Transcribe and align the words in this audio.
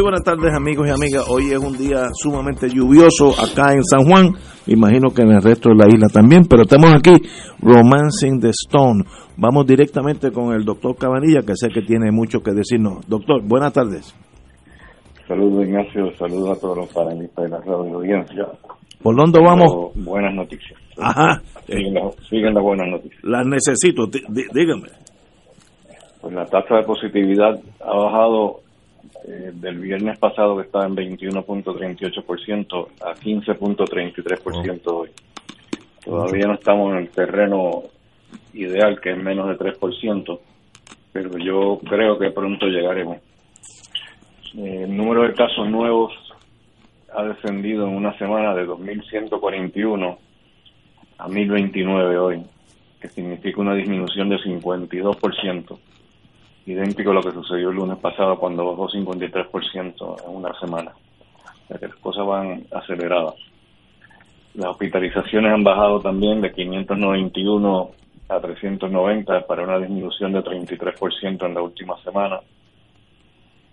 Muy 0.00 0.12
buenas 0.12 0.24
tardes 0.24 0.54
amigos 0.54 0.88
y 0.88 0.90
amigas. 0.92 1.28
Hoy 1.28 1.52
es 1.52 1.58
un 1.58 1.76
día 1.76 2.08
sumamente 2.14 2.70
lluvioso 2.70 3.34
acá 3.38 3.74
en 3.74 3.84
San 3.84 4.08
Juan. 4.08 4.32
Imagino 4.66 5.10
que 5.10 5.20
en 5.20 5.32
el 5.32 5.42
resto 5.42 5.68
de 5.68 5.74
la 5.74 5.88
isla 5.92 6.08
también, 6.08 6.46
pero 6.48 6.62
estamos 6.62 6.94
aquí, 6.94 7.12
Romancing 7.60 8.40
the 8.40 8.48
Stone. 8.48 9.04
Vamos 9.36 9.66
directamente 9.66 10.32
con 10.32 10.54
el 10.54 10.64
doctor 10.64 10.96
Cabanilla, 10.96 11.42
que 11.42 11.52
sé 11.54 11.68
que 11.68 11.82
tiene 11.82 12.10
mucho 12.10 12.40
que 12.40 12.52
decirnos. 12.52 13.06
Doctor, 13.06 13.42
buenas 13.46 13.74
tardes. 13.74 14.16
Saludos 15.28 15.68
Ignacio, 15.68 16.10
saludos 16.16 16.56
a 16.56 16.60
todos 16.62 16.78
los 16.78 16.88
panelistas 16.94 17.44
de 17.44 17.50
la 17.50 17.58
radio 17.58 17.96
audiencia. 17.96 18.46
¿Por 19.02 19.14
dónde 19.14 19.38
vamos? 19.44 19.92
buenas 19.96 20.34
noticias. 20.34 20.80
Ajá. 20.96 21.42
Siguen, 21.66 21.92
las, 21.92 22.54
las 22.54 22.62
buenas 22.62 22.88
noticias. 22.88 23.22
Las 23.22 23.46
necesito, 23.46 24.06
dígame. 24.06 24.88
Pues 26.22 26.32
la 26.32 26.46
tasa 26.46 26.76
de 26.76 26.84
positividad 26.84 27.60
ha 27.84 27.96
bajado 27.96 28.60
eh, 29.24 29.52
del 29.54 29.78
viernes 29.78 30.18
pasado 30.18 30.56
que 30.56 30.62
estaba 30.64 30.86
en 30.86 30.96
21.38% 30.96 32.88
a 33.02 33.14
15.33% 33.14 34.80
hoy. 34.86 35.10
Todavía 36.04 36.46
no 36.46 36.54
estamos 36.54 36.92
en 36.92 36.98
el 36.98 37.10
terreno 37.10 37.82
ideal 38.54 39.00
que 39.00 39.10
es 39.10 39.18
menos 39.18 39.48
de 39.48 39.58
3%, 39.58 40.40
pero 41.12 41.38
yo 41.38 41.80
creo 41.88 42.18
que 42.18 42.30
pronto 42.30 42.66
llegaremos. 42.66 43.18
Eh, 44.56 44.84
el 44.84 44.96
número 44.96 45.22
de 45.22 45.34
casos 45.34 45.68
nuevos 45.68 46.12
ha 47.14 47.22
descendido 47.24 47.86
en 47.86 47.96
una 47.96 48.16
semana 48.18 48.54
de 48.54 48.66
2.141 48.66 50.18
a 51.18 51.28
1.029 51.28 52.18
hoy, 52.18 52.42
que 53.00 53.08
significa 53.08 53.60
una 53.60 53.74
disminución 53.74 54.30
de 54.30 54.36
52% 54.36 55.78
idéntico 56.66 57.10
a 57.10 57.14
lo 57.14 57.22
que 57.22 57.32
sucedió 57.32 57.70
el 57.70 57.76
lunes 57.76 57.98
pasado 57.98 58.38
cuando 58.38 58.66
bajó 58.66 58.88
53% 58.88 60.24
en 60.24 60.36
una 60.36 60.58
semana. 60.58 60.92
O 61.68 61.78
que 61.78 61.86
las 61.86 61.96
cosas 61.96 62.26
van 62.26 62.64
aceleradas. 62.72 63.34
Las 64.54 64.70
hospitalizaciones 64.70 65.52
han 65.52 65.62
bajado 65.62 66.00
también 66.00 66.40
de 66.40 66.52
591 66.52 67.90
a 68.28 68.40
390 68.40 69.46
para 69.46 69.62
una 69.62 69.78
disminución 69.78 70.32
de 70.32 70.40
33% 70.40 71.46
en 71.46 71.54
la 71.54 71.62
última 71.62 71.96
semana. 72.02 72.40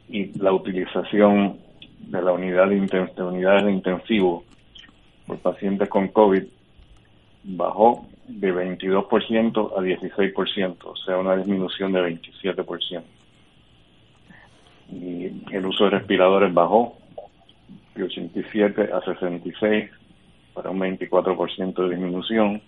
Y 0.10 0.38
la 0.40 0.54
utilización 0.54 1.58
de 2.00 2.22
la 2.22 2.32
unidad 2.32 2.68
de, 2.68 3.24
unidades 3.24 3.66
de 3.66 3.72
intensivo 3.72 4.44
por 5.26 5.38
pacientes 5.40 5.90
con 5.90 6.08
COVID 6.10 6.44
bajó 7.44 8.08
de 8.28 8.54
22% 8.54 9.72
a 9.78 9.82
16%, 9.82 10.78
o 10.84 10.96
sea, 10.98 11.18
una 11.18 11.36
disminución 11.38 11.94
de 11.94 12.20
27%. 12.22 13.04
Y 14.92 15.26
el 15.54 15.66
uso 15.66 15.86
de 15.86 15.92
respiradores 15.92 16.54
bajó 16.54 16.98
de 17.96 18.04
87 18.04 18.90
a 18.94 19.02
66 19.02 19.90
para 20.54 20.70
un 20.70 20.80
24% 20.80 21.76
de 21.84 21.90
disminución. 21.90 22.62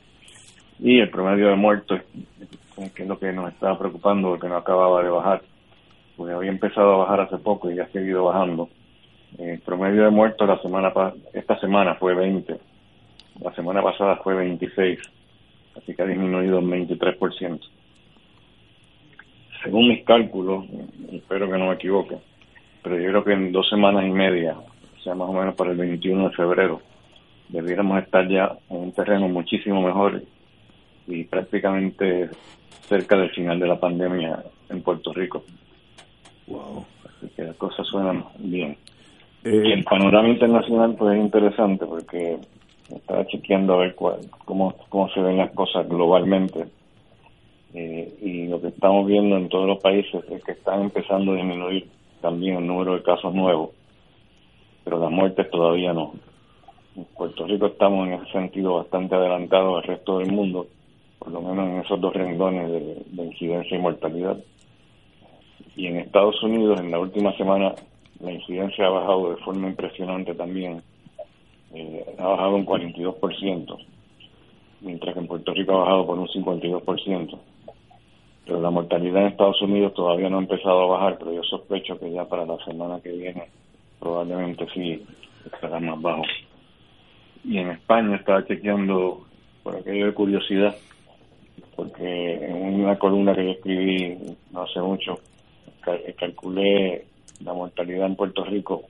Y 0.79 0.99
el 0.99 1.09
promedio 1.09 1.49
de 1.49 1.55
muertos, 1.55 2.01
que 2.95 3.03
es 3.03 3.09
lo 3.09 3.19
que 3.19 3.33
nos 3.33 3.51
estaba 3.51 3.77
preocupando 3.77 4.29
porque 4.29 4.47
no 4.47 4.57
acababa 4.57 5.03
de 5.03 5.09
bajar, 5.09 5.41
pues 6.15 6.33
había 6.33 6.51
empezado 6.51 6.93
a 6.93 6.97
bajar 6.97 7.21
hace 7.21 7.37
poco 7.37 7.69
y 7.69 7.75
ya 7.75 7.83
ha 7.83 7.91
seguido 7.91 8.25
bajando. 8.25 8.69
El 9.37 9.59
promedio 9.59 10.03
de 10.03 10.09
muertos 10.09 10.47
la 10.47 10.61
semana 10.61 10.91
esta 11.33 11.59
semana 11.59 11.95
fue 11.95 12.15
20, 12.15 12.59
la 13.41 13.53
semana 13.53 13.81
pasada 13.81 14.17
fue 14.17 14.35
26 14.35 14.99
así 15.79 15.95
que 15.95 16.01
ha 16.01 16.05
disminuido 16.05 16.59
un 16.59 16.69
23%. 16.71 17.59
Según 19.63 19.89
mis 19.89 20.03
cálculos, 20.05 20.65
espero 21.11 21.49
que 21.49 21.57
no 21.57 21.67
me 21.67 21.73
equivoque, 21.73 22.17
pero 22.81 22.97
yo 22.97 23.09
creo 23.09 23.23
que 23.23 23.33
en 23.33 23.51
dos 23.51 23.67
semanas 23.69 24.05
y 24.05 24.11
media, 24.11 24.55
o 24.57 25.01
sea, 25.01 25.15
más 25.15 25.29
o 25.29 25.33
menos 25.33 25.55
para 25.55 25.71
el 25.71 25.77
21 25.77 26.29
de 26.29 26.35
febrero, 26.35 26.81
debiéramos 27.49 28.01
estar 28.01 28.27
ya 28.27 28.57
en 28.69 28.77
un 28.77 28.91
terreno 28.93 29.27
muchísimo 29.27 29.81
mejor 29.81 30.21
y 31.07 31.23
prácticamente 31.25 32.29
cerca 32.87 33.17
del 33.17 33.31
final 33.31 33.59
de 33.59 33.67
la 33.67 33.79
pandemia 33.79 34.43
en 34.69 34.81
Puerto 34.81 35.13
Rico. 35.13 35.43
Wow. 36.47 36.85
Así 37.05 37.27
que 37.35 37.43
las 37.43 37.55
cosas 37.57 37.85
suenan 37.87 38.23
bien. 38.37 38.77
Eh, 39.43 39.63
y 39.65 39.71
el 39.71 39.83
panorama 39.83 40.29
internacional 40.29 40.95
pues 40.97 41.17
es 41.17 41.23
interesante 41.23 41.85
porque 41.85 42.37
estaba 42.95 43.25
chequeando 43.27 43.73
a 43.73 43.77
ver 43.77 43.95
cuál, 43.95 44.19
cómo, 44.45 44.73
cómo 44.89 45.09
se 45.09 45.21
ven 45.21 45.37
las 45.37 45.51
cosas 45.51 45.87
globalmente. 45.87 46.65
Eh, 47.73 48.17
y 48.21 48.47
lo 48.47 48.59
que 48.59 48.69
estamos 48.69 49.05
viendo 49.05 49.37
en 49.37 49.47
todos 49.47 49.67
los 49.67 49.79
países 49.79 50.23
es 50.29 50.43
que 50.43 50.53
están 50.53 50.81
empezando 50.81 51.33
a 51.33 51.35
disminuir 51.35 51.87
también 52.19 52.57
el 52.57 52.67
número 52.67 52.95
de 52.95 53.03
casos 53.03 53.33
nuevos, 53.33 53.71
pero 54.83 54.99
las 54.99 55.11
muertes 55.11 55.49
todavía 55.51 55.93
no. 55.93 56.13
En 56.95 57.05
Puerto 57.15 57.45
Rico 57.45 57.67
estamos 57.67 58.07
en 58.07 58.13
ese 58.13 58.31
sentido 58.31 58.77
bastante 58.77 59.15
adelantados 59.15 59.77
al 59.77 59.87
resto 59.87 60.17
del 60.17 60.31
mundo, 60.31 60.67
por 61.19 61.31
lo 61.31 61.41
menos 61.41 61.69
en 61.69 61.79
esos 61.81 62.01
dos 62.01 62.13
renglones 62.13 62.71
de, 62.71 63.03
de 63.05 63.25
incidencia 63.25 63.77
y 63.77 63.81
mortalidad. 63.81 64.37
Y 65.75 65.87
en 65.87 65.97
Estados 65.97 66.41
Unidos, 66.41 66.79
en 66.79 66.91
la 66.91 66.99
última 66.99 67.31
semana, 67.37 67.73
la 68.19 68.31
incidencia 68.31 68.87
ha 68.87 68.89
bajado 68.89 69.29
de 69.29 69.37
forma 69.43 69.67
impresionante 69.67 70.33
también 70.33 70.81
eh, 71.73 72.15
ha 72.17 72.27
bajado 72.27 72.55
un 72.55 72.65
42%, 72.65 73.77
mientras 74.81 75.13
que 75.13 75.19
en 75.19 75.27
Puerto 75.27 75.53
Rico 75.53 75.73
ha 75.73 75.79
bajado 75.79 76.05
por 76.05 76.19
un 76.19 76.27
52%. 76.27 77.39
Pero 78.45 78.61
la 78.61 78.71
mortalidad 78.71 79.21
en 79.21 79.27
Estados 79.27 79.61
Unidos 79.61 79.93
todavía 79.93 80.29
no 80.29 80.37
ha 80.37 80.41
empezado 80.41 80.81
a 80.81 80.97
bajar, 80.97 81.17
pero 81.19 81.33
yo 81.33 81.43
sospecho 81.43 81.99
que 81.99 82.11
ya 82.11 82.25
para 82.25 82.45
la 82.45 82.57
semana 82.65 82.99
que 82.99 83.11
viene 83.11 83.43
probablemente 83.99 84.65
sí 84.73 85.05
estará 85.45 85.79
más 85.79 86.01
bajo. 86.01 86.23
Y 87.43 87.59
en 87.59 87.69
España 87.69 88.15
estaba 88.15 88.45
chequeando 88.45 89.25
por 89.63 89.75
aquello 89.75 90.07
de 90.07 90.13
curiosidad, 90.13 90.75
porque 91.75 92.33
en 92.45 92.83
una 92.83 92.97
columna 92.97 93.35
que 93.35 93.45
yo 93.45 93.51
escribí 93.51 94.17
no 94.51 94.63
hace 94.63 94.81
mucho, 94.81 95.19
calculé 96.17 97.05
la 97.43 97.53
mortalidad 97.53 98.07
en 98.07 98.15
Puerto 98.15 98.43
Rico 98.43 98.83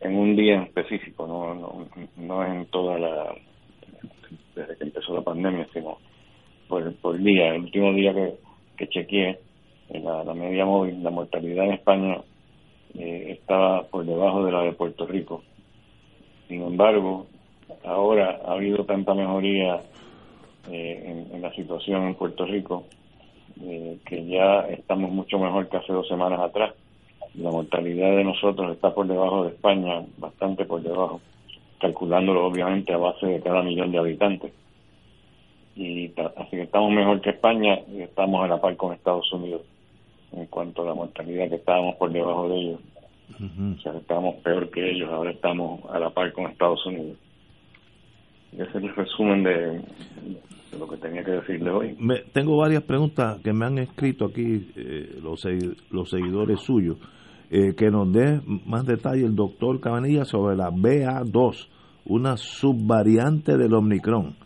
en 0.00 0.16
un 0.16 0.36
día 0.36 0.54
en 0.54 0.62
específico, 0.62 1.26
no, 1.26 1.54
no, 1.54 1.86
no 2.16 2.44
en 2.44 2.66
toda 2.66 2.98
la, 2.98 3.34
desde 4.54 4.76
que 4.76 4.84
empezó 4.84 5.14
la 5.14 5.22
pandemia, 5.22 5.66
sino 5.72 5.98
por, 6.68 6.94
por 6.96 7.18
día. 7.18 7.54
El 7.54 7.62
último 7.62 7.92
día 7.92 8.14
que, 8.14 8.34
que 8.76 8.88
chequeé, 8.88 9.38
la, 9.90 10.24
la 10.24 10.34
media 10.34 10.64
móvil, 10.64 11.02
la 11.02 11.10
mortalidad 11.10 11.64
en 11.64 11.72
España 11.72 12.18
eh, 12.94 13.36
estaba 13.40 13.84
por 13.84 14.04
debajo 14.04 14.44
de 14.44 14.52
la 14.52 14.62
de 14.62 14.72
Puerto 14.72 15.06
Rico. 15.06 15.42
Sin 16.46 16.62
embargo, 16.62 17.26
ahora 17.84 18.40
ha 18.44 18.52
habido 18.52 18.84
tanta 18.84 19.14
mejoría 19.14 19.82
eh, 20.70 21.26
en, 21.32 21.42
la 21.42 21.52
situación 21.52 22.06
en 22.06 22.14
Puerto 22.14 22.44
Rico 22.44 22.84
eh, 23.62 23.98
que 24.04 24.26
ya 24.26 24.60
estamos 24.68 25.10
mucho 25.10 25.38
mejor 25.38 25.68
que 25.68 25.76
hace 25.76 25.92
dos 25.92 26.06
semanas 26.08 26.40
atrás 26.40 26.74
la 27.38 27.50
mortalidad 27.50 28.16
de 28.16 28.24
nosotros 28.24 28.72
está 28.72 28.94
por 28.94 29.06
debajo 29.06 29.44
de 29.44 29.50
España, 29.50 30.04
bastante 30.18 30.64
por 30.64 30.82
debajo. 30.82 31.20
calculándolo 31.80 32.44
obviamente 32.44 32.92
a 32.92 32.96
base 32.96 33.26
de 33.26 33.40
cada 33.40 33.62
millón 33.62 33.92
de 33.92 33.98
habitantes. 33.98 34.52
Y 35.76 36.10
así 36.36 36.50
que 36.50 36.62
estamos 36.62 36.90
mejor 36.90 37.20
que 37.20 37.30
España 37.30 37.78
y 37.88 38.02
estamos 38.02 38.44
a 38.44 38.48
la 38.48 38.60
par 38.60 38.76
con 38.76 38.92
Estados 38.92 39.32
Unidos 39.32 39.62
en 40.32 40.46
cuanto 40.46 40.82
a 40.82 40.86
la 40.86 40.94
mortalidad 40.94 41.48
que 41.48 41.54
estábamos 41.54 41.94
por 41.96 42.10
debajo 42.10 42.48
de 42.48 42.56
ellos. 42.56 42.80
O 43.40 43.80
sea, 43.80 43.92
estábamos 43.92 44.36
peor 44.36 44.70
que 44.70 44.90
ellos, 44.90 45.08
ahora 45.10 45.30
estamos 45.30 45.80
a 45.90 46.00
la 46.00 46.10
par 46.10 46.32
con 46.32 46.50
Estados 46.50 46.84
Unidos. 46.86 47.16
Ese 48.52 48.62
es 48.62 48.74
el 48.74 48.94
resumen 48.94 49.44
de, 49.44 49.80
lo 50.78 50.88
que 50.88 50.96
tenía 50.96 51.22
que 51.22 51.32
decirle 51.32 51.70
hoy. 51.70 51.96
Me, 52.00 52.16
tengo 52.32 52.56
varias 52.56 52.82
preguntas 52.82 53.38
que 53.42 53.52
me 53.52 53.66
han 53.66 53.78
escrito 53.78 54.24
aquí 54.24 54.72
eh, 54.74 55.18
los, 55.22 55.46
los 55.90 56.10
seguidores 56.10 56.60
suyos. 56.60 56.96
Eh, 57.50 57.74
que 57.74 57.90
nos 57.90 58.12
dé 58.12 58.42
más 58.66 58.84
detalle 58.84 59.24
el 59.24 59.34
doctor 59.34 59.80
Cabanilla 59.80 60.26
sobre 60.26 60.54
la 60.54 60.70
BA2, 60.70 61.68
una 62.04 62.36
subvariante 62.36 63.56
del 63.56 63.72
Omicron. 63.72 64.36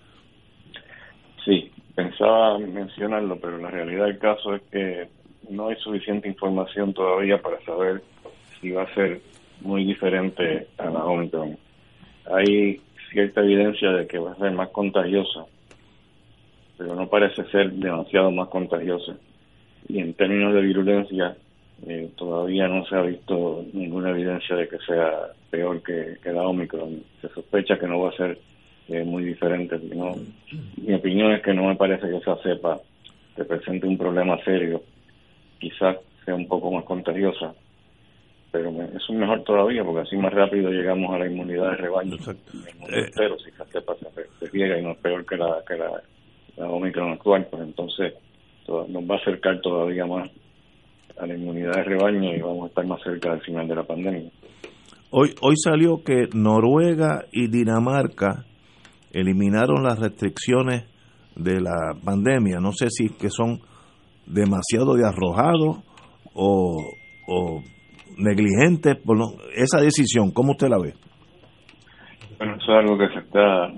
Sí, 1.44 1.69
pensaba 1.96 2.58
mencionarlo, 2.60 3.40
pero 3.40 3.58
la 3.58 3.70
realidad 3.70 4.04
del 4.04 4.19
caso 4.19 4.54
es 4.54 4.62
que 4.70 5.08
no 5.50 5.69
hay 5.69 5.76
suficiente 5.76 6.28
información 6.28 6.94
todavía 6.94 7.43
para 7.43 7.60
saber 7.62 8.02
si 8.60 8.70
va 8.70 8.84
a 8.84 8.94
ser 8.94 9.20
muy 9.62 9.84
diferente 9.84 10.69
a 10.78 10.88
la 10.88 11.05
Omicron. 11.05 11.58
Hay 12.32 12.81
cierta 13.10 13.40
evidencia 13.40 13.90
de 13.90 14.06
que 14.06 14.20
va 14.20 14.31
a 14.31 14.37
ser 14.37 14.52
más 14.52 14.69
contagiosa, 14.69 15.44
pero 16.78 16.94
no 16.94 17.08
parece 17.08 17.44
ser 17.50 17.72
demasiado 17.72 18.31
más 18.31 18.48
contagiosa. 18.48 19.16
Y 19.88 19.98
en 19.98 20.14
términos 20.14 20.55
de 20.55 20.60
virulencia, 20.60 21.37
eh, 21.87 22.11
todavía 22.17 22.69
no 22.69 22.84
se 22.87 22.94
ha 22.94 23.02
visto 23.02 23.64
ninguna 23.73 24.11
evidencia 24.11 24.55
de 24.55 24.69
que 24.69 24.79
sea 24.79 25.11
peor 25.50 25.82
que, 25.82 26.17
la 26.32 26.46
Omicron. 26.46 27.02
Se 27.20 27.29
sospecha 27.31 27.79
que 27.79 27.88
no 27.88 28.00
va 28.00 28.11
a 28.11 28.17
ser 28.17 28.38
eh, 28.88 29.05
muy 29.05 29.25
diferente. 29.25 29.79
¿no? 29.94 30.14
Mi 30.76 30.94
opinión 30.94 31.32
es 31.32 31.43
que 31.43 31.52
no 31.52 31.67
me 31.67 31.76
parece 31.76 32.08
que 32.08 32.19
esa 32.19 32.37
cepa 32.37 32.81
represente 33.37 33.87
un 33.87 33.99
problema 33.99 34.38
serio. 34.44 34.82
Quizás 35.58 35.96
sea 36.25 36.34
un 36.34 36.46
poco 36.46 36.70
más 36.70 36.84
contagiosa, 36.84 37.52
pero 38.52 38.70
es 38.70 39.11
mejor 39.11 39.43
todavía 39.43 39.82
porque 39.82 40.02
así 40.02 40.17
más 40.17 40.32
rápido 40.32 40.70
llegamos 40.70 41.12
a 41.12 41.19
la 41.19 41.26
inmunidad 41.26 41.70
de 41.70 41.76
rebaño. 41.76 42.17
Eh, 42.17 43.11
pero 43.17 43.38
si 43.40 43.50
esa 43.50 43.64
cepa 43.67 43.94
se, 43.96 44.46
riega 44.50 44.79
y 44.79 44.82
no 44.82 44.93
es 44.93 44.99
peor 44.99 45.26
que 45.26 45.37
la, 45.37 45.62
que 45.67 45.76
la, 45.76 46.00
la 46.56 46.70
Omicron 46.70 47.12
actual, 47.12 47.46
pues 47.50 47.62
entonces 47.62 48.14
nos 48.69 49.11
va 49.11 49.17
a 49.17 49.19
acercar 49.19 49.61
todavía 49.61 50.06
más 50.06 50.31
a 51.18 51.26
la 51.26 51.34
inmunidad 51.34 51.72
de 51.72 51.84
rebaño 51.84 52.34
y 52.34 52.40
vamos 52.40 52.64
a 52.64 52.66
estar 52.68 52.86
más 52.86 53.02
cerca 53.02 53.30
del 53.30 53.40
final 53.40 53.68
de 53.68 53.74
la 53.74 53.84
pandemia. 53.84 54.30
Hoy, 55.10 55.34
hoy 55.42 55.54
salió 55.56 56.02
que 56.02 56.28
Noruega 56.34 57.24
y 57.32 57.48
Dinamarca 57.48 58.44
eliminaron 59.12 59.82
las 59.82 59.98
restricciones 59.98 60.84
de 61.36 61.60
la 61.60 61.94
pandemia. 62.02 62.60
No 62.60 62.72
sé 62.72 62.88
si 62.90 63.06
es 63.06 63.12
que 63.12 63.28
son 63.28 63.60
demasiado 64.26 64.94
de 64.94 65.06
arrojados 65.06 65.82
o, 66.34 66.76
o 67.28 67.62
negligentes 68.16 68.96
por 68.96 69.18
esa 69.54 69.80
decisión. 69.80 70.30
¿Cómo 70.30 70.52
usted 70.52 70.68
la 70.68 70.78
ve? 70.78 70.94
Bueno, 72.38 72.56
eso 72.56 72.72
es 72.72 72.78
algo 72.78 72.98
que 72.98 73.08
se 73.14 73.20
está 73.20 73.68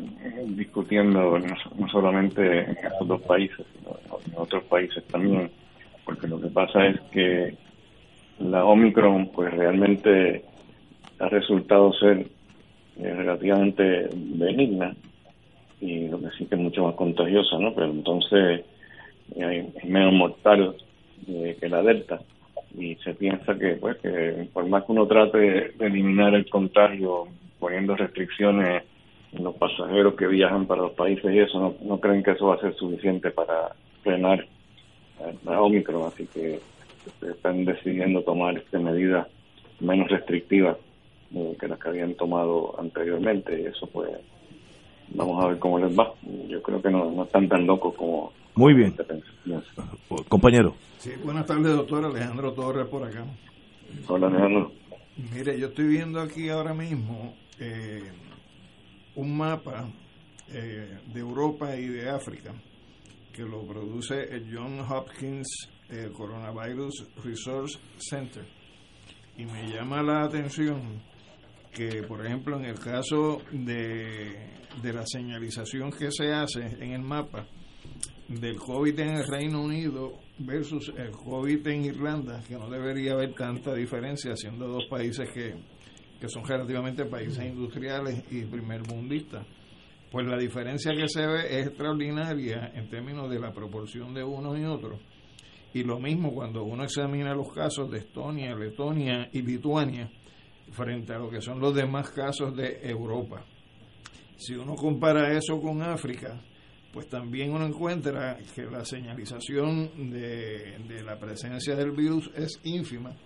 discutiendo 0.46 1.38
no, 1.38 1.88
solamente 1.88 2.42
en 2.42 2.70
estos 2.70 3.08
dos 3.08 3.22
países, 3.22 3.66
sino 3.74 3.90
en 4.26 4.32
otros 4.36 4.64
países 4.64 5.06
también 5.08 5.50
porque 6.04 6.28
lo 6.28 6.40
que 6.40 6.48
pasa 6.48 6.86
es 6.86 7.00
que 7.12 7.54
la 8.38 8.64
Omicron 8.64 9.28
pues 9.28 9.52
realmente 9.52 10.44
ha 11.18 11.28
resultado 11.28 11.92
ser 11.94 12.26
eh, 12.98 13.14
relativamente 13.14 14.08
benigna 14.12 14.94
y 15.80 16.08
lo 16.08 16.20
que 16.20 16.30
sí 16.38 16.46
que 16.46 16.54
es 16.54 16.60
mucho 16.60 16.84
más 16.84 16.94
contagiosa, 16.94 17.58
¿no? 17.58 17.74
Pero 17.74 17.90
entonces 17.90 18.64
eh, 19.36 19.72
es 19.74 19.84
menos 19.84 20.12
mortal 20.12 20.76
eh, 21.26 21.56
que 21.60 21.68
la 21.68 21.82
Delta 21.82 22.20
y 22.76 22.96
se 22.96 23.14
piensa 23.14 23.56
que 23.56 23.76
pues 23.76 23.96
que 23.98 24.48
por 24.52 24.66
más 24.66 24.84
que 24.84 24.92
uno 24.92 25.06
trate 25.06 25.38
de 25.38 25.86
eliminar 25.86 26.34
el 26.34 26.48
contagio 26.48 27.28
poniendo 27.58 27.94
restricciones 27.96 28.82
en 29.32 29.44
los 29.44 29.54
pasajeros 29.56 30.14
que 30.14 30.26
viajan 30.26 30.66
para 30.66 30.82
los 30.82 30.92
países 30.92 31.32
y 31.32 31.38
eso 31.38 31.58
no, 31.58 31.74
no 31.82 32.00
creen 32.00 32.22
que 32.22 32.32
eso 32.32 32.46
va 32.46 32.56
a 32.56 32.60
ser 32.60 32.74
suficiente 32.74 33.30
para 33.30 33.74
frenar 34.02 34.46
la 35.44 35.60
Omicron, 35.60 36.06
así 36.06 36.26
que 36.26 36.60
están 37.22 37.64
decidiendo 37.64 38.22
tomar 38.22 38.56
este 38.56 38.78
medidas 38.78 39.26
menos 39.80 40.08
restrictivas 40.08 40.76
eh, 41.34 41.56
que 41.58 41.68
las 41.68 41.78
que 41.78 41.88
habían 41.88 42.14
tomado 42.14 42.78
anteriormente 42.78 43.60
y 43.60 43.66
eso 43.66 43.86
pues 43.86 44.10
vamos 45.08 45.44
a 45.44 45.48
ver 45.48 45.58
cómo 45.58 45.78
les 45.78 45.96
va. 45.98 46.12
Yo 46.48 46.62
creo 46.62 46.80
que 46.80 46.90
no, 46.90 47.10
no 47.10 47.24
están 47.24 47.48
tan 47.48 47.66
locos 47.66 47.94
como... 47.94 48.32
Muy 48.54 48.72
bien. 48.72 48.94
Compañero. 50.28 50.74
Sí, 50.98 51.10
buenas 51.24 51.46
tardes, 51.46 51.74
doctor 51.74 52.04
Alejandro 52.04 52.52
Torres 52.52 52.86
por 52.86 53.04
acá. 53.04 53.24
Hola, 54.06 54.28
Alejandro. 54.28 54.72
Mire, 55.34 55.58
yo 55.58 55.68
estoy 55.68 55.86
viendo 55.88 56.20
aquí 56.20 56.48
ahora 56.48 56.72
mismo 56.72 57.34
eh, 57.58 58.02
un 59.16 59.36
mapa 59.36 59.88
eh, 60.52 60.98
de 61.12 61.20
Europa 61.20 61.76
y 61.76 61.88
de 61.88 62.10
África 62.10 62.52
que 63.34 63.42
lo 63.42 63.66
produce 63.66 64.22
el 64.30 64.54
John 64.54 64.78
Hopkins 64.80 65.68
eh, 65.90 66.10
Coronavirus 66.16 67.04
Resource 67.24 67.78
Center. 67.98 68.46
Y 69.36 69.44
me 69.44 69.68
llama 69.68 70.02
la 70.02 70.22
atención 70.22 71.02
que, 71.72 72.04
por 72.04 72.24
ejemplo, 72.24 72.56
en 72.56 72.66
el 72.66 72.78
caso 72.78 73.42
de, 73.50 74.50
de 74.80 74.92
la 74.92 75.04
señalización 75.04 75.90
que 75.90 76.10
se 76.12 76.32
hace 76.32 76.60
en 76.62 76.92
el 76.92 77.02
mapa 77.02 77.46
del 78.28 78.56
COVID 78.56 78.98
en 79.00 79.16
el 79.16 79.26
Reino 79.26 79.62
Unido 79.62 80.20
versus 80.38 80.92
el 80.96 81.10
COVID 81.10 81.66
en 81.66 81.84
Irlanda, 81.86 82.40
que 82.46 82.54
no 82.54 82.70
debería 82.70 83.12
haber 83.12 83.34
tanta 83.34 83.74
diferencia, 83.74 84.36
siendo 84.36 84.68
dos 84.68 84.84
países 84.88 85.28
que, 85.30 85.56
que 86.20 86.28
son 86.28 86.44
relativamente 86.46 87.04
países 87.04 87.44
industriales 87.44 88.22
y 88.30 88.44
primermundistas 88.44 89.44
pues 90.14 90.28
la 90.28 90.38
diferencia 90.38 90.94
que 90.94 91.08
se 91.08 91.26
ve 91.26 91.58
es 91.58 91.66
extraordinaria 91.66 92.70
en 92.72 92.88
términos 92.88 93.28
de 93.28 93.40
la 93.40 93.52
proporción 93.52 94.14
de 94.14 94.22
unos 94.22 94.56
y 94.56 94.64
otros. 94.64 95.00
Y 95.72 95.82
lo 95.82 95.98
mismo 95.98 96.32
cuando 96.32 96.62
uno 96.62 96.84
examina 96.84 97.34
los 97.34 97.52
casos 97.52 97.90
de 97.90 97.98
Estonia, 97.98 98.54
Letonia 98.54 99.28
y 99.32 99.42
Lituania 99.42 100.08
frente 100.70 101.12
a 101.14 101.18
lo 101.18 101.28
que 101.28 101.40
son 101.40 101.58
los 101.58 101.74
demás 101.74 102.10
casos 102.10 102.54
de 102.56 102.78
Europa. 102.88 103.44
Si 104.36 104.54
uno 104.54 104.76
compara 104.76 105.36
eso 105.36 105.60
con 105.60 105.82
África, 105.82 106.40
pues 106.92 107.08
también 107.08 107.50
uno 107.50 107.66
encuentra 107.66 108.38
que 108.54 108.62
la 108.66 108.84
señalización 108.84 110.12
de 110.12 111.02
la 111.04 111.18
presencia 111.18 111.74
del 111.74 111.90
virus 111.90 112.30
es 112.36 112.60
ínfima, 112.62 113.16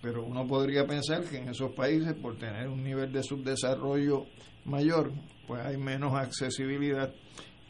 pero 0.00 0.24
uno 0.24 0.46
podría 0.46 0.86
pensar 0.86 1.24
que 1.24 1.38
en 1.38 1.48
esos 1.48 1.72
países, 1.72 2.14
por 2.14 2.36
tener 2.36 2.68
un 2.68 2.82
nivel 2.82 3.12
de 3.12 3.22
subdesarrollo 3.22 4.26
mayor, 4.64 5.12
pues 5.46 5.64
hay 5.64 5.76
menos 5.76 6.14
accesibilidad 6.14 7.12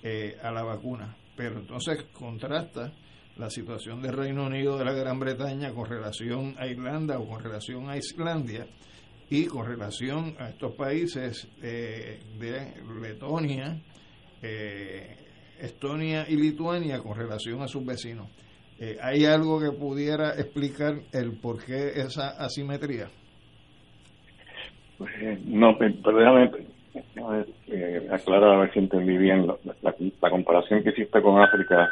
eh, 0.03 0.37
a 0.43 0.51
la 0.51 0.63
vacuna. 0.63 1.17
Pero 1.37 1.61
entonces 1.61 2.05
contrasta 2.13 2.93
la 3.37 3.49
situación 3.49 4.03
del 4.03 4.13
Reino 4.13 4.47
Unido 4.47 4.77
de 4.77 4.85
la 4.85 4.93
Gran 4.93 5.19
Bretaña 5.21 5.73
con 5.73 5.87
relación 5.87 6.55
a 6.59 6.67
Irlanda 6.67 7.19
o 7.19 7.29
con 7.29 7.43
relación 7.43 7.89
a 7.89 7.97
Islandia 7.97 8.67
y 9.31 9.47
con 9.47 9.67
relación 9.67 10.35
a 10.39 10.51
estos 10.51 10.75
países 10.75 11.47
eh, 11.63 12.21
de 12.39 12.83
Letonia, 13.01 13.81
eh, 14.43 15.17
Estonia 15.61 16.27
y 16.29 16.37
Lituania 16.37 16.99
con 16.99 17.17
relación 17.17 17.63
a 17.63 17.69
sus 17.69 17.85
vecinos. 17.85 18.29
¿Hay 19.03 19.25
algo 19.25 19.61
que 19.61 19.77
pudiera 19.77 20.35
explicar 20.35 20.95
el 21.13 21.41
por 21.41 21.65
qué 21.65 21.89
esa 21.97 22.31
asimetría? 22.39 23.09
Pues, 24.99 25.11
no, 25.45 25.77
pero 25.79 26.19
déjame 26.19 26.51
eh, 27.69 28.09
aclarar 28.11 28.57
a 28.57 28.61
ver 28.61 28.73
si 28.73 28.81
entendí 28.81 29.17
bien 29.17 29.47
la, 29.47 30.31
comparación 30.31 30.83
que 30.83 30.91
hiciste 30.91 31.23
con 31.23 31.41
África. 31.41 31.89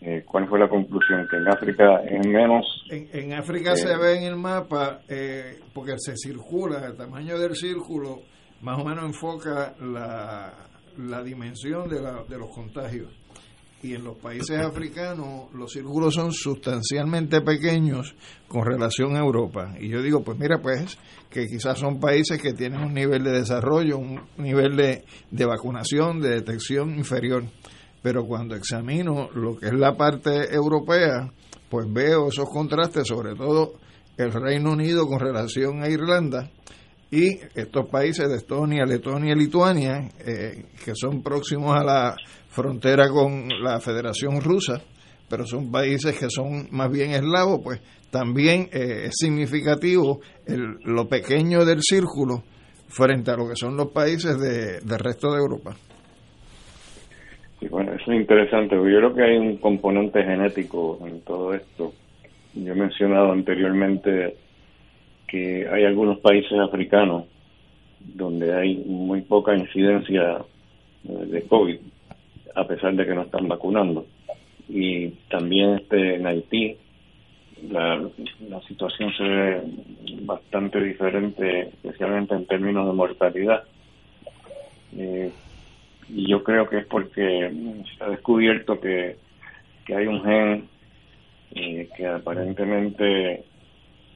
Eh, 0.00 0.22
¿Cuál 0.26 0.48
fue 0.48 0.58
la 0.58 0.68
conclusión? 0.68 1.26
Que 1.30 1.36
en 1.36 1.48
África 1.48 2.02
es 2.04 2.26
menos. 2.26 2.66
En, 2.90 3.32
África 3.32 3.74
se 3.76 3.92
eh, 3.92 3.96
ve 3.96 4.18
en 4.18 4.24
el 4.24 4.36
mapa, 4.36 5.00
eh, 5.08 5.60
porque 5.72 5.94
se 5.96 6.16
circula, 6.16 6.86
el 6.86 6.96
tamaño 6.96 7.38
del 7.38 7.54
círculo 7.54 8.22
más 8.60 8.80
o 8.80 8.84
menos 8.84 9.04
enfoca 9.04 9.74
la, 9.80 10.52
la 10.98 11.22
dimensión 11.22 11.88
de, 11.88 12.02
la, 12.02 12.24
de 12.24 12.38
los 12.38 12.50
contagios 12.54 13.12
y 13.84 13.92
en 13.92 14.02
los 14.02 14.16
países 14.16 14.58
africanos 14.58 15.52
los 15.52 15.70
círculos 15.70 16.14
son 16.14 16.32
sustancialmente 16.32 17.42
pequeños 17.42 18.14
con 18.48 18.64
relación 18.64 19.14
a 19.14 19.18
Europa. 19.18 19.74
Y 19.78 19.90
yo 19.90 20.00
digo, 20.00 20.24
pues 20.24 20.38
mira, 20.38 20.58
pues 20.62 20.96
que 21.28 21.46
quizás 21.46 21.78
son 21.78 22.00
países 22.00 22.40
que 22.40 22.54
tienen 22.54 22.80
un 22.80 22.94
nivel 22.94 23.22
de 23.22 23.32
desarrollo, 23.32 23.98
un 23.98 24.22
nivel 24.38 24.74
de, 24.76 25.04
de 25.30 25.44
vacunación, 25.44 26.18
de 26.22 26.30
detección 26.30 26.94
inferior. 26.96 27.44
Pero 28.02 28.24
cuando 28.24 28.56
examino 28.56 29.28
lo 29.34 29.54
que 29.58 29.66
es 29.66 29.74
la 29.74 29.94
parte 29.94 30.54
europea, 30.54 31.30
pues 31.68 31.86
veo 31.92 32.28
esos 32.28 32.48
contrastes, 32.48 33.06
sobre 33.06 33.34
todo 33.34 33.74
el 34.16 34.32
Reino 34.32 34.72
Unido 34.72 35.06
con 35.06 35.20
relación 35.20 35.82
a 35.82 35.90
Irlanda, 35.90 36.50
y 37.10 37.38
estos 37.54 37.88
países 37.90 38.28
de 38.28 38.36
Estonia, 38.36 38.84
Letonia 38.84 39.34
y 39.34 39.38
Lituania, 39.38 40.10
eh, 40.18 40.64
que 40.84 40.94
son 40.94 41.22
próximos 41.22 41.76
a 41.78 41.84
la 41.84 42.16
frontera 42.54 43.08
con 43.08 43.48
la 43.48 43.80
Federación 43.80 44.40
Rusa, 44.40 44.80
pero 45.28 45.44
son 45.44 45.72
países 45.72 46.16
que 46.16 46.30
son 46.30 46.68
más 46.70 46.90
bien 46.90 47.10
eslavos, 47.10 47.60
pues 47.64 47.80
también 48.12 48.68
eh, 48.72 49.06
es 49.06 49.14
significativo 49.16 50.20
el, 50.46 50.76
lo 50.84 51.08
pequeño 51.08 51.64
del 51.64 51.80
círculo 51.80 52.44
frente 52.86 53.32
a 53.32 53.36
lo 53.36 53.48
que 53.48 53.56
son 53.56 53.76
los 53.76 53.90
países 53.90 54.38
de, 54.38 54.78
del 54.86 54.98
resto 55.00 55.32
de 55.32 55.40
Europa. 55.40 55.74
Sí, 57.58 57.66
bueno, 57.68 57.92
eso 57.92 58.12
es 58.12 58.20
interesante. 58.20 58.76
Yo 58.76 58.82
creo 58.82 59.14
que 59.14 59.22
hay 59.24 59.36
un 59.36 59.56
componente 59.56 60.22
genético 60.22 61.00
en 61.04 61.22
todo 61.22 61.54
esto. 61.54 61.92
Yo 62.54 62.72
he 62.72 62.76
mencionado 62.76 63.32
anteriormente 63.32 64.36
que 65.26 65.66
hay 65.68 65.84
algunos 65.84 66.20
países 66.20 66.56
africanos 66.60 67.24
donde 67.98 68.54
hay 68.54 68.76
muy 68.86 69.22
poca 69.22 69.56
incidencia 69.56 70.44
eh, 71.04 71.26
de 71.26 71.42
COVID, 71.48 71.78
a 72.54 72.66
pesar 72.66 72.94
de 72.94 73.06
que 73.06 73.14
no 73.14 73.22
están 73.22 73.48
vacunando. 73.48 74.06
Y 74.68 75.08
también 75.28 75.74
este 75.74 76.16
en 76.16 76.26
Haití 76.26 76.76
la, 77.70 78.10
situación 78.66 79.12
se 79.16 79.22
ve 79.22 79.62
bastante 80.22 80.80
diferente, 80.80 81.68
especialmente 81.68 82.34
en 82.34 82.46
términos 82.46 82.86
de 82.86 82.92
mortalidad. 82.92 83.64
Eh, 84.96 85.30
y 86.08 86.28
yo 86.28 86.42
creo 86.44 86.68
que 86.68 86.78
es 86.78 86.86
porque 86.86 87.50
se 87.96 88.04
ha 88.04 88.08
descubierto 88.08 88.80
que, 88.80 89.16
que 89.86 89.94
hay 89.94 90.06
un 90.06 90.22
gen 90.22 90.68
eh, 91.54 91.88
que 91.96 92.06
aparentemente 92.06 93.44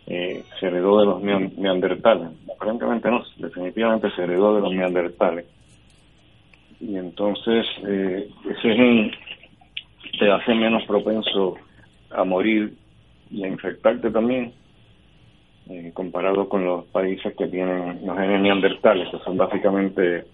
eh, 0.06 0.44
se 0.58 0.66
heredó 0.66 1.00
de 1.00 1.06
los 1.06 1.22
neandertales. 1.22 2.28
Aparentemente 2.54 3.10
no, 3.10 3.22
definitivamente 3.36 4.10
se 4.14 4.22
heredó 4.22 4.54
de 4.56 4.60
los 4.60 4.72
neandertales. 4.72 5.46
Y 6.80 6.96
entonces 6.96 7.66
eh, 7.86 8.28
ese 8.48 8.74
gen 8.74 9.10
te 10.18 10.30
hace 10.30 10.54
menos 10.54 10.84
propenso 10.84 11.56
a 12.10 12.24
morir 12.24 12.74
y 13.30 13.44
a 13.44 13.48
infectarte 13.48 14.10
también, 14.10 14.52
eh, 15.68 15.90
comparado 15.94 16.48
con 16.48 16.64
los 16.64 16.84
países 16.86 17.34
que 17.36 17.46
tienen 17.46 18.06
los 18.06 18.16
genes 18.16 18.40
neandertales, 18.40 19.08
que 19.10 19.18
son 19.18 19.36
básicamente 19.36 20.24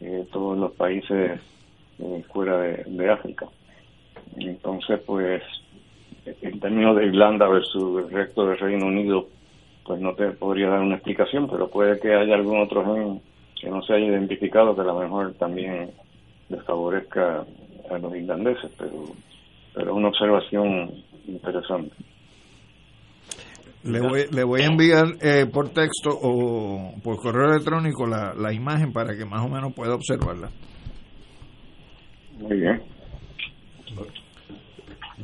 eh, 0.00 0.26
todos 0.32 0.58
los 0.58 0.72
países 0.72 1.40
eh, 1.98 2.24
fuera 2.32 2.58
de, 2.58 3.10
África. 3.10 3.46
Entonces, 4.36 5.00
pues, 5.06 5.42
en 6.24 6.60
términos 6.60 6.96
de 6.96 7.06
Irlanda 7.06 7.46
versus 7.48 8.04
el 8.04 8.10
resto 8.10 8.46
del 8.46 8.58
Reino 8.58 8.86
Unido, 8.86 9.28
pues 9.84 10.00
no 10.00 10.14
te 10.14 10.30
podría 10.32 10.68
dar 10.68 10.80
una 10.80 10.96
explicación, 10.96 11.48
pero 11.48 11.68
puede 11.68 12.00
que 12.00 12.12
haya 12.12 12.34
algún 12.34 12.60
otro 12.60 12.84
gen 12.84 13.22
que 13.66 13.72
no 13.72 13.82
se 13.82 13.94
haya 13.94 14.06
identificado 14.06 14.76
que 14.76 14.82
a 14.82 14.84
lo 14.84 15.00
mejor 15.00 15.34
también 15.34 15.90
desfavorezca 16.48 17.44
a 17.90 17.98
los 17.98 18.14
irlandeses, 18.14 18.70
pero, 18.78 19.06
pero 19.74 19.90
es 19.90 19.96
una 19.96 20.06
observación 20.06 20.92
interesante. 21.26 21.92
Le 23.82 24.00
voy, 24.00 24.26
le 24.30 24.44
voy 24.44 24.62
a 24.62 24.66
enviar 24.66 25.06
eh, 25.20 25.46
por 25.52 25.70
texto 25.70 26.10
o 26.12 26.94
por 27.02 27.16
correo 27.16 27.50
electrónico 27.50 28.06
la, 28.06 28.34
la 28.34 28.52
imagen 28.52 28.92
para 28.92 29.16
que 29.16 29.24
más 29.24 29.44
o 29.44 29.48
menos 29.48 29.74
pueda 29.74 29.96
observarla. 29.96 30.48
Muy 32.38 32.60
bien. 32.60 32.82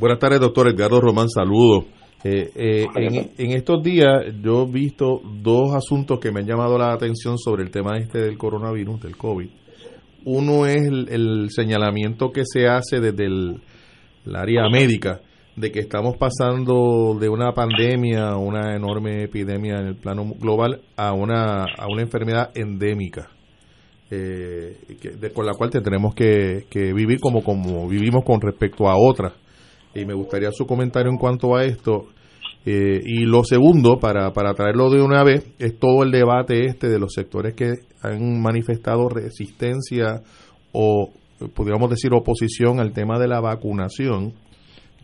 Buenas 0.00 0.18
tardes, 0.18 0.40
doctor 0.40 0.66
Edgardo 0.66 1.00
Román, 1.00 1.28
saludos. 1.28 1.84
Eh, 2.24 2.52
eh, 2.54 2.86
en, 2.94 3.30
en, 3.36 3.50
estos 3.50 3.82
días 3.82 4.22
yo 4.42 4.62
he 4.62 4.70
visto 4.70 5.20
dos 5.42 5.74
asuntos 5.74 6.20
que 6.20 6.30
me 6.30 6.40
han 6.40 6.46
llamado 6.46 6.78
la 6.78 6.92
atención 6.92 7.36
sobre 7.36 7.64
el 7.64 7.70
tema 7.70 7.98
este 7.98 8.20
del 8.20 8.38
coronavirus, 8.38 9.02
del 9.02 9.16
COVID. 9.16 9.48
Uno 10.24 10.66
es 10.66 10.82
el, 10.82 11.08
el 11.08 11.50
señalamiento 11.50 12.30
que 12.30 12.42
se 12.44 12.68
hace 12.68 13.00
desde 13.00 13.24
el, 13.24 13.60
el 14.24 14.36
área 14.36 14.68
médica 14.70 15.20
de 15.56 15.70
que 15.70 15.80
estamos 15.80 16.16
pasando 16.16 17.16
de 17.20 17.28
una 17.28 17.52
pandemia, 17.52 18.36
una 18.36 18.74
enorme 18.74 19.24
epidemia 19.24 19.80
en 19.80 19.86
el 19.88 19.96
plano 19.96 20.24
global, 20.38 20.80
a 20.96 21.12
una, 21.12 21.64
a 21.64 21.86
una 21.88 22.02
enfermedad 22.02 22.50
endémica, 22.54 23.28
eh, 24.10 24.76
con 25.34 25.44
la 25.44 25.52
cual 25.52 25.70
tendremos 25.70 26.14
que, 26.14 26.64
vivir 26.72 27.20
como, 27.20 27.42
como 27.42 27.86
vivimos 27.88 28.24
con 28.24 28.40
respecto 28.40 28.88
a 28.88 28.96
otras. 28.96 29.34
Y 29.94 30.04
me 30.04 30.14
gustaría 30.14 30.50
su 30.52 30.66
comentario 30.66 31.10
en 31.10 31.18
cuanto 31.18 31.56
a 31.56 31.64
esto. 31.64 32.08
Eh, 32.64 33.00
y 33.04 33.24
lo 33.24 33.44
segundo, 33.44 33.98
para, 33.98 34.32
para 34.32 34.54
traerlo 34.54 34.88
de 34.90 35.02
una 35.02 35.24
vez, 35.24 35.44
es 35.58 35.78
todo 35.78 36.04
el 36.04 36.10
debate 36.10 36.66
este 36.66 36.88
de 36.88 36.98
los 36.98 37.12
sectores 37.12 37.54
que 37.54 37.72
han 38.00 38.40
manifestado 38.40 39.08
resistencia 39.08 40.22
o, 40.72 41.10
podríamos 41.54 41.90
decir, 41.90 42.12
oposición 42.14 42.78
al 42.80 42.92
tema 42.92 43.18
de 43.18 43.28
la 43.28 43.40
vacunación 43.40 44.34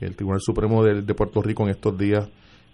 el 0.00 0.14
Tribunal 0.14 0.40
Supremo 0.40 0.84
de, 0.84 1.14
Puerto 1.14 1.42
Rico 1.42 1.64
en 1.64 1.70
estos 1.70 1.96
días 1.98 2.28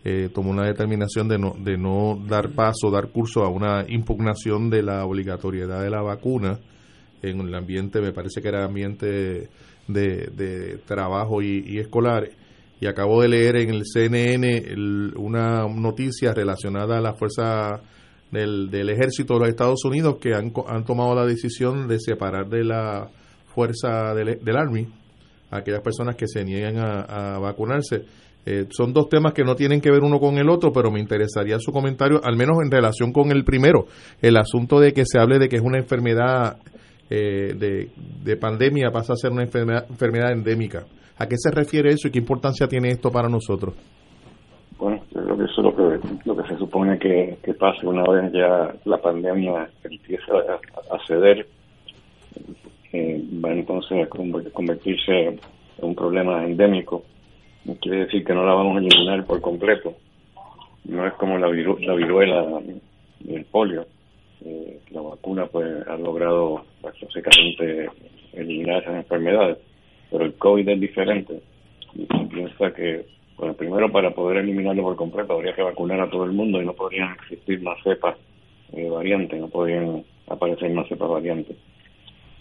eh, 0.05 0.29
tomó 0.35 0.51
una 0.51 0.67
determinación 0.67 1.29
de 1.29 1.39
no, 1.39 1.55
de 1.59 1.79
no 1.79 2.19
dar 2.29 2.51
paso, 2.51 2.91
dar 2.91 3.09
curso 3.09 3.43
a 3.43 3.49
una 3.49 3.87
impugnación 3.89 4.69
de 4.69 4.83
la 4.83 5.05
obligatoriedad 5.07 5.83
de 5.83 5.91
la 5.91 6.03
vacuna 6.03 6.61
en 7.23 7.41
el 7.41 7.55
ambiente, 7.55 8.03
me 8.03 8.13
parece 8.13 8.43
que 8.43 8.49
era 8.49 8.67
ambiente 8.67 9.49
de, 9.89 10.79
trabajo 10.87 11.43
y, 11.43 11.79
escolar. 11.79 12.29
Y 12.81 12.87
acabo 12.87 13.23
de 13.23 13.29
leer 13.29 13.57
en 13.57 13.71
el 13.71 13.83
CNN 13.85 14.65
una 15.17 15.67
noticia 15.69 16.35
relacionada 16.35 16.99
a 16.99 17.01
la 17.01 17.15
fuerza 17.15 17.81
del, 18.31 18.71
del, 18.71 18.91
ejército 18.91 19.35
de 19.35 19.41
los 19.41 19.49
Estados 19.49 19.85
Unidos 19.85 20.17
que 20.21 20.35
han, 20.35 20.53
han 20.67 20.85
tomado 20.85 21.15
la 21.15 21.25
decisión 21.25 21.87
de 21.89 21.99
separar 22.01 22.49
de 22.49 22.65
la 22.65 23.09
fuerza 23.55 24.13
del, 24.15 24.39
del 24.43 24.57
Army 24.57 24.89
aquellas 25.55 25.81
personas 25.81 26.17
que 26.17 26.27
se 26.27 26.45
niegan 26.45 26.79
a, 26.79 27.39
vacunarse. 27.39 28.05
Eh, 28.47 28.67
son 28.71 28.93
dos 28.93 29.09
temas 29.09 29.33
que 29.33 29.43
no 29.43 29.55
tienen 29.55 29.81
que 29.81 29.91
ver 29.91 30.03
uno 30.03 30.19
con 30.21 30.37
el 30.37 30.51
otro, 30.51 30.73
pero 30.73 30.91
me 30.91 31.01
interesaría 31.01 31.59
su 31.59 31.73
comentario, 31.73 32.21
al 32.23 32.37
menos 32.37 32.59
en 32.63 32.71
relación 32.71 33.13
con 33.13 33.31
el 33.31 33.45
primero, 33.45 33.87
el 34.21 34.37
asunto 34.37 34.81
de 34.81 34.93
que 34.93 35.05
se 35.07 35.19
hable 35.19 35.39
de 35.39 35.49
que 35.49 35.57
es 35.57 35.63
una 35.63 35.79
enfermedad 35.79 36.59
eh, 37.15 37.89
de, 38.25 38.37
pandemia 38.37 38.91
pasa 38.91 39.13
a 39.13 39.17
ser 39.17 39.31
una 39.31 39.43
enfermedad, 39.43 39.87
enfermedad 39.89 40.33
endémica. 40.33 40.85
¿A 41.19 41.27
qué 41.27 41.37
se 41.37 41.51
refiere 41.51 41.91
eso 41.91 42.09
y 42.09 42.11
qué 42.11 42.19
importancia 42.19 42.67
tiene 42.67 42.89
esto 42.89 43.11
para 43.11 43.29
nosotros? 43.29 43.75
Bueno, 44.79 45.01
creo 45.13 45.37
que 45.37 45.45
eso 45.45 45.55
es 45.59 45.65
lo 45.65 45.77
que, 45.77 46.09
lo 46.25 46.37
que 46.37 46.49
se 46.49 46.59
supone 46.59 46.99
que, 46.99 47.39
pase 47.59 47.87
una 47.87 48.03
vez 48.03 48.33
ya 48.33 48.75
la 48.85 48.99
pandemia 48.99 49.69
empieza 49.85 50.33
a 50.91 51.07
ceder 51.07 51.47
va 52.95 53.53
entonces 53.53 54.07
a 54.07 54.51
convertirse 54.53 55.27
en 55.27 55.41
un 55.83 55.95
problema 55.95 56.45
endémico. 56.45 57.05
No 57.65 57.75
quiere 57.77 58.05
decir 58.05 58.25
que 58.25 58.35
no 58.35 58.45
la 58.45 58.55
vamos 58.55 58.77
a 58.77 58.81
eliminar 58.81 59.25
por 59.25 59.41
completo. 59.41 59.95
No 60.85 61.07
es 61.07 61.15
como 61.15 61.39
la, 61.39 61.49
la 61.49 61.95
viruela 61.95 62.61
y 63.21 63.35
el 63.35 63.45
polio. 63.47 63.87
Eh, 64.45 64.81
la 64.91 65.01
vacuna 65.01 65.47
pues 65.47 65.87
ha 65.87 65.97
logrado 65.97 66.65
básicamente 66.83 67.89
eliminar 68.33 68.83
esas 68.83 68.97
enfermedades. 68.97 69.59
Pero 70.11 70.25
el 70.25 70.35
COVID 70.35 70.69
es 70.69 70.81
diferente. 70.81 71.41
Y 71.95 72.07
se 72.07 72.25
piensa 72.27 72.73
que, 72.75 73.07
bueno, 73.37 73.55
primero 73.55 73.91
para 73.91 74.11
poder 74.11 74.39
eliminarlo 74.39 74.83
por 74.83 74.97
completo 74.97 75.35
habría 75.35 75.55
que 75.55 75.63
vacunar 75.63 76.01
a 76.01 76.11
todo 76.11 76.25
el 76.25 76.33
mundo 76.33 76.61
y 76.61 76.67
no 76.67 76.73
podrían 76.73 77.13
existir 77.15 77.61
más 77.63 77.79
cepas 77.83 78.17
eh, 78.73 78.89
variantes, 78.89 79.41
no 79.41 79.49
podrían 79.49 80.05
aparecer 80.29 80.71
más 80.71 80.89
cepas 80.89 81.09
variantes. 81.09 81.57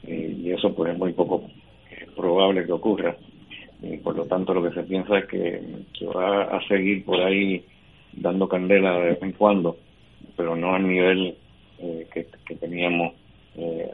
Eh, 0.05 0.35
y 0.37 0.51
eso 0.51 0.73
pues 0.73 0.91
es 0.91 0.97
muy 0.97 1.13
poco 1.13 1.43
eh, 1.91 2.07
probable 2.15 2.65
que 2.65 2.71
ocurra. 2.71 3.15
y 3.81 3.97
por 3.97 4.15
lo 4.15 4.25
tanto, 4.25 4.53
lo 4.53 4.63
que 4.63 4.75
se 4.75 4.83
piensa 4.83 5.17
es 5.19 5.25
que, 5.25 5.61
va 6.05 6.43
a 6.43 6.67
seguir 6.67 7.05
por 7.05 7.19
ahí 7.21 7.63
dando 8.13 8.47
candela 8.47 8.97
de 8.97 9.09
vez 9.11 9.23
en 9.23 9.31
cuando, 9.33 9.77
pero 10.35 10.55
no 10.55 10.75
al 10.75 10.87
nivel 10.87 11.37
eh, 11.83 12.07
que, 12.13 12.55
teníamos 12.55 13.13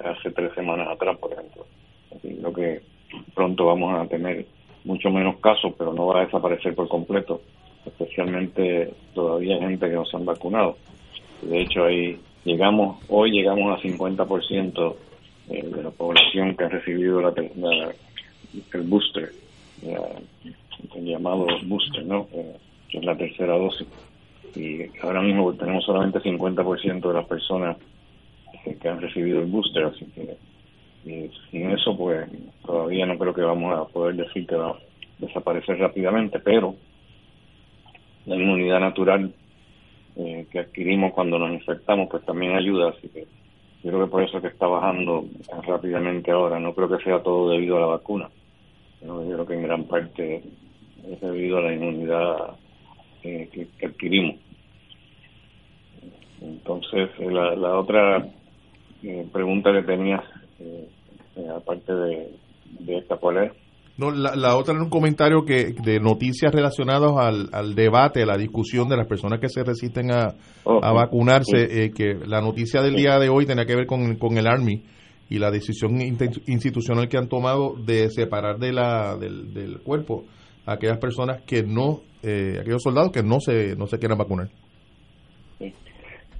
hace 0.05 0.31
tres 0.31 0.53
semanas 0.53 0.87
atrás, 0.87 1.17
por 1.17 1.33
ejemplo. 1.33 1.65
Así, 2.15 2.33
creo 2.35 2.53
que 2.53 2.81
pronto 3.33 3.65
vamos 3.65 3.99
a 3.99 4.07
tener 4.07 4.45
mucho 4.85 5.09
menos 5.09 5.37
casos, 5.39 5.73
pero 5.77 5.93
no 5.93 6.07
va 6.07 6.21
a 6.21 6.25
desaparecer 6.25 6.75
por 6.75 6.87
completo, 6.87 7.41
especialmente 7.85 8.93
todavía 9.13 9.59
gente 9.59 9.89
que 9.89 9.95
no 9.95 10.05
se 10.05 10.15
han 10.15 10.25
vacunado. 10.25 10.77
De 11.41 11.61
hecho, 11.61 11.85
ahí 11.85 12.19
llegamos, 12.45 13.03
hoy 13.09 13.31
llegamos 13.31 13.77
a 13.77 13.81
50% 13.81 14.95
eh, 15.49 15.63
de 15.63 15.83
la 15.83 15.91
población 15.91 16.55
que 16.55 16.63
ha 16.63 16.69
recibido 16.69 17.21
la, 17.21 17.33
el 17.35 18.81
booster, 18.83 19.31
el 19.81 21.05
llamado 21.05 21.47
booster, 21.63 22.05
¿no? 22.05 22.27
Eh, 22.33 22.55
que 22.89 22.97
es 22.99 23.05
la 23.05 23.17
tercera 23.17 23.57
dosis. 23.57 23.87
Y 24.55 24.85
ahora 25.01 25.21
mismo 25.21 25.53
tenemos 25.53 25.85
solamente 25.85 26.19
50% 26.19 27.07
de 27.07 27.13
las 27.13 27.25
personas 27.27 27.77
que 28.81 28.87
han 28.87 29.01
recibido 29.01 29.39
el 29.39 29.47
booster, 29.47 29.85
así 29.85 30.05
que 30.05 30.37
sin 31.49 31.71
eso, 31.71 31.97
pues 31.97 32.29
todavía 32.65 33.05
no 33.05 33.17
creo 33.17 33.33
que 33.33 33.41
vamos 33.41 33.77
a 33.77 33.91
poder 33.91 34.15
decir 34.15 34.45
que 34.45 34.55
va 34.55 34.71
a 34.71 34.79
desaparecer 35.17 35.79
rápidamente, 35.79 36.39
pero 36.39 36.75
la 38.25 38.35
inmunidad 38.35 38.79
natural 38.79 39.33
eh, 40.15 40.47
que 40.51 40.59
adquirimos 40.59 41.13
cuando 41.13 41.39
nos 41.39 41.51
infectamos, 41.51 42.09
pues 42.09 42.25
también 42.25 42.55
ayuda. 42.55 42.89
Así 42.89 43.07
que 43.09 43.25
yo 43.83 43.91
creo 43.91 44.05
que 44.05 44.11
por 44.11 44.23
eso 44.23 44.41
que 44.41 44.47
está 44.47 44.67
bajando 44.67 45.25
rápidamente 45.65 46.31
ahora. 46.31 46.59
No 46.59 46.73
creo 46.73 46.89
que 46.89 47.03
sea 47.03 47.23
todo 47.23 47.51
debido 47.51 47.77
a 47.77 47.81
la 47.81 47.85
vacuna. 47.87 48.29
Yo 49.01 49.23
creo 49.25 49.45
que 49.45 49.53
en 49.53 49.63
gran 49.63 49.85
parte 49.85 50.43
es 51.07 51.21
debido 51.21 51.57
a 51.57 51.61
la 51.61 51.73
inmunidad 51.73 52.57
eh, 53.23 53.49
que, 53.51 53.85
adquirimos. 53.85 54.35
Entonces, 56.41 57.09
eh, 57.19 57.31
la, 57.31 57.55
la 57.55 57.77
otra 57.77 58.25
eh, 59.03 59.27
pregunta 59.31 59.71
que 59.73 59.83
tenías, 59.83 60.23
aparte 61.55 61.93
de, 61.93 62.35
de 62.79 62.97
esta, 62.97 63.17
¿cuál 63.17 63.45
es? 63.45 63.51
No, 63.97 64.11
la, 64.11 64.55
otra 64.55 64.73
era 64.73 64.83
un 64.83 64.89
comentario 64.89 65.43
que 65.43 65.73
de 65.83 65.99
noticias 65.99 66.53
relacionadas 66.53 67.11
al, 67.17 67.49
al 67.51 67.75
debate, 67.75 68.23
a 68.23 68.25
la 68.25 68.37
discusión 68.37 68.87
de 68.87 68.95
las 68.95 69.07
personas 69.07 69.41
que 69.41 69.49
se 69.49 69.61
resisten 69.61 70.11
a, 70.11 70.35
a 70.65 70.93
vacunarse, 70.93 71.91
que 71.93 72.15
la 72.25 72.39
noticia 72.39 72.81
del 72.81 72.95
día 72.95 73.19
de 73.19 73.27
hoy 73.27 73.45
tenía 73.45 73.65
que 73.65 73.75
ver 73.75 73.87
con, 73.87 74.15
con 74.15 74.37
el 74.37 74.47
Army 74.47 74.83
y 75.29 75.37
la 75.37 75.51
decisión 75.51 75.99
institucional 75.99 77.09
que 77.09 77.17
han 77.17 77.27
tomado 77.27 77.75
de 77.75 78.09
separar 78.09 78.57
de 78.57 78.71
la, 78.71 79.17
del, 79.17 79.53
del 79.53 79.81
cuerpo 79.81 80.23
a 80.69 80.73
aquellas 80.73 80.99
personas 80.99 81.41
que 81.41 81.63
no 81.63 82.01
eh, 82.21 82.57
aquellos 82.61 82.83
soldados 82.83 83.11
que 83.11 83.23
no 83.23 83.39
se 83.39 83.75
no 83.75 83.87
se 83.87 83.97
quieran 83.97 84.17
vacunar. 84.17 84.49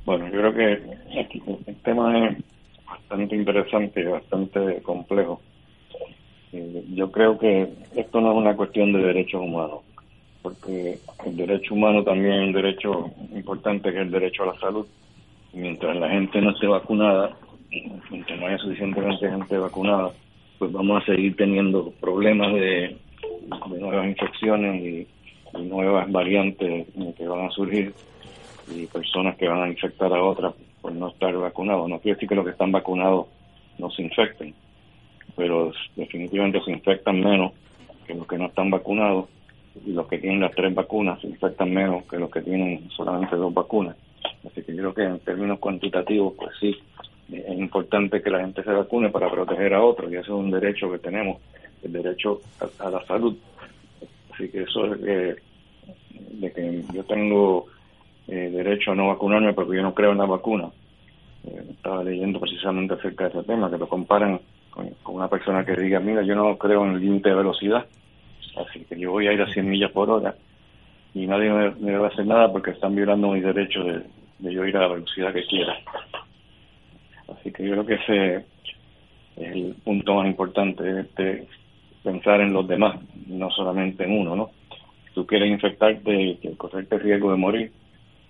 Bueno, 0.06 0.26
yo 0.28 0.40
creo 0.40 0.54
que 0.54 0.74
el 1.68 1.76
tema 1.84 2.30
es 2.30 2.38
bastante 2.86 3.36
interesante 3.36 4.02
y 4.02 4.06
bastante 4.06 4.82
complejo. 4.84 5.42
Eh, 6.54 6.84
yo 6.94 7.12
creo 7.12 7.38
que 7.38 7.70
esto 7.96 8.22
no 8.22 8.32
es 8.32 8.38
una 8.38 8.56
cuestión 8.56 8.94
de 8.94 9.00
derechos 9.00 9.42
humanos, 9.42 9.82
porque 10.42 11.00
el 11.26 11.38
derecho 11.38 11.74
humano 11.74 12.04
también 12.04 12.34
es 12.34 12.48
un 12.48 12.54
derecho 12.54 13.12
importante 13.34 13.92
que 13.92 13.98
es 13.98 14.06
el 14.06 14.12
derecho 14.12 14.44
a 14.44 14.54
la 14.54 14.60
salud. 14.60 14.86
Mientras 15.54 15.96
la 15.98 16.10
gente 16.10 16.42
no 16.42 16.52
esté 16.52 16.68
vacunada, 16.68 17.36
mientras 18.12 18.40
no 18.40 18.48
haya 18.48 18.58
suficientemente 18.60 19.30
gente 19.30 19.58
vacunada, 19.58 20.12
pues 20.60 20.72
vamos 20.72 21.02
a 21.02 21.06
seguir 21.06 21.36
teniendo 21.36 21.92
problemas 22.00 22.54
de, 22.54 22.98
de 23.22 23.80
nuevas 23.80 24.08
infecciones 24.08 25.08
y 25.54 25.58
nuevas 25.58 26.12
variantes 26.12 26.88
que 27.18 27.28
van 27.28 27.48
a 27.48 27.52
surgir 27.52 27.94
y 28.72 28.86
personas 28.86 29.36
que 29.36 29.48
van 29.48 29.64
a 29.64 29.70
infectar 29.70 30.14
a 30.14 30.24
otras 30.24 30.54
por 30.82 30.92
no 30.94 31.10
estar 31.10 31.36
vacunados. 31.36 31.90
No 31.90 32.00
quiere 32.00 32.16
decir 32.16 32.30
que 32.30 32.36
los 32.36 32.46
que 32.46 32.52
están 32.52 32.72
vacunados 32.72 33.28
no 33.78 33.90
se 33.92 34.04
infecten, 34.04 34.54
pero 35.36 35.72
definitivamente 35.96 36.62
se 36.64 36.72
infectan 36.72 37.20
menos 37.20 37.54
que 38.06 38.14
los 38.14 38.28
que 38.28 38.38
no 38.38 38.48
están 38.48 38.70
vacunados 38.70 39.26
y 39.86 39.92
los 39.92 40.08
que 40.08 40.18
tienen 40.18 40.42
las 40.42 40.52
tres 40.52 40.74
vacunas 40.74 41.20
se 41.22 41.28
infectan 41.28 41.74
menos 41.74 42.04
que 42.06 42.18
los 42.18 42.30
que 42.30 42.42
tienen 42.42 42.90
solamente 42.92 43.36
dos 43.36 43.54
vacunas. 43.54 43.96
Así 44.46 44.62
que 44.64 44.76
yo 44.76 44.94
creo 44.94 44.94
que 44.94 45.04
en 45.04 45.20
términos 45.20 45.60
cuantitativos, 45.60 46.34
pues 46.38 46.52
sí, 46.60 46.76
es 47.32 47.58
importante 47.58 48.22
que 48.22 48.30
la 48.30 48.42
gente 48.42 48.64
se 48.64 48.72
vacune 48.72 49.10
para 49.10 49.30
proteger 49.30 49.74
a 49.74 49.84
otros 49.84 50.12
y 50.12 50.16
eso 50.16 50.24
es 50.24 50.44
un 50.44 50.52
derecho 50.52 50.92
que 50.92 51.00
tenemos, 51.00 51.42
el 51.84 51.92
derecho 51.92 52.42
a 52.80 52.90
la 52.90 53.06
salud 53.06 53.36
Así 54.40 54.50
que 54.50 54.62
eso 54.62 54.86
es 54.86 55.02
que, 55.02 55.36
de 56.40 56.54
que 56.54 56.84
yo 56.94 57.04
tengo 57.04 57.66
eh, 58.30 58.50
derecho 58.54 58.92
a 58.92 58.96
no 58.96 59.10
vacunarme 59.10 59.52
porque 59.52 59.76
yo 59.76 59.84
no 59.84 59.94
creo 59.94 60.14
en 60.14 60.20
la 60.20 60.26
vacuna. 60.26 60.70
Eh, 61.46 61.66
estaba 61.72 62.06
leyendo 62.06 62.40
precisamente 62.40 62.94
acerca 62.94 63.26
de 63.26 63.32
ese 63.32 63.44
tema, 63.44 63.70
que 63.70 63.78
lo 63.78 63.90
comparan 63.90 64.40
con, 64.72 64.96
una 65.14 65.28
persona 65.28 65.66
que 65.66 65.76
diga, 65.76 66.00
mira, 66.00 66.22
yo 66.22 66.36
no 66.36 66.58
creo 66.58 66.86
en 66.86 66.94
el 66.94 67.02
límite 67.02 67.30
de 67.30 67.36
velocidad, 67.36 67.86
así 68.56 68.86
que 68.86 68.98
yo 68.98 69.12
voy 69.12 69.28
a 69.28 69.34
ir 69.34 69.42
a 69.42 69.52
100 69.52 69.70
millas 69.70 69.92
por 69.92 70.10
hora 70.10 70.36
y 71.14 71.28
nadie 71.28 71.50
me, 71.80 71.98
va 71.98 72.08
a 72.08 72.10
hacer 72.10 72.26
nada 72.26 72.50
porque 72.50 72.72
están 72.72 72.96
violando 72.96 73.32
mi 73.32 73.42
derecho 73.42 73.84
de, 73.84 74.04
yo 74.40 74.66
ir 74.66 74.78
a 74.78 74.82
la 74.82 74.88
velocidad 74.88 75.34
que 75.34 75.46
quiera. 75.46 75.78
Así 77.28 77.52
que 77.52 77.66
yo 77.66 77.72
creo 77.72 77.86
que 77.86 77.96
ese 77.96 78.36
es 79.36 79.56
el 79.56 79.76
punto 79.84 80.16
más 80.16 80.28
importante. 80.28 81.02
Este, 81.02 81.46
pensar 82.04 82.42
en 82.42 82.54
los 82.54 82.68
demás, 82.68 83.00
no 83.28 83.50
solamente 83.52 84.04
en 84.04 84.12
uno, 84.12 84.36
¿no? 84.36 84.52
Si 85.08 85.14
tú 85.14 85.26
quieres 85.26 85.52
infectarte 85.52 86.40
y 86.42 86.56
correrte 86.56 86.96
el 86.96 87.02
riesgo 87.02 87.32
de 87.32 87.38
morir, 87.38 87.72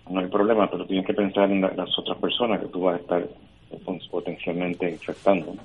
no 0.09 0.19
hay 0.19 0.27
problema, 0.27 0.69
pero 0.69 0.85
tienes 0.85 1.05
que 1.05 1.13
pensar 1.13 1.51
en 1.51 1.61
las 1.61 1.97
otras 1.97 2.17
personas 2.17 2.59
que 2.61 2.67
tú 2.67 2.81
vas 2.81 2.95
a 2.95 3.01
estar 3.01 3.27
potencialmente 4.09 4.89
infectando. 4.89 5.55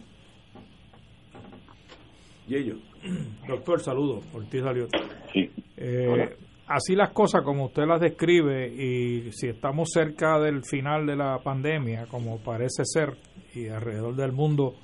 Y 2.47 2.57
ellos. 2.57 2.79
Doctor, 3.49 3.81
saludos. 3.81 4.25
Ortiz 4.35 4.63
Sí. 5.33 5.51
Eh, 5.77 6.37
así 6.67 6.95
las 6.95 7.11
cosas 7.11 7.43
como 7.43 7.67
usted 7.67 7.85
las 7.87 8.01
describe 8.01 8.69
y 8.69 9.33
si 9.33 9.49
estamos 9.49 9.89
cerca 9.91 10.39
del 10.39 10.63
final 10.63 11.07
de 11.07 11.17
la 11.17 11.39
pandemia, 11.39 12.07
como 12.07 12.39
parece 12.39 12.85
ser, 12.85 13.15
y 13.55 13.69
alrededor 13.69 14.15
del 14.15 14.33
mundo 14.33 14.75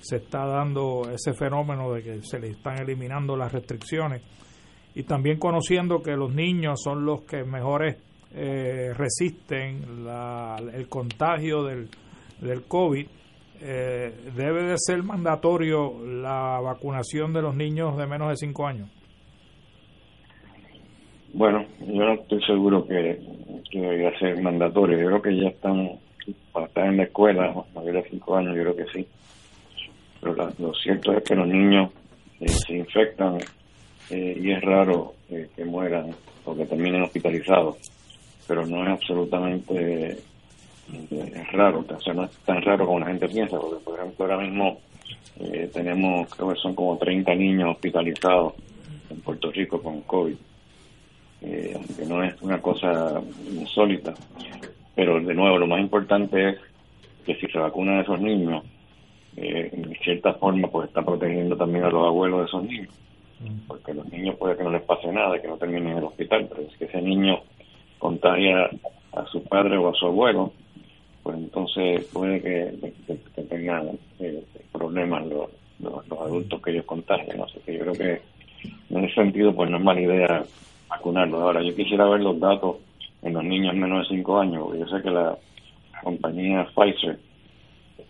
se 0.00 0.16
está 0.16 0.46
dando 0.46 1.02
ese 1.12 1.34
fenómeno 1.34 1.92
de 1.92 2.02
que 2.02 2.22
se 2.22 2.38
le 2.38 2.48
están 2.48 2.80
eliminando 2.80 3.36
las 3.36 3.52
restricciones 3.52 4.22
y 4.94 5.04
también 5.04 5.38
conociendo 5.38 6.02
que 6.02 6.16
los 6.16 6.34
niños 6.34 6.80
son 6.82 7.04
los 7.04 7.22
que 7.22 7.44
mejores 7.44 7.96
eh, 8.34 8.92
resisten 8.96 10.06
el 10.72 10.88
contagio 10.88 11.64
del, 11.64 11.88
del 12.40 12.62
COVID, 12.62 13.06
eh, 13.62 14.12
debe 14.34 14.64
de 14.64 14.74
ser 14.78 15.02
mandatorio 15.02 16.04
la 16.04 16.60
vacunación 16.60 17.32
de 17.32 17.42
los 17.42 17.54
niños 17.54 17.96
de 17.96 18.06
menos 18.06 18.30
de 18.30 18.36
5 18.36 18.66
años. 18.66 18.90
Bueno, 21.32 21.64
yo 21.80 22.04
no 22.04 22.14
estoy 22.14 22.42
seguro 22.42 22.86
que, 22.86 23.20
que 23.70 23.80
debería 23.80 24.18
ser 24.18 24.40
mandatorio. 24.42 24.98
Yo 24.98 25.06
creo 25.06 25.22
que 25.22 25.36
ya 25.36 25.48
están, 25.48 25.90
para 26.52 26.66
estar 26.66 26.86
en 26.86 26.96
la 26.96 27.04
escuela, 27.04 27.54
mayor 27.74 27.94
de 27.94 28.10
5 28.10 28.36
años, 28.36 28.56
yo 28.56 28.62
creo 28.62 28.76
que 28.76 28.86
sí 28.92 29.06
pero 30.20 30.52
lo 30.58 30.74
cierto 30.74 31.12
es 31.12 31.24
que 31.24 31.34
los 31.34 31.48
niños 31.48 31.90
eh, 32.40 32.48
se 32.48 32.74
infectan 32.74 33.38
eh, 34.10 34.40
y 34.40 34.50
es 34.50 34.60
raro 34.62 35.14
eh, 35.30 35.48
que 35.54 35.64
mueran 35.64 36.14
o 36.44 36.54
que 36.54 36.66
terminen 36.66 37.02
hospitalizados, 37.02 37.76
pero 38.46 38.66
no 38.66 38.82
es 38.82 38.90
absolutamente 38.90 40.18
raro, 41.52 41.84
o 41.88 42.00
sea, 42.00 42.12
no 42.14 42.24
es 42.24 42.30
tan 42.38 42.60
raro 42.62 42.86
como 42.86 42.98
la 42.98 43.06
gente 43.06 43.28
piensa, 43.28 43.58
porque 43.60 43.84
por 43.84 43.98
ejemplo 43.98 44.24
ahora 44.24 44.38
mismo 44.38 44.80
tenemos, 45.72 46.28
creo 46.34 46.52
que 46.52 46.60
son 46.60 46.74
como 46.74 46.98
30 46.98 47.32
niños 47.34 47.70
hospitalizados 47.70 48.54
en 49.08 49.20
Puerto 49.20 49.52
Rico 49.52 49.80
con 49.80 50.00
COVID, 50.02 50.34
aunque 51.74 52.06
no 52.06 52.24
es 52.24 52.34
una 52.42 52.60
cosa 52.60 53.22
insólita, 53.52 54.14
pero 54.96 55.20
de 55.20 55.32
nuevo 55.32 55.58
lo 55.58 55.68
más 55.68 55.80
importante 55.80 56.50
es 56.50 56.58
que 57.24 57.36
si 57.36 57.46
se 57.46 57.58
vacunan 57.58 58.00
esos 58.00 58.20
niños, 58.20 58.64
eh, 59.40 59.70
en 59.72 59.94
cierta 60.04 60.34
forma 60.34 60.68
pues 60.68 60.88
está 60.88 61.02
protegiendo 61.02 61.56
también 61.56 61.84
a 61.84 61.90
los 61.90 62.06
abuelos 62.06 62.40
de 62.40 62.46
esos 62.46 62.62
niños. 62.64 62.94
Porque 63.66 63.94
los 63.94 64.06
niños 64.12 64.36
puede 64.36 64.54
que 64.54 64.64
no 64.64 64.70
les 64.70 64.82
pase 64.82 65.10
nada 65.10 65.40
que 65.40 65.48
no 65.48 65.56
terminen 65.56 65.92
en 65.92 65.98
el 65.98 66.04
hospital 66.04 66.46
pero 66.50 66.68
si 66.70 66.84
ese 66.84 67.00
niño 67.00 67.40
contagia 67.98 68.68
a 69.12 69.24
su 69.26 69.42
padre 69.44 69.78
o 69.78 69.88
a 69.88 69.94
su 69.94 70.06
abuelo 70.06 70.52
pues 71.22 71.38
entonces 71.38 72.04
puede 72.12 72.42
que, 72.42 72.92
tengan 73.48 73.98
eh, 74.18 74.44
problemas 74.70 75.26
los, 75.26 75.48
los, 75.78 76.20
adultos 76.20 76.60
que 76.60 76.72
ellos 76.72 76.84
contagian 76.84 77.48
sé 77.48 77.60
que 77.64 77.78
yo 77.78 77.80
creo 77.80 77.94
que 77.94 78.20
en 78.90 79.04
ese 79.04 79.14
sentido 79.14 79.54
pues 79.54 79.70
no 79.70 79.78
es 79.78 79.82
mala 79.82 80.02
idea 80.02 80.44
vacunarlos 80.90 81.40
ahora 81.40 81.62
yo 81.62 81.74
quisiera 81.74 82.06
ver 82.10 82.20
los 82.20 82.38
datos 82.38 82.76
en 83.22 83.32
los 83.32 83.44
niños 83.44 83.74
menos 83.74 84.06
de 84.06 84.16
5 84.16 84.38
años 84.38 84.64
porque 84.64 84.80
yo 84.80 84.86
sé 84.86 85.02
que 85.02 85.10
la 85.10 85.38
compañía 86.02 86.68
Pfizer 86.74 87.18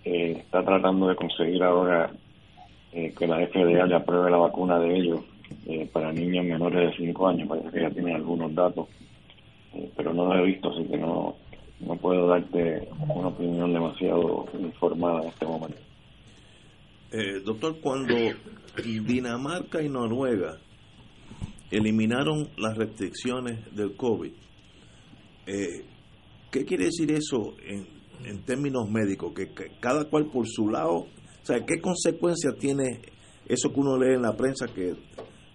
eh, 0.04 0.36
está 0.38 0.64
tratando 0.64 1.08
de 1.08 1.16
conseguir 1.16 1.62
ahora 1.62 2.10
eh, 2.92 3.14
que 3.16 3.26
la 3.26 3.46
FDA 3.46 3.86
le 3.86 3.94
apruebe 3.94 4.30
la 4.30 4.38
vacuna 4.38 4.78
de 4.78 4.96
ellos 4.96 5.20
eh, 5.66 5.88
para 5.92 6.12
niños 6.12 6.44
menores 6.44 6.90
de 6.90 7.06
5 7.06 7.28
años. 7.28 7.48
Parece 7.48 7.70
que 7.70 7.80
ya 7.80 7.90
tienen 7.90 8.16
algunos 8.16 8.54
datos, 8.54 8.88
pero 9.96 10.12
no 10.12 10.26
lo 10.26 10.38
he 10.38 10.46
visto, 10.46 10.70
así 10.70 10.84
que 10.84 10.96
no, 10.96 11.36
no 11.80 11.96
puedo 11.96 12.26
darte 12.26 12.88
una 13.14 13.28
opinión 13.28 13.72
demasiado 13.72 14.46
informada 14.58 15.22
en 15.22 15.28
este 15.28 15.46
momento. 15.46 15.78
doctor, 17.44 17.80
cuando 17.80 18.14
Dinamarca 19.06 19.82
y 19.82 19.88
Noruega 19.88 20.58
eliminaron 21.70 22.48
las 22.58 22.76
restricciones 22.76 23.74
del 23.74 23.94
COVID, 23.94 24.32
¿qué 25.46 26.64
quiere 26.64 26.86
decir 26.86 27.12
eso 27.12 27.54
en, 27.64 27.99
en 28.24 28.44
términos 28.44 28.90
médicos, 28.90 29.32
que, 29.34 29.48
cada 29.80 30.04
cual 30.04 30.26
por 30.26 30.46
su 30.46 30.68
lado, 30.68 30.94
o 30.94 31.08
sea, 31.42 31.64
¿qué 31.64 31.80
consecuencias 31.80 32.54
tiene 32.58 33.00
eso 33.46 33.72
que 33.72 33.80
uno 33.80 33.98
lee 33.98 34.14
en 34.14 34.22
la 34.22 34.36
prensa 34.36 34.66
que 34.66 34.94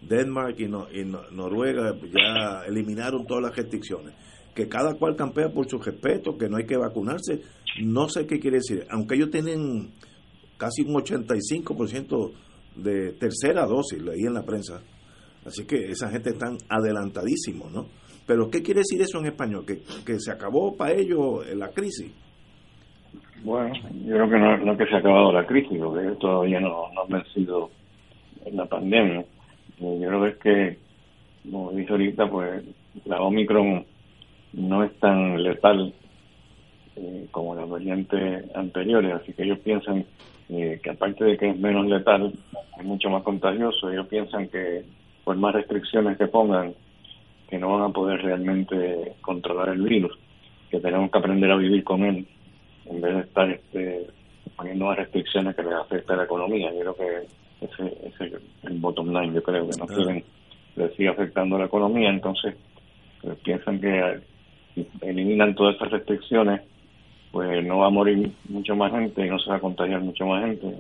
Denmark 0.08 0.60
y, 0.60 0.68
Noruega 0.68 1.96
ya 2.14 2.66
eliminaron 2.68 3.26
todas 3.26 3.44
las 3.44 3.56
restricciones? 3.56 4.14
Que 4.54 4.68
cada 4.68 4.94
cual 4.96 5.16
campea 5.16 5.50
por 5.50 5.70
su 5.70 5.78
respeto, 5.78 6.38
que 6.38 6.48
no 6.48 6.58
hay 6.58 6.66
que 6.66 6.78
vacunarse, 6.78 7.42
no 7.84 8.08
sé 8.08 8.26
qué 8.26 8.40
quiere 8.40 8.58
decir, 8.58 8.86
aunque 8.90 9.16
ellos 9.16 9.30
tienen 9.30 9.94
casi 10.58 10.84
un 10.84 10.94
85% 10.96 12.32
de 12.78 13.14
tercera 13.14 13.66
dosis, 13.66 14.02
leí 14.02 14.26
en 14.26 14.34
la 14.34 14.46
prensa, 14.46 14.82
así 15.46 15.66
que 15.66 15.92
esa 15.92 16.10
gente 16.10 16.32
están 16.32 16.58
adelantadísimos, 16.70 17.72
¿no? 17.72 17.88
Pero 18.26 18.50
¿qué 18.50 18.64
quiere 18.64 18.80
decir 18.80 19.02
eso 19.02 19.20
en 19.20 19.28
español? 19.28 19.66
¿Que, 19.66 19.84
que 20.04 20.20
se 20.20 20.32
acabó 20.32 20.76
para 20.76 20.94
ellos 20.94 21.46
la 21.54 21.70
crisis? 21.70 22.12
Bueno, 23.46 23.76
yo 24.06 24.16
creo 24.16 24.28
que 24.28 24.40
no, 24.40 24.58
no 24.58 24.76
que 24.76 24.88
se 24.88 24.96
ha 24.96 24.98
acabado 24.98 25.32
la 25.32 25.46
crisis, 25.46 25.78
porque 25.78 26.16
todavía 26.20 26.60
no, 26.60 26.90
no 26.96 27.04
han 27.04 27.10
vencido 27.10 27.70
la 28.52 28.66
pandemia. 28.66 29.20
Eh, 29.20 30.00
yo 30.02 30.08
creo 30.08 30.24
que 30.24 30.30
es 30.30 30.38
que, 30.38 30.80
como 31.52 31.72
dije 31.72 31.92
ahorita, 31.92 32.28
pues 32.28 32.64
la 33.06 33.22
Omicron 33.22 33.86
no 34.54 34.84
es 34.84 34.98
tan 35.00 35.44
letal 35.44 35.94
eh, 36.96 37.28
como 37.30 37.54
las 37.54 37.70
variantes 37.70 38.46
anteriores, 38.56 39.14
así 39.14 39.32
que 39.34 39.44
ellos 39.44 39.60
piensan 39.60 40.06
eh, 40.50 40.80
que 40.82 40.90
aparte 40.90 41.26
de 41.26 41.38
que 41.38 41.50
es 41.52 41.60
menos 41.60 41.86
letal, 41.86 42.34
es 42.80 42.84
mucho 42.84 43.12
más 43.12 43.22
contagioso, 43.22 43.92
ellos 43.92 44.08
piensan 44.08 44.48
que 44.48 44.86
por 45.24 45.38
más 45.38 45.54
restricciones 45.54 46.18
que 46.18 46.26
pongan, 46.26 46.74
que 47.48 47.60
no 47.60 47.78
van 47.78 47.92
a 47.92 47.94
poder 47.94 48.24
realmente 48.24 49.14
controlar 49.22 49.70
el 49.70 49.84
virus, 49.84 50.18
que 50.72 50.80
tenemos 50.80 51.12
que 51.12 51.20
aprender 51.20 51.52
a 51.52 51.58
vivir 51.58 51.84
con 51.84 52.04
él 52.04 52.26
en 52.88 53.02
vez 53.02 53.16
de 53.16 53.22
estar 53.22 53.50
este, 53.50 54.08
poniendo 54.56 54.86
más 54.86 54.98
restricciones 54.98 55.56
que 55.56 55.64
les 55.64 55.74
afecta 55.74 56.14
a 56.14 56.18
la 56.18 56.24
economía. 56.24 56.72
Yo 56.74 56.80
creo 56.80 56.96
que 56.96 57.66
ese, 57.66 58.08
es 58.08 58.34
el 58.64 58.80
bottom 58.80 59.14
line, 59.14 59.34
yo 59.34 59.44
creo 59.44 59.68
que 59.70 59.78
no 59.78 59.88
quieren 59.88 60.24
les 60.76 60.94
sigue 60.96 61.10
afectando 61.10 61.56
a 61.56 61.60
la 61.60 61.66
economía, 61.66 62.10
entonces 62.10 62.56
pues, 63.22 63.38
piensan 63.40 63.80
que 63.80 64.20
si 64.74 64.88
eliminan 65.02 65.56
todas 65.56 65.76
esas 65.76 65.92
restricciones, 65.92 66.62
pues 67.32 67.66
no 67.66 67.80
va 67.80 67.88
a 67.88 67.92
morir 67.92 68.32
mucha 68.50 68.76
más 68.76 68.92
gente 68.92 69.26
y 69.26 69.30
no 69.30 69.40
se 69.40 69.50
va 69.50 69.58
a 69.58 69.62
contagiar 69.62 70.02
mucha 70.02 70.26
más 70.26 70.44
gente, 70.44 70.76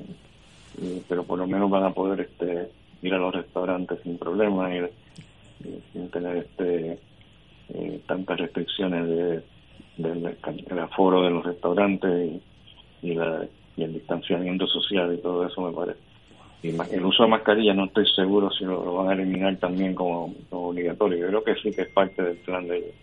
pero 1.07 1.23
por 1.23 1.39
lo 1.39 1.47
menos 1.47 1.69
van 1.69 1.83
a 1.83 1.91
poder 1.91 2.21
este 2.21 2.69
ir 3.01 3.13
a 3.13 3.17
los 3.17 3.33
restaurantes 3.33 3.99
sin 4.03 4.17
problemas 4.17 4.73
y, 4.73 5.81
sin 5.93 6.09
tener 6.09 6.37
este 6.37 6.99
eh, 7.69 8.01
tantas 8.05 8.39
restricciones 8.39 9.07
de 9.07 9.43
del, 9.97 10.79
aforo 10.79 11.23
de 11.23 11.29
los 11.29 11.45
restaurantes 11.45 12.41
y, 13.01 13.13
la, 13.13 13.47
y 13.77 13.83
el 13.83 13.93
distanciamiento 13.93 14.67
social 14.67 15.13
y 15.13 15.21
todo 15.21 15.45
eso 15.45 15.61
me 15.61 15.73
parece. 15.73 15.99
Y 16.63 16.69
el 16.69 17.05
uso 17.05 17.23
de 17.23 17.29
mascarilla 17.29 17.73
no 17.73 17.85
estoy 17.85 18.05
seguro 18.15 18.49
si 18.49 18.63
lo, 18.65 18.93
van 18.95 19.09
a 19.09 19.13
eliminar 19.13 19.55
también 19.57 19.93
como, 19.93 20.33
obligatorio. 20.49 21.19
Yo 21.19 21.27
creo 21.27 21.43
que 21.43 21.61
sí 21.61 21.71
que 21.71 21.83
es 21.83 21.89
parte 21.89 22.23
del 22.23 22.37
plan 22.37 22.67
de 22.67 22.77
ellos. 22.77 22.95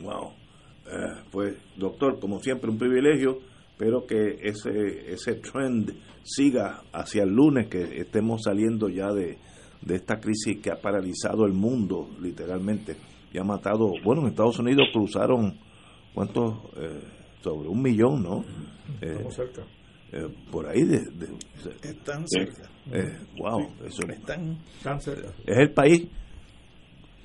Wow. 0.00 0.32
Eh, 0.86 1.22
pues, 1.32 1.56
doctor, 1.76 2.20
como 2.20 2.38
siempre, 2.38 2.70
un 2.70 2.78
privilegio. 2.78 3.40
Espero 3.72 4.06
que 4.06 4.38
ese, 4.42 5.12
ese 5.12 5.34
trend 5.34 5.94
siga 6.22 6.82
hacia 6.92 7.24
el 7.24 7.30
lunes, 7.30 7.68
que 7.68 8.00
estemos 8.00 8.42
saliendo 8.44 8.88
ya 8.88 9.08
de, 9.12 9.38
de 9.82 9.94
esta 9.96 10.20
crisis 10.20 10.60
que 10.62 10.70
ha 10.70 10.80
paralizado 10.80 11.44
el 11.44 11.52
mundo, 11.52 12.08
literalmente 12.20 12.96
y 13.32 13.38
ha 13.38 13.44
matado, 13.44 13.92
bueno, 14.04 14.22
en 14.22 14.28
Estados 14.28 14.58
Unidos 14.58 14.88
cruzaron, 14.92 15.58
¿cuántos? 16.14 16.54
Eh, 16.76 17.00
sobre 17.40 17.68
un 17.68 17.80
millón, 17.80 18.22
¿no? 18.22 18.44
Estamos 19.00 19.38
eh, 19.38 19.44
cerca. 19.44 19.62
Eh, 20.12 20.26
por 20.50 20.66
ahí 20.66 20.84
de, 20.84 20.98
están 21.82 22.26
cerca. 22.26 22.68
Wow 23.38 23.68
eso 23.84 24.02
están, 24.08 24.56
cerca. 25.00 25.28
Es 25.46 25.58
el 25.58 25.72
país 25.72 26.08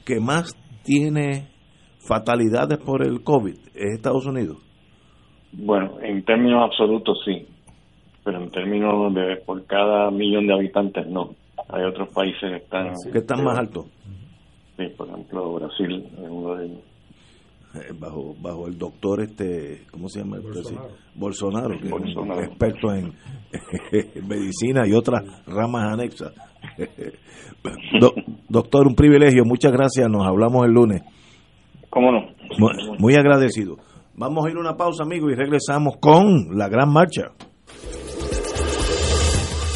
que 0.06 0.20
más 0.20 0.54
tiene 0.84 1.48
fatalidades 2.06 2.78
por 2.80 3.08
el 3.08 3.24
COVID 3.24 3.56
es 3.74 3.94
Estados 3.96 4.26
Unidos. 4.26 4.58
Bueno 5.54 6.02
en 6.02 6.26
términos 6.26 6.66
absolutos 6.66 7.20
sí. 7.24 7.48
Pero 8.26 8.44
en 8.44 8.52
términos 8.52 9.14
de 9.14 9.38
por 9.46 9.66
cada 9.66 10.12
millón 10.12 10.48
de 10.48 10.54
habitantes 10.54 11.08
no. 11.08 11.36
Hay 11.70 11.86
otros 11.86 12.10
países 12.14 12.42
que 12.42 12.58
están 12.58 12.94
que 13.14 13.20
están 13.20 13.46
más 13.46 13.58
altos 13.58 13.86
Sí, 14.78 14.88
por 14.98 15.08
ejemplo, 15.08 15.54
Brasil 15.54 16.10
es 16.18 16.30
uno 16.30 16.56
de 16.56 16.66
ellos. 16.66 16.80
Eh, 17.76 17.92
bajo, 18.00 18.36
bajo 18.40 18.68
el 18.68 18.78
doctor, 18.78 19.22
este 19.22 19.82
¿cómo 19.90 20.08
se 20.08 20.20
llama? 20.20 20.38
Bolsonaro, 21.16 21.76
que 21.80 21.88
es 21.88 22.48
experto 22.48 22.94
en, 22.94 23.14
medicina 24.28 24.88
y 24.88 24.94
otras 24.94 25.24
ramas 25.48 25.94
anexas. 25.94 26.34
doctor, 28.50 28.88
un 28.88 28.96
privilegio, 28.96 29.44
muchas 29.44 29.72
gracias, 29.72 30.08
nos 30.08 30.26
hablamos 30.26 30.66
el 30.66 30.72
lunes. 30.72 31.02
¿Cómo 31.90 32.12
no? 32.12 32.28
Muy, 33.00 33.16
agradecido. 33.16 33.78
Vamos 34.16 34.46
a 34.46 34.50
ir 34.52 34.58
a 34.58 34.60
una 34.60 34.76
pausa, 34.76 35.04
amigos, 35.04 35.32
y 35.32 35.36
regresamos 35.36 35.98
con 35.98 36.56
la 36.58 36.68
gran 36.68 36.92
marcha. 36.92 37.32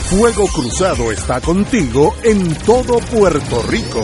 Fuego 0.10 0.46
Cruzado 0.54 1.12
está 1.12 1.42
contigo 1.42 2.14
en 2.24 2.56
todo 2.66 3.00
Puerto 3.12 3.62
Rico. 3.70 4.04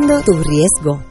tu 0.07 0.33
riesgo. 0.33 1.10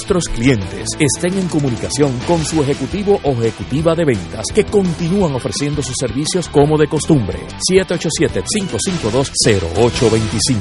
nuestros 0.00 0.24
clientes 0.34 0.88
estén 0.98 1.36
en 1.36 1.46
comunicación 1.48 2.18
con 2.26 2.42
su 2.42 2.62
ejecutivo 2.62 3.20
o 3.22 3.32
ejecutiva 3.32 3.94
de 3.94 4.06
ventas 4.06 4.46
que 4.54 4.64
continúan 4.64 5.34
ofreciendo 5.34 5.82
sus 5.82 5.96
servicios 6.00 6.48
como 6.48 6.78
de 6.78 6.88
costumbre. 6.88 7.38
787-552-0825. 7.70 10.56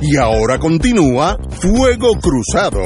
Y 0.00 0.16
ahora 0.16 0.58
continúa 0.58 1.36
Fuego 1.60 2.14
Cruzado. 2.14 2.80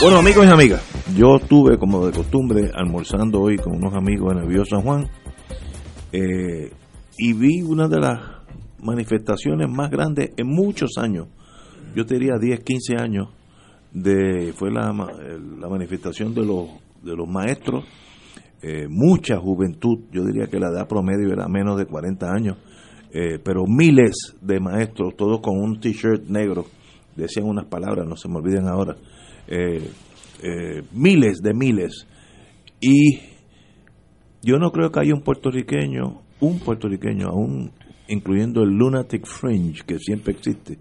Bueno, 0.00 0.18
amigos 0.18 0.46
y 0.46 0.50
amigas, 0.50 0.80
yo 1.16 1.38
estuve 1.40 1.76
como 1.76 2.06
de 2.06 2.12
costumbre 2.12 2.70
almorzando 2.72 3.40
hoy 3.40 3.56
con 3.56 3.74
unos 3.74 3.94
amigos 3.94 4.32
en 4.32 4.42
el 4.42 4.46
Bío 4.46 4.64
San 4.64 4.82
Juan 4.82 5.08
eh, 6.18 6.72
y 7.18 7.34
vi 7.34 7.60
una 7.60 7.88
de 7.88 8.00
las 8.00 8.18
manifestaciones 8.82 9.68
más 9.68 9.90
grandes 9.90 10.30
en 10.38 10.46
muchos 10.46 10.96
años, 10.96 11.28
yo 11.94 12.04
diría 12.04 12.38
10, 12.40 12.60
15 12.60 12.96
años, 12.98 13.28
de 13.92 14.54
fue 14.54 14.70
la, 14.70 14.92
la 14.92 15.68
manifestación 15.68 16.34
de 16.34 16.46
los, 16.46 16.68
de 17.02 17.14
los 17.14 17.28
maestros, 17.28 17.84
eh, 18.62 18.86
mucha 18.88 19.36
juventud, 19.36 20.04
yo 20.10 20.24
diría 20.24 20.46
que 20.46 20.58
la 20.58 20.68
edad 20.68 20.88
promedio 20.88 21.34
era 21.34 21.48
menos 21.48 21.76
de 21.76 21.84
40 21.84 22.32
años, 22.32 22.56
eh, 23.12 23.38
pero 23.44 23.66
miles 23.66 24.36
de 24.40 24.58
maestros, 24.58 25.16
todos 25.16 25.40
con 25.42 25.58
un 25.58 25.80
t-shirt 25.80 26.28
negro, 26.28 26.64
decían 27.14 27.44
unas 27.44 27.66
palabras, 27.66 28.06
no 28.08 28.16
se 28.16 28.28
me 28.28 28.36
olviden 28.36 28.68
ahora, 28.68 28.96
miles 30.92 31.42
de 31.42 31.54
miles. 31.54 32.06
Y 32.80 33.35
yo 34.46 34.58
no 34.58 34.70
creo 34.70 34.92
que 34.92 35.00
haya 35.00 35.12
un 35.12 35.22
puertorriqueño, 35.22 36.22
un 36.38 36.60
puertorriqueño, 36.60 37.26
aún 37.26 37.72
incluyendo 38.06 38.62
el 38.62 38.70
lunatic 38.70 39.26
fringe 39.26 39.82
que 39.84 39.98
siempre 39.98 40.34
existe, 40.34 40.78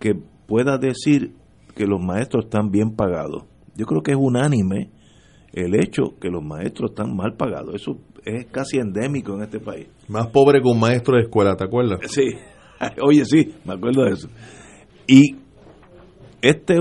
que 0.00 0.16
pueda 0.48 0.76
decir 0.76 1.34
que 1.76 1.86
los 1.86 2.02
maestros 2.02 2.46
están 2.46 2.72
bien 2.72 2.96
pagados. 2.96 3.44
Yo 3.76 3.86
creo 3.86 4.02
que 4.02 4.10
es 4.10 4.18
unánime 4.20 4.90
el 5.52 5.76
hecho 5.76 6.18
que 6.20 6.28
los 6.28 6.42
maestros 6.42 6.90
están 6.90 7.14
mal 7.14 7.36
pagados. 7.36 7.76
Eso 7.76 8.00
es 8.24 8.46
casi 8.46 8.78
endémico 8.78 9.34
en 9.34 9.42
este 9.42 9.60
país. 9.60 9.86
Más 10.08 10.26
pobre 10.26 10.60
que 10.60 10.68
un 10.68 10.80
maestro 10.80 11.16
de 11.16 11.22
escuela, 11.22 11.54
¿te 11.54 11.64
acuerdas? 11.64 12.00
Sí, 12.08 12.26
oye, 13.02 13.24
sí, 13.24 13.54
me 13.64 13.74
acuerdo 13.74 14.02
de 14.02 14.14
eso. 14.14 14.28
Y 15.06 15.36
este 16.42 16.76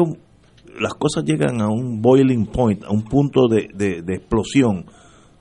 las 0.80 0.96
cosas 0.96 1.24
llegan 1.24 1.62
a 1.62 1.68
un 1.68 2.02
boiling 2.02 2.48
point, 2.48 2.84
a 2.84 2.90
un 2.90 3.04
punto 3.04 3.48
de, 3.48 3.68
de 3.76 4.16
explosión, 4.16 4.86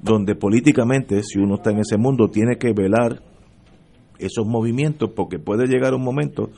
donde 0.02 0.34
políticamente, 0.34 1.22
si 1.22 1.38
uno 1.38 1.54
está 1.54 1.70
en 1.70 1.78
ese 1.78 1.96
mundo, 1.96 2.28
tiene 2.28 2.56
que 2.56 2.72
velar 2.72 3.22
esos 4.18 4.46
movimientos, 4.46 5.10
porque 5.14 5.38
puede 5.38 5.66
llegar 5.66 5.94
un 5.94 6.02
momento 6.02 6.50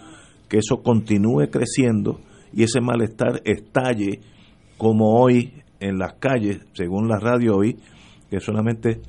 que 0.49 0.59
eso 0.59 0.83
continúe 0.83 1.49
creciendo 1.51 2.21
y 2.53 2.63
ese 2.63 2.81
malestar 2.81 3.43
estalle 3.45 4.21
como 4.79 5.21
hoy 5.21 5.53
en 5.81 5.99
las 5.99 6.15
calles, 6.15 6.61
según 6.73 7.09
la 7.09 7.19
radio 7.19 7.57
hoy, 7.57 7.77
que 8.31 8.41
solamente 8.41 9.01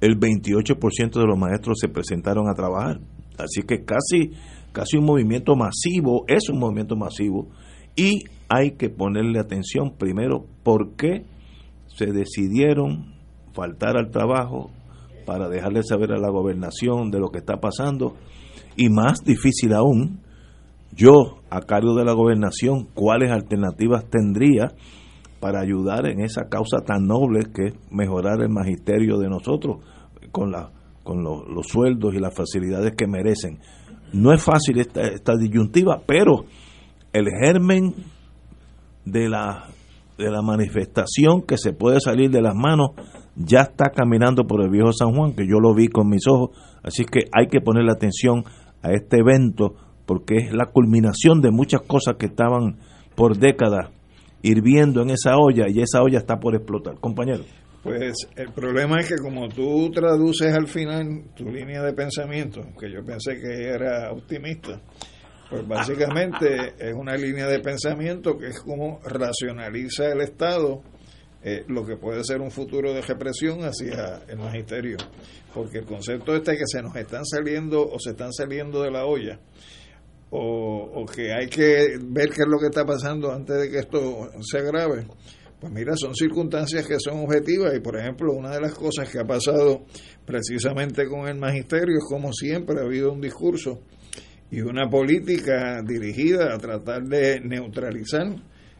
el 0.00 0.18
28% 0.18 1.12
de 1.12 1.26
los 1.26 1.38
maestros 1.38 1.78
se 1.80 1.88
presentaron 1.88 2.48
a 2.48 2.54
trabajar. 2.54 3.00
Así 3.36 3.62
que 3.62 3.84
casi, 3.84 4.32
casi 4.72 4.96
un 4.96 5.04
movimiento 5.04 5.54
masivo, 5.56 6.24
es 6.26 6.48
un 6.48 6.58
movimiento 6.58 6.96
masivo, 6.96 7.48
y 7.96 8.24
hay 8.48 8.72
que 8.72 8.88
ponerle 8.88 9.38
atención 9.38 9.94
primero 9.98 10.46
por 10.62 10.94
qué 10.96 11.24
se 11.88 12.06
decidieron 12.06 13.17
faltar 13.52 13.96
al 13.96 14.10
trabajo 14.10 14.70
para 15.26 15.48
dejarle 15.48 15.82
saber 15.82 16.12
a 16.12 16.18
la 16.18 16.30
gobernación 16.30 17.10
de 17.10 17.20
lo 17.20 17.30
que 17.30 17.38
está 17.38 17.60
pasando 17.60 18.16
y 18.76 18.88
más 18.88 19.24
difícil 19.24 19.74
aún, 19.74 20.20
yo 20.94 21.40
a 21.50 21.60
cargo 21.62 21.94
de 21.94 22.04
la 22.04 22.12
gobernación, 22.12 22.86
cuáles 22.94 23.30
alternativas 23.30 24.04
tendría 24.08 24.72
para 25.40 25.60
ayudar 25.60 26.06
en 26.06 26.20
esa 26.20 26.48
causa 26.48 26.78
tan 26.84 27.06
noble 27.06 27.40
que 27.54 27.66
es 27.68 27.74
mejorar 27.90 28.40
el 28.40 28.50
magisterio 28.50 29.18
de 29.18 29.28
nosotros 29.28 29.78
con, 30.32 30.50
la, 30.50 30.70
con 31.02 31.22
los 31.22 31.66
sueldos 31.66 32.14
y 32.14 32.18
las 32.18 32.34
facilidades 32.34 32.94
que 32.96 33.06
merecen. 33.06 33.58
No 34.12 34.32
es 34.32 34.42
fácil 34.42 34.78
esta, 34.78 35.02
esta 35.02 35.36
disyuntiva, 35.36 36.02
pero 36.06 36.44
el 37.12 37.26
germen 37.42 37.94
de 39.04 39.28
la, 39.28 39.64
de 40.16 40.30
la 40.30 40.42
manifestación 40.42 41.42
que 41.42 41.58
se 41.58 41.72
puede 41.72 42.00
salir 42.00 42.30
de 42.30 42.42
las 42.42 42.54
manos 42.54 42.90
ya 43.38 43.60
está 43.60 43.90
caminando 43.90 44.46
por 44.46 44.62
el 44.62 44.70
viejo 44.70 44.92
San 44.92 45.14
Juan, 45.14 45.32
que 45.32 45.46
yo 45.46 45.60
lo 45.60 45.74
vi 45.74 45.88
con 45.88 46.08
mis 46.08 46.26
ojos, 46.26 46.50
así 46.82 47.04
que 47.04 47.20
hay 47.32 47.46
que 47.46 47.60
ponerle 47.60 47.92
atención 47.92 48.44
a 48.82 48.92
este 48.92 49.18
evento 49.18 49.74
porque 50.06 50.36
es 50.36 50.52
la 50.52 50.66
culminación 50.66 51.40
de 51.40 51.50
muchas 51.50 51.82
cosas 51.82 52.16
que 52.18 52.26
estaban 52.26 52.78
por 53.14 53.36
décadas 53.36 53.90
hirviendo 54.42 55.02
en 55.02 55.10
esa 55.10 55.36
olla 55.36 55.66
y 55.68 55.80
esa 55.80 56.02
olla 56.02 56.18
está 56.18 56.38
por 56.38 56.54
explotar. 56.54 56.98
Compañero. 57.00 57.44
Pues 57.82 58.14
el 58.36 58.50
problema 58.52 59.00
es 59.00 59.08
que 59.08 59.16
como 59.16 59.48
tú 59.48 59.90
traduces 59.90 60.52
al 60.52 60.66
final 60.66 61.24
tu 61.36 61.44
línea 61.44 61.82
de 61.82 61.92
pensamiento, 61.92 62.62
que 62.78 62.90
yo 62.90 63.04
pensé 63.04 63.38
que 63.40 63.68
era 63.68 64.10
optimista, 64.10 64.80
pues 65.48 65.66
básicamente 65.66 66.74
es 66.78 66.94
una 66.94 67.16
línea 67.16 67.46
de 67.46 67.60
pensamiento 67.60 68.36
que 68.36 68.48
es 68.48 68.60
como 68.60 69.00
racionaliza 69.04 70.10
el 70.12 70.22
Estado 70.22 70.82
eh, 71.42 71.64
lo 71.68 71.84
que 71.86 71.96
puede 71.96 72.24
ser 72.24 72.40
un 72.40 72.50
futuro 72.50 72.92
de 72.92 73.00
represión 73.00 73.60
hacia 73.60 74.22
el 74.28 74.38
magisterio. 74.38 74.96
Porque 75.54 75.78
el 75.78 75.84
concepto 75.84 76.34
este 76.34 76.56
que 76.56 76.64
se 76.66 76.82
nos 76.82 76.94
están 76.96 77.24
saliendo 77.24 77.88
o 77.88 77.98
se 77.98 78.10
están 78.10 78.32
saliendo 78.32 78.82
de 78.82 78.90
la 78.90 79.04
olla, 79.04 79.38
o, 80.30 81.06
que 81.06 81.32
hay 81.32 81.48
que 81.48 81.96
ver 82.02 82.28
qué 82.28 82.42
es 82.42 82.48
lo 82.48 82.58
que 82.58 82.66
está 82.66 82.84
pasando 82.84 83.32
antes 83.32 83.56
de 83.56 83.70
que 83.70 83.78
esto 83.78 84.30
se 84.42 84.58
agrave, 84.58 85.06
pues 85.58 85.72
mira, 85.72 85.94
son 85.96 86.14
circunstancias 86.14 86.86
que 86.86 86.96
son 87.00 87.24
objetivas 87.24 87.74
y 87.74 87.80
por 87.80 87.98
ejemplo 87.98 88.32
una 88.32 88.50
de 88.50 88.60
las 88.60 88.74
cosas 88.74 89.08
que 89.08 89.18
ha 89.18 89.24
pasado 89.24 89.86
precisamente 90.24 91.06
con 91.08 91.26
el 91.26 91.38
magisterio 91.38 91.96
es 91.96 92.04
como 92.06 92.32
siempre 92.32 92.78
ha 92.78 92.84
habido 92.84 93.12
un 93.12 93.20
discurso 93.20 93.80
y 94.50 94.60
una 94.60 94.88
política 94.88 95.82
dirigida 95.82 96.54
a 96.54 96.58
tratar 96.58 97.02
de 97.04 97.40
neutralizar 97.40 98.36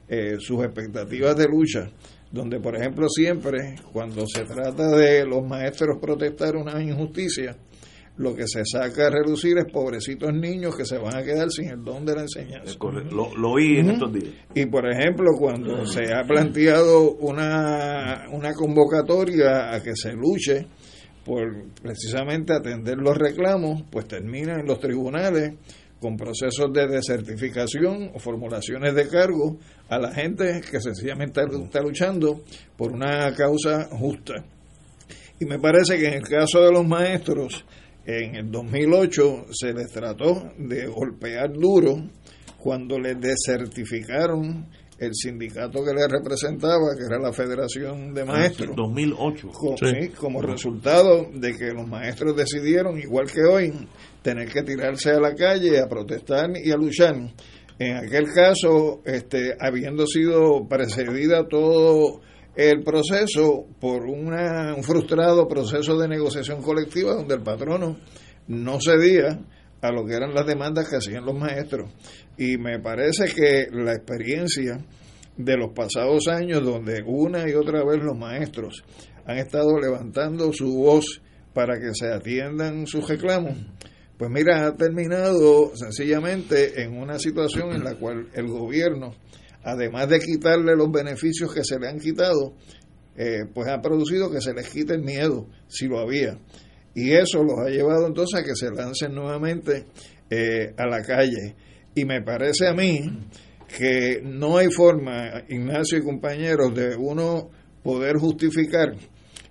eh, 0.08 0.36
sus 0.38 0.62
expectativas 0.64 1.36
de 1.36 1.46
lucha 1.46 1.90
donde 2.30 2.60
por 2.60 2.76
ejemplo 2.76 3.08
siempre 3.08 3.76
cuando 3.92 4.26
se 4.26 4.44
trata 4.44 4.88
de 4.96 5.24
los 5.24 5.46
maestros 5.46 5.98
protestar 6.00 6.56
una 6.56 6.82
injusticia, 6.82 7.56
lo 8.18 8.34
que 8.34 8.48
se 8.48 8.64
saca 8.64 9.06
a 9.06 9.10
reducir 9.10 9.56
es 9.58 9.72
pobrecitos 9.72 10.32
niños 10.32 10.76
que 10.76 10.84
se 10.84 10.98
van 10.98 11.16
a 11.16 11.22
quedar 11.22 11.50
sin 11.50 11.70
el 11.70 11.84
don 11.84 12.04
de 12.04 12.16
la 12.16 12.22
enseñanza. 12.22 12.76
Lo, 13.10 13.34
lo 13.36 13.50
oí 13.52 13.78
en 13.78 13.90
estos 13.90 14.12
días. 14.12 14.34
Y 14.54 14.66
por 14.66 14.90
ejemplo, 14.90 15.30
cuando 15.38 15.86
se 15.86 16.12
ha 16.12 16.24
planteado 16.24 17.12
una, 17.12 18.26
una 18.32 18.52
convocatoria 18.54 19.72
a 19.72 19.80
que 19.80 19.94
se 19.94 20.12
luche 20.14 20.66
por 21.24 21.46
precisamente 21.80 22.54
atender 22.54 22.96
los 22.98 23.16
reclamos, 23.16 23.84
pues 23.90 24.08
termina 24.08 24.54
en 24.54 24.66
los 24.66 24.80
tribunales 24.80 25.52
con 26.00 26.16
procesos 26.16 26.72
de 26.72 26.86
desertificación 26.86 28.10
o 28.14 28.18
formulaciones 28.18 28.94
de 28.94 29.08
cargo 29.08 29.58
a 29.88 29.98
la 29.98 30.12
gente 30.12 30.60
que 30.70 30.80
sencillamente 30.80 31.40
está 31.42 31.80
luchando 31.80 32.42
por 32.76 32.92
una 32.92 33.34
causa 33.34 33.88
justa. 33.90 34.44
Y 35.40 35.44
me 35.44 35.58
parece 35.58 35.98
que 35.98 36.08
en 36.08 36.14
el 36.14 36.22
caso 36.22 36.60
de 36.60 36.72
los 36.72 36.86
maestros, 36.86 37.64
en 38.04 38.36
el 38.36 38.50
2008 38.50 39.46
se 39.52 39.72
les 39.72 39.90
trató 39.92 40.52
de 40.58 40.86
golpear 40.86 41.52
duro 41.52 42.02
cuando 42.58 42.98
les 42.98 43.16
desertificaron 43.20 44.66
el 44.98 45.14
sindicato 45.14 45.84
que 45.84 45.94
les 45.94 46.08
representaba, 46.08 46.96
que 46.96 47.04
era 47.04 47.18
la 47.18 47.32
Federación 47.32 48.12
de 48.12 48.22
ah, 48.22 48.26
Maestros. 48.26 48.74
2008. 48.74 49.48
Como, 49.48 49.76
como 50.16 50.42
resultado 50.42 51.28
de 51.32 51.56
que 51.56 51.72
los 51.72 51.86
maestros 51.86 52.36
decidieron, 52.36 52.98
igual 52.98 53.30
que 53.30 53.42
hoy, 53.42 53.72
tener 54.22 54.48
que 54.48 54.62
tirarse 54.62 55.10
a 55.10 55.20
la 55.20 55.34
calle 55.34 55.80
a 55.80 55.88
protestar 55.88 56.50
y 56.62 56.70
a 56.70 56.76
luchar. 56.76 57.16
En 57.78 57.96
aquel 57.96 58.32
caso, 58.34 59.02
este, 59.04 59.54
habiendo 59.60 60.06
sido 60.06 60.66
precedida 60.68 61.46
todo 61.46 62.20
el 62.56 62.82
proceso 62.82 63.66
por 63.80 64.04
una, 64.04 64.74
un 64.74 64.82
frustrado 64.82 65.46
proceso 65.46 65.96
de 65.96 66.08
negociación 66.08 66.60
colectiva 66.60 67.14
donde 67.14 67.36
el 67.36 67.42
patrono 67.42 67.98
no 68.48 68.78
cedía 68.80 69.38
a 69.80 69.92
lo 69.92 70.04
que 70.04 70.14
eran 70.14 70.34
las 70.34 70.46
demandas 70.46 70.88
que 70.88 70.96
hacían 70.96 71.24
los 71.24 71.36
maestros. 71.36 71.90
Y 72.36 72.56
me 72.58 72.80
parece 72.80 73.26
que 73.34 73.68
la 73.70 73.94
experiencia 73.94 74.84
de 75.36 75.56
los 75.56 75.72
pasados 75.72 76.26
años 76.28 76.64
donde 76.64 77.02
una 77.06 77.48
y 77.48 77.54
otra 77.54 77.84
vez 77.84 78.02
los 78.02 78.16
maestros 78.16 78.82
han 79.24 79.38
estado 79.38 79.78
levantando 79.78 80.52
su 80.52 80.74
voz 80.74 81.22
para 81.54 81.78
que 81.78 81.94
se 81.94 82.12
atiendan 82.12 82.86
sus 82.86 83.08
reclamos, 83.08 83.56
pues 84.18 84.30
mira, 84.30 84.66
ha 84.66 84.74
terminado 84.74 85.76
sencillamente 85.76 86.82
en 86.82 86.96
una 86.96 87.20
situación 87.20 87.72
en 87.72 87.84
la 87.84 87.94
cual 87.94 88.28
el 88.34 88.48
gobierno, 88.48 89.14
además 89.62 90.08
de 90.08 90.18
quitarle 90.18 90.74
los 90.74 90.90
beneficios 90.90 91.54
que 91.54 91.62
se 91.62 91.78
le 91.78 91.88
han 91.88 92.00
quitado, 92.00 92.54
eh, 93.16 93.44
pues 93.54 93.68
ha 93.68 93.80
producido 93.80 94.30
que 94.30 94.40
se 94.40 94.54
les 94.54 94.68
quite 94.70 94.94
el 94.94 95.02
miedo, 95.02 95.46
si 95.68 95.86
lo 95.86 96.00
había. 96.00 96.36
Y 96.98 97.12
eso 97.12 97.44
los 97.44 97.60
ha 97.60 97.70
llevado 97.70 98.08
entonces 98.08 98.40
a 98.40 98.44
que 98.44 98.56
se 98.56 98.70
lancen 98.70 99.14
nuevamente 99.14 99.84
eh, 100.28 100.74
a 100.76 100.86
la 100.86 101.00
calle. 101.02 101.54
Y 101.94 102.04
me 102.04 102.22
parece 102.22 102.66
a 102.66 102.74
mí 102.74 103.00
que 103.68 104.20
no 104.24 104.58
hay 104.58 104.68
forma, 104.68 105.44
Ignacio 105.48 105.98
y 105.98 106.02
compañeros, 106.02 106.74
de 106.74 106.96
uno 106.96 107.50
poder 107.84 108.16
justificar 108.16 108.94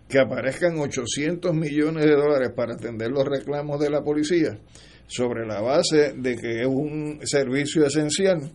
que 0.09 0.19
aparezcan 0.19 0.77
800 0.77 1.53
millones 1.53 2.05
de 2.05 2.15
dólares 2.15 2.51
para 2.53 2.73
atender 2.73 3.11
los 3.11 3.25
reclamos 3.25 3.79
de 3.79 3.89
la 3.89 4.03
policía 4.03 4.59
sobre 5.07 5.45
la 5.45 5.61
base 5.61 6.13
de 6.17 6.35
que 6.35 6.61
es 6.61 6.67
un 6.67 7.19
servicio 7.23 7.85
esencial 7.85 8.51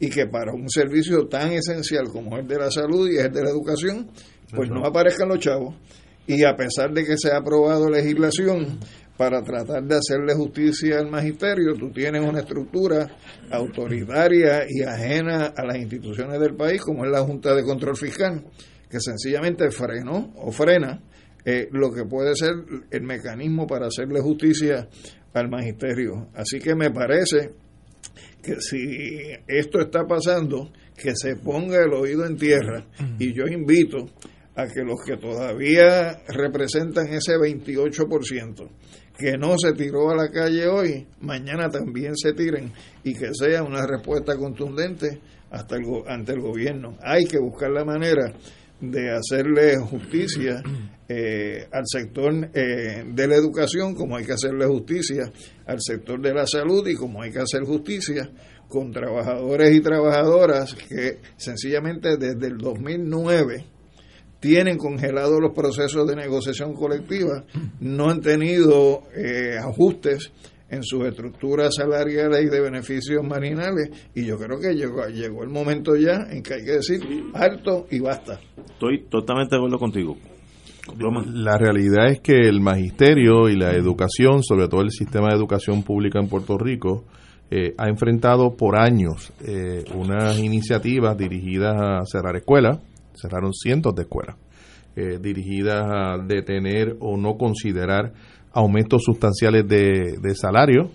y 0.00 0.10
que 0.10 0.26
para 0.26 0.52
un 0.52 0.68
servicio 0.68 1.26
tan 1.28 1.52
esencial 1.52 2.08
como 2.12 2.36
el 2.36 2.46
de 2.46 2.58
la 2.58 2.70
salud 2.70 3.08
y 3.10 3.16
el 3.16 3.32
de 3.32 3.42
la 3.42 3.50
educación, 3.50 4.10
pues 4.54 4.68
no 4.68 4.84
aparezcan 4.84 5.28
los 5.28 5.38
chavos. 5.38 5.76
Y 6.26 6.44
a 6.44 6.56
pesar 6.56 6.92
de 6.92 7.04
que 7.04 7.16
se 7.18 7.30
ha 7.30 7.38
aprobado 7.38 7.90
legislación 7.90 8.78
para 9.16 9.42
tratar 9.42 9.84
de 9.84 9.96
hacerle 9.96 10.34
justicia 10.34 10.98
al 10.98 11.10
magisterio, 11.10 11.74
tú 11.74 11.90
tienes 11.90 12.22
una 12.26 12.40
estructura 12.40 13.06
autoritaria 13.50 14.64
y 14.68 14.82
ajena 14.82 15.52
a 15.56 15.64
las 15.64 15.76
instituciones 15.76 16.40
del 16.40 16.54
país, 16.54 16.80
como 16.80 17.04
es 17.04 17.10
la 17.10 17.20
Junta 17.20 17.54
de 17.54 17.62
Control 17.62 17.96
Fiscal, 17.96 18.44
que 18.88 19.00
sencillamente 19.00 19.70
frenó 19.70 20.32
o 20.36 20.50
frena 20.50 21.00
eh, 21.44 21.68
lo 21.72 21.92
que 21.92 22.04
puede 22.04 22.34
ser 22.34 22.54
el 22.90 23.02
mecanismo 23.02 23.66
para 23.66 23.86
hacerle 23.86 24.20
justicia 24.20 24.88
al 25.34 25.50
magisterio. 25.50 26.28
Así 26.34 26.58
que 26.58 26.74
me 26.74 26.90
parece 26.90 27.52
que 28.42 28.56
si 28.60 29.30
esto 29.46 29.80
está 29.80 30.06
pasando, 30.06 30.72
que 30.96 31.12
se 31.14 31.36
ponga 31.36 31.82
el 31.82 31.92
oído 31.92 32.24
en 32.24 32.36
tierra 32.36 32.86
y 33.18 33.32
yo 33.32 33.44
invito 33.46 34.06
a 34.56 34.66
que 34.66 34.82
los 34.82 35.00
que 35.04 35.16
todavía 35.16 36.22
representan 36.28 37.08
ese 37.08 37.36
28%, 37.36 38.68
que 39.18 39.36
no 39.36 39.56
se 39.58 39.72
tiró 39.72 40.10
a 40.10 40.16
la 40.16 40.30
calle 40.30 40.66
hoy, 40.66 41.06
mañana 41.20 41.68
también 41.68 42.16
se 42.16 42.32
tiren 42.32 42.72
y 43.02 43.14
que 43.14 43.30
sea 43.32 43.62
una 43.62 43.86
respuesta 43.86 44.36
contundente 44.36 45.20
hasta 45.50 45.76
el, 45.76 45.84
ante 46.06 46.32
el 46.32 46.40
gobierno. 46.40 46.96
Hay 47.02 47.24
que 47.24 47.38
buscar 47.38 47.70
la 47.70 47.84
manera 47.84 48.32
de 48.80 49.10
hacerle 49.10 49.76
justicia 49.78 50.62
eh, 51.08 51.66
al 51.72 51.84
sector 51.86 52.32
eh, 52.52 53.04
de 53.06 53.28
la 53.28 53.36
educación, 53.36 53.94
como 53.94 54.16
hay 54.16 54.24
que 54.24 54.32
hacerle 54.32 54.66
justicia 54.66 55.32
al 55.66 55.80
sector 55.80 56.20
de 56.20 56.34
la 56.34 56.46
salud 56.46 56.86
y 56.86 56.94
como 56.94 57.22
hay 57.22 57.30
que 57.30 57.40
hacer 57.40 57.62
justicia 57.64 58.30
con 58.68 58.90
trabajadores 58.90 59.74
y 59.74 59.80
trabajadoras 59.80 60.74
que 60.74 61.18
sencillamente 61.36 62.16
desde 62.16 62.46
el 62.46 62.58
2009 62.58 63.73
tienen 64.44 64.76
congelados 64.76 65.40
los 65.40 65.54
procesos 65.54 66.06
de 66.06 66.16
negociación 66.16 66.74
colectiva, 66.74 67.44
no 67.80 68.10
han 68.10 68.20
tenido 68.20 69.04
eh, 69.16 69.56
ajustes 69.58 70.32
en 70.68 70.82
sus 70.82 71.06
estructuras 71.06 71.74
salariales 71.74 72.44
y 72.44 72.50
de 72.50 72.60
beneficios 72.60 73.24
marinales 73.24 73.88
y 74.14 74.26
yo 74.26 74.36
creo 74.36 74.60
que 74.60 74.74
llegó, 74.74 75.06
llegó 75.06 75.44
el 75.44 75.48
momento 75.48 75.96
ya 75.96 76.26
en 76.30 76.42
que 76.42 76.54
hay 76.54 76.62
que 76.62 76.72
decir 76.72 77.00
alto 77.32 77.86
y 77.90 78.00
basta. 78.00 78.38
Estoy 78.70 79.04
totalmente 79.08 79.54
de 79.54 79.60
acuerdo 79.60 79.78
contigo. 79.78 80.18
La 81.32 81.56
realidad 81.56 82.08
es 82.08 82.20
que 82.20 82.36
el 82.36 82.60
magisterio 82.60 83.48
y 83.48 83.56
la 83.56 83.72
educación, 83.72 84.42
sobre 84.42 84.68
todo 84.68 84.82
el 84.82 84.90
sistema 84.90 85.28
de 85.30 85.36
educación 85.36 85.84
pública 85.84 86.20
en 86.20 86.28
Puerto 86.28 86.58
Rico, 86.58 87.04
eh, 87.50 87.72
ha 87.78 87.88
enfrentado 87.88 88.54
por 88.58 88.76
años 88.78 89.32
eh, 89.40 89.84
unas 89.94 90.38
iniciativas 90.38 91.16
dirigidas 91.16 91.74
a 91.80 92.04
cerrar 92.04 92.36
escuelas, 92.36 92.80
cerraron 93.14 93.52
cientos 93.52 93.94
de 93.94 94.02
escuelas, 94.02 94.36
eh, 94.96 95.18
dirigidas 95.20 95.84
a 95.88 96.18
detener 96.18 96.96
o 97.00 97.16
no 97.16 97.36
considerar 97.36 98.12
aumentos 98.52 99.02
sustanciales 99.04 99.66
de, 99.66 100.18
de 100.20 100.34
salario, 100.34 100.90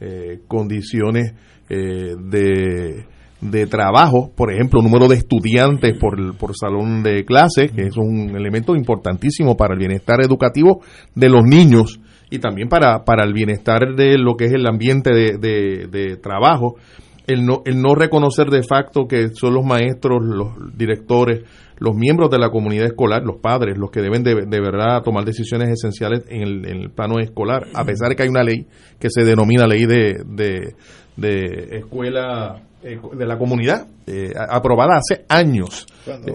eh, 0.00 0.40
condiciones 0.46 1.34
eh, 1.68 2.14
de, 2.18 3.04
de, 3.40 3.66
trabajo, 3.66 4.30
por 4.34 4.52
ejemplo, 4.52 4.80
número 4.80 5.08
de 5.08 5.16
estudiantes 5.16 5.96
por, 5.98 6.36
por 6.36 6.56
salón 6.56 7.02
de 7.02 7.24
clases, 7.24 7.72
que 7.72 7.82
es 7.82 7.96
un 7.96 8.34
elemento 8.36 8.74
importantísimo 8.74 9.56
para 9.56 9.74
el 9.74 9.80
bienestar 9.80 10.20
educativo 10.20 10.82
de 11.14 11.28
los 11.28 11.44
niños 11.44 12.00
y 12.30 12.38
también 12.38 12.68
para, 12.68 13.04
para 13.04 13.24
el 13.24 13.32
bienestar 13.32 13.94
de 13.96 14.16
lo 14.16 14.36
que 14.36 14.46
es 14.46 14.52
el 14.52 14.66
ambiente 14.66 15.10
de, 15.12 15.38
de, 15.38 15.88
de 15.88 16.16
trabajo. 16.16 16.76
El 17.26 17.44
no, 17.44 17.62
el 17.64 17.80
no 17.80 17.94
reconocer 17.94 18.48
de 18.48 18.62
facto 18.62 19.06
que 19.06 19.28
son 19.34 19.54
los 19.54 19.64
maestros, 19.64 20.22
los 20.22 20.76
directores, 20.76 21.44
los 21.78 21.94
miembros 21.94 22.30
de 22.30 22.38
la 22.38 22.50
comunidad 22.50 22.86
escolar, 22.86 23.22
los 23.24 23.40
padres, 23.40 23.78
los 23.78 23.90
que 23.90 24.00
deben 24.00 24.22
de, 24.22 24.46
de 24.46 24.60
verdad 24.60 25.02
tomar 25.02 25.24
decisiones 25.24 25.68
esenciales 25.68 26.24
en 26.28 26.42
el, 26.42 26.66
en 26.66 26.76
el, 26.82 26.90
plano 26.90 27.18
escolar, 27.18 27.66
a 27.74 27.84
pesar 27.84 28.10
de 28.10 28.16
que 28.16 28.22
hay 28.24 28.28
una 28.28 28.42
ley 28.42 28.66
que 28.98 29.08
se 29.10 29.24
denomina 29.24 29.66
ley 29.66 29.86
de, 29.86 30.22
de, 30.26 30.74
de 31.16 31.78
escuela 31.78 32.62
eh, 32.82 32.98
de 33.12 33.26
la 33.26 33.36
comunidad, 33.36 33.86
eh, 34.06 34.32
aprobada 34.48 34.96
hace 34.96 35.26
años. 35.28 35.86
Cuando 36.02 36.32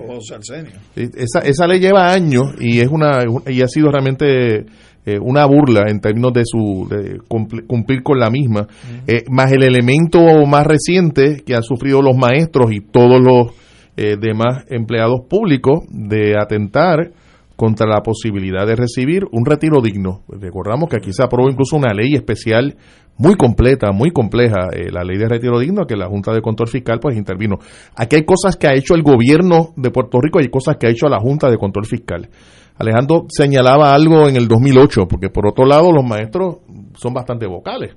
eh, 0.95 1.09
esa, 1.15 1.39
esa 1.39 1.65
ley 1.65 1.79
lleva 1.79 2.11
años 2.11 2.53
y 2.59 2.81
es 2.81 2.87
una 2.87 3.23
y 3.47 3.63
ha 3.63 3.67
sido 3.67 3.89
realmente 3.89 4.65
eh, 5.05 5.19
una 5.21 5.45
burla 5.45 5.83
en 5.87 5.99
términos 5.99 6.33
de 6.33 6.43
su 6.45 6.87
de 6.89 7.19
cumplir 7.27 8.03
con 8.03 8.19
la 8.19 8.29
misma, 8.29 8.61
uh 8.61 8.65
-huh. 8.65 9.01
eh, 9.07 9.23
más 9.29 9.51
el 9.51 9.63
elemento 9.63 10.19
más 10.47 10.65
reciente 10.65 11.43
que 11.45 11.55
han 11.55 11.63
sufrido 11.63 12.01
los 12.01 12.17
maestros 12.17 12.71
y 12.71 12.81
todos 12.81 13.21
los 13.21 13.53
eh, 13.97 14.17
demás 14.19 14.65
empleados 14.69 15.21
públicos 15.29 15.85
de 15.89 16.33
atentar 16.37 17.11
contra 17.55 17.87
la 17.87 18.01
posibilidad 18.01 18.67
de 18.67 18.75
recibir 18.75 19.23
un 19.31 19.45
retiro 19.45 19.81
digno. 19.81 20.23
Recordamos 20.27 20.89
que 20.89 20.97
aquí 20.97 21.13
se 21.13 21.23
aprobó 21.23 21.49
incluso 21.49 21.77
una 21.77 21.93
ley 21.93 22.13
especial 22.13 22.75
muy 23.17 23.35
completa, 23.35 23.91
muy 23.93 24.11
compleja, 24.11 24.67
eh, 24.73 24.91
la 24.91 25.03
ley 25.03 25.17
de 25.17 25.29
retiro 25.29 25.59
digno, 25.59 25.85
que 25.85 25.95
la 25.95 26.07
Junta 26.07 26.33
de 26.33 26.41
Control 26.41 26.67
Fiscal 26.67 26.99
pues 26.99 27.15
intervino. 27.15 27.55
Aquí 27.95 28.17
hay 28.17 28.25
cosas 28.25 28.57
que 28.57 28.67
ha 28.67 28.73
hecho 28.73 28.93
el 28.93 29.03
gobierno 29.03 29.69
de 29.77 29.89
Puerto 29.89 30.19
Rico 30.19 30.39
y 30.39 30.43
hay 30.43 30.49
cosas 30.49 30.75
que 30.77 30.87
ha 30.87 30.89
hecho 30.89 31.07
la 31.07 31.19
Junta 31.19 31.49
de 31.49 31.57
Control 31.57 31.85
Fiscal. 31.85 32.29
Alejandro 32.77 33.25
señalaba 33.29 33.93
algo 33.93 34.27
en 34.27 34.35
el 34.35 34.47
2008, 34.47 35.07
porque 35.07 35.29
por 35.29 35.47
otro 35.47 35.65
lado 35.65 35.91
los 35.91 36.03
maestros 36.03 36.57
son 36.95 37.13
bastante 37.13 37.47
vocales. 37.47 37.95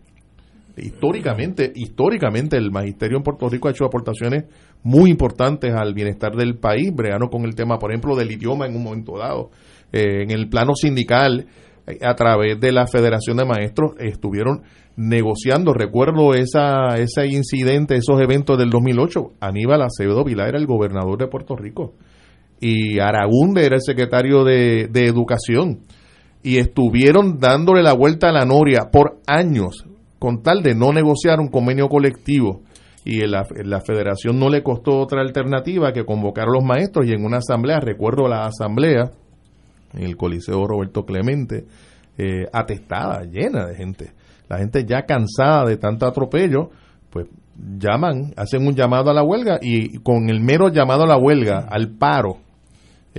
Históricamente, 0.77 1.73
históricamente 1.75 2.57
el 2.57 2.71
magisterio 2.71 3.17
en 3.17 3.25
Puerto 3.25 3.49
Rico 3.49 3.67
ha 3.67 3.73
hecho 3.73 3.85
aportaciones 3.85 4.45
muy 4.85 5.11
importantes 5.11 5.75
al 5.75 5.93
bienestar 5.93 6.37
del 6.37 6.57
país, 6.57 6.95
breano 6.95 7.29
con 7.29 7.45
el 7.45 7.57
tema, 7.57 7.79
por 7.79 7.91
ejemplo, 7.91 8.15
del 8.15 8.31
idioma 8.31 8.67
en 8.67 8.77
un 8.77 8.85
momento 8.85 9.19
dado. 9.19 9.51
Eh, 9.93 10.23
en 10.23 10.31
el 10.31 10.49
plano 10.49 10.75
sindical, 10.77 11.47
a 12.01 12.15
través 12.15 12.61
de 12.61 12.71
la 12.71 12.87
Federación 12.87 13.39
de 13.39 13.47
Maestros, 13.47 13.93
estuvieron 13.99 14.63
negociando, 14.95 15.73
recuerdo 15.73 16.35
esa, 16.35 16.95
ese 16.97 17.27
incidente, 17.27 17.97
esos 17.97 18.21
eventos 18.21 18.57
del 18.59 18.71
2008, 18.71 19.33
Aníbal 19.41 19.83
Acevedo 19.83 20.23
Vilá 20.23 20.49
era 20.49 20.59
el 20.59 20.67
gobernador 20.67 21.19
de 21.19 21.27
Puerto 21.27 21.57
Rico 21.57 21.95
y 22.61 22.99
Aragunde 22.99 23.65
era 23.65 23.77
el 23.77 23.83
secretario 23.83 24.45
de, 24.45 24.89
de 24.91 25.07
Educación 25.07 25.81
y 26.43 26.59
estuvieron 26.59 27.39
dándole 27.39 27.83
la 27.83 27.93
vuelta 27.93 28.29
a 28.29 28.33
la 28.33 28.45
noria 28.45 28.91
por 28.93 29.19
años 29.27 29.85
con 30.19 30.43
tal 30.43 30.63
de 30.63 30.75
no 30.75 30.93
negociar 30.93 31.41
un 31.41 31.49
convenio 31.49 31.89
colectivo 31.89 32.63
y 33.05 33.27
la, 33.27 33.47
la 33.65 33.81
federación 33.81 34.39
no 34.39 34.49
le 34.49 34.63
costó 34.63 34.99
otra 34.99 35.23
alternativa 35.23 35.93
que 35.93 36.05
convocar 36.05 36.49
a 36.49 36.53
los 36.53 36.65
maestros 36.65 37.07
y 37.07 37.13
en 37.13 37.25
una 37.25 37.39
asamblea, 37.39 37.81
recuerdo 37.81 38.29
la 38.29 38.45
asamblea 38.45 39.11
en 39.95 40.03
el 40.05 40.17
Coliseo 40.17 40.67
Roberto 40.67 41.05
Clemente, 41.05 41.65
eh, 42.19 42.47
atestada, 42.53 43.23
llena 43.25 43.67
de 43.67 43.77
gente. 43.77 44.13
La 44.49 44.59
gente 44.59 44.85
ya 44.85 45.03
cansada 45.03 45.65
de 45.65 45.77
tanto 45.77 46.07
atropello, 46.07 46.71
pues 47.11 47.27
llaman, 47.57 48.33
hacen 48.37 48.67
un 48.67 48.75
llamado 48.75 49.11
a 49.11 49.15
la 49.15 49.23
huelga 49.23 49.59
y 49.61 49.99
con 49.99 50.29
el 50.29 50.41
mero 50.41 50.69
llamado 50.69 51.05
a 51.05 51.09
la 51.09 51.19
huelga, 51.19 51.67
al 51.71 51.97
paro, 51.97 52.39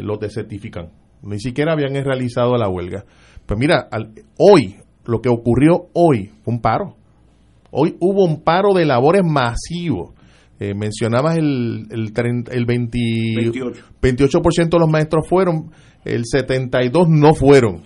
los 0.02 0.20
desertifican. 0.20 0.90
Ni 1.22 1.40
siquiera 1.40 1.74
habían 1.74 1.94
realizado 2.04 2.56
la 2.58 2.70
huelga. 2.70 3.06
Pues 3.46 3.60
mira, 3.60 3.88
al, 3.92 4.14
hoy, 4.38 4.76
lo 5.06 5.22
que 5.22 5.30
ocurrió 5.30 5.88
hoy 5.94 6.32
fue 6.44 6.54
un 6.54 6.62
paro. 6.62 6.96
Hoy 7.72 7.96
hubo 8.00 8.26
un 8.26 8.44
paro 8.44 8.74
de 8.74 8.86
labores 8.86 9.24
masivo 9.24 10.14
Eh, 10.62 10.74
mencionabas 10.74 11.38
el, 11.38 11.88
el, 11.90 12.12
30, 12.12 12.52
el 12.52 12.66
20, 12.66 13.00
28. 14.02 14.42
de 14.42 14.78
los 14.78 14.90
maestros 14.90 15.26
fueron, 15.28 15.72
el 16.04 16.24
72 16.26 17.08
no 17.08 17.34
fueron. 17.34 17.84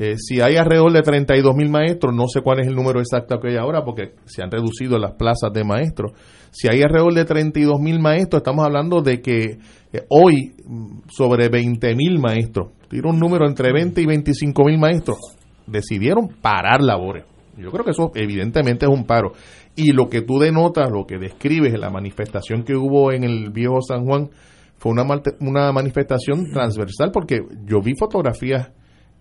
Eh, 0.00 0.16
si 0.16 0.40
hay 0.40 0.54
alrededor 0.54 0.92
de 0.92 1.02
32 1.02 1.56
mil 1.56 1.70
maestros, 1.70 2.14
no 2.14 2.28
sé 2.28 2.40
cuál 2.40 2.60
es 2.60 2.68
el 2.68 2.76
número 2.76 3.00
exacto 3.00 3.40
que 3.40 3.48
hay 3.48 3.56
ahora, 3.56 3.82
porque 3.84 4.14
se 4.26 4.44
han 4.44 4.50
reducido 4.50 4.96
las 4.96 5.14
plazas 5.14 5.52
de 5.52 5.64
maestros. 5.64 6.12
Si 6.52 6.68
hay 6.68 6.82
alrededor 6.82 7.14
de 7.14 7.24
32 7.24 7.80
mil 7.80 7.98
maestros, 7.98 8.40
estamos 8.40 8.64
hablando 8.64 9.02
de 9.02 9.20
que 9.20 9.58
eh, 9.92 10.06
hoy 10.08 10.54
mm, 10.64 11.08
sobre 11.08 11.48
20 11.48 11.96
mil 11.96 12.20
maestros, 12.20 12.68
tiro 12.88 13.10
un 13.10 13.18
número 13.18 13.48
entre 13.48 13.72
20 13.72 14.00
y 14.00 14.06
25 14.06 14.64
mil 14.66 14.78
maestros, 14.78 15.18
decidieron 15.66 16.28
parar 16.28 16.80
labores. 16.80 17.24
Yo 17.56 17.72
creo 17.72 17.84
que 17.84 17.90
eso 17.90 18.12
evidentemente 18.14 18.86
es 18.86 18.92
un 18.92 19.04
paro. 19.04 19.32
Y 19.74 19.90
lo 19.90 20.08
que 20.08 20.22
tú 20.22 20.38
denotas, 20.38 20.88
lo 20.92 21.06
que 21.06 21.18
describes 21.18 21.76
la 21.76 21.90
manifestación 21.90 22.62
que 22.62 22.76
hubo 22.76 23.10
en 23.10 23.24
el 23.24 23.50
viejo 23.50 23.82
San 23.82 24.04
Juan, 24.04 24.30
fue 24.76 24.92
una, 24.92 25.02
una 25.40 25.72
manifestación 25.72 26.52
transversal 26.52 27.10
porque 27.12 27.40
yo 27.66 27.80
vi 27.82 27.94
fotografías 27.98 28.70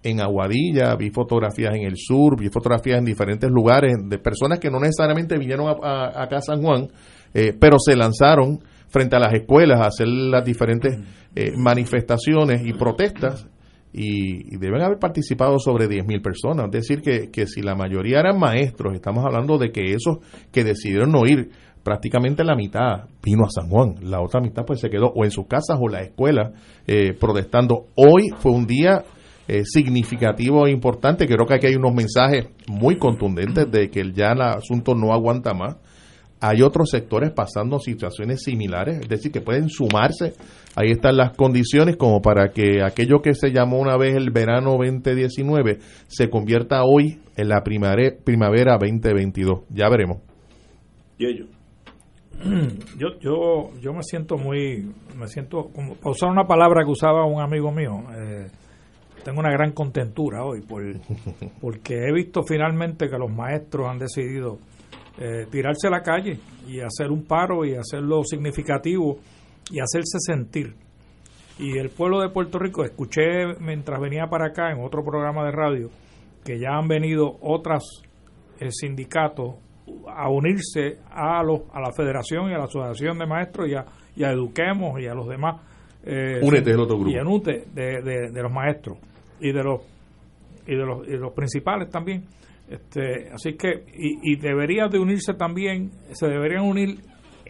en 0.08 0.22
Aguadilla, 0.22 0.96
vi 0.96 1.10
fotografías 1.10 1.76
en 1.76 1.84
el 1.84 1.98
sur, 1.98 2.40
vi 2.40 2.50
fotografías 2.50 3.00
en 3.00 3.06
diferentes 3.06 3.50
lugares 3.52 3.94
de 4.08 4.18
personas 4.18 4.60
que 4.60 4.70
no 4.70 4.80
necesariamente 4.80 5.38
vinieron 5.38 5.68
a, 5.68 6.24
acá 6.24 6.38
a 6.38 6.42
San 6.42 6.62
Juan, 6.62 6.88
eh, 7.34 7.54
pero 7.60 7.78
se 7.78 7.96
lanzaron 7.96 8.60
frente 8.88 9.18
a 9.18 9.20
las 9.20 9.34
escuelas 9.34 9.82
a 9.82 9.88
hacer 9.88 10.08
las 10.08 10.46
diferentes 10.46 10.98
eh, 11.36 11.52
manifestaciones 11.58 12.66
y 12.66 12.74
protestas 12.74 13.48
y, 13.92 14.58
deben 14.58 14.82
haber 14.82 15.00
participado 15.00 15.60
sobre 15.60 15.88
10.000 15.88 16.22
personas. 16.22 16.66
Es 16.66 16.88
decir, 16.88 17.02
que, 17.02 17.30
que 17.30 17.48
si 17.48 17.62
la 17.62 17.76
mayoría 17.76 18.20
eran 18.20 18.40
maestros, 18.40 18.94
estamos 18.94 19.26
hablando 19.26 19.58
de 19.58 19.72
que 19.72 19.94
esos 19.94 20.20
que 20.52 20.64
decidieron 20.64 21.12
no 21.12 21.26
ir, 21.26 21.50
prácticamente 21.84 22.44
la 22.44 22.56
mitad 22.56 23.08
vino 23.24 23.46
a 23.46 23.50
San 23.50 23.70
Juan, 23.70 23.96
la 24.02 24.22
otra 24.22 24.42
mitad 24.42 24.66
pues 24.66 24.82
se 24.82 24.90
quedó 24.90 25.08
o 25.08 25.24
en 25.24 25.32
sus 25.32 25.48
casas 25.48 25.78
o 25.82 25.88
la 25.88 26.02
escuela 26.02 26.52
eh, 26.86 27.14
protestando. 27.14 27.88
Hoy 27.96 28.30
fue 28.40 28.52
un 28.52 28.68
día 28.68 29.04
eh, 29.48 29.64
significativo 29.66 30.68
e 30.68 30.72
importante, 30.72 31.26
creo 31.26 31.46
que 31.46 31.56
aquí 31.56 31.68
hay 31.68 31.76
unos 31.76 31.94
mensajes 31.94 32.50
muy 32.68 32.98
contundentes 32.98 33.72
de 33.72 33.90
que 33.90 34.12
ya 34.14 34.32
el 34.32 34.42
asunto 34.42 34.94
no 34.94 35.14
aguanta 35.14 35.54
más. 35.54 35.78
Hay 36.40 36.62
otros 36.62 36.90
sectores 36.92 37.32
pasando 37.32 37.80
situaciones 37.80 38.44
similares, 38.44 39.00
es 39.02 39.10
decir, 39.10 39.32
que 39.32 39.42
pueden 39.42 39.70
sumarse. 39.70 40.34
Ahí 40.76 40.92
están 40.92 41.18
las 41.18 41.36
condiciones 41.36 41.96
como 41.96 42.22
para 42.22 42.50
que 42.50 42.84
aquello 42.84 43.22
que 43.24 43.34
se 43.34 43.52
llamó 43.52 43.80
una 43.80 43.98
vez 43.98 44.16
el 44.16 44.30
verano 44.30 44.78
2019 44.78 45.80
se 46.08 46.30
convierta 46.30 46.84
hoy 46.84 47.20
en 47.36 47.50
la 47.50 47.64
primavera 47.64 48.78
2022. 48.78 49.62
Ya 49.70 49.90
veremos. 49.90 50.18
Y 51.18 51.26
ellos. 51.26 51.48
Yo, 53.00 53.08
yo, 53.20 53.72
yo 53.82 53.94
me 53.94 54.04
siento 54.04 54.38
muy, 54.38 54.94
me 55.18 55.28
siento, 55.28 55.70
como, 55.74 55.96
para 55.96 56.12
usar 56.12 56.30
una 56.30 56.46
palabra 56.46 56.84
que 56.84 56.92
usaba 56.92 57.26
un 57.26 57.42
amigo 57.42 57.72
mío, 57.72 58.04
eh, 58.16 58.48
tengo 59.28 59.42
una 59.42 59.52
gran 59.52 59.74
contentura 59.74 60.46
hoy 60.46 60.62
por, 60.62 60.82
porque 61.62 61.96
he 61.96 62.14
visto 62.14 62.44
finalmente 62.44 63.10
que 63.10 63.18
los 63.18 63.30
maestros 63.30 63.90
han 63.90 64.00
decidido 64.00 64.58
eh, 65.20 65.46
tirarse 65.52 65.88
a 65.88 65.90
la 65.90 66.02
calle 66.02 66.40
y 66.66 66.80
hacer 66.80 67.12
un 67.12 67.26
paro 67.26 67.66
y 67.66 67.76
hacerlo 67.76 68.24
significativo 68.24 69.18
y 69.70 69.82
hacerse 69.82 70.20
sentir. 70.20 70.76
Y 71.60 71.78
el 71.78 71.90
pueblo 71.90 72.22
de 72.22 72.30
Puerto 72.30 72.58
Rico, 72.58 72.86
escuché 72.86 73.48
mientras 73.60 74.00
venía 74.00 74.28
para 74.28 74.48
acá 74.48 74.72
en 74.72 74.82
otro 74.82 75.04
programa 75.04 75.44
de 75.44 75.52
radio, 75.52 75.90
que 76.46 76.58
ya 76.58 76.78
han 76.78 76.88
venido 76.88 77.36
otros 77.42 77.84
eh, 78.62 78.70
sindicatos 78.72 79.56
a 80.08 80.30
unirse 80.30 81.00
a, 81.12 81.44
los, 81.44 81.64
a 81.74 81.82
la 81.82 81.92
federación 81.92 82.50
y 82.50 82.54
a 82.54 82.60
la 82.60 82.64
asociación 82.64 83.20
de 83.20 83.26
maestros 83.26 83.68
y 83.68 83.74
a, 83.74 84.32
Eduquemos 84.32 85.02
y 85.02 85.08
a 85.08 85.14
los 85.14 85.28
demás. 85.28 85.62
Eh, 86.06 86.40
Únete 86.42 86.72
el 86.72 86.80
otro 86.80 86.96
grupo. 86.96 87.12
Y 87.12 87.18
anute 87.18 87.66
de, 87.74 88.30
de, 88.32 88.42
los 88.42 88.54
maestros 88.54 88.98
y 89.40 89.52
de 89.52 89.64
los, 89.64 89.82
y 90.66 90.76
de 90.76 90.86
los, 90.86 91.08
y 91.08 91.12
de 91.12 91.18
los 91.18 91.34
principales 91.34 91.90
también 91.90 92.24
este, 92.70 93.30
así 93.34 93.54
que, 93.54 93.86
y, 93.96 94.34
y 94.34 94.36
debería 94.36 94.88
de 94.88 95.00
unirse 95.00 95.34
también, 95.34 95.92
se 96.12 96.28
deberían 96.28 96.66
unir 96.66 97.00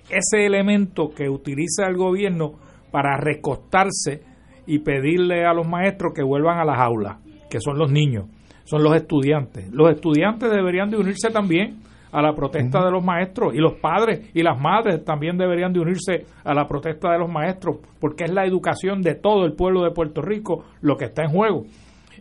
ese 0.09 0.45
elemento 0.45 1.09
que 1.09 1.27
utiliza 1.27 1.88
el 1.88 1.97
gobierno 1.97 2.53
para 2.91 3.17
recostarse 3.17 4.21
y 4.67 4.79
pedirle 4.79 5.45
a 5.45 5.53
los 5.53 5.67
maestros 5.67 6.13
que 6.15 6.23
vuelvan 6.23 6.59
a 6.59 6.65
las 6.65 6.79
aulas, 6.79 7.17
que 7.49 7.59
son 7.59 7.79
los 7.79 7.91
niños, 7.91 8.25
son 8.65 8.83
los 8.83 8.95
estudiantes. 8.95 9.69
Los 9.71 9.91
estudiantes 9.91 10.51
deberían 10.51 10.91
de 10.91 10.97
unirse 10.97 11.29
también 11.31 11.77
a 12.12 12.22
la 12.22 12.34
protesta 12.34 12.84
de 12.84 12.91
los 12.91 13.03
maestros 13.03 13.53
y 13.53 13.58
los 13.58 13.74
padres 13.74 14.32
y 14.34 14.43
las 14.43 14.60
madres 14.60 15.03
también 15.03 15.38
deberían 15.38 15.74
de 15.74 15.80
unirse 15.80 16.26
a 16.43 16.53
la 16.53 16.68
protesta 16.68 17.12
de 17.12 17.20
los 17.20 17.30
maestros 17.30 17.78
porque 17.99 18.26
es 18.26 18.32
la 18.32 18.45
educación 18.45 19.01
de 19.01 19.16
todo 19.16 19.45
el 19.45 19.53
pueblo 19.53 19.84
de 19.84 19.91
Puerto 19.91 20.22
Rico 20.22 20.66
lo 20.82 20.97
que 20.97 21.05
está 21.05 21.24
en 21.24 21.30
juego. 21.30 21.64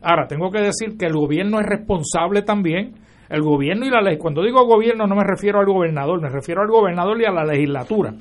Ahora, 0.02 0.26
tengo 0.26 0.50
que 0.50 0.60
decir 0.60 0.96
que 0.98 1.06
el 1.06 1.14
gobierno 1.14 1.58
es 1.60 1.66
responsable 1.66 2.42
también. 2.42 2.94
El 3.28 3.42
gobierno 3.42 3.86
y 3.86 3.90
la 3.90 4.00
ley. 4.00 4.18
Cuando 4.18 4.42
digo 4.42 4.64
gobierno 4.66 5.06
no 5.06 5.16
me 5.16 5.24
refiero 5.24 5.58
al 5.58 5.66
gobernador, 5.66 6.20
me 6.20 6.28
refiero 6.28 6.62
al 6.62 6.68
gobernador 6.68 7.20
y 7.20 7.24
a 7.24 7.32
la 7.32 7.44
legislatura. 7.44 8.14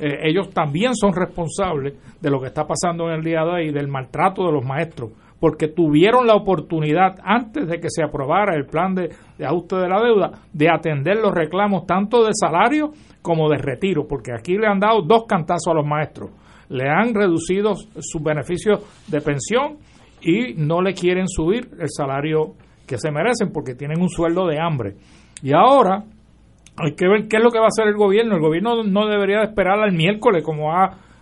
Eh, 0.00 0.18
ellos 0.24 0.50
también 0.50 0.94
son 0.94 1.12
responsables 1.12 1.94
de 2.20 2.30
lo 2.30 2.40
que 2.40 2.48
está 2.48 2.66
pasando 2.66 3.08
en 3.08 3.16
el 3.16 3.24
día 3.24 3.40
de 3.44 3.50
hoy 3.50 3.68
y 3.68 3.72
del 3.72 3.88
maltrato 3.88 4.44
de 4.44 4.52
los 4.52 4.64
maestros, 4.64 5.10
porque 5.44 5.68
tuvieron 5.68 6.26
la 6.26 6.36
oportunidad, 6.36 7.16
antes 7.22 7.68
de 7.68 7.78
que 7.78 7.90
se 7.90 8.02
aprobara 8.02 8.54
el 8.56 8.64
plan 8.64 8.94
de, 8.94 9.10
de 9.36 9.44
ajuste 9.44 9.76
de 9.76 9.88
la 9.90 10.00
deuda, 10.00 10.30
de 10.54 10.70
atender 10.70 11.18
los 11.18 11.34
reclamos 11.34 11.84
tanto 11.84 12.24
de 12.24 12.30
salario 12.32 12.92
como 13.20 13.50
de 13.50 13.58
retiro, 13.58 14.06
porque 14.08 14.32
aquí 14.32 14.56
le 14.56 14.66
han 14.66 14.80
dado 14.80 15.02
dos 15.02 15.24
cantazos 15.28 15.70
a 15.70 15.74
los 15.74 15.86
maestros. 15.86 16.30
Le 16.70 16.88
han 16.88 17.12
reducido 17.12 17.74
sus 17.74 18.22
beneficios 18.22 18.80
de 19.06 19.20
pensión 19.20 19.76
y 20.22 20.54
no 20.54 20.80
le 20.80 20.94
quieren 20.94 21.28
subir 21.28 21.68
el 21.78 21.90
salario 21.90 22.54
que 22.86 22.96
se 22.96 23.10
merecen 23.10 23.52
porque 23.52 23.74
tienen 23.74 24.00
un 24.00 24.08
sueldo 24.08 24.46
de 24.46 24.58
hambre. 24.58 24.94
Y 25.42 25.52
ahora 25.52 26.04
hay 26.78 26.94
que 26.94 27.06
ver 27.06 27.28
qué 27.28 27.36
es 27.36 27.42
lo 27.42 27.50
que 27.50 27.58
va 27.58 27.66
a 27.66 27.68
hacer 27.68 27.86
el 27.86 27.98
gobierno. 27.98 28.36
El 28.36 28.40
gobierno 28.40 28.82
no 28.82 29.06
debería 29.08 29.42
esperar 29.42 29.78
al 29.80 29.92
miércoles, 29.92 30.42
como 30.42 30.72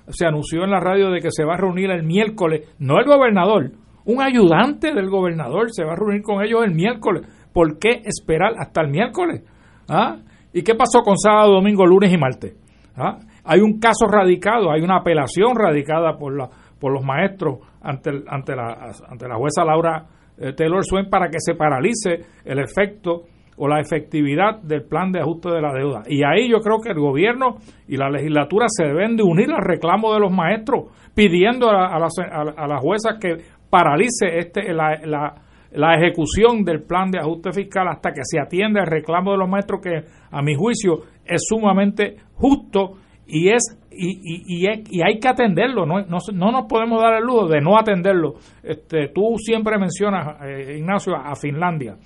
se 0.07 0.27
anunció 0.27 0.63
en 0.63 0.71
la 0.71 0.79
radio 0.79 1.11
de 1.11 1.21
que 1.21 1.33
se 1.33 1.45
va 1.45 1.55
a 1.55 1.59
reunir 1.59 1.91
el 1.91 2.05
miércoles, 2.05 2.73
no 2.79 3.01
el 3.01 3.07
gobernador, 3.07 3.73
un 4.05 4.23
ayudante 4.23 4.93
del 4.93 5.09
gobernador 5.09 5.73
se 5.73 5.85
va 5.85 5.93
a 5.93 5.97
reunir 5.97 6.23
con 6.23 6.43
ellos 6.45 6.65
el 6.65 6.75
miércoles. 6.75 7.23
¿Por 7.53 7.79
qué 7.79 8.03
esperar 8.05 8.53
hasta 8.59 8.81
el 8.83 8.89
miércoles? 8.89 9.43
¿Ah? 9.89 10.17
¿Y 10.53 10.63
qué 10.63 10.75
pasó 10.75 11.01
con 11.03 11.17
sábado, 11.17 11.53
domingo, 11.53 11.87
lunes 11.87 12.13
y 12.13 12.19
martes? 12.19 12.57
¿Ah? 12.97 13.19
Hay 13.45 13.61
un 13.61 13.79
caso 13.79 14.07
radicado, 14.07 14.71
hay 14.71 14.83
una 14.83 14.99
apelación 14.99 15.57
radicada 15.57 16.17
por 16.17 16.37
la 16.37 16.49
por 16.83 16.93
los 16.93 17.05
maestros 17.05 17.61
ante, 17.81 18.11
ante, 18.27 18.57
la, 18.57 18.91
ante 19.09 19.29
la 19.29 19.37
jueza 19.37 19.65
Laura 19.65 20.05
eh, 20.37 20.53
Taylor 20.53 20.85
Swain 20.85 21.09
para 21.09 21.29
que 21.29 21.39
se 21.39 21.55
paralice 21.55 22.19
el 22.45 22.59
efecto 22.59 23.23
o 23.57 23.69
la 23.69 23.79
efectividad 23.79 24.61
del 24.63 24.83
plan 24.83 25.13
de 25.13 25.21
ajuste 25.21 25.49
de 25.49 25.61
la 25.61 25.73
deuda. 25.73 26.03
Y 26.09 26.25
ahí 26.25 26.51
yo 26.51 26.59
creo 26.59 26.81
que 26.83 26.89
el 26.89 26.99
gobierno 26.99 27.59
y 27.87 27.97
la 27.97 28.11
legislatura 28.11 28.67
se 28.69 28.87
deben 28.87 29.17
de 29.17 29.23
unir 29.23 29.53
al 29.53 29.63
reclamo 29.63 30.13
de 30.13 30.19
los 30.19 30.33
maestros, 30.33 30.87
pidiendo 31.15 31.71
a, 31.71 32.01
las, 32.01 32.15
a 32.19 32.67
la 32.67 32.79
jueza 32.79 33.19
que 33.21 33.37
paralice 33.73 34.27
este, 34.37 34.75
la, 34.75 35.01
la, 35.03 35.35
la, 35.71 35.95
ejecución 35.95 36.63
del 36.63 36.83
plan 36.83 37.11
de 37.11 37.19
ajuste 37.19 37.53
fiscal 37.53 37.89
hasta 37.89 38.13
que 38.13 38.21
se 38.23 38.39
atienda 38.39 38.83
el 38.83 38.87
reclamo 38.87 39.33
de 39.33 39.39
los 39.39 39.49
maestros, 39.49 39.81
que 39.81 40.05
a 40.31 40.43
mi 40.43 40.55
juicio 40.55 40.99
es 41.25 41.41
sumamente 41.49 42.17
justo 42.35 42.99
y 43.27 43.49
es 43.49 43.79
y, 43.91 44.67
y, 44.67 44.67
y, 44.91 45.03
hay 45.03 45.19
que 45.19 45.29
atenderlo, 45.29 45.87
no, 45.87 46.01
no, 46.03 46.53
nos 46.53 46.67
podemos 46.67 47.01
dar 47.01 47.15
el 47.15 47.25
lujo 47.25 47.47
de 47.47 47.61
no 47.61 47.79
atenderlo. 47.79 48.35
Este, 48.63 49.09
tú 49.09 49.37
siempre 49.39 49.79
mencionas, 49.79 50.37
eh, 50.43 50.77
Ignacio, 50.79 51.15
a 51.15 51.35
Finlandia. 51.35 51.97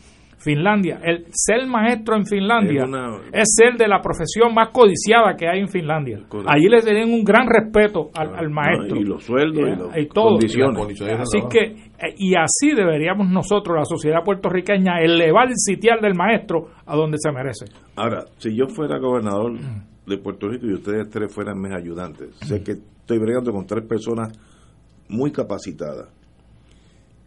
Finlandia, 0.47 1.01
el 1.03 1.27
ser 1.33 1.67
maestro 1.67 2.15
en 2.15 2.25
Finlandia 2.25 2.85
es, 3.33 3.57
ser 3.57 3.77
de 3.77 3.89
la 3.89 4.01
profesión 4.01 4.55
más 4.55 4.69
codiciada 4.71 5.35
que 5.37 5.49
hay 5.49 5.59
en 5.59 5.69
Finlandia. 5.69 6.21
Allí 6.47 6.69
le 6.69 6.83
tienen 6.83 7.13
un 7.13 7.25
gran 7.25 7.49
respeto 7.49 8.11
al, 8.15 8.49
maestro. 8.49 8.97
y 8.97 9.05
los 9.05 9.25
sueldos 9.25 9.65
y, 9.65 10.07
las 10.07 10.77
condiciones. 10.77 11.21
Así 11.21 11.41
que, 11.51 11.65
eh, 11.65 12.15
y 12.17 12.35
así 12.37 12.75
deberíamos 12.77 13.29
nosotros, 13.29 13.77
la 13.77 13.85
sociedad 13.85 14.23
puertorriqueña, 14.25 15.01
elevar 15.01 15.49
el 15.49 15.57
sitial 15.57 15.99
del 16.01 16.15
maestro 16.15 16.69
a 16.87 16.95
donde 16.95 17.19
se 17.19 17.33
merece. 17.33 17.65
Ahora, 17.97 18.25
si 18.39 18.55
yo 18.55 18.69
fuera 18.69 18.99
gobernador 18.99 19.59
de 20.07 20.19
Puerto 20.19 20.49
Rico 20.49 20.67
y 20.67 20.75
ustedes 20.75 21.11
tres 21.11 21.35
fueran 21.35 21.61
mis 21.61 21.73
ayudantes. 21.73 22.37
Sé 22.43 22.63
que 22.63 22.73
estoy 22.73 23.19
bregando 23.19 23.51
con 23.51 23.67
tres 23.67 23.85
personas 23.85 24.33
muy 25.09 25.33
capacitadas. 25.33 26.09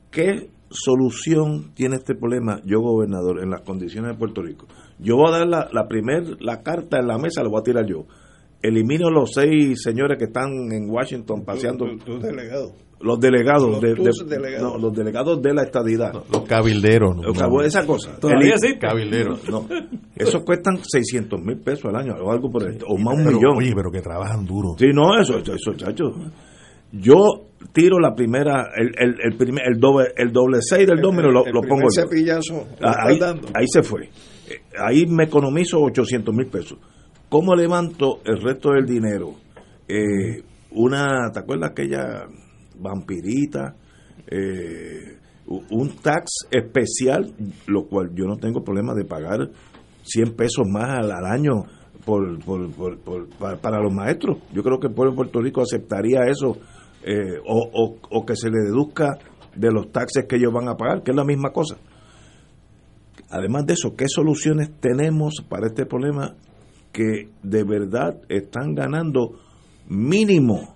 ¿Qué 0.09 0.49
solución 0.69 1.71
tiene 1.73 1.95
este 1.97 2.15
problema 2.15 2.61
yo, 2.65 2.79
gobernador, 2.81 3.41
en 3.43 3.49
las 3.49 3.61
condiciones 3.61 4.11
de 4.13 4.17
Puerto 4.17 4.41
Rico? 4.41 4.67
Yo 4.99 5.15
voy 5.17 5.29
a 5.29 5.39
dar 5.39 5.47
la, 5.47 5.69
la 5.71 5.87
primer, 5.87 6.41
la 6.41 6.61
carta 6.61 6.99
en 6.99 7.07
la 7.07 7.17
mesa, 7.17 7.43
la 7.43 7.49
voy 7.49 7.59
a 7.59 7.63
tirar 7.63 7.85
yo. 7.85 8.05
Elimino 8.61 9.09
los 9.09 9.31
seis 9.33 9.81
señores 9.81 10.17
que 10.17 10.25
están 10.25 10.49
en 10.71 10.89
Washington 10.89 11.43
paseando. 11.45 11.85
Tu, 12.05 12.19
delegado. 12.19 12.73
los 12.99 13.17
delegados 13.17 13.69
Los 13.71 13.79
de, 13.81 13.93
de- 13.95 14.35
delegados. 14.35 14.73
no, 14.73 14.77
los 14.77 14.93
delegados 14.93 15.41
de 15.41 15.53
la 15.53 15.63
estadidad 15.63 16.11
Los 16.29 16.41
cabilderos. 16.43 17.15
¿no? 17.15 17.31
Cabo- 17.33 17.61
esa 17.61 17.85
cosa 17.85 18.17
Todavía 18.19 18.55
sí. 18.57 18.77
Cabilderos. 18.77 19.47
no, 19.49 19.65
esos 20.17 20.43
cuestan 20.43 20.79
600 20.83 21.41
mil 21.41 21.59
pesos 21.61 21.85
al 21.85 21.95
año 21.95 22.15
o 22.21 22.29
algo 22.29 22.49
por 22.51 22.63
el 22.63 22.77
o 22.85 22.97
más 22.97 23.15
un 23.17 23.23
Pero, 23.23 23.37
millón 23.37 23.57
Oye, 23.59 23.71
pero 23.73 23.89
que 23.89 24.01
trabajan 24.01 24.45
duro. 24.45 24.75
sí 24.77 24.87
no 24.93 25.17
eso, 25.17 25.37
eso, 25.37 25.73
chacho. 25.77 26.11
yo 26.91 27.15
tiro 27.73 27.99
la 27.99 28.13
primera 28.15 28.69
el, 28.75 28.91
el, 28.97 29.15
el 29.23 29.37
primer 29.37 29.63
el 29.67 29.79
doble 29.79 30.07
el 30.15 30.31
doble 30.31 30.59
seis 30.61 30.87
del 30.87 31.01
domino 31.01 31.29
lo, 31.29 31.45
lo 31.45 31.61
pongo 31.61 31.87
yo. 31.95 32.09
Ah, 32.81 32.95
ahí, 33.07 33.19
ahí 33.53 33.65
se 33.67 33.83
fue. 33.83 34.05
Eh, 34.05 34.61
Ahí 34.79 35.05
me 35.05 35.25
economizo 35.25 35.79
800 35.81 36.33
mil 36.33 36.47
pesos. 36.47 36.77
¿Cómo 37.29 37.53
levanto 37.55 38.21
el 38.25 38.41
resto 38.41 38.71
del 38.71 38.85
dinero? 38.85 39.33
Eh, 39.87 40.41
una, 40.71 41.29
¿te 41.31 41.39
acuerdas 41.39 41.71
aquella 41.71 42.25
vampirita? 42.79 43.75
Eh, 44.27 45.17
un 45.71 45.89
tax 46.01 46.47
especial, 46.51 47.33
lo 47.67 47.85
cual 47.87 48.11
yo 48.13 48.25
no 48.25 48.37
tengo 48.37 48.63
problema 48.63 48.93
de 48.93 49.03
pagar 49.05 49.49
100 50.03 50.35
pesos 50.35 50.67
más 50.67 50.89
al, 50.99 51.11
al 51.11 51.25
año 51.25 51.63
por, 52.05 52.37
por- 52.43 52.71
por- 52.71 52.99
por- 52.99 53.29
para, 53.37 53.57
para 53.57 53.79
los 53.81 53.93
maestros. 53.93 54.37
Yo 54.53 54.61
creo 54.63 54.79
que 54.79 54.87
el 54.87 54.93
pueblo 54.93 55.11
de 55.11 55.15
Puerto 55.17 55.41
Rico 55.41 55.61
aceptaría 55.61 56.21
eso 56.29 56.57
eh, 57.03 57.39
o, 57.45 57.69
o- 57.73 57.97
o 58.11 58.25
que 58.25 58.35
se 58.35 58.49
le 58.49 58.59
deduzca 58.65 59.17
de 59.55 59.71
los 59.71 59.91
taxes 59.91 60.25
que 60.27 60.35
ellos 60.37 60.53
van 60.53 60.67
a 60.67 60.75
pagar, 60.75 61.03
que 61.03 61.11
es 61.11 61.17
la 61.17 61.23
misma 61.25 61.51
cosa. 61.51 61.77
Además 63.29 63.65
de 63.65 63.73
eso, 63.73 63.95
¿qué 63.95 64.05
soluciones 64.07 64.71
tenemos 64.79 65.35
para 65.47 65.67
este 65.67 65.85
problema 65.85 66.35
que 66.91 67.29
de 67.43 67.63
verdad 67.63 68.19
están 68.29 68.73
ganando 68.73 69.39
mínimo 69.87 70.75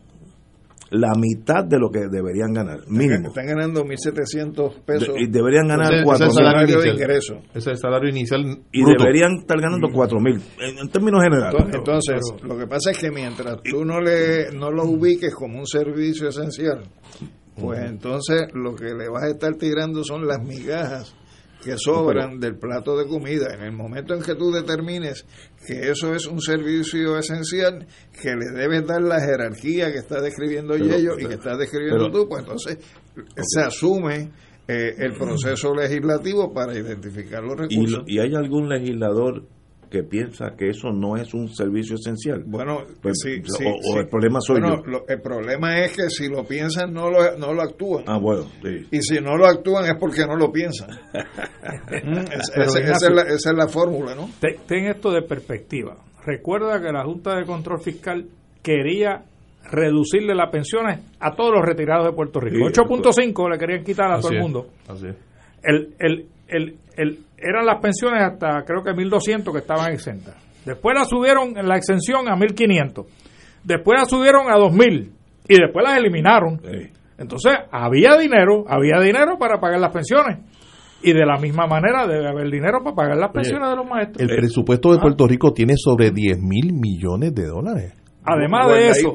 la 0.93 1.13
mitad 1.17 1.65
de 1.65 1.79
lo 1.79 1.89
que 1.89 2.07
deberían 2.09 2.53
ganar? 2.53 2.79
Mínimo. 2.87 3.29
Están 3.29 3.47
ganando 3.47 3.83
1.700 3.83 4.79
pesos. 4.85 5.13
De- 5.15 5.21
y 5.21 5.27
deberían 5.27 5.67
ganar 5.67 5.87
Ese- 5.87 5.95
ese 5.97 6.03
cuatro 6.05 6.27
es 6.27 6.31
el 6.37 6.37
mil. 6.43 6.45
salario 6.45 6.67
de 6.67 6.73
inicial. 6.87 6.95
ingreso. 6.95 7.33
Ese 7.49 7.57
es 7.59 7.67
el 7.67 7.77
salario 7.77 8.09
inicial 8.09 8.57
y 8.71 8.83
deberían 8.85 9.37
estar 9.39 9.59
ganando 9.59 9.87
cuatro 9.91 10.19
mil 10.19 10.41
en, 10.59 10.77
en 10.77 10.89
términos 10.89 11.21
generales. 11.23 11.55
Entonces, 11.73 12.15
entonces, 12.15 12.43
lo 12.47 12.57
que 12.57 12.67
pasa 12.67 12.91
es 12.91 12.97
que 12.97 13.11
mientras 13.11 13.57
tú 13.63 13.83
no 13.85 13.99
le 13.99 14.51
no 14.51 14.71
lo 14.71 14.83
ubiques 14.85 15.33
como 15.33 15.59
un 15.59 15.67
servicio 15.67 16.29
esencial, 16.29 16.83
pues 17.55 17.79
entonces 17.81 18.47
lo 18.53 18.75
que 18.75 18.93
le 18.93 19.09
vas 19.09 19.23
a 19.23 19.29
estar 19.29 19.53
tirando 19.55 20.03
son 20.03 20.27
las 20.27 20.39
migajas 20.43 21.15
que 21.63 21.75
sobran 21.77 22.39
del 22.39 22.57
plato 22.57 22.97
de 22.97 23.07
comida. 23.07 23.53
En 23.53 23.63
el 23.63 23.71
momento 23.71 24.13
en 24.13 24.21
que 24.21 24.35
tú 24.35 24.51
determines 24.51 25.25
que 25.65 25.89
eso 25.89 26.13
es 26.13 26.25
un 26.27 26.41
servicio 26.41 27.17
esencial, 27.17 27.85
que 28.21 28.35
le 28.35 28.51
debes 28.59 28.85
dar 28.85 29.01
la 29.01 29.19
jerarquía 29.21 29.91
que 29.91 29.99
está 29.99 30.21
describiendo 30.21 30.73
Pero- 30.73 30.85
Yello 30.85 31.19
y 31.19 31.25
que 31.27 31.35
está 31.35 31.55
describiendo 31.57 32.09
pero- 32.09 32.11
tú, 32.23 32.29
pues 32.29 32.41
entonces 32.41 32.77
se 33.37 33.61
asume 33.61 34.31
eh, 34.67 34.95
el 34.97 35.13
proceso 35.13 35.73
legislativo 35.75 36.53
para 36.53 36.73
identificar 36.73 37.43
los 37.43 37.57
recursos. 37.57 38.03
y 38.07 38.19
hay 38.19 38.33
algún 38.33 38.69
legislador 38.69 39.43
que 39.93 40.01
piensa 40.03 40.55
que 40.57 40.69
eso 40.71 40.91
no 40.91 41.15
es 41.17 41.35
un 41.35 41.47
servicio 41.53 41.95
esencial. 41.95 42.43
Bueno, 42.47 42.79
Pues, 42.99 43.19
sí, 43.23 43.39
o- 43.41 43.57
sí, 43.57 43.63
o 43.93 43.99
el 43.99 44.07
problema 44.07 44.39
soy 44.41 44.59
Bueno, 44.59 44.83
yo. 44.83 44.91
lo- 44.91 45.07
el 45.07 45.21
problema 45.21 45.79
es 45.85 45.95
que 45.95 46.09
si 46.09 46.27
lo 46.29 46.43
piensan 46.45 46.91
no 46.91 47.11
lo, 47.11 47.37
no 47.37 47.53
lo 47.53 47.61
actúan. 47.61 48.03
Ah, 48.07 48.17
bueno, 48.17 48.45
sí. 48.63 48.87
Y 48.89 49.01
si 49.03 49.21
no 49.21 49.37
lo 49.37 49.45
actúan 49.45 49.85
es 49.85 49.93
porque 49.99 50.25
no 50.25 50.35
lo 50.35 50.51
piensan. 50.51 50.89
Mm, 52.03 52.17
es- 52.31 52.51
esa, 52.55 52.79
es 52.79 53.11
la, 53.13 53.21
esa 53.21 53.51
es 53.51 53.55
la 53.55 53.67
fórmula, 53.67 54.15
¿no? 54.15 54.29
Te- 54.39 54.57
Ten 54.67 54.87
esto 54.87 55.11
de 55.11 55.21
perspectiva. 55.21 55.95
Recuerda 56.25 56.81
que 56.81 56.91
la 56.91 57.03
Junta 57.03 57.35
de 57.35 57.45
Control 57.45 57.79
Fiscal 57.81 58.25
quería 58.63 59.23
reducirle 59.71 60.33
las 60.35 60.49
pensiones 60.49 60.99
a 61.19 61.35
todos 61.35 61.51
los 61.53 61.63
retirados 61.65 62.05
de 62.07 62.13
Puerto 62.13 62.39
Rico. 62.39 62.57
Sí, 62.57 62.81
8.5 62.81 63.49
le 63.51 63.57
querían 63.59 63.83
quitar 63.83 64.11
a 64.11 64.15
Así 64.15 64.23
todo 64.23 64.33
el 64.33 64.41
mundo. 64.41 64.67
así 64.87 65.07
es. 65.07 65.15
El, 65.63 65.93
el, 65.99 66.25
el, 66.53 66.77
el- 66.97 67.19
eran 67.37 67.65
las 67.65 67.81
pensiones 67.81 68.21
hasta 68.23 68.63
creo 68.65 68.83
que 68.83 68.91
1.200 68.91 69.51
que 69.51 69.57
estaban 69.59 69.91
exentas. 69.91 70.35
Después 70.65 70.97
la 70.97 71.03
subieron 71.05 71.57
en 71.57 71.67
la 71.67 71.75
exención 71.75 72.29
a 72.29 72.35
1.500. 72.37 73.05
Después 73.63 73.99
la 73.99 74.05
subieron 74.05 74.49
a 74.49 74.55
2.000 74.57 75.09
y 75.49 75.55
después 75.59 75.83
las 75.85 75.97
eliminaron. 75.97 76.59
Sí. 76.59 76.89
Entonces, 77.17 77.53
había 77.71 78.17
dinero, 78.17 78.63
había 78.67 78.99
dinero 79.01 79.37
para 79.37 79.59
pagar 79.59 79.79
las 79.79 79.91
pensiones. 79.93 80.39
Y 81.01 81.11
de 81.11 81.25
la 81.25 81.37
misma 81.37 81.67
manera 81.67 82.07
debe 82.07 82.27
haber 82.29 82.49
dinero 82.49 82.79
para 82.81 82.95
pagar 82.95 83.17
las 83.17 83.31
pensiones 83.31 83.69
de 83.69 83.75
los 83.75 83.85
maestros. 83.85 84.21
El 84.21 84.35
presupuesto 84.37 84.93
de 84.93 84.99
Puerto 84.99 85.27
Rico 85.27 85.51
tiene 85.51 85.73
sobre 85.75 86.11
10 86.11 86.39
mil 86.39 86.71
millones 86.73 87.35
de 87.35 87.45
dólares. 87.45 87.93
Además 88.23 88.69
de 88.69 88.87
eso. 88.89 89.11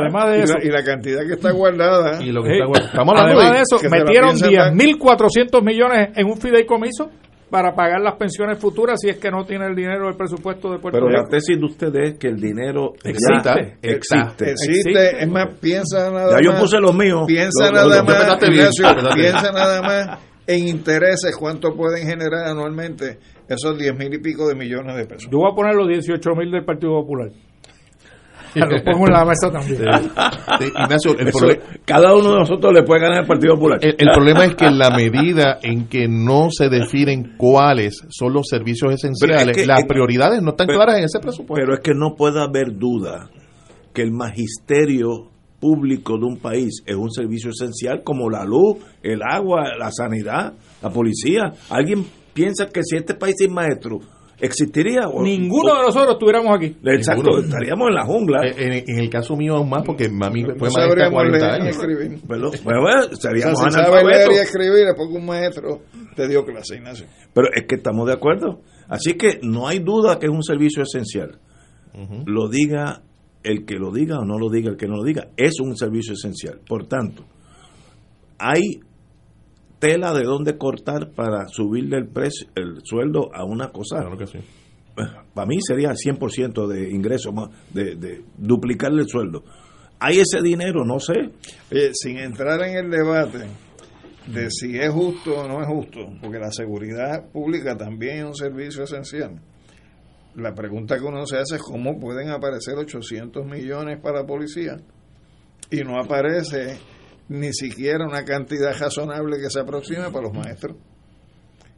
Además 0.00 0.28
de 0.30 0.38
y, 0.38 0.42
eso, 0.42 0.54
la, 0.58 0.64
y 0.64 0.68
la 0.68 0.82
cantidad 0.84 1.20
que 1.26 1.32
está 1.34 1.50
guardada. 1.52 2.22
Y 2.22 2.30
lo 2.32 2.42
que 2.42 2.52
está 2.52 2.64
guard- 2.66 2.86
estamos 2.86 3.14
hablando 3.20 3.40
además 3.40 3.56
de, 3.58 3.62
eso, 3.62 3.88
metieron 3.90 4.30
piensan 4.36 4.52
dar. 4.52 4.72
10.400 4.74 5.62
millones 5.64 6.08
en 6.16 6.26
un 6.26 6.36
fideicomiso 6.36 7.10
para 7.50 7.72
pagar 7.74 8.00
las 8.00 8.14
pensiones 8.16 8.58
futuras 8.58 8.98
si 9.00 9.08
es 9.10 9.18
que 9.18 9.30
no 9.30 9.44
tiene 9.44 9.66
el 9.66 9.76
dinero 9.76 10.06
del 10.06 10.16
presupuesto 10.16 10.72
de 10.72 10.78
Puerto 10.78 10.98
Pero 10.98 11.08
la 11.10 11.20
Rico. 11.20 11.30
tesis 11.30 11.56
de 11.58 11.64
ustedes 11.64 12.12
es 12.14 12.18
que 12.18 12.26
el 12.28 12.40
dinero 12.40 12.94
Existe. 13.04 13.76
existe. 13.82 14.50
Existe, 14.50 14.50
Existe. 14.50 15.22
es 15.22 15.28
más, 15.30 15.54
piensa 15.60 16.10
nada 16.10 16.32
Ya 16.38 16.44
yo 16.44 16.50
más. 16.52 16.60
puse 16.62 16.80
los 16.80 16.94
míos. 16.94 17.22
Piensa 17.28 17.70
nada 17.70 17.86
más, 17.86 17.98
empezaste 18.00 18.46
bien, 18.50 18.60
Ignacio, 18.60 18.88
empezaste 18.88 19.20
bien. 19.20 19.30
piensa 19.32 19.52
nada 19.52 19.82
más 19.82 20.18
en 20.46 20.68
intereses, 20.68 21.36
cuánto 21.38 21.74
pueden 21.76 22.06
generar 22.08 22.48
anualmente 22.48 23.18
esos 23.48 23.78
10 23.78 23.96
mil 23.98 24.12
y 24.14 24.18
pico 24.18 24.48
de 24.48 24.54
millones 24.56 24.96
de 24.96 25.06
pesos. 25.06 25.28
Yo 25.30 25.38
voy 25.38 25.52
a 25.52 25.54
poner 25.54 25.74
los 25.74 25.86
18 25.86 26.30
mil 26.34 26.50
del 26.50 26.64
Partido 26.64 26.92
Popular. 27.00 27.28
Los 28.70 28.82
pongo 28.82 29.06
en 29.08 29.12
la 29.12 29.24
mesa 29.24 29.50
también. 29.50 29.76
Sí, 29.78 30.64
Ignacio, 30.82 31.18
el, 31.18 31.28
Eso, 31.28 31.38
prole- 31.38 31.60
cada 31.84 32.14
uno 32.14 32.32
de 32.32 32.38
nosotros 32.40 32.72
le 32.72 32.82
puede 32.82 33.00
ganar 33.02 33.18
al 33.20 33.26
Partido 33.26 33.54
Popular. 33.54 33.78
el- 33.82 33.96
el 33.98 34.08
problema 34.14 34.44
es 34.44 34.54
que 34.54 34.66
en 34.66 34.78
la 34.78 34.90
medida 34.90 35.58
en 35.62 35.86
que 35.88 36.06
no 36.08 36.48
se 36.50 36.68
definen 36.68 37.34
cuáles 37.36 38.02
son 38.10 38.32
los 38.32 38.46
servicios 38.48 38.94
esenciales, 38.94 39.48
es 39.48 39.62
que- 39.62 39.66
las 39.66 39.80
es- 39.80 39.86
prioridades 39.86 40.40
no 40.42 40.50
están 40.50 40.66
pero- 40.66 40.78
claras 40.78 40.98
en 40.98 41.04
ese 41.04 41.18
presupuesto. 41.20 41.54
Pero 41.64 41.74
es 41.74 41.80
que 41.80 41.92
no 41.94 42.14
puede 42.16 42.40
haber 42.42 42.76
duda 42.78 43.28
que 43.92 44.02
el 44.02 44.12
magisterio 44.12 45.30
público 45.60 46.18
de 46.18 46.26
un 46.26 46.36
país 46.38 46.82
es 46.86 46.94
un 46.96 47.10
servicio 47.10 47.50
esencial 47.50 48.02
como 48.04 48.28
la 48.28 48.44
luz, 48.44 48.76
el 49.02 49.20
agua, 49.22 49.70
la 49.78 49.90
sanidad, 49.90 50.52
la 50.82 50.90
policía. 50.90 51.52
¿Alguien 51.70 52.04
piensa 52.34 52.66
que 52.66 52.82
si 52.82 52.96
este 52.96 53.14
país 53.14 53.34
sin 53.38 53.52
maestro 53.54 54.00
existiría? 54.44 55.08
O- 55.08 55.22
Ninguno 55.22 55.72
o- 55.72 55.76
de 55.76 55.82
nosotros 55.82 56.12
estuviéramos 56.14 56.56
aquí. 56.56 56.76
Exacto, 56.84 57.22
Ninguno. 57.22 57.44
estaríamos 57.44 57.88
en 57.88 57.94
la 57.94 58.04
jungla. 58.04 58.46
Eh, 58.46 58.54
en, 58.58 58.72
en 58.96 58.98
el 58.98 59.10
caso 59.10 59.36
mío 59.36 59.56
aún 59.56 59.68
más 59.70 59.82
porque 59.84 60.08
mami 60.08 60.42
fue 60.44 60.54
No 60.54 60.60
maestra 60.60 60.82
sabríamos 60.86 61.12
40 61.14 61.38
leer 61.38 61.50
ni 61.60 61.66
años. 61.68 61.76
escribir. 61.76 62.20
Pero, 62.28 62.50
bueno, 62.64 62.80
bueno, 62.82 63.00
O 63.00 63.16
sea, 63.16 63.30
seríamos 63.30 63.58
si 63.58 64.04
leer 64.06 64.32
y 64.32 64.34
escribir 64.36 64.86
es 64.88 64.94
porque 64.96 65.14
un 65.14 65.26
maestro 65.26 65.80
te 66.14 66.28
dio 66.28 66.44
clase, 66.44 66.76
Ignacio. 66.76 67.06
Pero 67.32 67.48
es 67.54 67.64
que 67.66 67.74
estamos 67.76 68.06
de 68.06 68.12
acuerdo. 68.12 68.60
Así 68.88 69.14
que 69.14 69.40
no 69.42 69.66
hay 69.66 69.78
duda 69.80 70.18
que 70.18 70.26
es 70.26 70.32
un 70.32 70.42
servicio 70.42 70.82
esencial. 70.82 71.38
Lo 72.26 72.48
diga 72.48 73.02
el 73.42 73.64
que 73.66 73.74
lo 73.76 73.92
diga 73.92 74.18
o 74.18 74.24
no 74.24 74.38
lo 74.38 74.50
diga 74.50 74.70
el 74.70 74.76
que 74.76 74.86
no 74.86 74.96
lo 74.96 75.04
diga. 75.04 75.28
Es 75.36 75.60
un 75.60 75.76
servicio 75.76 76.14
esencial. 76.14 76.60
Por 76.66 76.86
tanto, 76.86 77.24
hay 78.38 78.80
tela 79.84 80.14
de 80.14 80.22
dónde 80.22 80.56
cortar 80.56 81.10
para 81.10 81.46
subirle 81.48 81.98
el 81.98 82.08
precio, 82.08 82.48
el 82.54 82.80
sueldo 82.82 83.28
a 83.34 83.44
una 83.44 83.68
cosa. 83.68 83.98
Claro 84.00 84.16
que 84.16 84.26
sí. 84.26 84.38
Para 85.34 85.46
mí 85.46 85.58
sería 85.60 85.90
100% 85.90 86.66
de 86.66 86.90
ingreso, 86.90 87.32
más, 87.32 87.50
de, 87.70 87.94
de 87.96 88.24
duplicarle 88.38 89.02
el 89.02 89.08
sueldo. 89.08 89.44
¿Hay 90.00 90.20
ese 90.20 90.40
dinero? 90.40 90.86
No 90.86 90.98
sé. 91.00 91.30
Oye, 91.70 91.90
sin 91.92 92.16
entrar 92.16 92.62
en 92.62 92.76
el 92.76 92.90
debate 92.90 93.46
de 94.26 94.50
si 94.50 94.78
es 94.78 94.90
justo 94.90 95.40
o 95.40 95.48
no 95.48 95.60
es 95.60 95.68
justo, 95.68 96.00
porque 96.22 96.38
la 96.38 96.50
seguridad 96.50 97.30
pública 97.30 97.76
también 97.76 98.20
es 98.20 98.24
un 98.24 98.34
servicio 98.34 98.84
esencial. 98.84 99.38
La 100.36 100.54
pregunta 100.54 100.96
que 100.96 101.04
uno 101.04 101.26
se 101.26 101.36
hace 101.36 101.56
es 101.56 101.62
cómo 101.62 102.00
pueden 102.00 102.30
aparecer 102.30 102.74
800 102.78 103.44
millones 103.44 104.00
para 104.00 104.24
policía 104.24 104.78
y 105.70 105.80
no 105.82 105.98
aparece 106.00 106.78
ni 107.28 107.52
siquiera 107.52 108.06
una 108.06 108.24
cantidad 108.24 108.76
razonable 108.78 109.38
que 109.38 109.50
se 109.50 109.60
aproxime 109.60 110.10
para 110.10 110.22
los 110.22 110.34
maestros. 110.34 110.76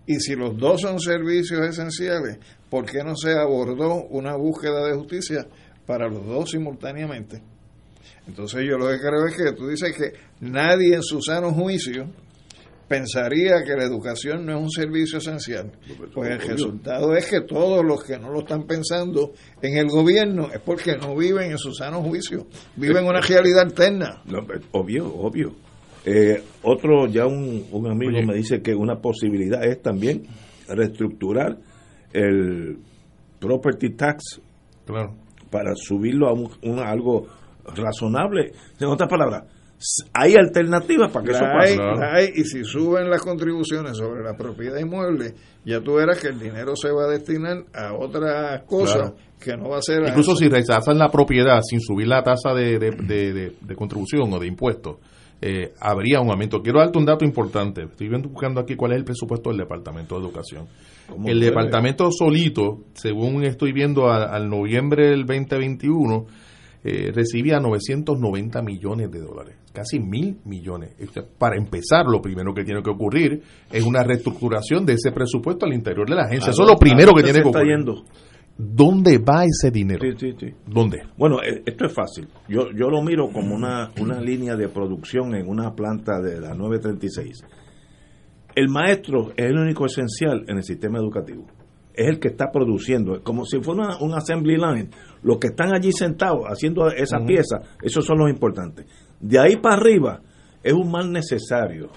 Y 0.07 0.21
si 0.21 0.37
los 0.37 0.57
dos 0.57 0.83
son 0.83 1.01
servicios 1.01 1.61
esenciales, 1.67 2.39
¿por 2.71 2.87
qué 2.87 3.03
no 3.03 3.17
se 3.17 3.33
abordó 3.33 4.05
una 4.05 4.37
búsqueda 4.37 4.87
de 4.87 4.95
justicia 4.95 5.47
para 5.85 6.09
los 6.09 6.25
dos 6.25 6.51
simultáneamente? 6.51 7.43
Entonces 8.29 8.65
yo 8.69 8.77
lo 8.77 8.89
que 8.89 8.99
creo 8.99 9.27
es 9.27 9.37
que 9.37 9.53
tú 9.53 9.69
dices 9.69 9.95
que 9.97 10.13
nadie 10.41 10.95
en 10.95 11.03
su 11.03 11.21
sano 11.21 11.53
juicio 11.53 12.09
pensaría 12.89 13.65
que 13.65 13.75
la 13.77 13.85
educación 13.85 14.47
no 14.47 14.57
es 14.57 14.63
un 14.63 14.71
servicio 14.71 15.19
esencial. 15.19 15.73
Pues 16.15 16.31
el 16.31 16.41
resultado 16.41 17.15
es 17.17 17.27
que 17.29 17.41
todos 17.41 17.85
los 17.85 18.03
que 18.05 18.19
no 18.19 18.31
lo 18.31 18.41
están 18.41 18.65
pensando 18.65 19.33
en 19.63 19.77
el 19.79 19.89
gobierno 19.89 20.49
es 20.53 20.61
porque 20.61 20.97
no 20.97 21.17
viven 21.17 21.51
en 21.51 21.59
su 21.59 21.73
sano 21.73 22.03
juicio, 22.03 22.47
viven 22.77 23.05
una 23.07 23.21
realidad 23.21 23.61
alterna. 23.63 24.23
No, 24.27 24.39
obvio, 24.73 25.07
obvio. 25.15 25.53
Eh, 26.05 26.41
otro, 26.63 27.09
ya 27.09 27.27
un, 27.27 27.67
un 27.73 27.91
amigo 27.91 28.13
Oye. 28.17 28.25
me 28.27 28.35
dice 28.35 28.63
que 28.63 28.75
una 28.75 29.01
posibilidad 29.01 29.65
es 29.65 29.83
también 29.83 30.23
reestructurar 30.69 31.59
el 32.13 32.79
property 33.41 33.91
tax 33.97 34.41
Claro. 34.87 35.17
para 35.51 35.75
subirlo 35.75 36.29
a, 36.29 36.33
un, 36.33 36.49
un- 36.63 36.79
algo 36.79 37.27
razonable. 37.75 38.53
En 38.79 38.87
otras 38.87 39.09
palabras, 39.11 39.45
hay 40.13 40.35
alternativas 40.35 41.13
para 41.13 41.25
que 41.25 41.33
eso 41.33 41.45
pase. 41.45 41.79
Hay, 42.03 42.31
y 42.35 42.45
si 42.45 42.65
suben 42.65 43.11
las 43.11 43.21
contribuciones 43.21 43.97
sobre 43.97 44.23
la 44.23 44.35
propiedad 44.37 44.79
inmueble, 44.79 45.35
ya 45.65 45.81
tú 45.81 45.95
verás 45.95 46.21
que 46.21 46.29
el 46.29 46.39
dinero 46.39 46.75
se 46.77 46.91
va 46.91 47.05
a 47.05 47.09
destinar 47.09 47.65
a 47.75 47.95
otras 47.95 48.63
cosas 48.65 49.13
que 49.39 49.57
no 49.57 49.69
va 49.69 49.79
a 49.79 49.83
ser... 49.83 50.03
Incluso 50.07 50.35
si 50.37 50.49
rechazan 50.49 50.99
la 50.99 51.11
propiedad 51.11 51.61
sin 51.63 51.81
subir 51.81 52.09
la 52.09 52.23
tasa 52.23 52.55
de, 52.55 52.79
de, 52.79 53.77
contribución 53.77 54.33
o 54.33 54.39
de 54.39 54.47
impuestos, 54.47 54.97
eh, 55.43 55.75
habría 55.81 56.21
un 56.21 56.31
aumento. 56.31 56.63
Quiero 56.63 56.79
darte 56.79 56.99
un 56.99 57.05
dato 57.05 57.25
importante. 57.25 57.83
Estoy 57.83 58.09
buscando 58.09 58.61
aquí 58.61 58.77
cuál 58.77 58.93
es 58.93 58.99
el 58.99 59.05
presupuesto 59.05 59.51
del 59.51 59.59
Departamento 59.59 60.15
de 60.15 60.23
Educación. 60.23 60.67
El 61.25 61.41
departamento 61.41 62.11
solito, 62.11 62.85
según 62.95 63.45
estoy 63.45 63.73
viendo 63.73 64.11
al 64.11 64.49
noviembre 64.49 65.11
del 65.11 65.27
2021, 65.27 66.27
eh, 66.89 67.11
recibía 67.13 67.59
990 67.59 68.63
millones 68.63 69.11
de 69.11 69.19
dólares, 69.19 69.57
casi 69.73 69.99
mil 69.99 70.39
millones. 70.45 70.95
Para 71.37 71.57
empezar, 71.57 72.07
lo 72.07 72.23
primero 72.23 72.55
que 72.55 72.63
tiene 72.63 72.81
que 72.81 72.91
ocurrir 72.91 73.43
es 73.73 73.85
una 73.85 74.05
reestructuración 74.05 74.87
de 74.87 74.93
ese 74.93 75.11
presupuesto 75.11 75.67
al 75.67 75.73
interior 75.73 76.09
de 76.09 76.15
la 76.15 76.27
agencia. 76.27 76.53
Eso 76.53 76.63
es 76.63 76.69
lo 76.69 76.79
primero 76.79 77.13
que 77.13 77.25
tiene 77.25 77.43
que 77.43 77.49
ocurrir. 77.49 77.85
¿Dónde 78.57 79.19
va 79.19 79.45
ese 79.45 79.73
dinero? 79.73 80.01
¿Dónde? 80.65 81.03
Bueno, 81.17 81.43
eh, 81.43 81.61
esto 81.67 81.87
es 81.87 81.93
fácil. 81.93 82.29
Yo, 82.49 82.71
yo 82.71 82.89
lo 82.89 83.03
miro 83.03 83.31
como 83.33 83.57
una, 83.57 83.91
una 84.01 84.21
línea 84.21 84.55
de 84.55 84.69
producción 84.69 85.35
en 85.35 85.49
una 85.49 85.75
planta 85.75 86.21
de 86.21 86.41
la 86.41 86.55
936. 86.55 87.43
El 88.55 88.69
maestro 88.69 89.33
es 89.37 89.47
el 89.47 89.59
único 89.59 89.87
esencial 89.87 90.45
en 90.47 90.59
el 90.59 90.63
sistema 90.63 90.99
educativo 90.99 91.47
es 91.97 92.07
el 92.09 92.21
que 92.21 92.29
está 92.29 92.51
produciendo, 92.53 93.23
como 93.23 93.45
si 93.45 93.61
fuera 93.61 93.97
un 94.01 94.13
assembly 94.13 94.57
line. 94.57 94.91
Los 95.27 95.39
que 95.39 95.49
están 95.49 95.75
allí 95.75 95.91
sentados 95.91 96.45
haciendo 96.47 96.87
esa 96.87 97.19
pieza, 97.27 97.59
esos 97.83 98.05
son 98.05 98.19
los 98.19 98.31
importantes. 98.31 98.87
De 99.19 99.41
ahí 99.41 99.57
para 99.57 99.75
arriba 99.75 100.21
es 100.63 100.73
un 100.73 100.89
mal 100.89 101.11
necesario. 101.11 101.89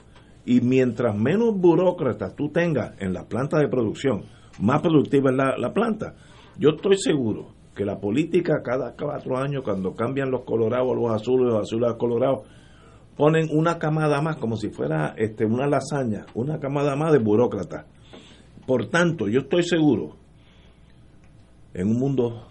Y 0.46 0.62
mientras 0.62 1.16
menos 1.16 1.56
burócratas 1.56 2.36
tú 2.36 2.50
tengas 2.50 3.00
en 3.00 3.14
la 3.14 3.26
planta 3.26 3.60
de 3.60 3.68
producción, 3.68 4.24
más 4.60 4.82
productiva 4.82 5.30
es 5.30 5.38
la, 5.60 5.74
planta. 5.74 6.16
Yo 6.58 6.70
estoy 6.72 6.98
seguro 6.98 7.54
que 7.76 7.86
la 7.86 8.00
política 8.00 8.64
cada 8.64 8.96
cuatro 8.96 9.38
años, 9.38 9.62
cuando 9.64 9.94
cambian 9.94 10.32
los 10.32 10.42
colorados 10.42 10.92
a 10.92 10.96
los 10.96 11.12
azules, 11.12 11.54
los 11.54 11.62
azules 11.62 11.86
a 11.86 11.90
los 11.92 12.00
colorados, 12.00 12.48
ponen 13.16 13.48
una 13.52 13.78
camada 13.78 14.22
más, 14.22 14.38
como 14.38 14.58
si 14.58 14.70
fuera 14.70 15.14
este, 15.18 15.46
una 15.46 15.68
lasaña, 15.68 16.26
una 16.34 16.60
camada 16.60 16.96
más 16.96 17.12
de 17.12 17.20
burócratas 17.20 17.86
por 18.70 18.86
tanto, 18.86 19.28
yo 19.28 19.40
estoy 19.40 19.64
seguro, 19.64 20.16
en 21.74 21.88
un 21.88 21.98
mundo 21.98 22.49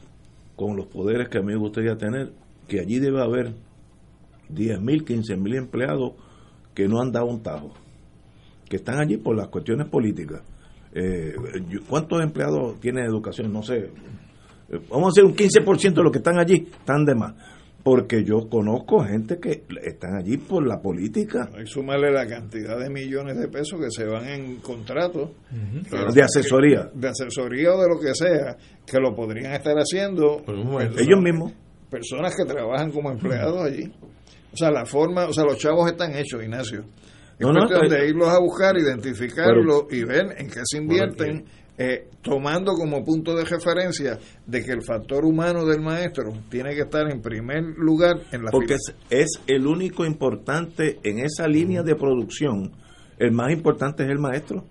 con 0.59 0.77
los 0.77 0.87
poderes 0.87 1.29
que 1.29 1.39
a 1.39 1.41
mí 1.41 1.53
me 1.53 1.57
gustaría 1.57 1.97
tener, 1.97 2.33
que 2.67 2.81
allí 2.81 2.99
debe 2.99 3.23
haber 3.23 3.55
10 4.49 4.81
mil, 4.81 5.05
15 5.05 5.37
mil 5.37 5.55
empleados 5.55 6.15
que 6.75 6.89
no 6.89 7.01
han 7.01 7.13
dado 7.13 7.27
un 7.27 7.45
tajo, 7.45 7.71
que 8.69 8.77
están 8.77 8.99
allí 8.99 9.19
por 9.19 9.37
las 9.37 9.47
cuestiones 9.49 9.87
políticas. 9.87 10.43
Eh, 10.93 11.33
¿Cuántos 11.89 12.21
empleados 12.23 12.81
tienen 12.81 13.05
educación? 13.05 13.53
No 13.53 13.63
sé. 13.63 13.91
Eh, 14.69 14.81
vamos 14.91 15.07
a 15.07 15.09
hacer 15.11 15.25
un 15.25 15.37
15% 15.37 15.95
de 15.95 16.03
los 16.03 16.11
que 16.11 16.19
están 16.19 16.41
allí, 16.41 16.67
están 16.81 17.05
de 17.05 17.15
más 17.15 17.35
porque 17.89 18.23
yo 18.23 18.51
conozco 18.51 19.03
gente 19.03 19.39
que 19.39 19.65
están 19.83 20.15
allí 20.17 20.37
por 20.37 20.67
la 20.67 20.79
política. 20.83 21.49
Hay 21.55 21.65
que 21.65 21.71
sumarle 21.71 22.13
la 22.13 22.27
cantidad 22.27 22.79
de 22.79 22.91
millones 22.91 23.39
de 23.39 23.49
pesos 23.49 23.81
que 23.81 23.91
se 23.91 24.05
van 24.05 24.29
en 24.29 24.57
contratos. 24.57 25.31
de 26.13 26.23
asesoría. 26.23 26.91
de 26.93 27.09
asesoría 27.09 27.73
o 27.73 27.81
de 27.81 27.89
lo 27.89 27.99
que 27.99 28.15
sea, 28.15 28.59
que 28.85 29.01
lo 29.01 29.15
podrían 29.15 29.55
estar 29.55 29.75
haciendo 29.77 30.43
ellos 30.99 31.23
mismos. 31.23 31.55
Personas 31.91 32.37
que 32.37 32.45
trabajan 32.45 32.91
como 32.91 33.11
empleados 33.11 33.63
allí. 33.63 33.91
O 34.53 34.57
sea, 34.57 34.71
la 34.71 34.85
forma, 34.85 35.25
o 35.25 35.33
sea, 35.33 35.45
los 35.45 35.57
chavos 35.57 35.91
están 35.91 36.15
hechos, 36.15 36.43
Ignacio. 36.43 36.85
Es 37.39 37.47
no, 37.47 37.55
cuestión 37.55 37.89
de 37.89 38.07
irlos 38.07 38.29
a 38.29 38.39
buscar, 38.39 38.77
identificarlos 38.77 39.85
y 39.91 40.05
ver 40.05 40.35
en 40.37 40.51
qué 40.51 40.61
se 40.63 40.77
invierten 40.77 41.47
eh, 41.81 42.09
tomando 42.23 42.73
como 42.73 43.05
punto 43.05 43.37
de 43.37 43.45
referencia 43.45 44.19
de 44.45 44.65
que 44.65 44.73
el 44.73 44.83
factor 44.83 45.25
humano 45.25 45.65
del 45.65 45.81
maestro 45.81 46.33
tiene 46.51 46.75
que 46.75 46.81
estar 46.81 47.09
en 47.09 47.23
primer 47.23 47.63
lugar 47.77 48.17
en 48.33 48.43
la 48.43 48.51
Porque 48.51 48.75
es, 49.11 49.41
el 49.47 49.65
único 49.65 50.05
importante 50.05 50.99
en 51.05 51.21
esa 51.21 51.47
línea 51.47 51.85
de 51.85 51.95
producción. 51.95 52.73
El 53.17 53.31
más 53.31 53.53
importante 53.53 54.03
es 54.03 54.11
el 54.11 54.19
maestro. 54.19 54.65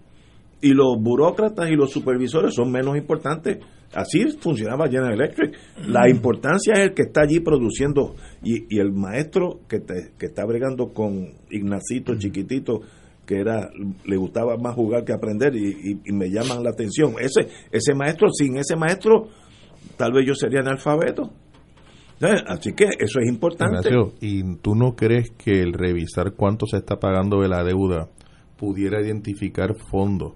Y 0.59 0.73
los 0.73 0.97
burócratas 0.99 1.69
y 1.69 1.75
los 1.75 1.91
supervisores 1.91 2.53
son 2.53 2.71
menos 2.71 2.97
importantes. 2.97 3.59
Así 3.93 4.25
funcionaba 4.41 4.87
General 4.87 5.13
Electric. 5.13 5.55
La 5.87 6.09
importancia 6.09 6.73
es 6.73 6.79
el 6.89 6.93
que 6.93 7.03
está 7.03 7.21
allí 7.21 7.39
produciendo. 7.39 8.15
Y, 8.43 8.65
y 8.75 8.79
el 8.79 8.91
maestro 8.91 9.61
que, 9.69 9.79
que 10.17 10.25
está 10.25 10.45
bregando 10.45 10.91
con 10.91 11.29
Ignacito, 11.49 12.17
chiquitito, 12.17 12.81
que 13.27 13.39
era 13.39 13.69
le 14.05 14.17
gustaba 14.17 14.55
más 14.57 14.73
jugar 14.73 15.03
que 15.03 15.13
aprender 15.13 15.55
y, 15.55 15.99
me 16.13 16.29
llaman 16.29 16.63
la 16.63 16.71
atención. 16.71 17.15
Ese 17.19 17.49
ese 17.71 17.93
maestro, 17.93 18.29
sin 18.31 18.57
ese 18.57 18.75
maestro, 18.75 19.27
tal 19.97 20.13
vez 20.13 20.25
yo 20.25 20.33
sería 20.33 20.61
analfabeto. 20.61 21.29
Así 22.47 22.73
que 22.73 22.85
eso 22.85 23.19
es 23.19 23.29
importante. 23.29 23.89
¿Y 24.21 24.55
tú 24.57 24.73
no 24.73 24.95
crees 24.95 25.29
que 25.37 25.61
el 25.61 25.73
revisar 25.73 26.33
cuánto 26.35 26.65
se 26.65 26.77
está 26.77 26.95
pagando 26.95 27.41
de 27.41 27.49
la 27.49 27.63
deuda 27.63 28.09
pudiera 28.57 29.01
identificar 29.01 29.75
fondos 29.91 30.33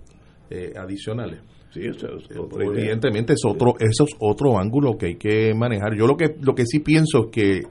eh, 0.52 0.74
adicionales? 0.78 1.39
Sí, 1.72 1.80
eso 1.86 2.08
es 2.18 2.30
eh, 2.30 2.38
evidentemente 2.60 3.34
es 3.34 3.42
otro, 3.46 3.76
eso 3.80 4.04
es 4.04 4.14
otro 4.20 4.60
ángulo 4.60 4.98
que 4.98 5.06
hay 5.08 5.16
que 5.16 5.54
manejar. 5.56 5.96
Yo 5.96 6.06
lo 6.06 6.18
que, 6.18 6.36
lo 6.42 6.54
que 6.54 6.66
sí 6.66 6.80
pienso 6.80 7.26
es 7.26 7.32
que 7.32 7.62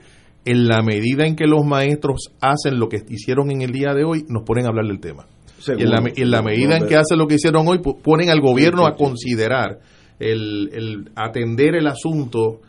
en 0.45 0.69
la 0.69 0.83
medida 0.83 1.27
en 1.27 1.37
que 1.37 1.47
los 1.47 1.65
maestros 1.65 2.31
hacen 2.41 2.79
lo 2.79 2.89
que 2.89 2.99
hicieron 3.09 3.51
en 3.51 3.63
el 3.63 3.73
día 3.73 3.93
de 3.95 4.05
hoy, 4.05 4.25
nos 4.29 4.43
ponen 4.45 4.67
a 4.67 4.69
hablar 4.69 4.87
del 4.87 5.01
tema. 5.01 5.27
y 5.67 5.83
en 5.83 5.91
la, 6.31 6.43
medida 6.43 6.77
en 6.77 6.87
que 6.87 6.97
hacen 6.97 7.19
lo 7.19 7.27
que 7.27 7.35
hicieron 7.35 7.69
hoy, 7.69 7.79
ponen 7.79 8.31
al 8.31 8.41
gobierno 8.41 8.87
a 8.87 8.97
considerar 8.97 9.79
el, 10.19 11.11
atender 11.15 11.77
el 11.77 11.87
asunto. 11.87 12.61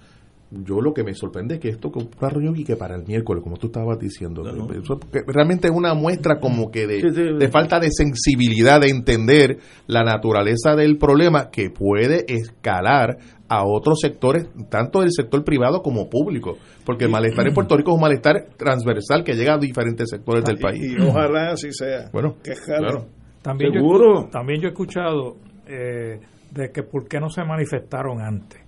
Yo 0.52 0.82
lo 0.82 0.94
que 0.94 1.04
me 1.04 1.14
sorprende 1.14 1.56
es 1.56 1.62
que 1.62 1.70
esto 1.70 1.92
que 1.92 2.00
una 2.00 2.30
reunión 2.30 2.58
y 2.58 2.66
que 2.66 2.76
para 2.76 2.96
el 2.96 3.06
miércoles, 3.06 3.42
como 3.42 3.56
tú 3.56 3.68
estabas 3.68 3.98
diciendo, 3.98 4.44
realmente 5.26 5.70
es 5.70 5.74
una 5.74 5.94
muestra 5.94 6.40
como 6.42 6.70
que 6.70 6.88
de, 6.88 7.38
de 7.40 7.48
falta 7.50 7.80
de 7.80 7.90
sensibilidad, 7.90 8.82
de 8.82 8.90
entender 8.90 9.60
la 9.88 10.04
naturaleza 10.04 10.76
del 10.76 10.98
problema 10.98 11.50
que 11.50 11.70
puede 11.70 12.26
escalar 12.28 13.18
a 13.48 13.66
otros 13.66 14.00
sectores, 14.02 14.48
tanto 14.70 15.02
del 15.02 15.12
sector 15.12 15.44
privado 15.44 15.82
como 15.82 16.10
público, 16.10 16.58
porque 16.86 17.06
el 17.06 17.12
malestar 17.12 17.48
en 17.48 17.54
Puerto 17.54 17.76
Rico 17.78 17.92
es 17.92 17.96
un 17.96 18.02
malestar 18.02 18.48
transversal 18.58 19.24
que 19.24 19.34
llega 19.34 19.56
a 19.56 19.58
diferentes 19.58 20.10
sectores 20.10 20.44
del 20.44 20.58
país. 20.58 20.82
Y, 20.82 21.02
ojalá 21.02 21.52
así 21.52 21.72
sea. 21.72 22.10
Bueno, 22.12 22.36
claro. 22.66 23.08
También 23.42 23.74
Yo, 23.74 24.30
también 24.32 24.62
yo 24.62 24.68
he 24.68 24.72
escuchado 24.72 25.38
eh, 25.68 26.20
de 26.52 26.72
que 26.72 26.84
por 26.84 27.08
qué 27.08 27.20
no 27.20 27.30
se 27.30 27.44
manifestaron 27.44 28.22
antes. 28.22 28.62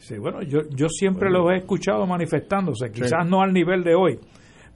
Sí, 0.00 0.18
bueno, 0.18 0.42
yo, 0.42 0.60
yo 0.70 0.88
siempre 0.88 1.30
los 1.30 1.50
he 1.52 1.58
escuchado 1.58 2.06
manifestándose, 2.06 2.90
quizás 2.90 3.26
no 3.26 3.42
al 3.42 3.52
nivel 3.52 3.84
de 3.84 3.94
hoy, 3.94 4.18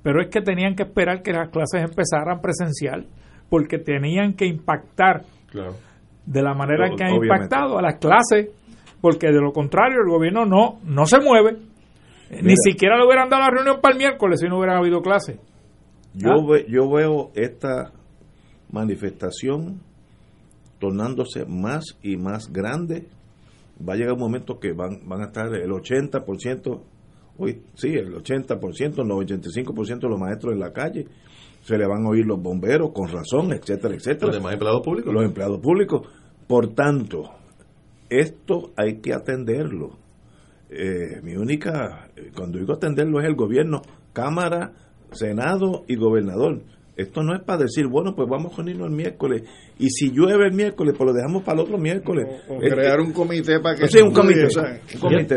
pero 0.03 0.23
es 0.23 0.29
que 0.29 0.41
tenían 0.41 0.75
que 0.75 0.85
esperar 0.85 1.23
que 1.23 1.33
las 1.33 1.51
clases 1.51 1.83
empezaran 1.83 2.41
presencial, 2.41 3.07
porque 3.51 3.79
tenían 3.79 4.35
que 4.35 4.47
impactar 4.47 5.23
de 6.27 6.43
la 6.43 6.55
manera 6.55 6.89
en 6.89 6.97
que 6.97 7.05
han 7.05 7.15
impactado 7.15 7.79
a 7.79 7.83
las 7.83 7.99
clases 7.99 8.49
porque 9.05 9.27
de 9.27 9.39
lo 9.39 9.53
contrario 9.53 10.01
el 10.01 10.09
gobierno 10.09 10.47
no, 10.47 10.81
no 10.83 11.05
se 11.05 11.21
mueve. 11.21 11.59
Ni 12.43 12.55
siquiera 12.57 12.97
le 12.97 13.05
hubieran 13.05 13.29
dado 13.29 13.43
la 13.43 13.51
reunión 13.51 13.79
para 13.83 13.93
el 13.93 13.99
miércoles 13.99 14.41
si 14.41 14.49
no 14.49 14.57
hubiera 14.57 14.79
habido 14.79 15.03
clase. 15.03 15.39
Yo, 16.15 16.31
¿Ah? 16.31 16.61
yo 16.67 16.91
veo 16.91 17.31
esta 17.35 17.93
manifestación 18.73 19.83
tornándose 20.79 21.45
más 21.45 21.99
y 22.03 22.17
más 22.17 22.51
grande. 22.51 23.07
Va 23.81 23.95
a 23.95 23.97
llegar 23.97 24.15
un 24.15 24.21
momento 24.21 24.59
que 24.59 24.73
van, 24.73 25.01
van 25.07 25.23
a 25.23 25.25
estar 25.27 25.53
el 25.55 25.71
80%, 25.71 26.83
hoy 27.39 27.63
sí, 27.75 27.89
el 27.89 28.15
80%, 28.15 28.61
el 29.03 29.41
85% 29.41 30.01
de 30.01 30.09
los 30.09 30.21
maestros 30.21 30.53
en 30.53 30.61
la 30.61 30.73
calle. 30.73 31.07
Se 31.63 31.79
le 31.79 31.87
van 31.87 32.05
a 32.05 32.11
oír 32.11 32.27
los 32.27 32.41
bomberos 32.41 32.93
con 32.93 33.09
razón, 33.09 33.53
etcétera, 33.53 33.95
etcétera. 33.95 34.27
Los 34.27 34.37
demás 34.37 34.53
empleados 34.53 34.83
públicos. 34.83 35.13
Los 35.13 35.25
empleados 35.25 35.61
públicos. 35.61 36.09
Por 36.47 36.75
tanto, 36.75 37.31
esto 38.11 38.73
hay 38.77 39.01
que 39.01 39.15
atenderlo. 39.15 39.99
Eh, 40.69 41.21
mi 41.23 41.37
única, 41.37 42.11
cuando 42.37 42.59
digo 42.59 42.75
atenderlo 42.75 43.21
es 43.21 43.27
el 43.27 43.35
gobierno, 43.35 43.81
Cámara, 44.13 44.73
Senado 45.13 45.85
y 45.89 45.97
Gobernador. 45.97 46.63
Esto 46.97 47.23
no 47.23 47.35
es 47.35 47.43
para 47.43 47.63
decir, 47.63 47.89
bueno, 47.89 48.15
pues 48.15 48.29
vamos 48.29 48.57
a 48.57 48.63
unirnos 48.63 48.89
el 48.89 48.95
miércoles. 48.95 49.43
Y 49.79 49.89
si 49.91 50.11
llueve 50.11 50.47
el 50.47 50.53
miércoles, 50.53 50.95
pues 50.97 51.09
lo 51.09 51.13
dejamos 51.13 51.43
para 51.43 51.59
el 51.59 51.65
otro 51.65 51.79
miércoles. 51.79 52.43
O, 52.49 52.59
crear 52.59 53.01
un 53.01 53.13
comité 53.13 53.59
para 53.61 53.77
que... 53.77 53.89
Sí, 53.89 54.01
un 54.01 54.13
comité. 54.13 54.47
un 54.95 55.01
comité. 55.01 55.37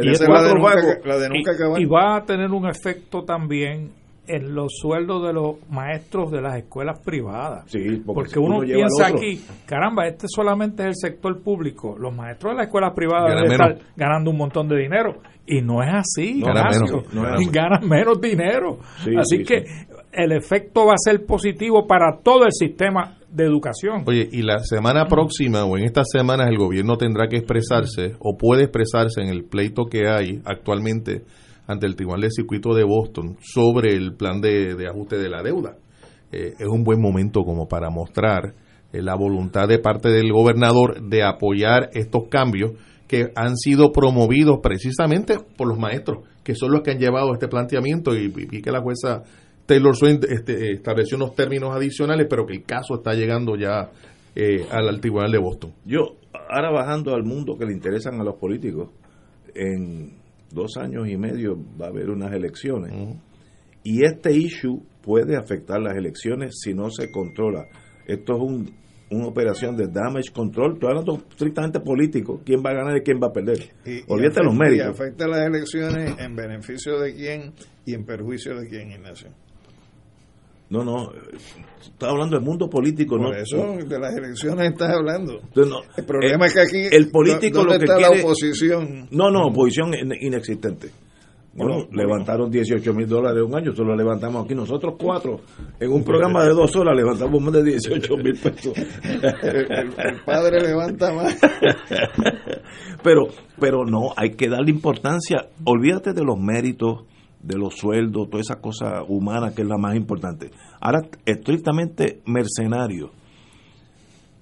y 1.78 1.86
va 1.86 2.18
a 2.18 2.26
tener 2.26 2.51
un 2.51 2.68
efecto 2.68 3.24
también 3.24 3.91
en 4.28 4.53
los 4.53 4.74
sueldos 4.80 5.26
de 5.26 5.34
los 5.34 5.55
maestros 5.70 6.32
de 6.32 6.41
las 6.41 6.58
escuelas 6.58 6.99
privadas. 6.99 7.64
Sí, 7.68 8.01
porque, 8.05 8.38
uno, 8.39 8.60
piensa 8.60 9.08
aquí, 9.08 9.41
caramba, 9.66 10.05
este 10.08 10.28
solamente 10.28 10.84
es 10.84 10.89
el 10.89 11.12
sector 11.12 11.41
público. 11.41 11.95
Los 11.97 12.14
maestros 12.14 12.51
de 12.51 12.58
las 12.58 12.66
escuelas 12.68 12.93
privadas 12.93 13.34
deben 13.36 13.51
estar 13.51 13.78
ganando 13.95 14.32
un 14.32 14.38
montón 14.38 14.68
de 14.68 14.78
dinero. 14.78 15.22
Y 15.45 15.62
no 15.62 15.82
es 15.82 15.89
así, 15.93 16.41
ganan, 16.41 16.74
menos, 17.14 17.51
ganan 17.51 17.88
menos 17.88 18.20
dinero. 18.20 18.80
así 19.18 19.43
que 19.43 19.64
el 20.12 20.32
efecto 20.32 20.86
va 20.86 20.93
a 20.93 20.97
ser 20.97 21.26
positivo 21.26 21.88
para 21.88 22.20
todo 22.24 22.45
el 22.45 22.51
sistema 22.51 23.18
de 23.30 23.45
educación. 23.45 24.03
Oye, 24.05 24.28
y 24.32 24.41
la 24.41 24.60
semana 24.60 25.05
próxima 25.05 25.66
o 25.66 25.78
en 25.78 25.84
estas 25.84 26.08
semanas 26.12 26.47
el 26.49 26.58
gobierno 26.58 26.97
tendrá 26.97 27.28
que 27.28 27.38
expresarse 27.38 28.16
o 28.20 28.38
puede 28.38 28.64
expresarse 28.64 29.22
en 29.22 29.30
el 29.30 29.43
pleito 29.43 29.86
que 29.86 30.08
hay 30.08 30.41
actualmente 30.45 31.24
ante 31.68 31.86
el 31.86 31.95
Tribunal 31.95 32.22
de 32.22 32.32
Circuito 32.32 32.74
de 32.74 32.84
Boston 32.84 33.38
sobre 33.41 33.93
el 33.93 34.16
plan 34.16 34.39
de, 34.39 34.76
ajuste 34.89 35.18
de 35.18 35.30
la 35.30 35.43
deuda. 35.43 35.76
Eh, 36.32 36.53
es 36.58 36.68
un 36.68 36.84
buen 36.84 37.01
momento 37.01 37.43
como 37.43 37.68
para 37.68 37.89
mostrar 37.89 38.53
eh, 38.93 39.01
la 39.01 39.16
voluntad 39.16 39.68
de 39.68 39.80
parte 39.80 40.10
del 40.10 40.32
gobernador 40.32 41.01
de 41.01 41.24
apoyar 41.24 41.89
estos 41.93 42.24
cambios 42.30 42.72
que 43.08 43.32
han 43.36 43.55
sido 43.55 43.91
promovidos 43.91 44.60
precisamente 44.62 45.38
por 45.58 45.68
los 45.68 45.78
maestros, 45.78 46.26
que 46.43 46.55
son 46.55 46.72
los 46.72 46.82
que 46.82 46.91
han 46.91 46.99
llevado 46.99 47.34
este 47.34 47.47
planteamiento 47.47 48.16
y, 48.16 48.34
y 48.51 48.62
que 48.62 48.72
la 48.72 48.82
jueza 48.82 49.24
Taylor 49.68 49.95
Swift 49.95 50.24
este, 50.30 50.72
estableció 50.72 51.18
unos 51.18 51.36
términos 51.36 51.76
adicionales, 51.76 52.26
pero 52.30 52.45
que 52.45 52.53
el 52.53 52.63
caso 52.63 52.95
está 52.95 53.13
llegando 53.13 53.55
ya 53.55 53.91
eh, 54.34 54.65
al, 54.72 54.99
Tribunal 55.01 55.32
de 55.32 55.38
Boston. 55.38 55.74
Yo, 55.86 56.15
ahora 56.49 56.72
bajando 56.72 57.13
al 57.13 57.24
mundo 57.24 57.57
que 57.57 57.65
le 57.65 57.74
interesan 57.74 58.20
a 58.20 58.24
los 58.24 58.36
políticos, 58.36 58.89
en 59.53 60.13
dos 60.51 60.78
años 60.78 61.07
y 61.09 61.18
medio 61.18 61.57
va 61.80 61.88
a 61.88 61.89
haber 61.89 62.09
unas 62.09 62.32
elecciones. 62.32 63.18
Y 63.84 64.05
este 64.05 64.34
issue 64.34 64.82
puede 65.01 65.36
afectar 65.36 65.82
las 65.82 65.95
elecciones 65.97 66.59
si 66.61 66.74
no 66.74 66.89
se 66.89 67.11
controla. 67.11 67.65
Esto 68.05 68.36
es 68.36 68.41
un, 68.41 68.72
una 69.11 69.28
operación 69.28 69.76
de 69.76 69.88
damage 69.88 70.32
control. 70.34 70.76
Estoy 70.76 70.89
hablando 70.89 71.24
estrictamente 71.30 71.82
político. 71.82 72.41
¿Quién 72.45 72.61
va 72.65 72.70
a 72.70 72.74
ganar 72.74 72.97
y 72.97 73.01
quién 73.01 73.20
va 73.22 73.28
a 73.28 73.34
perder? 73.34 73.57
Olvídate 74.07 74.43
los 74.43 74.55
méritos. 74.55 74.88
Y 74.88 74.89
afecta 74.89 75.28
las 75.28 75.45
elecciones 75.45 76.15
en 76.20 76.36
beneficio 76.36 76.99
de 76.99 77.13
quién 77.13 77.53
y 77.86 77.93
en 77.93 78.05
perjuicio 78.05 78.55
de 78.57 78.68
quién, 78.68 78.91
Ignacio. 78.91 79.30
No, 80.70 80.84
no, 80.84 81.11
está 81.82 82.09
hablando 82.09 82.36
del 82.36 82.45
mundo 82.45 82.70
político, 82.70 83.18
Por 83.18 83.30
¿no? 83.30 83.34
eso, 83.34 83.88
de 83.88 83.99
las 83.99 84.15
elecciones 84.15 84.72
estás 84.72 84.93
hablando. 84.93 85.39
el 85.95 86.05
problema 86.05 86.45
es 86.45 86.53
que 86.53 86.61
aquí. 86.61 86.95
El 86.95 87.09
político 87.09 87.63
lo 87.63 87.72
que 87.72 87.86
está 87.86 87.95
quiere, 87.95 88.18
la 88.18 88.22
oposición? 88.22 89.07
No, 89.11 89.32
no, 89.32 89.47
oposición 89.47 89.93
inexistente. 90.20 90.89
Bueno, 91.57 91.88
levantaron 91.91 92.51
18 92.51 92.93
mil 92.93 93.07
dólares 93.07 93.41
un 93.43 93.55
año, 93.55 93.74
solo 93.74 93.89
lo 93.89 93.95
levantamos 93.95 94.45
aquí 94.45 94.53
nosotros 94.53 94.93
cuatro. 94.99 95.39
En 95.80 95.91
un 95.91 96.03
programa 96.03 96.43
de 96.43 96.51
dos 96.51 96.76
horas 96.76 96.95
levantamos 96.95 97.41
más 97.41 97.53
de 97.53 97.63
18 97.63 98.18
mil 98.18 98.38
pesos. 98.38 98.78
el, 99.03 100.22
padre 100.24 100.61
levanta 100.61 101.11
más. 101.11 101.36
pero, 103.03 103.24
pero 103.59 103.86
no, 103.86 104.13
hay 104.15 104.36
que 104.36 104.49
darle 104.49 104.70
importancia. 104.70 105.47
Olvídate 105.63 106.13
de 106.13 106.24
los 106.24 106.38
méritos 106.38 107.05
de 107.42 107.58
los 107.58 107.76
sueldos, 107.76 108.30
toda 108.30 108.42
esa 108.42 108.60
cosa 108.60 109.04
humana 109.08 109.54
que 109.56 109.62
es 109.62 109.68
la 109.68 109.78
más 109.78 109.96
importante. 109.96 110.52
Ahora, 110.80 111.02
estrictamente 111.26 112.22
mercenario. 112.26 113.12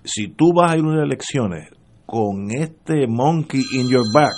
Si 0.03 0.29
tú 0.29 0.53
vas 0.55 0.71
a 0.71 0.77
ir 0.77 0.83
a 0.83 0.87
unas 0.87 1.03
elecciones 1.03 1.69
con 2.05 2.51
este 2.51 3.07
monkey 3.07 3.61
in 3.73 3.89
your 3.89 4.05
back, 4.13 4.33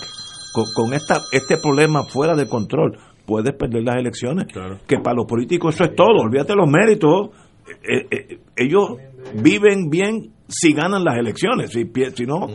con, 0.54 0.94
esta, 0.94 1.18
este 1.32 1.58
problema 1.58 2.04
fuera 2.04 2.36
de 2.36 2.48
control, 2.48 2.98
puedes 3.26 3.54
perder 3.54 3.84
las 3.84 3.98
elecciones. 3.98 4.48
Que 4.88 5.00
para 5.00 5.16
los 5.16 5.26
políticos 5.26 5.76
eso 5.76 5.84
es 5.84 5.96
todo, 5.96 6.24
olvídate 6.24 6.56
los 6.56 6.70
méritos. 6.70 7.30
Eh, 7.68 8.08
eh, 8.10 8.28
eh, 8.30 8.40
ellos 8.56 8.96
viven 9.36 9.90
bien 9.90 10.32
si 10.48 10.74
ganan 10.74 11.04
las 11.04 11.18
elecciones, 11.18 11.72
si, 11.72 11.84
si 12.16 12.26
no, 12.26 12.48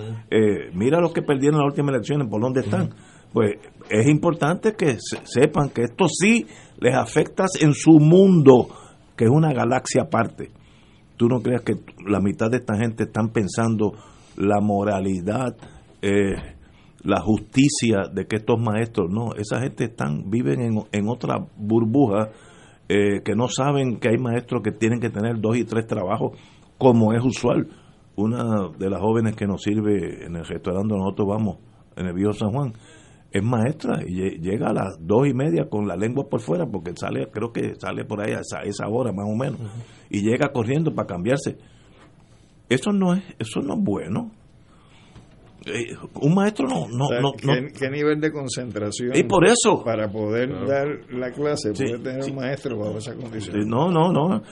mira 0.72 0.98
los 0.98 1.12
que 1.12 1.20
perdieron 1.20 1.60
las 1.60 1.68
últimas 1.68 1.94
elecciones, 1.94 2.26
por 2.28 2.40
dónde 2.40 2.62
están 2.62 2.90
pues 3.32 3.54
es 3.92 4.08
importante 4.08 4.72
que 4.72 4.96
sepan 5.24 5.68
que 5.68 5.82
esto 5.82 6.06
sí 6.08 6.46
les 6.80 6.94
afecta 6.94 7.44
en 7.60 7.74
su 7.74 8.00
mundo, 8.00 8.68
que 9.14 9.24
es 9.24 9.30
una 9.30 9.52
galaxia 9.52 10.04
aparte. 10.04 10.50
Tú 11.18 11.28
no 11.28 11.40
creas 11.40 11.60
que 11.60 11.74
la 12.06 12.20
mitad 12.20 12.50
de 12.50 12.56
esta 12.56 12.74
gente 12.76 13.04
están 13.04 13.28
pensando 13.28 13.92
la 14.36 14.60
moralidad, 14.62 15.56
eh, 16.00 16.36
la 17.02 17.20
justicia 17.20 18.04
de 18.10 18.26
que 18.26 18.36
estos 18.36 18.58
maestros, 18.58 19.10
no, 19.10 19.34
esa 19.34 19.60
gente 19.60 19.84
están 19.84 20.30
viven 20.30 20.62
en, 20.62 20.82
en 20.90 21.08
otra 21.08 21.36
burbuja 21.56 22.30
eh, 22.88 23.20
que 23.22 23.34
no 23.34 23.48
saben 23.48 23.98
que 23.98 24.08
hay 24.08 24.16
maestros 24.16 24.62
que 24.62 24.72
tienen 24.72 25.00
que 25.00 25.10
tener 25.10 25.38
dos 25.38 25.58
y 25.58 25.64
tres 25.64 25.86
trabajos 25.86 26.38
como 26.78 27.12
es 27.12 27.22
usual. 27.22 27.68
Una 28.16 28.68
de 28.78 28.88
las 28.88 29.00
jóvenes 29.00 29.36
que 29.36 29.46
nos 29.46 29.62
sirve 29.62 30.24
en 30.24 30.36
el 30.36 30.46
restaurante 30.46 30.94
nosotros 30.94 31.28
vamos, 31.28 31.58
en 31.96 32.06
el 32.06 32.14
Viejo 32.14 32.32
San 32.32 32.52
Juan, 32.52 32.72
es 33.32 33.42
maestra 33.42 34.00
y 34.06 34.38
llega 34.40 34.68
a 34.68 34.72
las 34.74 34.96
dos 35.00 35.26
y 35.26 35.32
media 35.32 35.64
con 35.68 35.88
la 35.88 35.96
lengua 35.96 36.28
por 36.28 36.40
fuera 36.40 36.66
porque 36.66 36.92
sale 36.94 37.28
creo 37.32 37.50
que 37.50 37.74
sale 37.76 38.04
por 38.04 38.20
ahí 38.20 38.34
a 38.34 38.40
esa, 38.64 38.88
hora 38.88 39.12
más 39.12 39.26
o 39.26 39.34
menos 39.34 39.58
y 40.10 40.20
llega 40.20 40.52
corriendo 40.52 40.94
para 40.94 41.08
cambiarse. 41.08 41.56
Eso 42.68 42.92
no 42.92 43.14
es 43.14 43.22
eso 43.38 43.60
no 43.60 43.74
es 43.74 43.80
bueno. 43.82 44.30
Eh, 45.64 45.94
un 46.20 46.34
maestro 46.34 46.66
no 46.66 46.88
no, 46.88 47.08
no, 47.20 47.32
¿qué, 47.32 47.88
nivel 47.88 48.20
de 48.20 48.32
concentración 48.32 49.12
y 49.14 49.22
por 49.22 49.46
eso. 49.46 49.82
para 49.84 50.10
poder 50.10 50.50
dar 50.66 50.88
la 51.10 51.30
clase 51.30 51.72
puede 51.72 52.00
tener 52.00 52.24
un 52.28 52.34
maestro 52.34 52.76
bajo 52.76 52.98
esa 52.98 53.14
condición 53.14 53.68
no 53.68 53.88
no 53.88 54.12
no. 54.12 54.42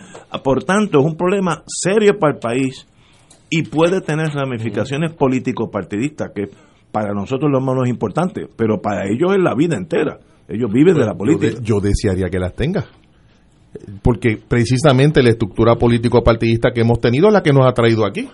Por 0.43 0.63
tanto 0.63 1.01
es 1.01 1.05
un 1.05 1.17
problema 1.17 1.65
serio 1.67 2.17
para 2.19 2.35
el 2.35 2.39
país 2.39 2.87
y 3.51 3.65
puede 3.65 4.01
tener 4.01 4.29
ramificaciones 4.29 5.13
político 5.13 5.69
partidistas 5.69 6.31
que 6.33 6.49
para 6.91 7.13
nosotros 7.15 7.51
lo 7.51 7.61
menos 7.61 7.89
importante, 7.89 8.47
pero 8.57 8.81
para 8.81 9.07
ellos 9.07 9.33
es 9.33 9.43
la 9.43 9.55
vida 9.55 9.77
entera. 9.77 10.19
Ellos 10.49 10.71
viven 10.73 10.95
de 10.95 11.07
la 11.07 11.15
política. 11.15 11.61
Yo, 11.63 11.81
desearía 11.81 12.29
que 12.29 12.39
las 12.39 12.55
tenga. 12.55 12.85
Porque 14.03 14.37
precisamente 14.37 15.23
la 15.23 15.31
estructura 15.31 15.77
político-partidista 15.77 16.71
que 16.75 16.81
hemos 16.81 17.01
tenido 17.01 17.29
es 17.29 17.35
la 17.35 17.43
que 17.43 17.53
nos 17.53 17.67
ha 17.67 17.73
traído 17.73 18.05
aquí. 18.05 18.29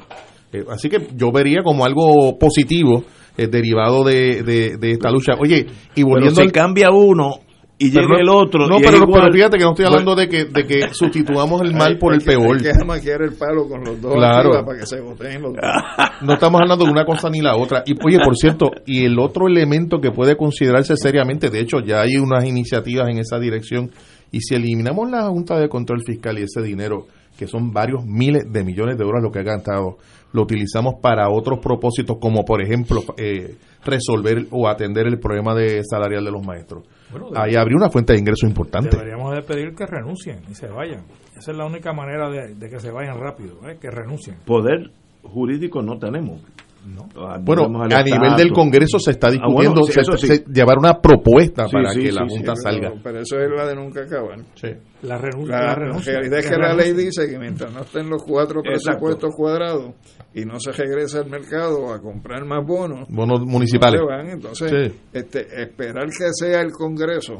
Eh, 0.53 0.65
así 0.71 0.89
que 0.89 1.09
yo 1.15 1.31
vería 1.31 1.63
como 1.63 1.85
algo 1.85 2.39
positivo 2.39 3.05
eh, 3.37 3.49
derivado 3.49 4.03
de, 4.03 4.43
de, 4.43 4.91
esta 4.91 5.11
lucha. 5.11 5.35
Oye, 5.39 5.67
y 5.95 6.03
volviendo. 6.03 6.41
Pero 6.41 6.53
cambia 6.53 6.91
uno, 6.91 7.41
y 7.79 7.91
llega 7.91 8.21
el 8.21 8.29
otro. 8.29 8.67
No, 8.67 8.79
pero, 8.79 9.07
fíjate 9.33 9.59
que 9.59 9.65
no 9.65 9.71
estoy 9.71 9.85
hablando 9.85 10.15
de 10.15 10.29
que, 10.29 10.47
de 10.47 10.67
que 10.67 10.89
sustituamos 10.93 11.61
el 11.63 11.75
mal 11.75 11.99
por 11.99 12.15
el 12.15 12.23
peor. 12.23 12.61
que 12.61 12.71
el 12.71 13.35
palo 13.39 13.69
con 13.69 13.85
los 13.85 14.01
dos 14.01 14.15
claro. 14.15 14.65
para 14.65 14.79
que 14.79 14.87
se 14.87 15.01
voten 15.01 15.43
los 15.43 15.53
dos. 15.53 15.63
No 16.23 16.35
estamos 16.35 16.61
hablando 16.61 16.85
de 16.85 16.91
una 16.91 17.05
cosa 17.05 17.29
ni 17.29 17.41
la 17.41 17.57
otra. 17.57 17.83
Y 17.85 17.93
oye, 18.03 18.19
por 18.25 18.37
cierto, 18.37 18.71
y 18.87 19.05
el 19.05 19.19
otro 19.19 19.47
elemento 19.47 20.01
que 20.01 20.11
puede 20.11 20.37
considerarse 20.37 20.97
seriamente, 20.97 21.51
de 21.51 21.61
hecho 21.61 21.81
ya 21.81 22.01
hay 22.01 22.17
unas 22.17 22.45
iniciativas 22.45 23.09
en 23.09 23.19
esa 23.19 23.39
dirección, 23.39 23.91
y 24.33 24.41
si 24.41 24.55
eliminamos 24.55 25.11
la 25.11 25.29
Junta 25.29 25.59
de 25.59 25.69
Control 25.69 26.03
Fiscal 26.05 26.39
y 26.39 26.45
ese 26.45 26.63
dinero, 26.63 27.07
que 27.37 27.47
son 27.47 27.73
varios 27.73 28.05
miles 28.05 28.51
de 28.51 28.65
millones 28.65 28.97
de 28.97 29.05
euros 29.05 29.23
lo 29.23 29.31
que 29.31 29.41
ha 29.41 29.43
gastado, 29.43 29.99
lo 30.33 30.43
utilizamos 30.43 30.95
para 31.01 31.29
otros 31.31 31.59
propósitos, 31.61 32.19
como 32.21 32.45
por 32.45 32.63
ejemplo 32.63 33.03
eh, 33.17 33.57
resolver 33.85 34.47
o 34.51 34.69
atender 34.69 35.07
el 35.07 35.19
problema 35.19 35.55
de 35.55 35.83
salarial 35.85 36.25
de 36.25 36.31
los 36.31 36.45
maestros 36.45 36.85
ahí 37.35 37.55
habría 37.55 37.77
una 37.77 37.91
fuente 37.91 38.13
de 38.13 38.19
ingreso 38.19 38.47
importante. 38.47 38.97
Deberíamos 38.97 39.35
de 39.35 39.43
pedir 39.43 39.75
que 39.75 39.87
renuncien 39.87 40.41
y 40.51 40.55
se 40.55 40.69
vayan. 40.69 41.05
Esa 41.37 41.53
es 41.53 41.57
la 41.57 41.67
única 41.67 41.93
manera 41.93 42.29
de, 42.31 42.69
que 42.69 42.81
se 42.81 42.91
vayan 42.91 43.19
rápido, 43.19 43.57
¿eh? 43.69 43.79
que 43.81 43.91
renuncien. 43.91 44.39
Poder 44.45 44.91
jurídico 45.23 45.83
no 45.83 45.99
tenemos. 45.99 46.41
Ah, 47.17 47.39
bueno, 47.41 47.83
a 47.83 48.03
nivel 48.03 48.37
del 48.37 48.53
Congreso 48.53 48.99
se 48.99 49.13
está 49.13 49.29
ah, 49.29 49.31
discutiendo 49.33 49.83
llevar 50.53 50.79
una 50.79 51.01
propuesta 51.01 51.67
para 51.67 51.95
que 51.95 52.13
la 52.13 52.27
Junta 52.29 52.55
salga. 52.55 52.93
Pero, 53.03 53.21
eso 53.21 53.39
es 53.39 53.51
la 53.51 53.67
de 53.67 53.75
nunca 53.75 54.03
acabar. 54.03 54.39
La, 55.03 55.19
renuncia, 55.19 55.57
la, 55.57 55.75
realidad 55.75 56.39
es 56.39 56.51
que, 56.51 56.57
la 56.57 56.75
ley 56.75 56.93
dice 56.93 57.29
que 57.29 57.39
mientras 57.39 57.73
no 57.73 57.83
estén 57.83 58.09
los 58.09 58.23
cuatro 58.25 58.63
presupuestos 58.63 59.35
cuadrados 59.35 59.95
y 60.35 60.45
no 60.45 60.59
se 60.59 60.73
regresa 60.73 61.21
al 61.21 61.31
mercado 61.31 61.93
a 61.93 62.01
comprar 62.01 62.45
más 62.45 62.67
bonos, 62.67 63.07
bonos 63.09 63.41
municipales, 63.47 64.01
entonces 64.31 64.93
este, 65.13 65.63
esperar 65.63 66.07
que 66.07 66.29
sea 66.33 66.61
el 66.61 66.73
Congreso 66.73 67.37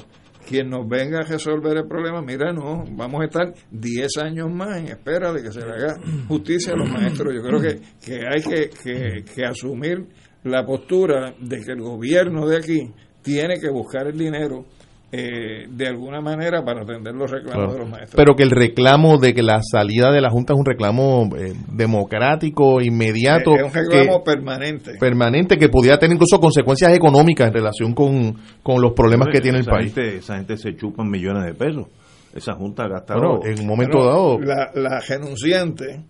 quien 0.47 0.71
nos 0.71 0.89
venga 0.89 1.19
a 1.19 1.23
resolver 1.23 1.77
el 1.77 1.87
problema, 1.87 2.23
mira, 2.23 2.53
no, 2.53 2.85
vamos 2.93 3.23
a 3.23 3.25
estar 3.25 3.53
10 3.71 4.09
años 4.23 4.51
más 4.51 4.79
en 4.79 4.89
espera 4.89 5.33
de 5.33 5.43
que 5.43 5.51
se 5.51 5.61
le 5.61 5.73
haga 5.73 5.99
justicia 6.29 6.73
a 6.73 6.77
los 6.77 6.89
maestros. 6.89 7.35
Yo 7.35 7.43
creo 7.43 7.61
que, 7.61 7.81
que 8.05 8.21
hay 8.27 8.43
que, 8.43 9.25
que, 9.25 9.45
asumir 9.45 10.07
la 10.45 10.65
postura 10.65 11.35
de 11.41 11.61
que 11.63 11.73
el 11.73 11.81
gobierno 11.81 12.47
de 12.47 12.57
aquí 12.57 12.93
tiene 13.23 13.59
que 13.59 13.69
buscar 13.69 14.07
el 14.07 14.17
dinero 14.17 14.65
eh, 15.13 15.69
de 15.71 15.87
alguna 15.87 16.21
manera 16.21 16.65
para 16.65 16.83
atender 16.83 17.15
los 17.15 17.31
reclamos 17.31 17.73
de 17.73 17.79
los 17.79 17.89
maestros. 17.89 18.17
Pero 18.17 18.35
que 18.35 18.43
el 18.43 18.51
reclamo 18.51 19.19
de 19.19 19.35
que 19.35 19.43
la 19.43 19.61
salida 19.63 20.11
de 20.11 20.21
la 20.21 20.31
Junta 20.31 20.53
es 20.53 20.59
un 20.59 20.67
reclamo 20.67 21.31
eh, 21.39 21.55
democrático, 21.73 22.81
inmediato. 22.81 23.55
Es, 23.55 23.63
un 23.63 23.73
reclamo 23.73 24.25
permanente. 24.25 24.95
Permanente 24.99 25.59
que 25.59 25.69
pudiera 25.69 25.99
tener 25.99 26.15
incluso 26.15 26.41
consecuencias 26.41 26.93
económicas 26.93 27.47
en 27.49 27.55
relación 27.55 27.95
con, 27.95 28.37
los 28.81 28.93
problemas 28.95 29.29
que 29.33 29.41
tiene 29.41 29.59
el 29.59 29.65
país. 29.65 29.97
esa 29.97 30.37
gente 30.37 30.57
se 30.57 30.75
chupan 30.75 31.09
millones 31.09 31.45
de 31.45 31.55
pesos. 31.55 31.87
Esa 32.35 32.55
Junta 32.55 32.85
ha 32.85 32.89
gastado. 32.89 33.41
en 33.45 33.61
un 33.61 33.67
momento 33.67 34.05
dado. 34.05 34.39
La, 34.41 34.71
la 34.75 35.01
renunciante, 35.01 36.05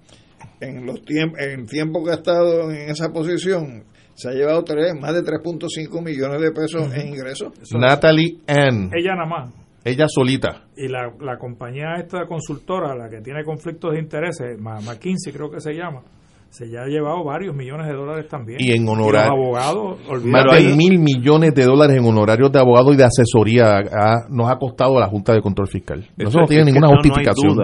en 0.60 0.86
los 0.86 1.02
tiempos 1.02 1.38
en 1.38 1.66
tiempo 1.66 2.02
que 2.02 2.12
ha 2.12 2.14
estado 2.14 2.70
en 2.70 2.88
esa 2.88 3.10
posición, 3.10 3.84
se 4.16 4.30
ha 4.30 4.32
llevado 4.32 4.64
tres, 4.64 4.94
más 4.98 5.12
de 5.14 5.20
3.5 5.22 6.02
millones 6.02 6.40
de 6.40 6.50
pesos 6.50 6.92
en 6.94 7.08
ingresos. 7.08 7.52
Natalie 7.72 8.38
Ann. 8.48 8.90
Ella 8.94 9.14
nada 9.14 9.28
más. 9.28 9.54
ella 9.84 10.06
solita. 10.08 10.64
Y 10.76 10.88
la, 10.88 11.12
la 11.20 11.36
compañía 11.38 11.94
esta 11.98 12.26
consultora, 12.26 12.96
la 12.96 13.10
que 13.10 13.20
tiene 13.20 13.44
conflictos 13.44 13.92
de 13.92 14.00
intereses, 14.00 14.58
McKinsey 14.58 15.32
creo 15.32 15.50
que 15.50 15.60
se 15.60 15.74
llama, 15.74 16.00
se 16.48 16.70
ya 16.70 16.80
ha 16.82 16.86
llevado 16.86 17.22
varios 17.24 17.54
millones 17.54 17.86
de 17.88 17.92
dólares 17.92 18.28
también. 18.28 18.58
Y 18.58 18.72
en 18.72 18.88
honorarios. 18.88 19.32
abogados, 19.32 19.98
más 20.24 20.44
de 20.56 20.74
mil 20.74 20.98
millones 20.98 21.54
de 21.54 21.64
dólares 21.64 21.98
en 21.98 22.04
honorarios 22.06 22.50
de 22.50 22.58
abogado 22.58 22.94
y 22.94 22.96
de 22.96 23.04
asesoría 23.04 23.82
nos 24.30 24.50
ha 24.50 24.56
costado 24.56 24.96
a 24.96 25.00
la 25.00 25.08
Junta 25.08 25.34
de 25.34 25.42
Control 25.42 25.68
Fiscal. 25.68 26.08
Eso, 26.16 26.40
no 26.40 26.46
tiene 26.46 26.64
ninguna 26.64 26.88
justificación. 26.88 27.58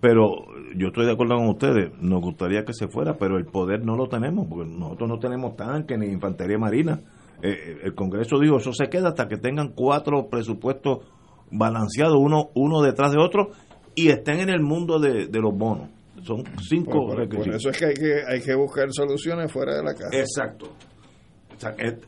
pero 0.00 0.28
yo 0.76 0.88
estoy 0.88 1.06
de 1.06 1.12
acuerdo 1.12 1.36
con 1.36 1.48
ustedes, 1.48 1.90
nos 2.00 2.20
gustaría 2.20 2.64
que 2.64 2.72
se 2.72 2.88
fuera, 2.88 3.16
pero 3.16 3.36
el 3.36 3.46
poder 3.46 3.84
no 3.84 3.96
lo 3.96 4.08
tenemos, 4.08 4.46
porque 4.48 4.70
nosotros 4.70 5.08
no 5.08 5.18
tenemos 5.18 5.56
tanques 5.56 5.98
ni 5.98 6.06
infantería 6.06 6.58
marina. 6.58 7.00
Eh, 7.42 7.50
eh, 7.50 7.78
el 7.84 7.94
Congreso 7.94 8.38
dijo, 8.38 8.56
eso 8.56 8.72
se 8.72 8.88
queda 8.88 9.08
hasta 9.08 9.28
que 9.28 9.36
tengan 9.36 9.72
cuatro 9.74 10.28
presupuestos 10.28 10.98
balanceados, 11.50 12.16
uno, 12.18 12.50
uno 12.54 12.82
detrás 12.82 13.12
de 13.12 13.18
otro, 13.18 13.50
y 13.94 14.08
estén 14.08 14.40
en 14.40 14.50
el 14.50 14.60
mundo 14.60 14.98
de, 14.98 15.28
los 15.32 15.56
bonos. 15.56 15.88
Son 16.22 16.42
cinco 16.68 17.14
requisitos. 17.14 17.46
Por 17.46 17.54
eso 17.56 17.70
es 17.70 17.78
que 17.78 17.86
hay, 17.86 17.94
que 17.94 18.22
hay 18.26 18.40
que 18.40 18.54
buscar 18.54 18.88
soluciones 18.90 19.52
fuera 19.52 19.76
de 19.76 19.82
la 19.84 19.94
casa. 19.94 20.18
Exacto. 20.18 20.72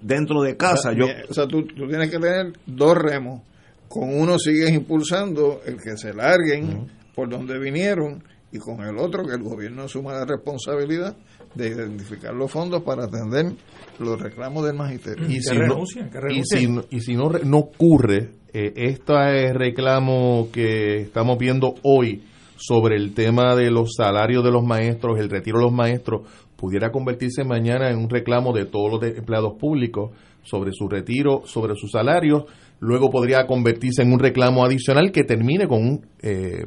dentro 0.00 0.42
de 0.42 0.56
casa, 0.56 0.92
yo... 0.92 1.06
O 1.28 1.34
sea, 1.34 1.46
tú, 1.46 1.64
tienes 1.64 2.10
que 2.10 2.18
tener 2.18 2.52
dos 2.66 2.96
remos. 2.96 3.42
Con 3.88 4.14
uno 4.14 4.38
sigues 4.38 4.70
impulsando 4.70 5.60
el 5.66 5.76
que 5.76 5.96
se 5.96 6.12
larguen 6.12 6.86
por 7.14 7.28
donde 7.28 7.58
vinieron 7.58 8.22
y 8.52 8.58
con 8.58 8.80
el 8.80 8.98
otro 8.98 9.24
que 9.24 9.34
el 9.34 9.42
gobierno 9.42 9.82
asuma 9.82 10.12
la 10.12 10.24
responsabilidad 10.24 11.16
de 11.54 11.68
identificar 11.68 12.34
los 12.34 12.50
fondos 12.50 12.82
para 12.82 13.04
atender 13.04 13.52
los 13.98 14.20
reclamos 14.20 14.64
del 14.64 14.74
magisterio. 14.74 15.26
Y, 15.28 15.40
si, 15.40 15.56
no, 15.56 16.82
y 16.90 17.00
si, 17.00 17.14
no, 17.14 17.30
no 17.44 17.58
ocurre 17.58 18.30
eh, 18.52 18.72
este 18.76 19.52
reclamo 19.52 20.48
que 20.52 21.02
estamos 21.02 21.38
viendo 21.38 21.74
hoy 21.82 22.24
sobre 22.56 22.96
el 22.96 23.14
tema 23.14 23.54
de 23.54 23.70
los 23.70 23.94
salarios 23.96 24.44
de 24.44 24.50
los 24.50 24.64
maestros, 24.64 25.18
el 25.18 25.30
retiro 25.30 25.58
de 25.58 25.64
los 25.64 25.72
maestros, 25.72 26.22
pudiera 26.56 26.90
convertirse 26.90 27.44
mañana 27.44 27.90
en 27.90 27.98
un 27.98 28.10
reclamo 28.10 28.52
de 28.52 28.66
todos 28.66 28.92
los 28.92 29.16
empleados 29.16 29.54
públicos 29.58 30.10
sobre 30.42 30.72
su 30.72 30.88
retiro, 30.88 31.42
sobre 31.46 31.74
sus 31.74 31.90
salarios 31.92 32.44
luego 32.80 33.10
podría 33.10 33.46
convertirse 33.46 34.02
en 34.02 34.12
un 34.12 34.18
reclamo 34.18 34.64
adicional 34.64 35.12
que 35.12 35.24
termine 35.24 35.68
con 35.68 35.82
un 35.82 36.06
eh, 36.20 36.66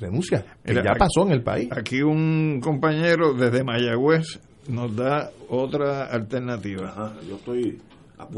renuncia, 0.00 0.44
que 0.64 0.74
ya 0.74 0.94
pasó 0.98 1.26
en 1.26 1.32
el 1.32 1.42
país. 1.42 1.68
Aquí 1.70 2.02
un 2.02 2.60
compañero 2.60 3.34
desde 3.34 3.62
Mayagüez 3.62 4.40
nos 4.68 4.96
da 4.96 5.30
otra 5.48 6.06
alternativa. 6.06 7.14
yo 7.28 7.36
estoy 7.36 7.78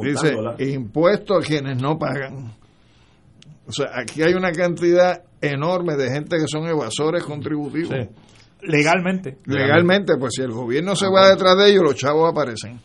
Dice, 0.03 0.34
impuesto 0.59 1.36
a 1.36 1.40
quienes 1.40 1.80
no 1.80 1.99
pagan. 1.99 2.53
O 3.66 3.72
sea, 3.72 3.86
aquí 3.94 4.22
hay 4.22 4.34
una 4.34 4.51
cantidad 4.51 5.22
enorme 5.40 5.96
de 5.96 6.11
gente 6.11 6.36
que 6.36 6.46
son 6.49 6.66
evasores 6.66 7.22
contributivos. 7.22 7.94
Legalmente. 8.62 9.38
Legalmente, 9.44 10.16
pues 10.18 10.32
si 10.34 10.42
el 10.42 10.51
gobierno 10.51 10.96
se 10.96 11.07
va 11.07 11.30
detrás 11.30 11.57
de 11.59 11.70
ellos, 11.70 11.84
los 11.84 11.94
chavos 11.94 12.28
aparecen. 12.28 12.80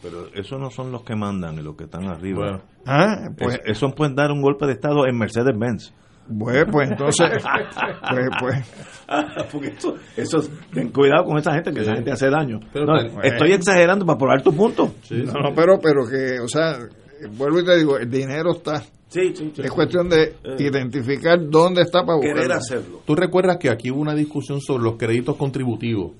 Pero 0.00 0.28
esos 0.34 0.60
no 0.60 0.70
son 0.70 0.92
los 0.92 1.02
que 1.02 1.16
mandan 1.16 1.58
y 1.58 1.62
los 1.62 1.76
que 1.76 1.84
están 1.84 2.06
arriba. 2.06 2.62
Ah, 2.86 3.30
pues, 3.36 3.60
eso 3.64 3.88
pueden 3.90 4.14
dar 4.14 4.30
un 4.30 4.40
golpe 4.40 4.66
de 4.66 4.72
Estado 4.72 5.06
en 5.06 5.18
Mercedes-Benz. 5.18 5.92
Pues, 6.38 6.66
pues 6.70 6.90
entonces, 6.90 7.30
pues, 8.10 8.28
pues. 8.38 9.48
Porque 9.52 9.74
eso, 10.16 10.42
ten 10.72 10.90
cuidado 10.90 11.24
con 11.24 11.38
esa 11.38 11.54
gente, 11.54 11.72
que 11.72 11.80
esa 11.80 11.94
gente 11.94 12.12
hace 12.12 12.28
daño. 12.28 12.60
estoy 13.22 13.52
exagerando 13.52 14.04
para 14.04 14.18
probar 14.18 14.42
tu 14.42 14.54
punto. 14.54 14.92
no, 15.10 15.32
no, 15.32 15.54
pero, 15.54 15.78
pero 15.80 16.02
que, 16.06 16.38
o 16.40 16.48
sea, 16.48 16.78
vuelvo 17.36 17.60
y 17.60 17.64
te 17.64 17.76
digo, 17.78 17.98
el 17.98 18.10
dinero 18.10 18.52
está. 18.52 18.82
Sí, 19.08 19.34
sí, 19.34 19.52
es 19.56 19.70
cuestión 19.70 20.10
de 20.10 20.22
eh. 20.22 20.56
identificar 20.58 21.38
dónde 21.48 21.80
está 21.80 22.04
para 22.04 22.18
buscarlo. 22.18 22.54
hacerlo. 22.54 23.00
Tú 23.06 23.14
recuerdas 23.14 23.56
que 23.56 23.70
aquí 23.70 23.90
hubo 23.90 24.02
una 24.02 24.14
discusión 24.14 24.60
sobre 24.60 24.84
los 24.84 24.96
créditos 24.96 25.34
contributivos 25.36 26.12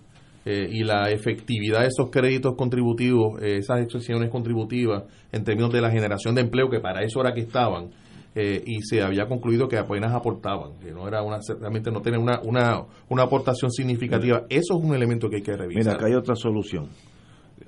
eh, 0.50 0.66
y 0.72 0.82
la 0.82 1.10
efectividad 1.10 1.80
de 1.80 1.88
esos 1.88 2.08
créditos 2.08 2.54
contributivos, 2.56 3.38
eh, 3.42 3.58
esas 3.58 3.82
excepciones 3.82 4.30
contributivas 4.30 5.04
en 5.30 5.44
términos 5.44 5.70
de 5.70 5.82
la 5.82 5.90
generación 5.90 6.34
de 6.34 6.40
empleo, 6.40 6.70
que 6.70 6.80
para 6.80 7.02
eso 7.02 7.20
era 7.20 7.34
que 7.34 7.42
estaban, 7.42 7.90
eh, 8.34 8.62
y 8.64 8.80
se 8.80 9.02
había 9.02 9.26
concluido 9.26 9.68
que 9.68 9.76
apenas 9.76 10.14
aportaban, 10.14 10.78
que 10.78 10.90
no 10.90 11.06
era 11.06 11.22
una, 11.22 11.40
realmente 11.60 11.90
no 11.90 12.00
tenían 12.00 12.22
una, 12.22 12.40
una, 12.40 12.82
una 13.10 13.24
aportación 13.24 13.70
significativa. 13.70 14.46
Eso 14.48 14.78
es 14.78 14.84
un 14.84 14.94
elemento 14.94 15.28
que 15.28 15.36
hay 15.36 15.42
que 15.42 15.54
revisar. 15.54 15.82
Mira, 15.82 15.92
acá 15.92 16.06
hay 16.06 16.14
otra 16.14 16.34
solución. 16.34 16.88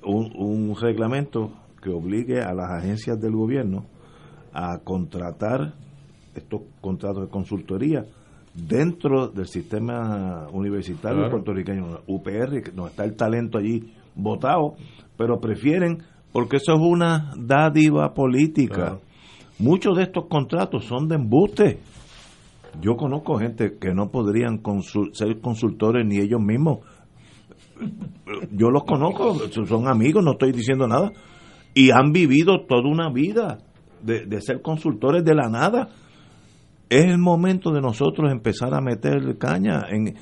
Un, 0.03 0.31
un 0.35 0.75
reglamento 0.75 1.51
que 1.83 1.91
obligue 1.91 2.41
a 2.41 2.51
las 2.51 2.71
agencias 2.71 3.21
del 3.21 3.33
gobierno 3.33 3.85
a 4.53 4.79
contratar 4.83 5.75
estos 6.33 6.61
contratos 6.81 7.25
de 7.25 7.29
consultoría 7.29 8.05
dentro 8.53 9.27
del 9.27 9.47
sistema 9.47 10.47
universitario 10.51 11.29
puertorriqueño, 11.29 12.01
UPR, 12.07 12.73
no 12.75 12.87
está 12.87 13.05
el 13.05 13.15
talento 13.15 13.57
allí 13.57 13.93
votado, 14.15 14.75
pero 15.17 15.39
prefieren, 15.39 16.03
porque 16.31 16.57
eso 16.57 16.73
es 16.73 16.79
una 16.79 17.33
dádiva 17.37 18.13
política. 18.13 18.97
Muchos 19.59 19.97
de 19.97 20.03
estos 20.03 20.25
contratos 20.27 20.85
son 20.85 21.07
de 21.07 21.15
embuste. 21.15 21.79
Yo 22.81 22.95
conozco 22.95 23.37
gente 23.37 23.77
que 23.79 23.93
no 23.93 24.09
podrían 24.09 24.61
ser 25.13 25.39
consultores 25.39 26.05
ni 26.05 26.19
ellos 26.19 26.41
mismos. 26.41 26.79
Yo 28.51 28.69
los 28.69 28.83
conozco, 28.83 29.35
son 29.65 29.87
amigos, 29.87 30.23
no 30.23 30.33
estoy 30.33 30.51
diciendo 30.51 30.87
nada. 30.87 31.11
Y 31.73 31.91
han 31.91 32.11
vivido 32.11 32.65
toda 32.67 32.89
una 32.89 33.09
vida 33.11 33.59
de, 34.01 34.25
de 34.25 34.41
ser 34.41 34.61
consultores 34.61 35.23
de 35.23 35.35
la 35.35 35.49
nada 35.49 35.89
es 36.91 37.05
el 37.05 37.19
momento 37.19 37.71
de 37.71 37.79
nosotros 37.79 38.29
empezar 38.29 38.73
a 38.73 38.81
meter 38.81 39.37
caña 39.37 39.85
en, 39.89 40.13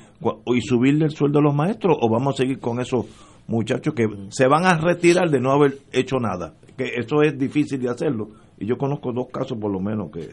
y 0.46 0.60
subirle 0.60 1.06
el 1.06 1.10
sueldo 1.10 1.40
a 1.40 1.42
los 1.42 1.52
maestros 1.52 1.98
o 2.00 2.08
vamos 2.08 2.34
a 2.34 2.36
seguir 2.36 2.60
con 2.60 2.78
esos 2.78 3.06
muchachos 3.48 3.92
que 3.92 4.06
se 4.28 4.46
van 4.46 4.64
a 4.64 4.78
retirar 4.78 5.28
de 5.30 5.40
no 5.40 5.50
haber 5.50 5.78
hecho 5.90 6.20
nada. 6.20 6.54
Que 6.76 6.92
eso 6.96 7.22
es 7.22 7.36
difícil 7.36 7.80
de 7.80 7.90
hacerlo. 7.90 8.28
Y 8.56 8.66
yo 8.66 8.78
conozco 8.78 9.12
dos 9.12 9.26
casos 9.32 9.58
por 9.58 9.72
lo 9.72 9.80
menos 9.80 10.12
que, 10.12 10.30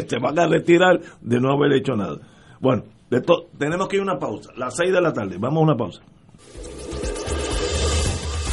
se 0.08 0.18
van 0.18 0.38
a 0.38 0.46
retirar 0.46 0.98
de 1.20 1.40
no 1.40 1.52
haber 1.52 1.74
hecho 1.74 1.92
nada. 1.94 2.16
Bueno, 2.58 2.84
tenemos 3.58 3.86
que 3.86 3.96
ir 3.96 4.00
a 4.00 4.04
una 4.04 4.18
pausa. 4.18 4.50
Las 4.56 4.76
seis 4.76 4.90
de 4.90 5.00
la 5.02 5.12
tarde. 5.12 5.36
Vamos 5.38 5.60
a 5.60 5.64
una 5.64 5.76
pausa. 5.76 6.00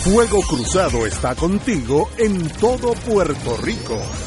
Fuego 0.04 0.42
Cruzado 0.42 1.06
está 1.06 1.36
contigo 1.36 2.10
en 2.18 2.50
todo 2.60 2.92
Puerto 3.10 3.56
Rico. 3.64 4.27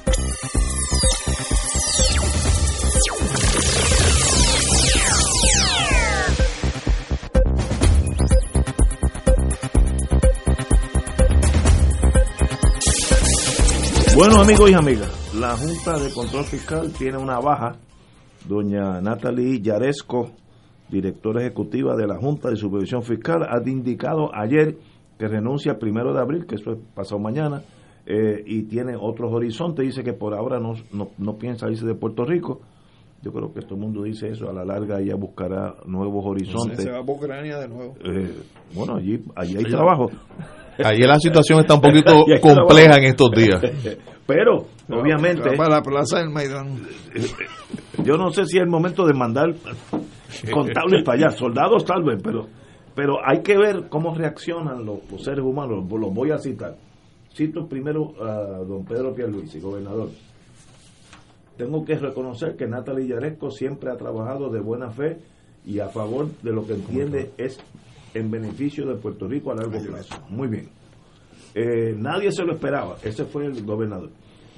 Bueno, 14.21 14.39
amigos 14.39 14.69
y 14.69 14.75
amigas, 14.75 15.33
la 15.33 15.57
Junta 15.57 15.97
de 15.97 16.13
Control 16.13 16.43
Fiscal 16.43 16.93
tiene 16.93 17.17
una 17.17 17.39
baja. 17.39 17.71
Doña 18.47 19.01
Natalie 19.01 19.59
Yaresco, 19.59 20.29
directora 20.89 21.41
ejecutiva 21.41 21.95
de 21.95 22.05
la 22.05 22.17
Junta 22.17 22.51
de 22.51 22.55
Supervisión 22.55 23.01
Fiscal, 23.01 23.41
ha 23.49 23.67
indicado 23.67 24.29
ayer 24.31 24.77
que 25.17 25.27
renuncia 25.27 25.71
el 25.71 25.79
primero 25.79 26.13
de 26.13 26.21
abril, 26.21 26.45
que 26.45 26.53
eso 26.53 26.73
es 26.73 26.77
pasado 26.93 27.19
mañana, 27.19 27.63
eh, 28.05 28.43
y 28.45 28.61
tiene 28.67 28.95
otros 28.95 29.33
horizontes. 29.33 29.87
Dice 29.87 30.03
que 30.03 30.13
por 30.13 30.35
ahora 30.35 30.59
no, 30.59 30.75
no, 30.93 31.09
no 31.17 31.37
piensa 31.37 31.67
irse 31.67 31.87
de 31.87 31.95
Puerto 31.95 32.23
Rico. 32.23 32.61
Yo 33.23 33.31
creo 33.31 33.51
que 33.51 33.61
todo 33.61 33.73
el 33.73 33.81
mundo 33.81 34.03
dice 34.03 34.29
eso. 34.29 34.47
A 34.47 34.53
la 34.53 34.63
larga 34.63 34.99
ella 34.99 35.15
buscará 35.15 35.77
nuevos 35.87 36.23
horizontes. 36.27 36.83
Se 36.83 36.91
va 36.91 36.99
a 36.99 37.01
Ucrania 37.01 37.57
de 37.57 37.67
nuevo. 37.67 37.95
Eh, 38.05 38.35
bueno, 38.75 38.97
allí, 38.97 39.19
allí 39.35 39.57
hay 39.57 39.63
trabajo. 39.63 40.11
Allí 40.83 41.01
la 41.03 41.19
situación 41.19 41.59
está 41.59 41.73
un 41.73 41.81
poquito 41.81 42.23
compleja 42.41 42.97
en 42.97 43.05
estos 43.05 43.31
días. 43.31 43.61
Pero, 44.33 44.65
obviamente. 44.89 45.55
Para 45.57 45.75
la 45.75 45.81
plaza 45.81 46.19
del 46.19 46.29
Maidán. 46.29 46.81
Yo 48.03 48.17
no 48.17 48.31
sé 48.31 48.45
si 48.45 48.57
es 48.57 48.63
el 48.63 48.69
momento 48.69 49.05
de 49.05 49.13
mandar 49.13 49.53
contables 50.51 51.03
para 51.03 51.17
allá, 51.17 51.31
soldados 51.31 51.85
tal 51.85 52.03
vez, 52.03 52.19
pero, 52.23 52.47
pero 52.95 53.17
hay 53.23 53.41
que 53.41 53.57
ver 53.57 53.89
cómo 53.89 54.15
reaccionan 54.15 54.85
los, 54.85 54.99
los 55.11 55.23
seres 55.23 55.43
humanos. 55.43 55.83
Los, 55.89 55.99
los 55.99 56.13
voy 56.13 56.31
a 56.31 56.37
citar. 56.37 56.75
Cito 57.33 57.67
primero 57.67 58.13
a 58.21 58.63
don 58.63 58.85
Pedro 58.85 59.13
Pierluisi, 59.13 59.59
gobernador. 59.59 60.09
Tengo 61.57 61.85
que 61.85 61.95
reconocer 61.95 62.55
que 62.55 62.65
Natalie 62.67 63.07
Yaresco 63.07 63.51
siempre 63.51 63.91
ha 63.91 63.97
trabajado 63.97 64.49
de 64.49 64.59
buena 64.59 64.89
fe 64.89 65.17
y 65.65 65.79
a 65.79 65.89
favor 65.89 66.29
de 66.41 66.51
lo 66.51 66.65
que 66.65 66.73
entiende 66.73 67.31
es 67.37 67.59
en 68.13 68.31
beneficio 68.31 68.85
de 68.87 68.95
Puerto 68.95 69.27
Rico 69.27 69.51
a 69.51 69.55
largo 69.55 69.79
plazo. 69.79 70.15
Muy 70.29 70.47
bien. 70.47 70.69
Eh, 71.53 71.93
nadie 71.97 72.31
se 72.31 72.43
lo 72.43 72.53
esperaba, 72.53 72.97
ese 73.03 73.25
fue 73.25 73.45
el 73.45 73.63
gobernador. 73.65 74.09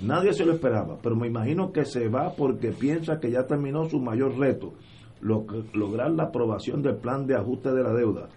Nadie 0.02 0.34
se 0.34 0.46
lo 0.46 0.54
esperaba, 0.54 0.98
pero 1.02 1.16
me 1.16 1.28
imagino 1.28 1.72
que 1.72 1.86
se 1.86 2.10
va 2.10 2.34
porque 2.36 2.72
piensa 2.72 3.20
que 3.20 3.32
ya 3.32 3.46
terminó 3.46 3.86
su 3.86 4.00
mayor 4.00 4.38
reto, 4.38 4.74
lo, 5.22 5.46
lograr 5.74 6.12
la 6.12 6.24
aprobación 6.24 6.82
del 6.82 6.98
plan 6.98 7.26
de 7.26 7.36
ajuste 7.36 7.72
de 7.72 7.84
la 7.84 7.94
deuda. 7.94 8.30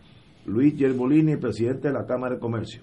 Luis 0.44 0.76
Yerbolini, 0.76 1.36
presidente 1.36 1.88
de 1.88 1.94
la 1.94 2.06
Cámara 2.06 2.34
de 2.34 2.40
Comercio. 2.40 2.82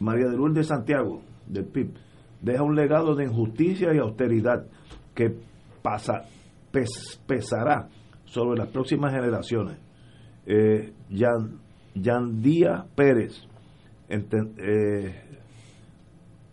María 0.00 0.28
de 0.28 0.36
Lourdes 0.36 0.66
Santiago, 0.66 1.22
del 1.46 1.66
PIB, 1.66 1.92
deja 2.40 2.62
un 2.62 2.74
legado 2.74 3.14
de 3.14 3.24
injusticia 3.24 3.94
y 3.94 3.98
austeridad 3.98 4.66
que 5.14 5.34
pasa, 5.82 6.24
pes, 6.70 7.20
pesará 7.26 7.88
sobre 8.24 8.58
las 8.58 8.68
próximas 8.68 9.12
generaciones. 9.12 9.78
Eh, 10.46 10.92
Yan, 11.10 11.58
Yandía 11.94 12.86
Pérez, 12.94 13.46
eh, 14.08 15.27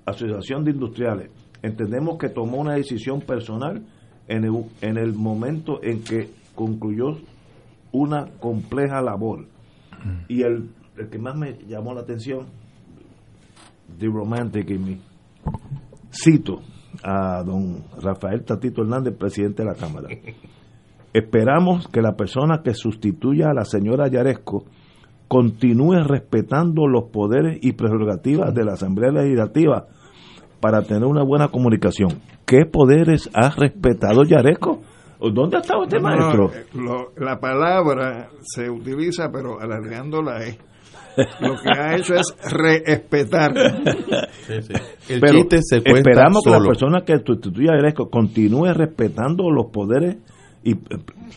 Asociación 0.06 0.64
de 0.64 0.72
Industriales, 0.72 1.32
entendemos 1.62 2.18
que 2.18 2.30
tomó 2.30 2.58
una 2.58 2.76
decisión 2.76 3.22
personal 3.22 3.84
en 4.28 4.44
el, 4.44 4.66
en 4.82 4.98
el 4.98 5.14
momento 5.14 5.82
en 5.84 6.04
que 6.04 6.30
concluyó 6.54 7.18
una 7.92 8.28
compleja 8.40 9.02
labor. 9.02 9.46
Y 10.28 10.44
el, 10.44 10.70
el 10.98 11.10
que 11.10 11.18
más 11.18 11.36
me 11.36 11.58
llamó 11.68 11.94
la 11.94 12.02
atención, 12.02 12.46
The 13.98 14.08
Romantic 14.08 14.70
in 14.70 14.86
me, 14.86 15.00
cito 16.12 16.62
a 17.04 17.44
don 17.44 17.84
Rafael 18.02 18.44
Tatito 18.44 18.82
Hernández, 18.82 19.16
presidente 19.18 19.64
de 19.64 19.70
la 19.70 19.76
Cámara. 19.76 20.10
Esperamos 21.14 21.88
que 21.88 22.02
la 22.02 22.16
persona 22.16 22.62
que 22.64 22.74
sustituya 22.74 23.50
a 23.50 23.54
la 23.54 23.66
señora 23.66 24.08
Yaresco 24.08 24.66
continúe 25.28 26.04
respetando 26.04 26.88
los 26.88 27.06
poderes 27.06 27.60
y 27.62 27.74
prerrogativas 27.74 28.54
de 28.54 28.66
la 28.66 28.74
Asamblea 28.74 29.12
Legislativa 29.12 29.88
para 30.60 30.82
tener 30.84 31.06
una 31.06 31.24
buena 31.24 31.48
comunicación. 31.50 32.22
¿Qué 32.46 32.66
poderes 32.66 33.30
ha 33.34 33.50
respetado 33.50 34.24
Yaresco? 34.24 34.82
¿Dónde 35.20 35.58
ha 35.58 35.62
estado 35.62 35.84
este 35.84 35.98
No, 35.98 36.04
maestro? 36.04 36.52
eh, 36.54 36.66
lo- 36.74 37.12
la 37.18 37.40
palabra 37.40 38.30
se 38.42 38.70
utiliza, 38.70 39.32
pero 39.32 39.60
alargando 39.60 40.22
la 40.22 40.46
E. 40.46 40.58
Lo 41.40 41.56
que 41.56 41.70
ha 41.80 41.96
hecho 41.96 42.14
es 42.16 42.36
respetar. 42.52 43.54
El 45.10 45.20
Pero 45.22 45.34
chiste 45.40 45.60
se 45.62 45.82
cuenta 45.82 46.10
esperamos 46.10 46.44
que 46.44 46.50
la 46.52 46.60
persona 46.60 47.02
que 47.06 47.18
sustituya 47.26 47.72
a 47.74 47.78
Yaresco 47.78 48.10
continúe 48.10 48.66
respetando 48.74 49.50
los 49.50 49.68
poderes 49.72 50.18
y 50.64 50.74
eh, 50.74 50.78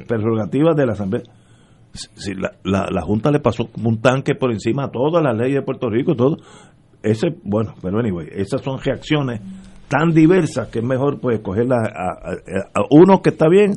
prerrogativas 0.07 0.77
de 0.77 0.87
la 0.87 0.93
Asamblea. 0.93 1.23
Si 1.93 2.35
la, 2.35 2.53
la, 2.65 2.89
la 2.91 3.03
Junta 3.03 3.31
le 3.31 3.41
pasó 3.41 3.69
un 3.83 4.01
tanque 4.01 4.35
por 4.35 4.51
encima 4.53 4.85
a 4.85 4.91
todas 4.91 5.23
las 5.23 5.37
leyes 5.37 5.57
de 5.57 5.63
Puerto 5.63 5.89
Rico, 5.89 6.15
todo. 6.15 6.37
Ese, 7.11 7.29
bueno, 7.45 7.75
pero 7.83 7.99
anyway, 7.99 8.29
esas 8.33 8.61
son 8.63 8.79
reacciones 8.79 9.41
tan 9.89 10.11
diversas 10.13 10.69
que 10.69 10.81
es 10.81 10.85
mejor 10.85 11.19
pues 11.21 11.41
cogerlas 11.41 11.79
a, 11.89 12.31
a- 12.81 12.85
uno 12.91 13.23
que 13.23 13.31
está 13.31 13.49
bien, 13.49 13.73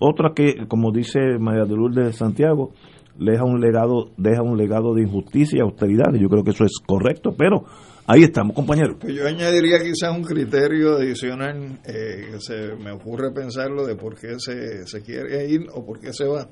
otra 0.00 0.32
que, 0.34 0.66
como 0.68 0.92
dice 0.92 1.18
María 1.38 1.64
de 1.64 1.74
Lourdes 1.74 2.06
de 2.06 2.12
Santiago, 2.12 2.72
deja 3.18 3.44
un 3.44 3.60
legado, 3.60 4.10
deja 4.16 4.42
un 4.42 4.58
legado 4.58 4.92
de 4.94 5.02
injusticia 5.02 5.58
y 5.58 5.60
austeridad, 5.62 6.12
yo 6.14 6.28
creo 6.28 6.42
que 6.44 6.50
eso 6.50 6.64
es 6.64 6.72
correcto, 6.84 7.30
pero 7.38 7.64
ahí 8.06 8.24
estamos, 8.24 8.54
compañeros. 8.56 8.96
Pues 9.00 9.14
yo 9.14 9.26
añadiría 9.26 9.78
quizás 9.78 10.14
un 10.14 10.24
criterio 10.24 10.96
adicional 10.96 11.78
eh, 11.86 12.26
que 12.32 12.40
se 12.40 12.74
me 12.82 12.90
ocurre 12.90 13.32
pensarlo 13.32 13.86
de 13.86 13.94
por 13.94 14.16
qué 14.16 14.34
se, 14.38 14.86
se 14.86 15.00
quiere 15.02 15.48
ir 15.48 15.66
o 15.72 15.86
por 15.86 16.00
qué 16.00 16.12
se 16.12 16.26
va 16.26 16.48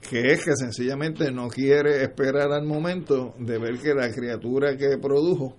que 0.00 0.32
es 0.32 0.44
que 0.44 0.56
sencillamente 0.56 1.30
no 1.30 1.48
quiere 1.48 2.02
esperar 2.02 2.52
al 2.52 2.64
momento 2.64 3.34
de 3.38 3.58
ver 3.58 3.78
que 3.78 3.94
la 3.94 4.10
criatura 4.10 4.76
que 4.76 4.96
produjo, 4.98 5.56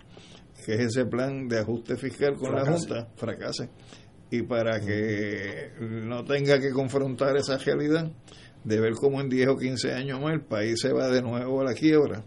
que 0.65 0.73
es 0.73 0.79
ese 0.79 1.05
plan 1.05 1.47
de 1.47 1.59
ajuste 1.59 1.95
fiscal 1.95 2.35
con 2.35 2.55
la 2.55 2.65
Junta, 2.65 3.07
fracase. 3.15 3.69
Y 4.31 4.43
para 4.43 4.79
que 4.79 5.71
no 5.79 6.23
tenga 6.23 6.59
que 6.59 6.71
confrontar 6.71 7.35
esa 7.37 7.57
realidad, 7.57 8.11
de 8.63 8.79
ver 8.79 8.93
cómo 8.93 9.21
en 9.21 9.29
10 9.29 9.47
o 9.49 9.57
15 9.57 9.93
años 9.93 10.21
más 10.21 10.33
el 10.33 10.41
país 10.41 10.79
se 10.79 10.93
va 10.93 11.07
de 11.09 11.21
nuevo 11.21 11.61
a 11.61 11.65
la 11.65 11.73
quiebra, 11.73 12.23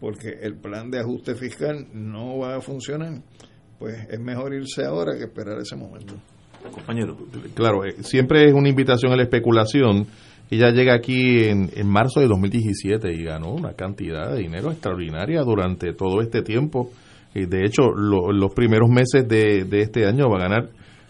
porque 0.00 0.38
el 0.42 0.56
plan 0.56 0.90
de 0.90 1.00
ajuste 1.00 1.34
fiscal 1.34 1.86
no 1.92 2.38
va 2.38 2.56
a 2.56 2.60
funcionar, 2.60 3.22
pues 3.78 4.06
es 4.10 4.20
mejor 4.20 4.54
irse 4.54 4.84
ahora 4.84 5.16
que 5.16 5.24
esperar 5.24 5.58
ese 5.58 5.76
momento. 5.76 6.14
Compañero. 6.70 7.16
Claro, 7.54 7.84
eh, 7.84 8.02
siempre 8.02 8.44
es 8.48 8.52
una 8.52 8.68
invitación 8.68 9.12
a 9.12 9.16
la 9.16 9.22
especulación 9.22 10.06
ella 10.50 10.70
llega 10.70 10.94
aquí 10.94 11.44
en, 11.44 11.70
en 11.74 11.88
marzo 11.88 12.20
de 12.20 12.28
2017 12.28 13.12
y 13.12 13.24
ganó 13.24 13.52
una 13.52 13.72
cantidad 13.72 14.32
de 14.32 14.42
dinero 14.42 14.70
extraordinaria 14.70 15.42
durante 15.42 15.92
todo 15.92 16.20
este 16.20 16.42
tiempo. 16.42 16.90
Y 17.34 17.46
de 17.46 17.64
hecho, 17.64 17.90
los 17.92 18.54
primeros 18.54 18.88
meses 18.88 19.28
de, 19.28 19.64
de, 19.64 19.80
este 19.80 20.06
año 20.06 20.30
va 20.30 20.38
a 20.38 20.48
ganar 20.48 20.68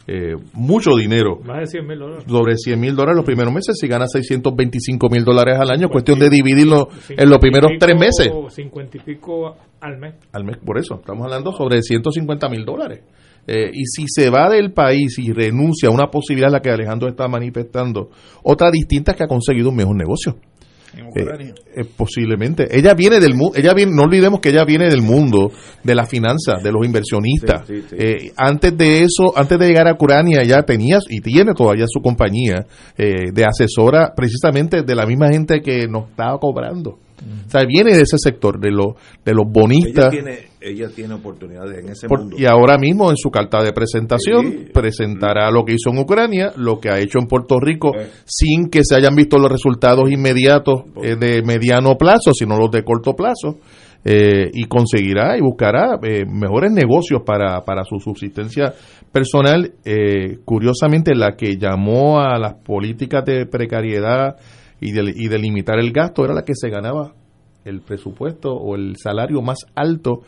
eh, 0.08 0.34
mucho 0.54 0.96
dinero. 0.96 1.38
Más 1.44 1.60
de 1.60 1.66
100 1.66 1.86
mil 1.86 1.98
dólares. 1.98 2.24
Sobre 2.26 2.56
100 2.56 2.80
mil 2.80 2.96
dólares 2.96 3.16
los 3.16 3.24
primeros 3.24 3.52
meses. 3.52 3.76
Si 3.78 3.86
gana 3.86 4.06
625 4.06 5.08
mil 5.08 5.24
dólares 5.24 5.58
al 5.60 5.70
año, 5.70 5.88
cuestión 5.88 6.18
de 6.18 6.30
dividirlo 6.30 6.88
en 7.10 7.28
los 7.28 7.38
primeros 7.38 7.72
tres 7.78 7.94
meses. 7.94 8.32
50 8.48 8.96
y 8.96 9.00
pico 9.00 9.56
al 9.80 9.98
mes. 9.98 10.14
Al 10.32 10.44
mes, 10.44 10.56
por 10.64 10.78
eso. 10.78 10.96
Estamos 10.96 11.24
hablando 11.24 11.52
sobre 11.52 11.82
150 11.82 12.48
mil 12.48 12.64
dólares. 12.64 13.02
Eh, 13.46 13.70
y 13.72 13.84
si 13.86 14.06
se 14.08 14.28
va 14.30 14.48
del 14.50 14.72
país 14.72 15.18
y 15.18 15.32
renuncia 15.32 15.88
a 15.88 15.92
una 15.92 16.08
posibilidad 16.08 16.50
la 16.50 16.60
que 16.60 16.70
Alejandro 16.70 17.08
está 17.08 17.28
manifestando, 17.28 18.10
otra 18.42 18.70
distinta 18.70 19.12
es 19.12 19.18
que 19.18 19.24
ha 19.24 19.28
conseguido 19.28 19.70
un 19.70 19.76
mejor 19.76 19.96
negocio. 19.96 20.36
Eh, 20.96 21.52
eh, 21.76 21.84
posiblemente. 21.94 22.66
Ella 22.70 22.94
viene 22.94 23.20
del 23.20 23.34
mundo, 23.34 23.58
ella 23.58 23.74
viene, 23.74 23.92
no 23.94 24.04
olvidemos 24.04 24.40
que 24.40 24.48
ella 24.48 24.64
viene 24.64 24.88
del 24.88 25.02
mundo 25.02 25.52
de 25.82 25.94
las 25.94 26.08
finanzas, 26.08 26.62
de 26.62 26.72
los 26.72 26.86
inversionistas. 26.86 27.68
antes 28.34 28.78
de 28.78 29.02
eso, 29.02 29.36
antes 29.36 29.58
de 29.58 29.66
llegar 29.66 29.88
a 29.88 29.92
Ucrania, 29.92 30.42
ya 30.42 30.62
tenía 30.62 30.98
y 31.10 31.20
tiene 31.20 31.52
todavía 31.52 31.84
su 31.86 32.00
compañía 32.00 32.64
de 32.96 33.44
asesora 33.44 34.14
precisamente 34.16 34.82
de 34.84 34.94
la 34.94 35.04
misma 35.04 35.28
gente 35.28 35.60
que 35.60 35.86
nos 35.86 36.08
estaba 36.08 36.38
cobrando. 36.38 36.98
O 37.46 37.50
sea, 37.50 37.62
viene 37.66 37.94
de 37.94 38.02
ese 38.02 38.16
sector, 38.18 38.60
de, 38.60 38.70
los 38.70 38.94
de 39.24 39.32
los 39.32 39.46
bonistas. 39.48 40.12
Ella 40.12 40.22
tiene, 40.22 40.38
ella 40.60 40.88
tiene 40.94 41.14
oportunidades 41.14 41.78
en 41.78 41.88
ese 41.88 42.06
mundo. 42.08 42.36
Y 42.38 42.44
ahora 42.44 42.76
mismo 42.76 43.10
en 43.10 43.16
su 43.16 43.30
carta 43.30 43.62
de 43.62 43.72
presentación 43.72 44.68
presentará 44.72 45.50
lo 45.50 45.64
que 45.64 45.74
hizo 45.74 45.90
en 45.90 45.98
Ucrania, 45.98 46.52
lo 46.56 46.78
que 46.78 46.90
ha 46.90 46.98
hecho 46.98 47.18
en 47.18 47.26
Puerto 47.26 47.58
Rico, 47.58 47.92
sin 48.24 48.68
que 48.68 48.80
se 48.82 48.96
hayan 48.96 49.14
visto 49.14 49.38
los 49.38 49.50
resultados 49.50 50.10
inmediatos 50.10 50.84
eh, 51.02 51.16
de 51.18 51.42
mediano 51.42 51.96
plazo, 51.96 52.32
sino 52.32 52.58
los 52.58 52.70
de 52.70 52.82
corto 52.82 53.14
plazo. 53.14 53.58
Eh, 54.08 54.50
y 54.52 54.66
conseguirá 54.66 55.36
y 55.36 55.40
buscará 55.40 55.98
eh, 56.00 56.24
mejores 56.24 56.70
negocios 56.70 57.22
para, 57.26 57.64
para 57.64 57.82
su 57.82 57.98
subsistencia 57.98 58.72
personal. 59.10 59.72
curiosamente, 60.44 61.12
la 61.16 61.34
que 61.36 61.56
llamó 61.56 62.20
a 62.20 62.38
las 62.38 62.54
políticas 62.54 63.24
de 63.24 63.46
precariedad 63.46 64.36
y 64.80 64.92
de, 64.92 65.12
y 65.14 65.28
de 65.28 65.38
limitar 65.38 65.78
el 65.78 65.92
gasto 65.92 66.24
era 66.24 66.34
la 66.34 66.44
que 66.44 66.54
se 66.54 66.68
ganaba 66.68 67.14
el 67.64 67.80
presupuesto 67.80 68.52
o 68.52 68.76
el 68.76 68.96
salario 68.96 69.42
más 69.42 69.58
alto, 69.74 70.22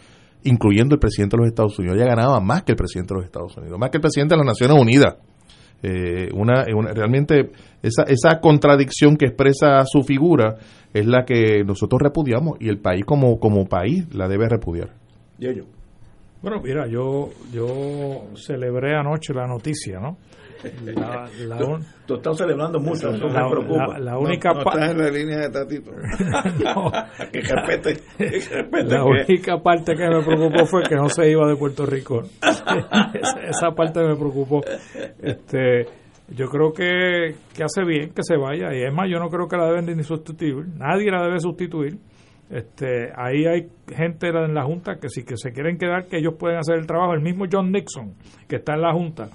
incluyendo 0.44 0.94
el 0.94 1.00
presidente 1.00 1.36
de 1.36 1.42
los 1.42 1.48
Estados 1.48 1.78
Unidos. 1.78 1.96
Ella 1.96 2.06
ganaba 2.06 2.40
más 2.40 2.64
que 2.64 2.72
el 2.72 2.76
presidente 2.76 3.14
de 3.14 3.20
los 3.20 3.26
Estados 3.26 3.56
Unidos, 3.56 3.78
más 3.78 3.90
que 3.90 3.98
el 3.98 4.02
presidente 4.02 4.34
de 4.34 4.38
las 4.38 4.46
Naciones 4.46 4.80
Unidas. 4.80 5.16
Eh, 5.80 6.30
una, 6.34 6.64
realmente 6.64 7.52
esa, 7.82 8.02
esa 8.02 8.40
contradicción 8.40 9.16
que 9.16 9.26
expresa 9.26 9.84
su 9.84 10.02
figura 10.02 10.56
es 10.92 11.06
la 11.06 11.24
que 11.24 11.62
nosotros 11.64 12.00
repudiamos 12.02 12.56
y 12.60 12.68
el 12.68 12.78
país 12.78 13.04
como, 13.04 13.38
como 13.38 13.66
país 13.66 14.12
la 14.12 14.26
debe 14.26 14.48
repudiar. 14.48 14.90
¿Y 15.38 15.46
ello? 15.46 15.66
Bueno, 16.42 16.60
mira, 16.62 16.86
yo, 16.88 17.30
yo 17.52 17.66
celebré 18.34 18.96
anoche 18.96 19.32
la 19.34 19.46
noticia, 19.46 20.00
¿no? 20.00 20.16
La, 20.84 21.28
la 21.46 21.80
tú, 22.06 22.14
estás 22.14 22.36
celebrando 22.36 22.80
mucho, 22.80 23.10
eso 23.10 23.28
la, 23.28 23.44
me 23.44 23.50
preocupa. 23.50 23.98
La, 23.98 24.18
única 24.18 24.52
no, 24.52 24.60
estás 24.60 24.90
en 24.90 24.98
la 24.98 25.10
línea 25.10 25.38
de 25.38 25.50
Tatito. 25.50 25.92
no, 26.64 26.92
que 27.30 27.40
respete, 27.40 28.02
que 28.16 28.24
respete 28.24 28.84
la 28.84 29.04
única 29.04 29.58
parte 29.58 29.94
que 29.94 30.08
me 30.08 30.22
preocupó 30.22 30.66
fue 30.66 30.82
que 30.82 30.96
no 30.96 31.08
se 31.08 31.30
iba 31.30 31.46
de 31.46 31.56
Puerto 31.56 31.86
Rico. 31.86 32.22
esa, 32.42 33.40
esa, 33.48 33.70
parte 33.70 34.00
me 34.00 34.16
preocupó. 34.16 34.62
Este, 35.22 35.86
yo 36.30 36.46
creo 36.48 36.72
que, 36.72 37.34
que 37.54 37.64
hace 37.64 37.84
bien 37.84 38.10
que 38.10 38.22
se 38.22 38.36
vaya. 38.36 38.74
Y 38.74 38.82
es 38.82 38.92
más, 38.92 39.08
yo 39.08 39.18
no 39.18 39.28
creo 39.28 39.48
que 39.48 39.56
la 39.56 39.66
deben 39.66 39.86
ni 39.96 40.02
sustituir. 40.02 40.66
Nadie 40.76 41.10
la 41.10 41.22
debe 41.22 41.40
sustituir. 41.40 41.98
Este, 42.50 43.12
ahí 43.14 43.44
hay 43.44 43.68
gente 43.94 44.28
en 44.28 44.54
la 44.54 44.64
Junta 44.64 44.98
que 44.98 45.08
si 45.10 45.22
que 45.22 45.36
se 45.36 45.52
quieren 45.52 45.76
quedar, 45.76 46.06
que 46.06 46.18
ellos 46.18 46.34
pueden 46.38 46.58
hacer 46.58 46.76
el 46.76 46.86
trabajo. 46.86 47.12
El 47.12 47.20
mismo 47.20 47.44
John 47.50 47.70
Nixon, 47.70 48.14
que 48.48 48.56
está 48.56 48.74
en 48.74 48.82
la 48.82 48.92
Junta, 48.92 49.28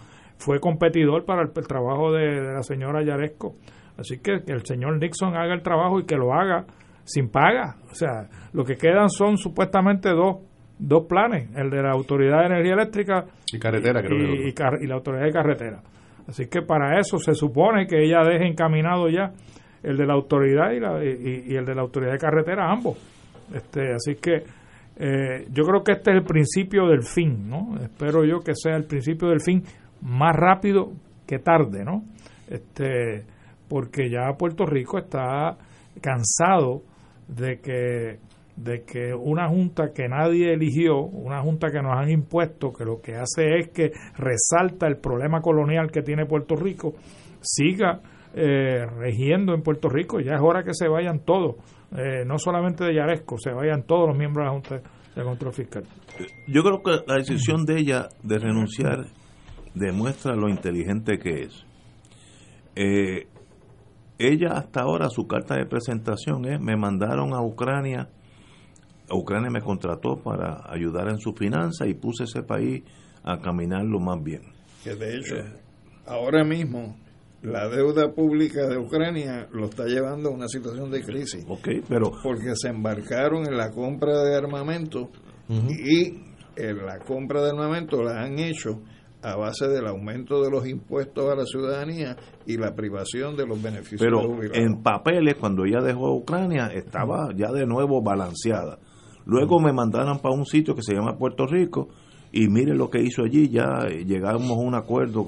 fue 0.44 0.60
competidor 0.60 1.26
para 1.26 1.44
el, 1.44 1.52
trabajo 1.52 2.12
de, 2.12 2.42
la 2.42 2.64
señora 2.64 3.04
Yaresco. 3.04 3.56
Así 3.98 4.20
que 4.20 4.44
que 4.44 4.52
el 4.52 4.66
señor 4.66 5.00
Nixon 5.00 5.36
haga 5.36 5.54
el 5.54 5.62
trabajo 5.62 6.00
y 6.00 6.06
que 6.06 6.16
lo 6.16 6.34
haga 6.34 6.66
sin 7.06 7.30
paga. 7.30 7.78
O 7.92 7.96
sea, 7.96 8.28
lo 8.52 8.64
que 8.66 8.76
quedan 8.76 9.10
son 9.10 9.38
supuestamente 9.38 10.10
dos, 10.10 10.38
dos 10.80 11.06
planes, 11.08 11.50
el 11.56 11.70
de 11.70 11.82
la 11.82 11.92
Autoridad 11.92 12.40
de 12.40 12.46
Energía 12.48 12.74
Eléctrica 12.74 13.26
y, 13.52 13.60
carretera, 13.60 14.02
y, 14.02 14.50
y, 14.50 14.88
la 14.88 14.96
Autoridad 14.96 15.26
de 15.26 15.32
Carretera. 15.32 15.82
Así 16.28 16.48
que 16.48 16.62
para 16.62 17.00
eso 17.00 17.18
se 17.20 17.34
supone 17.34 17.86
que 17.86 18.04
ella 18.04 18.22
deje 18.24 18.48
encaminado 18.48 19.10
ya 19.10 19.32
el 19.84 19.98
de 19.98 20.06
la 20.06 20.14
autoridad 20.14 20.72
y, 20.72 20.80
la, 20.80 21.04
y, 21.04 21.56
el 21.56 21.66
de 21.66 21.76
la 21.76 21.82
autoridad 21.82 22.14
de 22.14 22.18
carretera, 22.18 22.72
ambos. 22.72 22.98
Este, 23.54 23.94
así 23.94 24.16
que 24.16 24.44
eh, 24.96 25.46
yo 25.52 25.64
creo 25.64 25.84
que 25.84 25.94
este 25.94 26.12
es 26.12 26.18
el 26.18 26.24
principio 26.24 26.88
del 26.88 27.04
fin, 27.04 27.50
¿no? 27.50 27.76
Espero 27.82 28.24
yo 28.24 28.40
que 28.40 28.54
sea 28.56 28.78
el 28.78 28.86
principio 28.86 29.28
del 29.28 29.42
fin 29.42 29.62
más 30.04 30.36
rápido 30.36 30.92
que 31.26 31.40
tarde, 31.40 31.84
¿no? 31.84 32.04
Este, 32.48 33.26
porque 33.68 34.10
ya 34.10 34.38
Puerto 34.38 34.66
Rico 34.66 34.98
está 34.98 35.58
cansado 36.02 36.84
de 37.28 37.60
que 37.60 38.20
de 38.56 38.84
que 38.84 39.16
una 39.16 39.50
junta 39.50 39.92
que 39.96 40.08
nadie 40.08 40.54
eligió, 40.54 41.00
una 41.00 41.42
junta 41.42 41.72
que 41.72 41.82
nos 41.82 41.98
han 41.98 42.12
impuesto, 42.12 42.72
que 42.72 42.86
lo 42.86 43.02
que 43.02 43.16
hace 43.16 43.58
es 43.58 43.70
que 43.70 43.92
resalta 44.16 44.86
el 44.86 44.98
problema 44.98 45.42
colonial 45.42 45.90
que 45.92 46.04
tiene 46.04 46.28
Puerto 46.28 46.56
Rico, 46.56 46.94
siga 47.42 48.00
eh, 48.36 48.86
regiendo 48.86 49.56
en 49.56 49.64
Puerto 49.64 49.90
Rico. 49.90 50.20
Ya 50.20 50.36
es 50.36 50.42
hora 50.42 50.64
que 50.64 50.74
se 50.74 50.88
vayan 50.88 51.22
todos, 51.26 51.56
eh, 51.98 52.24
no 52.28 52.38
solamente 52.38 52.84
de 52.84 52.94
Yaresco, 52.94 53.38
se 53.40 53.52
vayan 53.52 53.84
todos 53.84 54.08
los 54.08 54.18
miembros 54.18 54.44
de 54.44 54.46
la 54.46 54.52
Junta 54.52 54.90
de 55.16 55.24
Control 55.24 55.54
Fiscal. 55.54 55.84
Yo 56.48 56.62
creo 56.62 56.84
que 56.84 57.04
la 57.08 57.16
decisión 57.16 57.66
de 57.66 57.80
ella 57.80 58.10
de 58.22 58.38
renunciar 58.38 59.06
demuestra 59.74 60.36
lo 60.36 60.50
inteligente 60.50 61.18
que 61.18 61.44
es. 61.44 61.66
Eh, 62.76 63.28
ella 64.20 64.54
hasta 64.54 64.82
ahora, 64.82 65.10
su 65.10 65.28
carta 65.28 65.56
de 65.56 65.66
presentación 65.66 66.46
es, 66.46 66.60
me 66.62 66.78
mandaron 66.78 67.34
a 67.34 67.42
Ucrania, 67.42 68.10
Ucrania 69.12 69.50
me 69.50 69.62
contrató 69.62 70.18
para 70.18 70.64
ayudar 70.72 71.10
en 71.10 71.20
su 71.20 71.34
finanza 71.34 71.86
y 71.88 71.94
puse 71.94 72.24
ese 72.24 72.44
país 72.44 72.84
a 73.24 73.40
caminar 73.40 73.84
lo 73.84 74.00
más 74.00 74.22
bien. 74.24 74.42
Que 74.84 74.96
de 74.96 75.18
hecho, 75.18 75.36
eh. 75.36 75.54
ahora 76.06 76.44
mismo 76.44 76.96
la 77.42 77.68
deuda 77.68 78.14
pública 78.14 78.68
de 78.68 78.78
Ucrania 78.78 79.48
lo 79.52 79.66
está 79.66 79.86
llevando 79.86 80.30
a 80.30 80.32
una 80.32 80.48
situación 80.48 80.90
de 80.90 81.04
crisis. 81.04 81.46
pero 81.88 82.12
porque 82.24 82.54
se 82.56 82.70
embarcaron 82.70 83.46
en 83.46 83.58
la 83.58 83.70
compra 83.72 84.24
de 84.24 84.36
armamento 84.36 85.10
y 85.50 86.22
en 86.56 86.86
la 86.86 87.00
compra 87.00 87.42
de 87.42 87.50
armamento 87.50 88.02
la 88.02 88.24
han 88.24 88.40
hecho 88.40 88.82
a 89.24 89.38
base 89.38 89.68
del 89.68 89.88
aumento 89.88 90.44
de 90.44 90.52
los 90.52 90.68
impuestos 90.68 91.32
a 91.32 91.36
la 91.36 91.46
ciudadanía 91.46 92.18
y 92.46 92.58
la 92.58 92.76
privación 92.76 93.38
de 93.38 93.48
los 93.48 93.62
beneficios 93.62 94.02
Pero 94.02 94.22
en 94.54 94.84
papeles, 94.84 95.36
cuando 95.40 95.64
ella 95.66 95.80
dejó 95.82 96.14
Ucrania, 96.14 96.68
estaba 96.68 97.30
ya 97.36 97.52
de 97.52 97.66
nuevo 97.66 98.02
balanceada. 98.02 98.80
Luego 99.26 99.60
me 99.60 99.72
mandaron 99.72 100.20
para 100.20 100.36
un 100.36 100.46
sitio 100.46 100.76
que 100.76 100.82
se 100.82 100.94
llama 100.94 101.18
Puerto 101.18 101.48
Rico 101.48 101.88
y 102.34 102.50
miren 102.50 102.78
lo 102.78 102.90
que 102.90 103.02
hizo 103.02 103.24
allí, 103.24 103.48
ya 103.48 103.88
llegamos 103.88 104.52
a 104.52 104.62
un 104.62 104.76
acuerdo 104.76 105.24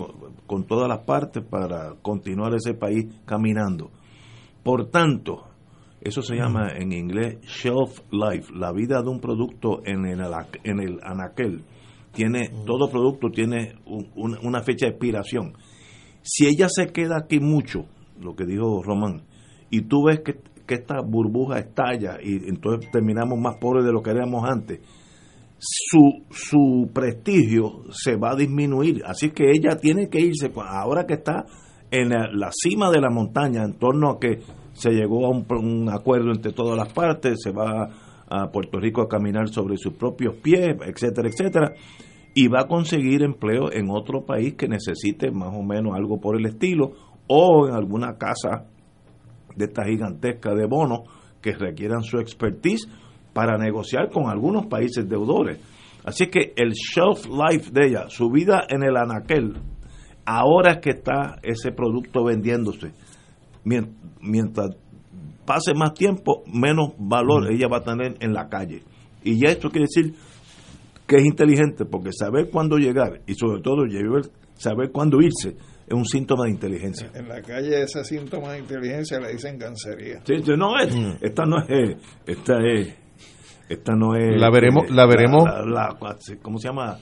con, 0.46 0.66
todas 0.66 0.90
las 0.90 1.06
partes 1.06 1.44
para 1.46 1.94
continuar 2.02 2.54
ese 2.56 2.74
país 2.74 3.06
caminando. 3.26 3.92
Por 4.64 4.90
tanto, 4.90 5.44
eso 6.02 6.22
se 6.22 6.36
llama 6.36 6.70
en 6.76 6.92
inglés 6.92 7.38
shelf 7.44 8.02
life, 8.12 8.52
la 8.54 8.74
vida 8.74 9.02
de 9.02 9.10
un 9.10 9.22
producto 9.22 9.82
en 9.86 10.06
el, 10.06 10.20
en 10.64 10.80
el 10.82 11.00
anaquel 11.04 11.64
tiene 12.16 12.50
todo 12.66 12.90
producto 12.90 13.30
tiene 13.30 13.76
una 13.86 14.62
fecha 14.62 14.88
de 14.88 14.94
expiración. 14.94 15.54
Si 16.22 16.48
ella 16.48 16.68
se 16.70 16.88
queda 16.88 17.18
aquí 17.18 17.40
mucho, 17.40 17.86
lo 18.20 18.36
que 18.36 18.46
dijo 18.46 18.82
Román, 18.82 19.24
y 19.70 19.82
tú 19.82 20.06
ves 20.06 20.22
que, 20.22 20.40
que 20.66 20.76
esta 20.76 21.02
burbuja 21.02 21.60
estalla 21.60 22.18
y 22.22 22.48
entonces 22.48 22.90
terminamos 22.92 23.40
más 23.40 23.58
pobres 23.58 23.86
de 23.86 23.92
lo 23.92 24.02
que 24.02 24.12
éramos 24.12 24.44
antes, 24.50 24.80
su, 25.60 26.24
su 26.32 26.90
prestigio 26.94 27.84
se 27.92 28.16
va 28.16 28.32
a 28.32 28.36
disminuir. 28.36 29.04
Así 29.06 29.32
que 29.32 29.52
ella 29.52 29.78
tiene 29.78 30.10
que 30.10 30.20
irse, 30.20 30.50
pues, 30.50 30.68
ahora 30.70 31.06
que 31.06 31.16
está 31.16 31.46
en 31.92 32.10
la, 32.10 32.30
la 32.32 32.50
cima 32.52 32.90
de 32.90 33.02
la 33.02 33.10
montaña, 33.10 33.64
en 33.64 33.78
torno 33.78 34.10
a 34.10 34.20
que 34.20 34.40
se 34.74 34.92
llegó 34.92 35.26
a 35.26 35.30
un, 35.30 35.46
un 35.50 35.90
acuerdo 35.90 36.32
entre 36.32 36.52
todas 36.52 36.78
las 36.78 36.92
partes, 36.92 37.38
se 37.42 37.52
va 37.52 37.90
a 38.30 38.52
Puerto 38.52 38.80
Rico 38.80 39.02
a 39.02 39.08
caminar 39.08 39.50
sobre 39.50 39.78
sus 39.78 39.94
propios 39.94 40.36
pies, 40.36 40.76
etcétera, 40.86 41.30
etcétera, 41.30 41.74
y 42.34 42.48
va 42.48 42.62
a 42.62 42.68
conseguir 42.68 43.24
empleo 43.24 43.72
en 43.72 43.90
otro 43.90 44.26
país 44.26 44.56
que 44.56 44.68
necesite 44.68 45.32
más 45.32 45.54
o 45.54 45.64
menos 45.64 45.96
algo 45.96 46.20
por 46.20 46.36
el 46.36 46.46
estilo, 46.46 46.92
o 47.28 47.68
en 47.68 47.74
alguna 47.74 48.18
casa 48.18 48.66
de 49.56 49.66
esta 49.66 49.86
gigantesca 49.86 50.54
de 50.54 50.66
bonos 50.66 51.02
que 51.42 51.54
requieran 51.54 52.04
su 52.04 52.18
expertise 52.20 52.88
para 53.34 53.58
negociar 53.58 54.10
con 54.10 54.30
algunos 54.30 54.66
países 54.68 55.08
deudores. 55.08 55.60
Así 56.04 56.28
que 56.28 56.54
el 56.56 56.72
shelf 56.74 57.26
life 57.28 57.72
de 57.72 57.88
ella, 57.88 58.10
su 58.10 58.30
vida 58.30 58.64
en 58.70 58.84
el 58.84 58.96
anaquel, 58.98 59.54
ahora 60.26 60.74
es 60.74 60.78
que 60.80 60.90
está 60.92 61.38
ese 61.42 61.72
producto 61.72 62.24
vendiéndose. 62.24 62.92
Mien- 63.64 63.96
Mientras 64.22 64.72
pase 65.46 65.74
más 65.76 65.94
tiempo, 65.94 66.44
menos 66.52 66.94
valor 66.98 67.52
ella 67.52 67.68
va 67.68 67.78
a 67.78 67.84
tener 67.84 68.16
en 68.20 68.34
la 68.34 68.50
calle. 68.50 68.84
Y 69.24 69.40
ya 69.40 69.52
esto 69.52 69.70
quiere 69.70 69.88
decir 69.94 70.14
que 71.08 71.18
es 71.18 71.26
inteligente, 71.26 71.86
porque 71.86 72.10
saber 72.12 72.50
cuándo 72.50 72.78
llegar 72.78 73.22
y 73.28 73.36
sobre 73.36 73.62
todo 73.62 73.84
saber 74.56 74.92
cuándo 74.92 75.22
irse 75.22 75.56
es 75.88 75.94
un 75.94 76.06
síntoma 76.06 76.46
de 76.46 76.52
inteligencia. 76.52 77.12
En 77.14 77.28
la 77.28 77.42
calle 77.42 77.84
ese 77.84 78.04
síntoma 78.04 78.54
de 78.54 78.60
inteligencia 78.60 79.20
le 79.20 79.34
dicen 79.34 79.58
cancería. 79.60 80.22
Sí, 80.26 80.34
sí, 80.44 80.52
no 80.58 80.80
es, 80.80 80.96
esta 81.22 81.46
no 81.46 81.58
es, 81.68 81.98
esta 82.26 82.56
es, 82.66 82.96
esta 83.70 83.94
no 83.96 84.16
es. 84.16 84.40
La 84.40 84.50
veremos- 84.50 84.90
la 84.90 85.06
veremos. 85.06 85.44
la- 85.46 85.64
la- 85.64 85.98
¿Cómo 86.42 86.58
se 86.58 86.68
llama? 86.70 86.98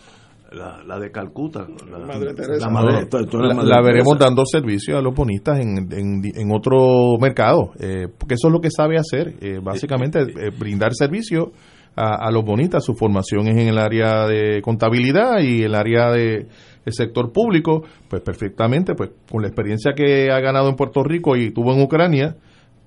La, 0.54 0.84
la 0.86 1.00
de 1.00 1.12
Calcuta. 1.12 1.68
La, 1.90 1.98
Madre 2.00 2.34
Teresa. 2.34 2.68
la 2.68 2.72
madre- 2.72 3.08
la, 3.12 3.28
Madre 3.30 3.48
la 3.48 3.56
Teresa. 3.56 3.82
veremos 3.82 4.20
dando 4.20 4.44
servicio 4.46 4.98
a 4.98 5.02
los 5.02 5.14
bonistas 5.16 5.60
en, 5.60 5.92
en, 5.92 6.22
en 6.24 6.52
otro 6.54 7.18
mercado, 7.20 7.72
eh, 7.80 8.08
porque 8.18 8.36
eso 8.36 8.48
es 8.50 8.54
lo 8.54 8.62
que 8.62 8.70
sabe 8.70 8.98
hacer, 8.98 9.36
eh, 9.42 9.60
básicamente 9.64 10.20
eh, 10.22 10.52
brindar 10.58 10.94
servicio 10.94 11.52
a, 11.96 12.28
a 12.28 12.32
los 12.32 12.44
bonistas. 12.46 12.84
Su 12.86 12.94
formación 12.94 13.48
es 13.48 13.58
en 13.58 13.68
el 13.70 13.78
área 13.80 14.28
de 14.28 14.62
contabilidad 14.62 15.40
y 15.42 15.64
el 15.64 15.74
área 15.76 16.12
de 16.12 16.48
el 16.86 16.94
sector 16.94 17.32
público, 17.32 17.84
pues 18.10 18.22
perfectamente, 18.22 18.94
pues 18.94 19.12
con 19.32 19.42
la 19.42 19.48
experiencia 19.48 19.94
que 19.96 20.30
ha 20.32 20.40
ganado 20.42 20.68
en 20.70 20.76
Puerto 20.76 21.02
Rico 21.04 21.36
y 21.38 21.52
tuvo 21.52 21.74
en 21.74 21.82
Ucrania, 21.82 22.36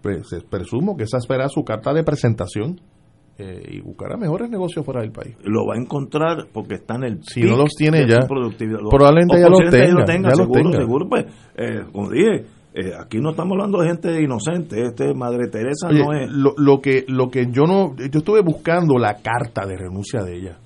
pues 0.02 0.32
eh, 0.34 0.42
presumo 0.48 0.96
que 0.96 1.04
esa 1.04 1.18
será 1.20 1.48
su 1.48 1.64
carta 1.64 1.92
de 1.94 2.04
presentación 2.04 2.78
eh, 3.38 3.62
y 3.70 3.80
buscará 3.80 4.16
mejores 4.16 4.48
negocios 4.50 4.84
fuera 4.84 5.00
del 5.02 5.12
país. 5.12 5.36
Lo 5.44 5.66
va 5.66 5.74
a 5.74 5.78
encontrar 5.78 6.46
porque 6.52 6.74
está 6.76 6.94
en 6.96 7.04
el. 7.04 7.22
Si 7.22 7.42
no 7.42 7.56
los 7.56 7.74
tiene 7.76 8.06
ya, 8.08 8.20
productividad. 8.26 8.78
Probablemente 8.90 9.38
ya 9.40 9.48
los 9.48 9.60
tenga, 10.06 10.30
ya 10.30 10.36
los 10.36 10.36
seguro, 10.38 10.62
tenga. 10.62 10.78
seguro, 10.78 11.08
pues, 11.08 11.26
eh, 11.56 11.84
como 11.92 12.10
dije, 12.10 12.44
eh, 12.74 12.92
aquí 12.98 13.18
no 13.18 13.30
estamos 13.30 13.52
hablando 13.52 13.80
de 13.80 13.88
gente 13.88 14.22
inocente, 14.22 14.82
este 14.82 15.14
Madre 15.14 15.48
Teresa 15.48 15.88
Oye, 15.88 15.98
no 16.04 16.12
es. 16.12 16.30
lo, 16.30 16.54
lo 16.56 16.80
que 16.80 17.04
lo 17.08 17.28
que 17.30 17.46
yo 17.50 17.64
no 17.66 17.94
yo 17.96 18.18
estuve 18.20 18.40
buscando 18.42 18.98
la 18.98 19.16
carta 19.22 19.66
de 19.66 19.76
renuncia 19.76 20.22
de 20.22 20.36
ella 20.36 20.56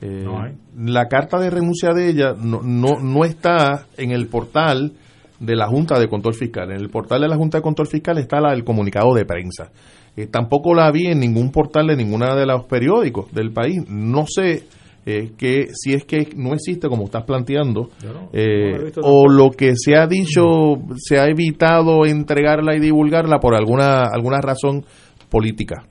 Eh, 0.00 0.22
No 0.24 0.40
hay. 0.42 0.54
la 0.76 1.06
carta 1.08 1.38
de 1.38 1.50
renuncia 1.50 1.92
de 1.94 2.08
ella 2.10 2.34
no, 2.36 2.60
no 2.62 3.00
no 3.00 3.24
está 3.24 3.86
en 3.96 4.10
el 4.12 4.26
portal 4.28 4.92
de 5.40 5.56
la 5.56 5.66
Junta 5.66 5.98
de 5.98 6.08
Control 6.08 6.34
Fiscal 6.34 6.70
en 6.70 6.80
el 6.80 6.88
portal 6.90 7.20
de 7.22 7.28
la 7.28 7.36
Junta 7.36 7.58
de 7.58 7.62
Control 7.62 7.86
Fiscal 7.88 8.18
está 8.18 8.40
la, 8.40 8.52
el 8.52 8.62
comunicado 8.64 9.12
de 9.14 9.24
prensa 9.24 9.70
Eh, 10.16 10.26
tampoco 10.26 10.74
la 10.74 10.90
vi 10.90 11.06
en 11.06 11.20
ningún 11.20 11.50
portal 11.50 11.86
de 11.86 11.96
ninguna 11.96 12.34
de 12.36 12.44
los 12.44 12.64
periódicos 12.66 13.32
del 13.32 13.50
país 13.50 13.82
no 13.88 14.26
sé 14.28 14.64
eh, 15.06 15.30
que 15.38 15.68
si 15.72 15.94
es 15.94 16.04
que 16.04 16.28
no 16.36 16.52
existe 16.52 16.86
como 16.88 17.04
estás 17.06 17.24
planteando 17.24 17.88
no- 18.04 18.28
eh, 18.34 18.92
no 18.94 19.02
o 19.02 19.26
lo 19.26 19.50
que 19.50 19.72
se 19.74 19.96
ha 19.96 20.06
dicho 20.06 20.74
se 20.98 21.18
ha 21.18 21.24
evitado 21.28 22.04
entregarla 22.04 22.76
y 22.76 22.80
divulgarla 22.80 23.38
por 23.40 23.54
alguna 23.54 24.02
alguna 24.12 24.40
razón 24.42 24.84
política 25.30 25.84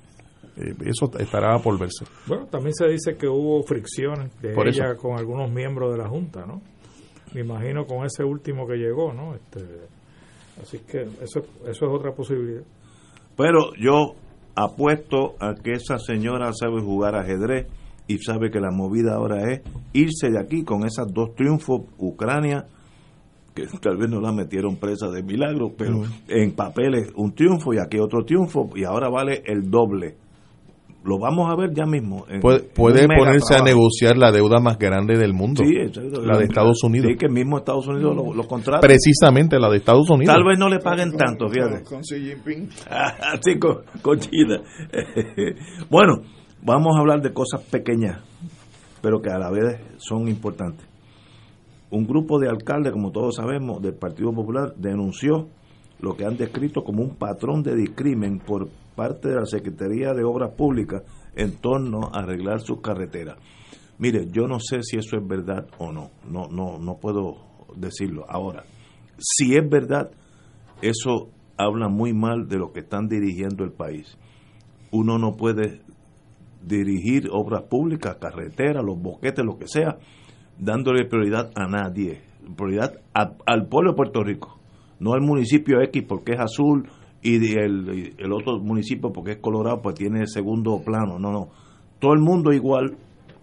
Eh, 0.58 0.76
eso 0.86 1.10
estará 1.18 1.58
por 1.60 1.80
verse 1.80 2.06
Bueno, 2.28 2.46
también 2.46 2.74
se 2.76 2.86
dice 2.90 3.16
que 3.18 3.28
hubo 3.28 3.64
fricciones 3.64 4.30
de 4.42 4.54
Por 4.54 4.68
ella 4.68 4.92
eso. 4.92 5.02
con 5.02 5.18
algunos 5.18 5.50
miembros 5.50 5.94
de 5.94 5.98
la 5.98 6.08
Junta, 6.10 6.46
¿no? 6.46 6.62
Me 7.34 7.42
imagino 7.42 7.86
con 7.86 8.06
ese 8.06 8.24
último 8.24 8.68
que 8.68 8.76
llegó, 8.76 9.14
¿no? 9.14 9.34
Este, 9.34 9.62
así 10.62 10.80
que 10.80 11.04
eso, 11.24 11.40
eso 11.64 11.86
es 11.86 11.92
otra 11.92 12.12
posibilidad. 12.12 12.62
Pero 13.36 13.74
yo 13.76 14.16
apuesto 14.56 15.36
a 15.40 15.56
que 15.56 15.72
esa 15.72 15.98
señora 15.98 16.52
sabe 16.54 16.82
jugar 16.82 17.16
ajedrez 17.16 17.68
y 18.08 18.18
sabe 18.18 18.52
que 18.52 18.60
la 18.60 18.72
movida 18.72 19.16
ahora 19.16 19.52
es 19.52 19.62
irse 19.94 20.30
de 20.30 20.40
aquí 20.40 20.64
con 20.64 20.86
esas 20.86 21.08
dos 21.14 21.34
triunfos, 21.36 21.82
Ucrania, 21.98 22.66
que 23.54 23.66
tal 23.82 23.98
vez 23.98 24.10
no 24.10 24.20
la 24.22 24.32
metieron 24.32 24.78
presa 24.78 25.10
de 25.10 25.24
milagro, 25.24 25.72
pero 25.78 26.04
en 26.28 26.52
papeles 26.52 27.12
un 27.16 27.34
triunfo 27.34 27.74
y 27.74 27.80
aquí 27.80 28.00
otro 28.00 28.24
triunfo 28.24 28.70
y 28.76 28.84
ahora 28.84 29.10
vale 29.10 29.44
el 29.46 29.70
doble. 29.70 30.16
Lo 31.04 31.18
vamos 31.18 31.50
a 31.52 31.56
ver 31.56 31.72
ya 31.74 31.86
mismo. 31.86 32.26
en- 32.30 32.42
puede, 32.42 33.08
ponerse 33.08 33.56
a 33.56 33.64
negociar 33.64 34.18
la 34.18 34.32
deuda 34.32 34.60
más 34.60 34.78
grande 34.78 35.18
del 35.18 35.34
mundo 35.34 35.64
Sí, 35.64 35.74
la 35.74 36.38
de 36.38 36.44
Estados 36.44 36.84
Unidos 36.84 37.08
Sí, 37.12 37.18
que 37.18 37.28
mismo 37.28 37.58
Estados 37.58 37.88
Unidos 37.88 38.16
lo, 38.16 38.34
lo 38.36 38.44
contrata. 38.48 38.82
precisamente 38.82 39.58
la 39.60 39.70
de 39.72 39.78
Estados 39.78 40.08
Unidos 40.12 40.34
Tal 40.36 40.44
vez 40.44 40.60
no 40.60 40.70
le 40.70 40.78
paguen 40.78 41.18
tanto, 41.18 41.48
fíjate. 41.50 41.84
Con 41.90 42.02
Xi 42.02 42.20
Jinping. 42.20 42.70
Así 42.90 43.58
con, 43.58 43.78
con 44.04 44.20
China. 44.20 44.62
bueno, 45.90 46.22
vamos 46.62 46.96
a 46.96 47.00
hablar 47.00 47.22
de 47.22 47.34
cosas 47.34 47.62
pequeñas, 47.62 48.20
pero 49.02 49.22
que 49.22 49.32
a 49.32 49.40
la 49.40 49.50
vez 49.50 49.82
son 49.98 50.28
importantes. 50.28 50.86
Un 51.90 52.06
grupo 52.06 52.40
de 52.40 52.48
alcaldes, 52.48 52.94
como 52.94 53.12
todos 53.12 53.36
sabemos, 53.36 53.82
del 53.82 53.96
Partido 53.96 54.32
Popular 54.34 54.74
denunció 54.78 55.48
lo 56.00 56.16
que 56.16 56.26
han 56.26 56.38
descrito 56.38 56.84
como 56.84 57.02
un 57.04 57.16
patrón 57.16 57.64
de 57.64 57.76
discrimen 57.76 58.40
por 58.40 58.70
parte 58.96 59.30
de 59.30 59.36
la 59.36 59.46
Secretaría 59.46 60.14
de 60.14 60.24
Obras 60.24 60.54
Públicas 60.56 61.04
en 61.36 61.58
torno 61.58 62.10
a 62.14 62.20
arreglar 62.20 62.62
sus 62.62 62.82
carreteras. 62.82 63.38
Mire, 63.98 64.28
yo 64.32 64.48
no 64.48 64.60
sé 64.60 64.82
si 64.82 64.98
eso 64.98 65.18
es 65.18 65.28
verdad 65.28 65.68
o 65.78 65.92
no, 65.92 66.10
no, 66.28 66.48
no, 66.48 66.80
no 66.80 66.98
puedo 66.98 67.38
decirlo. 67.76 68.26
Ahora, 68.28 68.64
si 69.18 69.56
es 69.56 69.70
verdad, 69.70 70.12
eso 70.82 71.30
habla 71.58 71.88
muy 71.88 72.14
mal 72.14 72.48
de 72.48 72.58
lo 72.58 72.72
que 72.72 72.80
están 72.80 73.08
dirigiendo 73.08 73.64
el 73.64 73.72
país. 73.72 74.18
Uno 74.92 75.18
no 75.18 75.38
puede 75.38 75.82
dirigir 76.64 77.30
obras 77.32 77.64
públicas, 77.64 78.18
carreteras, 78.20 78.84
los 78.84 79.00
boquetes, 79.00 79.46
lo 79.46 79.58
que 79.58 79.68
sea, 79.68 79.98
dándole 80.58 81.06
prioridad 81.06 81.52
a 81.56 81.68
nadie, 81.68 82.22
prioridad 82.56 83.02
al 83.14 83.68
pueblo 83.68 83.92
de 83.92 83.96
Puerto 83.96 84.24
Rico, 84.24 84.60
no 85.00 85.14
al 85.14 85.22
municipio 85.22 85.82
X 85.82 86.04
porque 86.08 86.34
es 86.34 86.40
azul 86.40 86.90
y 87.22 87.36
el, 87.58 88.14
y 88.18 88.24
el 88.24 88.32
otro 88.34 88.60
municipio 88.60 89.12
porque 89.12 89.34
es 89.34 89.38
colorado 89.38 89.82
pues 89.82 89.96
tiene 89.96 90.26
segundo 90.28 90.82
plano, 90.84 91.20
no, 91.20 91.32
no, 91.32 91.50
todo 92.00 92.14
el 92.14 92.20
mundo 92.20 92.52
igual, 92.52 92.98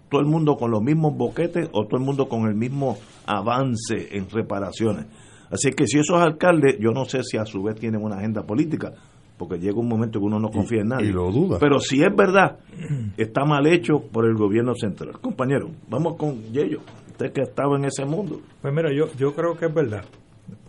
todo 0.09 0.21
el 0.21 0.27
mundo 0.27 0.57
con 0.57 0.71
los 0.71 0.81
mismos 0.81 1.15
boquetes 1.15 1.69
o 1.71 1.85
todo 1.85 1.97
el 1.97 2.05
mundo 2.05 2.27
con 2.27 2.47
el 2.47 2.55
mismo 2.55 2.97
avance 3.25 4.15
en 4.17 4.29
reparaciones. 4.29 5.05
Así 5.51 5.71
que 5.71 5.87
si 5.87 5.99
esos 5.99 6.21
alcaldes, 6.21 6.77
yo 6.79 6.91
no 6.91 7.05
sé 7.05 7.23
si 7.23 7.37
a 7.37 7.45
su 7.45 7.63
vez 7.63 7.79
tienen 7.79 8.03
una 8.03 8.17
agenda 8.17 8.43
política, 8.43 8.93
porque 9.37 9.57
llega 9.57 9.79
un 9.79 9.87
momento 9.87 10.19
que 10.19 10.25
uno 10.25 10.39
no 10.39 10.49
confía 10.49 10.81
en 10.81 10.89
nadie. 10.89 11.07
y 11.07 11.11
lo 11.11 11.31
duda. 11.31 11.57
Pero 11.59 11.79
si 11.79 12.03
es 12.03 12.13
verdad, 12.15 12.59
está 13.17 13.45
mal 13.45 13.65
hecho 13.65 13.99
por 14.11 14.25
el 14.25 14.35
gobierno 14.35 14.75
central. 14.75 15.13
Compañero, 15.21 15.69
vamos 15.89 16.17
con 16.17 16.43
Yello, 16.51 16.81
usted 17.07 17.31
que 17.31 17.41
estaba 17.41 17.77
en 17.77 17.85
ese 17.85 18.05
mundo. 18.05 18.41
Pues 18.61 18.73
mira, 18.73 18.89
yo, 18.93 19.05
yo 19.17 19.33
creo 19.33 19.55
que 19.55 19.67
es 19.67 19.73
verdad, 19.73 20.03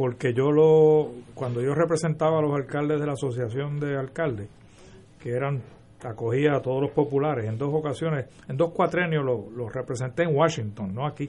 porque 0.00 0.32
yo 0.32 0.50
lo, 0.50 1.10
cuando 1.34 1.60
yo 1.60 1.74
representaba 1.74 2.38
a 2.38 2.40
los 2.40 2.54
alcaldes 2.54 3.00
de 3.00 3.06
la 3.06 3.12
Asociación 3.12 3.78
de 3.78 3.98
Alcaldes, 3.98 4.48
que 5.22 5.28
eran, 5.28 5.60
acogía 6.02 6.56
a 6.56 6.62
todos 6.62 6.80
los 6.80 6.92
populares, 6.92 7.44
en 7.44 7.58
dos 7.58 7.68
ocasiones, 7.70 8.24
en 8.48 8.56
dos 8.56 8.72
cuatrenios 8.72 9.22
los 9.22 9.52
los 9.52 9.70
representé 9.70 10.22
en 10.22 10.34
Washington, 10.34 10.94
no 10.94 11.06
aquí. 11.06 11.28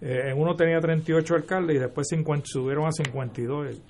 Eh, 0.00 0.22
en 0.28 0.36
uno 0.36 0.56
tenía 0.56 0.80
38 0.80 1.36
alcaldes 1.36 1.76
y 1.76 1.78
después 1.78 2.08
50, 2.08 2.46
subieron 2.46 2.88
a 2.88 2.90
52. 2.90 3.80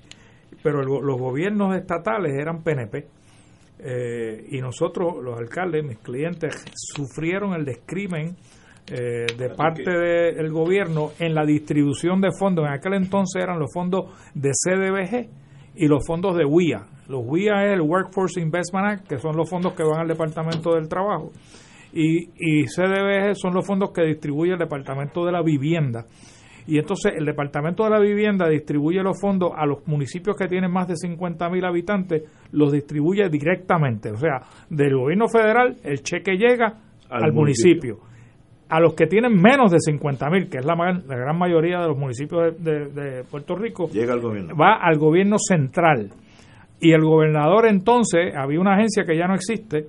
Pero 0.62 0.82
los 0.82 1.18
gobiernos 1.18 1.74
estatales 1.74 2.34
eran 2.38 2.62
PNP. 2.62 3.06
Eh, 3.78 4.48
y 4.50 4.60
nosotros, 4.60 5.14
los 5.24 5.38
alcaldes, 5.38 5.82
mis 5.82 5.96
clientes, 5.96 6.62
sufrieron 6.74 7.54
el 7.54 7.64
descrimen 7.64 8.36
eh, 8.88 9.26
de 9.38 9.50
parte 9.50 9.90
del 9.90 10.50
gobierno 10.50 11.10
en 11.18 11.34
la 11.34 11.44
distribución 11.44 12.20
de 12.20 12.30
fondos. 12.36 12.66
En 12.66 12.72
aquel 12.72 12.94
entonces 12.94 13.42
eran 13.42 13.58
los 13.58 13.72
fondos 13.72 14.06
de 14.34 14.50
CDBG 14.50 15.28
y 15.76 15.86
los 15.86 16.04
fondos 16.06 16.36
de 16.36 16.44
WIA. 16.44 16.82
Los 17.08 17.22
WIA 17.24 17.66
es 17.66 17.72
el 17.74 17.82
Workforce 17.82 18.40
Investment 18.40 18.86
Act, 18.86 19.08
que 19.08 19.18
son 19.18 19.36
los 19.36 19.48
fondos 19.48 19.74
que 19.74 19.82
van 19.82 20.00
al 20.00 20.08
Departamento 20.08 20.74
del 20.74 20.88
Trabajo. 20.88 21.30
Y, 21.92 22.30
y 22.36 22.66
CDBG 22.66 23.36
son 23.36 23.54
los 23.54 23.66
fondos 23.66 23.90
que 23.92 24.02
distribuye 24.02 24.52
el 24.52 24.58
Departamento 24.58 25.24
de 25.24 25.32
la 25.32 25.42
Vivienda. 25.42 26.06
y 26.66 26.78
entonces 26.78 27.12
el 27.16 27.24
Departamento 27.24 27.84
de 27.84 27.90
la 27.90 27.98
Vivienda 27.98 28.48
distribuye 28.48 29.02
los 29.02 29.20
fondos 29.20 29.52
a 29.56 29.66
los 29.66 29.86
municipios 29.86 30.36
que 30.36 30.46
tienen 30.46 30.70
más 30.70 30.86
de 30.88 30.96
50 30.96 31.48
mil 31.48 31.64
habitantes, 31.64 32.22
los 32.52 32.72
distribuye 32.72 33.28
directamente. 33.28 34.10
O 34.10 34.16
sea, 34.16 34.40
del 34.68 34.96
gobierno 34.96 35.28
federal 35.28 35.76
el 35.82 36.02
cheque 36.02 36.36
llega 36.36 36.74
al, 37.08 37.32
municipio. 37.32 38.09
A 38.70 38.80
los 38.80 38.94
que 38.94 39.06
tienen 39.06 39.34
menos 39.34 39.70
de 39.70 39.78
50 39.80 40.30
mil, 40.30 40.48
que 40.48 40.58
es 40.58 40.64
la, 40.64 40.74
la, 40.74 41.16
gran 41.16 41.36
mayoría 41.36 41.80
de 41.80 41.88
los 41.88 41.98
municipios 41.98 42.54
de, 42.62 42.86
de, 42.86 43.24
Puerto 43.24 43.56
Rico, 43.56 43.88
llega 43.90 44.12
al 44.12 44.20
gobierno. 44.20 44.54
va 44.56 44.78
al 44.80 44.96
gobierno 44.96 45.36
central. 45.38 46.10
Y 46.80 46.92
el 46.92 47.02
gobernador 47.02 47.66
entonces, 47.66 48.34
había 48.34 48.60
una 48.60 48.74
agencia 48.74 49.04
que 49.04 49.16
ya 49.16 49.26
no 49.26 49.34
existe, 49.34 49.86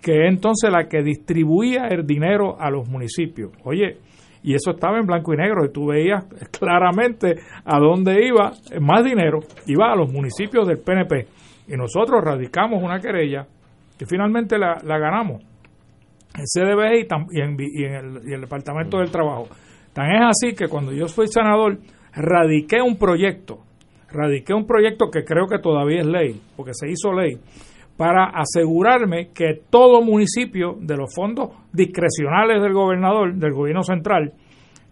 que 0.00 0.24
es 0.24 0.32
entonces 0.32 0.70
la 0.72 0.88
que 0.88 1.02
distribuía 1.02 1.86
el 1.88 2.06
dinero 2.06 2.56
a 2.58 2.70
los 2.70 2.88
municipios. 2.88 3.52
Oye, 3.62 3.98
y 4.44 4.54
eso 4.54 4.72
estaba 4.72 4.98
en 4.98 5.06
blanco 5.06 5.32
y 5.32 5.38
negro 5.38 5.64
y 5.64 5.72
tú 5.72 5.86
veías 5.86 6.24
claramente 6.58 7.36
a 7.64 7.78
dónde 7.78 8.26
iba 8.26 8.52
más 8.80 9.02
dinero, 9.02 9.40
iba 9.66 9.90
a 9.90 9.96
los 9.96 10.12
municipios 10.12 10.68
del 10.68 10.78
PNP. 10.78 11.26
Y 11.68 11.76
nosotros 11.76 12.22
radicamos 12.22 12.82
una 12.82 13.00
querella 13.00 13.46
que 13.98 14.04
finalmente 14.06 14.58
la, 14.58 14.74
ganamos 14.84 15.42
en 16.34 16.44
CDBG 16.44 17.06
y, 17.30 17.40
en, 17.40 17.94
el, 17.94 18.32
el 18.32 18.40
Departamento 18.40 18.98
del 18.98 19.10
Trabajo. 19.10 19.48
Tan 19.92 20.10
es 20.10 20.22
así 20.22 20.54
que 20.54 20.68
cuando 20.68 20.92
yo 20.92 21.06
fui 21.06 21.28
senador, 21.28 21.78
radiqué 22.14 22.82
un 22.82 22.96
proyecto, 22.96 23.60
radiqué 24.10 24.52
un 24.52 24.66
proyecto 24.66 25.10
que 25.10 25.24
creo 25.24 25.46
que 25.46 25.58
todavía 25.58 26.00
es 26.00 26.06
ley, 26.06 26.40
porque 26.56 26.72
se 26.74 26.90
hizo 26.90 27.12
ley, 27.12 27.38
para 27.96 28.30
asegurarme 28.34 29.28
que 29.32 29.62
todo 29.70 30.02
municipio 30.02 30.76
de 30.80 30.96
los 30.96 31.14
fondos 31.14 31.50
discrecionales 31.72 32.60
del 32.60 32.72
gobernador, 32.72 33.34
del 33.34 33.52
gobierno 33.52 33.82
central, 33.82 34.32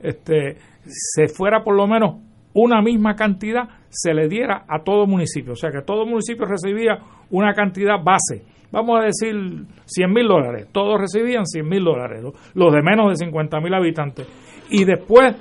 este, 0.00 0.56
se 0.84 1.28
fuera 1.28 1.62
por 1.64 1.76
lo 1.76 1.86
menos 1.86 2.16
una 2.54 2.82
misma 2.82 3.14
cantidad, 3.14 3.68
se 3.88 4.14
le 4.14 4.28
diera 4.28 4.64
a 4.68 4.82
todo 4.82 5.06
municipio. 5.06 5.54
O 5.54 5.56
sea, 5.56 5.70
que 5.70 5.82
todo 5.82 6.06
municipio 6.06 6.44
recibía 6.46 6.98
una 7.30 7.54
cantidad 7.54 8.02
base. 8.02 8.44
Vamos 8.72 9.00
a 9.00 9.04
decir 9.04 9.34
100 9.84 10.12
mil 10.12 10.26
dólares. 10.26 10.66
Todos 10.72 11.00
recibían 11.00 11.46
100 11.46 11.68
mil 11.68 11.84
dólares, 11.84 12.24
los 12.54 12.72
de 12.72 12.82
menos 12.82 13.10
de 13.10 13.24
50 13.24 13.60
mil 13.60 13.74
habitantes. 13.74 14.26
Y 14.70 14.84
después 14.84 15.36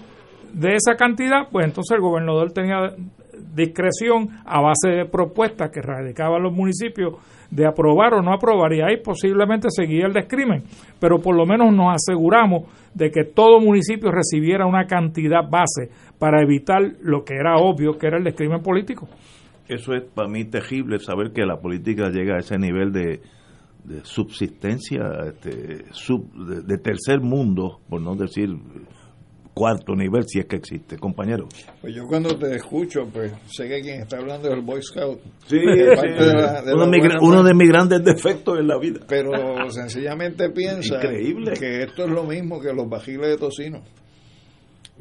de 0.53 0.76
esa 0.76 0.95
cantidad, 0.95 1.48
pues 1.49 1.66
entonces 1.66 1.95
el 1.95 2.02
gobernador 2.02 2.52
tenía 2.52 2.94
discreción 3.56 4.30
a 4.45 4.62
base 4.62 4.90
de 4.90 5.06
propuestas 5.06 5.72
que 5.72 5.82
radicaban 5.82 6.44
los 6.44 6.53
municipios 6.53 7.16
de 7.49 7.66
aprobar 7.66 8.14
o 8.14 8.22
no 8.22 8.34
aprobar 8.34 8.72
y 8.74 8.82
ahí 8.82 8.98
posiblemente 9.03 9.68
seguía 9.70 10.06
el 10.06 10.14
descrimen, 10.14 10.64
pero 10.99 11.20
por 11.20 11.36
lo 11.36 11.45
menos 11.45 11.74
nos 11.74 11.95
aseguramos 11.95 12.64
de 12.94 13.12
que 13.12 13.26
todo 13.26 13.60
municipio 13.60 14.10
recibiera 14.12 14.66
una 14.66 14.86
cantidad 14.86 15.49
base 15.49 15.90
para 16.18 16.41
evitar 16.41 16.82
lo 17.02 17.24
que 17.24 17.36
era 17.36 17.58
obvio 17.58 17.98
que 17.98 18.08
era 18.08 18.18
el 18.18 18.24
descrimen 18.24 18.62
político. 18.62 19.08
Eso 19.72 19.93
es 19.93 20.03
para 20.03 20.27
mí 20.27 20.43
terrible 20.43 20.99
saber 20.99 21.31
que 21.31 21.45
la 21.45 21.61
política 21.61 22.10
llega 22.10 22.35
a 22.35 22.39
ese 22.39 22.57
nivel 22.57 22.91
de, 22.91 23.22
subsistencia, 24.03 25.02
este, 25.27 25.85
de 25.85 26.77
tercer 26.77 27.22
mundo, 27.22 27.80
por 27.89 28.02
no 28.02 28.15
decir 28.15 28.49
cuarto 29.53 29.95
nivel, 29.95 30.23
si 30.27 30.39
es 30.39 30.45
que 30.45 30.57
existe, 30.57 30.98
compañero. 30.98 31.48
Pues 31.80 31.95
yo 31.95 32.06
cuando 32.06 32.38
te 32.38 32.53
escucho, 32.53 33.07
pues 33.14 33.31
sé 33.48 33.69
que 33.69 33.80
quien 33.81 34.02
está 34.02 34.18
hablando 34.18 34.49
es 34.49 34.56
el 34.56 34.61
Boy 34.61 34.81
Scout. 34.81 35.19
Sí, 35.48 35.57
uno, 37.22 37.41
de 37.41 37.53
mis 37.53 37.69
grandes 37.69 38.03
defectos 38.03 38.60
en 38.60 38.68
la 38.68 38.77
vida. 38.77 38.99
Pero 39.07 39.31
sencillamente 39.69 40.49
piensa 40.49 40.99
que 40.99 41.84
esto 41.84 42.03
es 42.03 42.10
lo 42.10 42.26
mismo 42.26 42.60
que 42.60 42.73
los 42.73 42.89
bajiles 42.89 43.27
de 43.30 43.38
tocino 43.38 43.81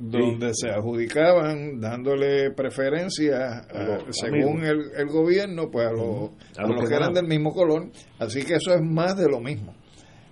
donde 0.01 0.53
se 0.55 0.71
adjudicaban 0.71 1.79
dándole 1.79 2.51
preferencia 2.53 3.67
según 4.11 4.65
el, 4.65 5.07
gobierno 5.07 5.71
pues 5.71 5.87
a, 5.87 5.93
los, 5.93 6.31
a, 6.57 6.67
los 6.67 6.89
que 6.89 6.95
eran 6.95 7.13
del 7.13 7.27
mismo 7.27 7.53
color 7.53 7.91
así 8.19 8.43
que 8.43 8.55
eso 8.55 8.75
es 8.75 8.81
más 8.83 9.17
de 9.17 9.29
lo 9.29 9.41
mismo. 9.41 9.75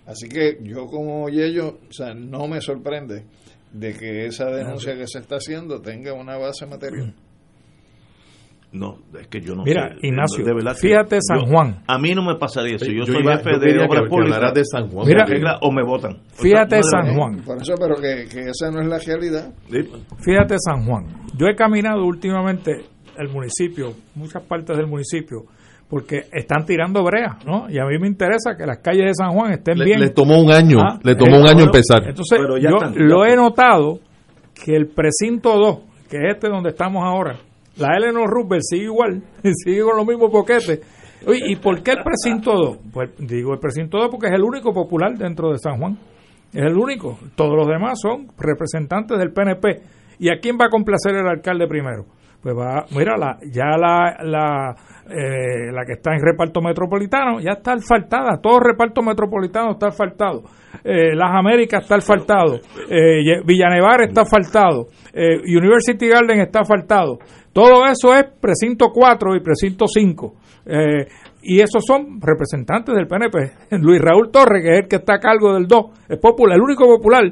Así 0.06 0.26
que 0.26 0.58
yo 0.62 0.86
como 0.86 1.28
Yello 1.28 1.80
o 1.88 1.92
sea 1.92 2.14
no 2.14 2.48
me 2.48 2.62
sorprende 2.62 3.26
de 3.72 3.92
que 3.92 4.24
esa 4.24 4.46
denuncia 4.46 4.96
que 4.96 5.06
se 5.06 5.18
está 5.18 5.36
haciendo 5.36 5.82
tenga 5.82 6.14
una 6.14 6.38
base 6.38 6.64
material. 6.66 7.14
No, 8.70 8.98
es 9.18 9.26
que 9.28 9.40
yo 9.40 9.54
no 9.54 9.64
Mira, 9.64 9.96
Ignacio, 10.02 10.44
fíjate 10.74 11.18
San 11.22 11.46
Juan. 11.46 11.82
A 11.86 11.98
mí 11.98 12.14
no 12.14 12.22
me 12.22 12.34
pasaría 12.36 12.76
eso. 12.76 12.84
Yo, 12.84 13.06
soy 13.06 13.22
jefe 13.22 13.58
de 13.58 13.82
obras 13.82 14.08
públicas. 14.08 14.52
de 14.52 14.64
San 14.64 14.88
Juan. 14.88 15.06
Mira, 15.06 15.58
o 15.62 15.72
me 15.72 15.82
votan. 15.82 16.18
Fíjate 16.34 16.80
San 16.82 17.16
Juan. 17.16 17.36
Por 17.44 17.56
eso, 17.62 17.74
pero 17.80 17.94
que, 17.96 18.28
que 18.28 18.50
esa 18.50 18.70
no 18.70 18.82
es 18.82 18.88
la 18.88 18.98
realidad. 18.98 19.50
Fíjate 20.18 20.56
San 20.58 20.84
Juan. 20.84 21.06
Yo 21.34 21.46
he 21.46 21.54
caminado 21.54 22.04
últimamente 22.04 22.84
el 23.16 23.28
municipio, 23.28 23.94
muchas 24.14 24.42
partes 24.42 24.76
del 24.76 24.86
municipio, 24.86 25.44
porque 25.88 26.26
están 26.30 26.66
tirando 26.66 27.02
brea, 27.02 27.38
¿no? 27.46 27.70
Y 27.70 27.78
a 27.78 27.86
mí 27.86 27.98
me 27.98 28.06
interesa 28.06 28.54
que 28.56 28.66
las 28.66 28.78
calles 28.78 29.06
de 29.06 29.14
San 29.14 29.30
Juan 29.30 29.52
estén 29.52 29.78
bien. 29.78 29.98
Le 29.98 30.10
tomó 30.10 30.40
un 30.42 30.52
año, 30.52 30.78
ah, 30.80 30.98
le 31.02 31.14
tomó 31.14 31.38
un 31.40 31.46
año 31.46 31.64
empezar. 31.64 32.06
Entonces, 32.06 32.38
yo 32.60 32.78
lo 32.96 33.24
he 33.24 33.34
notado 33.34 34.00
que 34.54 34.76
el 34.76 34.88
precinto 34.88 35.56
2, 35.56 35.78
que 36.10 36.18
es 36.18 36.34
este 36.34 36.48
donde 36.48 36.70
estamos 36.70 37.02
ahora, 37.02 37.36
la 37.78 37.96
Eleanor 37.96 38.28
Roosevelt 38.28 38.62
sigue 38.62 38.84
igual, 38.84 39.22
sigue 39.64 39.82
con 39.82 39.96
los 39.96 40.06
mismos 40.06 40.30
boquetes. 40.30 40.80
¿y 41.26 41.56
por 41.56 41.82
qué 41.82 41.92
el 41.92 42.04
precinto 42.04 42.52
2? 42.52 42.78
Pues 42.92 43.10
digo 43.18 43.52
el 43.52 43.58
precinto 43.58 43.98
2 43.98 44.08
porque 44.10 44.28
es 44.28 44.34
el 44.34 44.42
único 44.42 44.72
popular 44.72 45.16
dentro 45.16 45.50
de 45.50 45.58
San 45.58 45.78
Juan. 45.78 45.98
Es 46.52 46.62
el 46.62 46.76
único. 46.76 47.18
Todos 47.34 47.56
los 47.56 47.66
demás 47.66 47.98
son 48.00 48.28
representantes 48.38 49.18
del 49.18 49.32
PNP. 49.32 49.82
¿Y 50.20 50.30
a 50.30 50.38
quién 50.40 50.56
va 50.56 50.66
a 50.66 50.70
complacer 50.70 51.14
el 51.14 51.26
alcalde 51.26 51.66
primero? 51.66 52.04
Pues 52.40 52.56
va, 52.56 52.86
mira, 52.96 53.16
la, 53.16 53.36
ya 53.52 53.76
la, 53.76 54.16
la 54.22 54.76
eh, 55.10 55.72
la 55.72 55.84
que 55.84 55.94
está 55.94 56.14
en 56.14 56.20
reparto 56.22 56.60
metropolitano, 56.60 57.40
ya 57.40 57.52
está 57.52 57.72
asfaltada, 57.72 58.40
todo 58.40 58.60
reparto 58.60 59.02
metropolitano 59.02 59.72
está 59.72 59.88
asfaltado, 59.88 60.42
eh, 60.84 61.14
Las 61.14 61.30
Américas 61.34 61.82
está 61.82 61.96
asfaltado, 61.96 62.60
eh, 62.90 63.42
Villanevar 63.44 64.02
está 64.02 64.22
asfaltado, 64.22 64.86
eh, 65.12 65.38
University 65.46 66.08
Garden 66.08 66.40
está 66.40 66.60
asfaltado, 66.60 67.18
todo 67.58 67.86
eso 67.86 68.14
es 68.14 68.24
precinto 68.40 68.90
4 68.94 69.34
y 69.34 69.40
precinto 69.40 69.86
5. 69.88 70.34
y 71.42 71.58
esos 71.58 71.82
son 71.84 72.20
representantes 72.20 72.94
del 72.94 73.08
PNP. 73.08 73.50
Luis 73.82 74.00
Raúl 74.00 74.30
Torres, 74.30 74.62
que 74.62 74.70
es 74.74 74.78
el 74.84 74.88
que 74.88 74.96
está 74.96 75.14
a 75.14 75.18
cargo 75.18 75.54
del 75.54 75.66
2, 75.66 75.84
es 76.08 76.18
popular, 76.18 76.56
el 76.56 76.62
único 76.62 76.86
popular, 76.86 77.24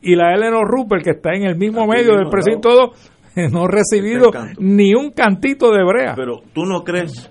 y 0.00 0.16
la 0.16 0.32
Eleanor 0.32 0.66
Rupert, 0.66 1.04
que 1.04 1.10
está 1.10 1.34
en 1.34 1.44
el 1.44 1.56
mismo 1.56 1.86
medio 1.86 2.16
del 2.16 2.30
precinto 2.30 2.70
2, 2.70 3.10
no 3.52 3.66
he 3.66 3.68
recibido 3.68 4.30
ni 4.58 4.94
un 4.94 5.10
cantito 5.10 5.70
de 5.70 5.84
brea. 5.84 6.14
Pero 6.16 6.40
tú 6.54 6.64
no 6.64 6.82
crees 6.82 7.30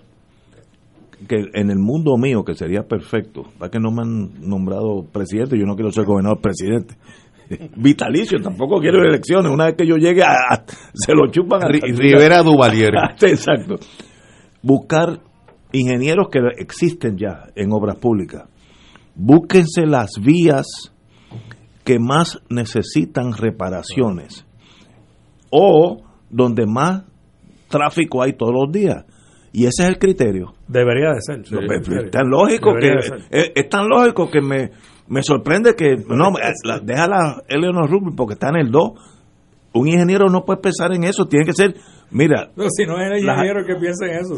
que 1.28 1.38
en 1.54 1.72
el 1.72 1.80
mundo 1.80 2.18
mío, 2.18 2.44
que 2.44 2.54
sería 2.54 2.84
perfecto, 2.84 3.46
para 3.58 3.72
que 3.72 3.80
no 3.80 3.90
me 3.90 4.04
han 4.04 4.48
nombrado 4.48 5.08
presidente, 5.12 5.58
yo 5.58 5.66
no 5.66 5.74
quiero 5.74 5.90
ser 5.90 6.06
gobernador 6.06 6.40
presidente. 6.40 6.96
Vitalicio, 7.76 8.42
tampoco 8.42 8.80
quiero 8.80 9.02
elecciones. 9.04 9.52
Una 9.52 9.66
vez 9.66 9.76
que 9.78 9.88
yo 9.88 9.96
llegue, 9.96 10.24
a, 10.24 10.64
se 10.94 11.14
lo 11.14 11.30
chupan 11.32 11.64
a 11.64 11.68
Rivera 11.68 12.42
Duvalier. 12.42 12.94
Exacto. 13.22 13.76
Buscar 14.62 15.20
ingenieros 15.72 16.28
que 16.30 16.40
existen 16.58 17.18
ya 17.18 17.50
en 17.56 17.72
obras 17.72 17.98
públicas. 17.98 18.44
Búsquense 19.16 19.86
las 19.86 20.12
vías 20.22 20.94
que 21.84 22.00
más 22.00 22.42
necesitan 22.50 23.34
reparaciones 23.34 24.46
o 25.50 26.02
donde 26.30 26.66
más 26.66 27.04
tráfico 27.70 28.22
hay 28.22 28.34
todos 28.34 28.54
los 28.54 28.72
días. 28.72 29.06
Y 29.52 29.66
ese 29.66 29.84
es 29.84 29.90
el 29.90 30.00
criterio. 30.00 30.56
Debería 30.68 31.12
de 31.12 31.22
ser. 31.22 31.42
es, 31.42 32.12
tan 32.12 32.28
lógico 32.28 32.74
que, 32.74 32.92
es, 33.30 33.70
tan 33.70 33.88
lógico 33.88 34.30
que 34.32 34.42
me, 34.42 34.72
me 35.08 35.22
sorprende 35.24 35.76
que 35.76 35.96
no 36.08 36.32
la, 36.64 36.80
deja 36.80 37.08
la 37.08 37.44
Eleanor 37.48 37.90
Rubin 37.90 38.16
porque 38.16 38.34
está 38.34 38.50
en 38.50 38.58
el 38.58 38.72
2 38.72 38.92
un 39.74 39.88
ingeniero 39.88 40.30
no 40.30 40.46
puede 40.46 40.62
pensar 40.62 40.94
en 40.94 41.04
eso 41.04 41.26
tiene 41.26 41.46
que 41.46 41.54
ser 41.54 41.76
Mira. 42.14 42.52
No, 42.56 42.66
si 42.70 42.86
no 42.86 43.00
es 43.00 43.12
el 43.12 43.28
ingeniero 43.28 43.66
que 43.66 43.76
piensa 43.76 44.06
en 44.06 44.20
eso. 44.20 44.36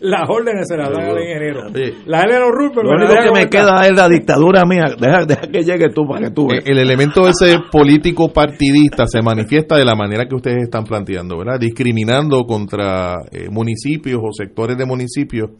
las 0.00 0.28
órdenes 0.28 0.66
se 0.66 0.76
las 0.76 0.90
dan 0.90 1.02
al 1.02 1.22
ingeniero. 1.22 1.68
La 2.04 2.22
Eleanor 2.22 2.52
Rupert. 2.52 2.84
Lo 2.84 2.96
único 2.96 3.14
que 3.22 3.30
me 3.32 3.48
queda 3.48 3.86
es 3.86 3.96
la 3.96 4.08
dictadura 4.08 4.64
mía. 4.66 4.96
Deja, 4.98 5.24
deja, 5.24 5.42
que 5.42 5.62
llegue 5.62 5.88
tú 5.94 6.04
para 6.06 6.26
que 6.26 6.34
tú 6.34 6.48
veas. 6.48 6.64
El, 6.66 6.78
elemento 6.78 7.28
ese 7.28 7.58
político 7.70 8.32
partidista 8.32 9.06
se 9.06 9.22
manifiesta 9.22 9.76
de 9.76 9.84
la 9.84 9.94
manera 9.94 10.26
que 10.26 10.34
ustedes 10.34 10.64
están 10.64 10.82
planteando, 10.84 11.38
¿verdad? 11.38 11.60
Discriminando 11.60 12.42
contra 12.44 13.18
eh, 13.30 13.48
municipios 13.50 14.20
o 14.20 14.32
sectores 14.32 14.76
de 14.76 14.84
municipios 14.84 15.50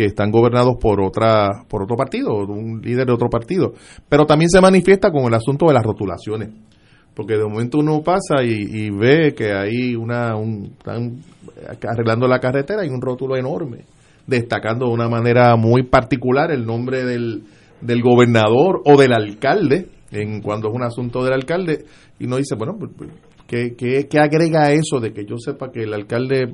que 0.00 0.06
están 0.06 0.30
gobernados 0.30 0.76
por 0.80 0.98
otra 1.02 1.64
por 1.68 1.82
otro 1.82 1.94
partido, 1.94 2.34
un 2.34 2.80
líder 2.80 3.06
de 3.06 3.12
otro 3.12 3.28
partido. 3.28 3.74
Pero 4.08 4.24
también 4.24 4.48
se 4.48 4.58
manifiesta 4.58 5.10
con 5.10 5.24
el 5.24 5.34
asunto 5.34 5.66
de 5.66 5.74
las 5.74 5.84
rotulaciones 5.84 6.48
porque 7.14 7.36
de 7.36 7.44
momento 7.44 7.78
uno 7.78 8.00
pasa 8.02 8.42
y, 8.42 8.88
ve 8.88 9.34
que 9.34 9.52
hay 9.52 9.94
una, 9.94 10.36
un, 10.36 10.72
están 10.78 11.18
arreglando 11.86 12.26
la 12.26 12.38
carretera 12.38 12.86
y 12.86 12.88
un 12.88 13.02
rótulo 13.02 13.36
enorme, 13.36 13.84
destacando 14.26 14.86
de 14.86 14.92
una 14.92 15.08
manera 15.08 15.54
muy 15.56 15.82
particular 15.82 16.50
el 16.50 16.64
nombre 16.64 17.04
del, 17.04 17.42
del 17.82 18.00
gobernador 18.00 18.80
o 18.86 18.98
del 18.98 19.12
alcalde, 19.12 19.88
en 20.12 20.40
cuando 20.40 20.68
es 20.68 20.74
un 20.74 20.82
asunto 20.82 21.22
del 21.22 21.34
alcalde, 21.34 21.84
y 22.18 22.24
uno 22.24 22.38
dice, 22.38 22.54
bueno, 22.54 22.76
pues, 22.78 22.92
pues, 22.96 23.10
¿Qué, 23.46 23.74
qué, 23.76 24.06
qué 24.08 24.18
agrega 24.18 24.70
eso 24.70 25.00
de 25.00 25.12
que 25.12 25.26
yo 25.26 25.36
sepa 25.36 25.72
que 25.72 25.82
el 25.82 25.92
alcalde, 25.92 26.46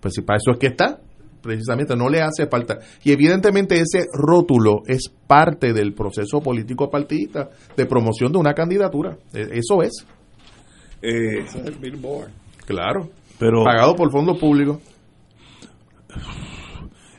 pues 0.00 0.14
si 0.14 0.22
para 0.22 0.38
eso 0.38 0.52
es 0.52 0.58
que 0.58 0.68
está, 0.68 0.98
precisamente 1.42 1.96
no 1.96 2.08
le 2.08 2.20
hace 2.22 2.46
falta. 2.46 2.78
Y 3.04 3.12
evidentemente 3.12 3.76
ese 3.80 4.06
rótulo 4.12 4.82
es 4.86 5.08
parte 5.26 5.72
del 5.72 5.94
proceso 5.94 6.40
político 6.40 6.90
partidista 6.90 7.50
de 7.76 7.86
promoción 7.86 8.32
de 8.32 8.38
una 8.38 8.54
candidatura. 8.54 9.16
E- 9.32 9.48
Eso 9.58 9.82
es. 9.82 10.06
Eh, 11.02 11.44
Claro. 12.66 13.08
Pero- 13.38 13.64
Pagado 13.64 13.96
por 13.96 14.10
fondos 14.12 14.38
públicos. 14.38 14.78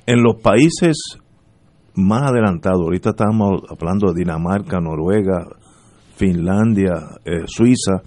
en 0.05 0.23
los 0.23 0.41
países 0.41 0.97
más 1.95 2.29
adelantados, 2.31 2.81
ahorita 2.81 3.11
estamos 3.11 3.61
hablando 3.69 4.11
de 4.11 4.19
Dinamarca, 4.19 4.79
Noruega, 4.79 5.45
Finlandia, 6.15 6.93
eh, 7.25 7.43
Suiza, 7.45 8.01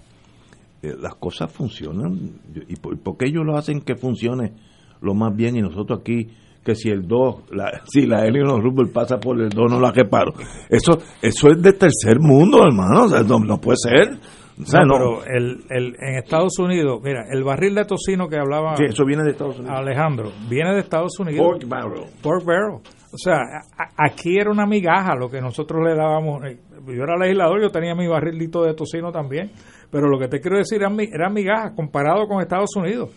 eh, 0.81 0.93
las 0.99 1.15
cosas 1.15 1.51
funcionan. 1.51 2.39
¿Y 2.67 2.75
por, 2.77 2.97
por 2.99 3.17
qué 3.17 3.25
ellos 3.27 3.43
lo 3.45 3.57
hacen 3.57 3.81
que 3.81 3.95
funcione 3.95 4.53
lo 5.05 5.13
más 5.13 5.35
bien 5.35 5.55
y 5.55 5.61
nosotros 5.61 5.99
aquí, 6.01 6.27
que 6.63 6.75
si 6.75 6.89
el 6.89 7.07
2, 7.07 7.51
la, 7.51 7.81
si 7.85 8.05
la 8.05 8.25
Eleanor 8.25 8.61
Rubel 8.63 8.89
pasa 8.91 9.17
por 9.19 9.39
el 9.39 9.49
2, 9.49 9.71
no 9.71 9.79
la 9.79 9.91
reparo? 9.91 10.33
Eso, 10.69 10.97
eso 11.21 11.49
es 11.49 11.61
de 11.61 11.73
tercer 11.73 12.19
mundo, 12.19 12.63
hermano, 12.65 13.03
o 13.05 13.07
sea, 13.09 13.21
no, 13.21 13.39
no 13.39 13.57
puede 13.59 13.77
ser. 13.77 14.17
O 14.57 14.65
sea, 14.65 14.81
No, 14.85 14.85
no. 14.85 14.93
pero 14.93 15.35
el, 15.37 15.63
el, 15.69 15.95
en 15.99 16.17
Estados 16.17 16.57
Unidos, 16.59 17.01
mira, 17.03 17.25
el 17.29 17.43
barril 17.43 17.75
de 17.75 17.83
tocino 17.83 18.29
que 18.29 18.37
hablaba 18.37 18.77
Sí, 18.77 18.85
eso 18.87 19.03
viene 19.05 19.23
de 19.23 19.31
Estados 19.31 19.59
Unidos. 19.59 19.77
Alejandro, 19.77 20.31
viene 20.49 20.73
de 20.73 20.79
Estados 20.79 21.19
Unidos. 21.19 21.45
Pork 21.45 21.67
barrel. 21.67 22.03
Pork 22.21 22.45
barrel. 22.45 22.75
O 23.11 23.17
sea, 23.17 23.35
a- 23.35 24.05
aquí 24.07 24.37
era 24.39 24.49
una 24.49 24.65
migaja 24.65 25.13
lo 25.15 25.29
que 25.29 25.41
nosotros 25.41 25.81
le 25.85 25.93
dábamos. 25.95 26.41
eh, 26.45 26.57
Yo 26.87 27.03
era 27.03 27.17
legislador, 27.17 27.61
yo 27.61 27.69
tenía 27.69 27.95
mi 27.95 28.07
barrilito 28.07 28.63
de 28.63 28.73
tocino 28.75 29.11
también, 29.11 29.51
pero 29.91 30.07
lo 30.07 30.17
que 30.17 30.29
te 30.29 30.39
quiero 30.39 30.57
decir 30.57 30.77
era, 30.79 30.89
mi- 30.89 31.09
era 31.11 31.29
migaja 31.29 31.73
comparado 31.75 32.25
con 32.25 32.39
Estados 32.41 32.73
Unidos. 32.77 33.09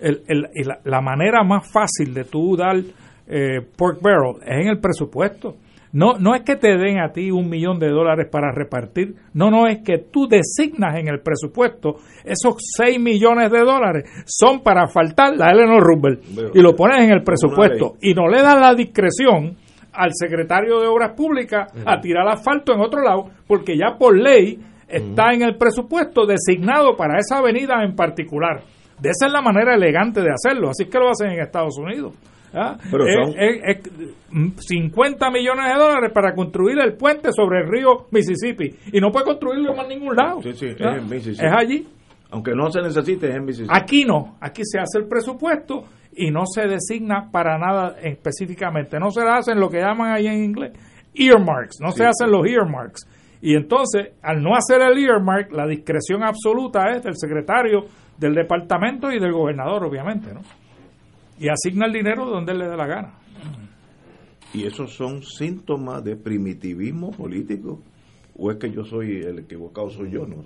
El, 0.00 0.22
el- 0.28 0.48
y 0.54 0.64
la, 0.64 0.78
la 0.84 1.00
manera 1.00 1.42
más 1.44 1.70
fácil 1.72 2.14
de 2.14 2.24
tú 2.24 2.56
dar 2.56 2.76
eh, 3.28 3.60
pork 3.76 4.00
barrel 4.02 4.36
es 4.44 4.64
en 4.64 4.68
el 4.68 4.78
presupuesto. 4.80 5.56
No, 5.92 6.14
no 6.18 6.36
es 6.36 6.42
que 6.42 6.54
te 6.54 6.76
den 6.78 7.00
a 7.00 7.10
ti 7.12 7.32
un 7.32 7.48
millón 7.50 7.80
de 7.80 7.88
dólares 7.88 8.28
para 8.30 8.52
repartir, 8.52 9.14
no, 9.34 9.50
no, 9.50 9.66
es 9.66 9.78
que 9.84 9.98
tú 9.98 10.28
designas 10.28 10.94
en 10.96 11.08
el 11.08 11.18
presupuesto 11.20 11.96
esos 12.24 12.54
6 12.76 13.00
millones 13.00 13.50
de 13.50 13.58
dólares 13.58 14.04
son 14.24 14.60
para 14.60 14.86
faltar 14.86 15.36
la 15.36 15.50
Eleanor 15.50 15.82
Roosevelt 15.82 16.22
y 16.54 16.60
lo 16.62 16.76
pones 16.76 17.02
en 17.04 17.10
el 17.10 17.24
presupuesto 17.24 17.94
y 18.00 18.14
no 18.14 18.28
le 18.28 18.40
das 18.40 18.60
la 18.60 18.72
discreción 18.74 19.56
al 19.92 20.10
secretario 20.14 20.78
de 20.80 20.86
Obras 20.86 21.12
Públicas 21.16 21.72
a 21.84 22.00
tirar 22.00 22.28
asfalto 22.28 22.72
en 22.72 22.80
otro 22.80 23.02
lado, 23.02 23.24
porque 23.48 23.76
ya 23.76 23.96
por 23.98 24.16
ley 24.16 24.60
está 24.86 25.32
en 25.32 25.42
el 25.42 25.56
presupuesto 25.56 26.24
designado 26.24 26.96
para 26.96 27.18
esa 27.18 27.38
avenida 27.38 27.82
en 27.82 27.96
particular. 27.96 28.60
De 29.00 29.10
esa 29.10 29.26
es 29.26 29.32
la 29.32 29.40
manera 29.42 29.74
elegante 29.74 30.20
de 30.20 30.28
hacerlo, 30.32 30.70
así 30.70 30.84
es 30.84 30.88
que 30.90 30.98
lo 30.98 31.08
hacen 31.10 31.30
en 31.32 31.40
Estados 31.40 31.78
Unidos. 31.78 32.14
¿ah? 32.54 32.76
Pero 32.90 33.06
Es- 33.06 33.14
son- 33.14 33.38
es- 33.38 33.60
es, 33.86 34.10
mm, 34.30 34.48
50 34.58 35.30
millones 35.30 35.66
de 35.72 35.78
dólares 35.78 36.10
para 36.12 36.34
construir 36.34 36.78
el 36.80 36.94
puente 36.94 37.30
sobre 37.32 37.60
el 37.60 37.68
río 37.70 38.06
Mississippi 38.10 38.68
y 38.92 39.00
no 39.00 39.10
puede 39.10 39.24
construirlo 39.26 39.70
en 39.70 39.76
más 39.76 39.88
ningún 39.88 40.14
lado. 40.16 40.42
Sí, 40.42 40.52
sí, 40.54 40.66
es 40.66 40.76
¿ah? 40.82 40.96
en 40.96 41.08
Mississippi. 41.08 41.46
Es 41.46 41.52
allí. 41.56 41.86
Aunque 42.32 42.52
no 42.54 42.70
se 42.70 42.80
necesite, 42.80 43.28
es 43.28 43.34
en 43.36 43.44
Mississippi. 43.44 43.72
Aquí 43.76 44.04
no, 44.04 44.36
aquí 44.40 44.62
se 44.64 44.78
hace 44.78 44.98
el 44.98 45.06
presupuesto 45.08 45.84
y 46.14 46.30
no 46.30 46.42
se 46.46 46.66
designa 46.68 47.28
para 47.30 47.56
nada 47.58 47.96
específicamente. 48.02 48.98
No 48.98 49.10
se 49.10 49.22
hacen 49.22 49.58
lo 49.58 49.68
que 49.68 49.78
llaman 49.78 50.12
ahí 50.12 50.26
en 50.26 50.44
inglés 50.44 50.72
earmarks, 51.14 51.78
no 51.80 51.90
se 51.90 52.04
hacen 52.04 52.30
los 52.30 52.46
earmarks. 52.46 53.06
Y 53.42 53.54
entonces, 53.56 54.12
al 54.22 54.42
no 54.42 54.50
hacer 54.54 54.80
el 54.82 54.96
earmark, 54.98 55.50
la 55.52 55.66
discreción 55.66 56.22
absoluta 56.22 56.90
es 56.94 57.02
del 57.02 57.16
secretario 57.16 57.84
del 58.20 58.34
departamento 58.34 59.10
y 59.10 59.18
del 59.18 59.32
gobernador, 59.32 59.84
obviamente, 59.84 60.32
¿no? 60.34 60.42
Y 61.38 61.48
asigna 61.48 61.86
el 61.86 61.92
dinero 61.92 62.26
donde 62.26 62.52
él 62.52 62.58
le 62.58 62.68
dé 62.68 62.76
la 62.76 62.86
gana. 62.86 63.14
¿Y 64.52 64.66
esos 64.66 64.94
son 64.94 65.22
síntomas 65.22 66.04
de 66.04 66.16
primitivismo 66.16 67.12
político? 67.12 67.80
¿O 68.36 68.50
es 68.50 68.58
que 68.58 68.70
yo 68.70 68.84
soy 68.84 69.22
el 69.22 69.38
equivocado, 69.38 69.88
soy 69.88 70.10
yo? 70.10 70.26
No. 70.26 70.36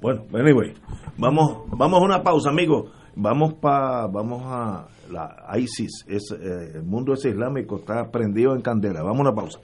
Bueno, 0.00 0.22
anyway, 0.32 0.74
vamos, 1.18 1.64
vamos 1.76 2.00
a 2.00 2.04
una 2.04 2.22
pausa, 2.22 2.50
amigos. 2.50 2.92
Vamos 3.16 3.54
pa, 3.54 4.06
vamos 4.06 4.42
a 4.44 4.86
la 5.10 5.58
ISIS, 5.58 6.04
es, 6.06 6.30
eh, 6.32 6.72
el 6.74 6.82
mundo 6.82 7.14
ese 7.14 7.30
islámico 7.30 7.76
está 7.76 8.10
prendido 8.10 8.54
en 8.54 8.60
candela. 8.60 9.02
Vamos 9.02 9.20
a 9.20 9.22
una 9.22 9.34
pausa. 9.34 9.58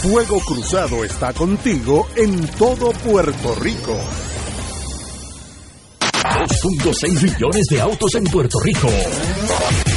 Fuego 0.00 0.38
Cruzado 0.46 1.04
está 1.04 1.32
contigo 1.32 2.06
en 2.16 2.46
todo 2.56 2.92
Puerto 3.04 3.54
Rico. 3.60 3.96
2.6 6.44 7.22
millones 7.22 7.66
de 7.70 7.80
autos 7.80 8.14
en 8.14 8.24
Puerto 8.24 8.58
Rico. 8.60 8.88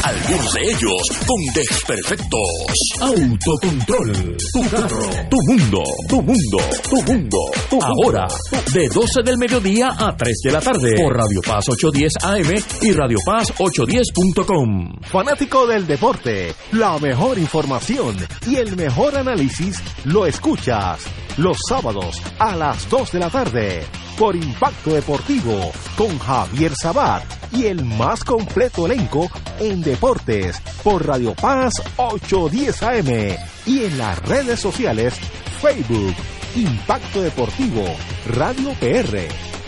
Algunos 0.04 0.54
de 0.54 0.62
ellos 0.62 1.02
con 1.28 1.54
desperfectos. 1.54 3.00
Autocontrol. 3.02 4.38
Tu 4.54 4.70
carro. 4.70 5.10
Tu 5.30 5.38
mundo. 5.48 5.84
Tu 6.08 6.22
mundo. 6.22 6.58
Tu 6.90 7.02
mundo. 7.12 7.38
Ahora, 7.82 8.28
de 8.74 8.88
12 8.88 9.22
del 9.24 9.38
mediodía 9.38 9.92
a 9.98 10.16
3 10.16 10.38
de 10.44 10.52
la 10.52 10.62
tarde. 10.62 10.96
Por 10.96 11.16
Radio 11.16 11.42
Paz 11.46 11.66
810 11.70 12.14
AM 12.24 12.64
y 12.82 12.92
Radio 12.94 13.18
Paz 13.26 13.54
810.com. 13.58 15.02
Fanático 15.02 15.68
del 15.68 15.86
deporte, 15.86 16.54
la 16.72 16.98
mejor 16.98 17.38
información 17.38 18.16
y 18.48 18.56
el 18.56 18.76
mejor 18.78 19.18
análisis 19.18 19.82
lo 20.06 20.26
escuchas 20.26 21.00
los 21.38 21.58
sábados 21.68 22.22
a 22.40 22.56
las 22.56 22.90
2 22.90 23.12
de 23.12 23.20
la 23.20 23.30
tarde 23.30 23.84
por 24.18 24.36
Impacto 24.36 24.92
Deportivo 24.92 25.72
con 25.96 26.20
Javier 26.20 26.74
Sabat 26.76 27.24
y 27.54 27.66
el 27.66 27.86
más 27.86 28.24
completo 28.26 28.86
elenco 28.86 29.30
en 29.60 29.82
deportes 29.90 30.62
por 30.84 31.04
Radio 31.04 31.34
Paz 31.34 31.74
810 31.98 32.84
AM 32.84 33.38
y 33.66 33.86
en 33.86 33.98
las 33.98 34.20
redes 34.20 34.60
sociales 34.60 35.16
Facebook 35.60 36.14
Impacto 36.56 37.24
Deportivo 37.24 37.84
Radio 38.28 38.70
PR 38.80 39.18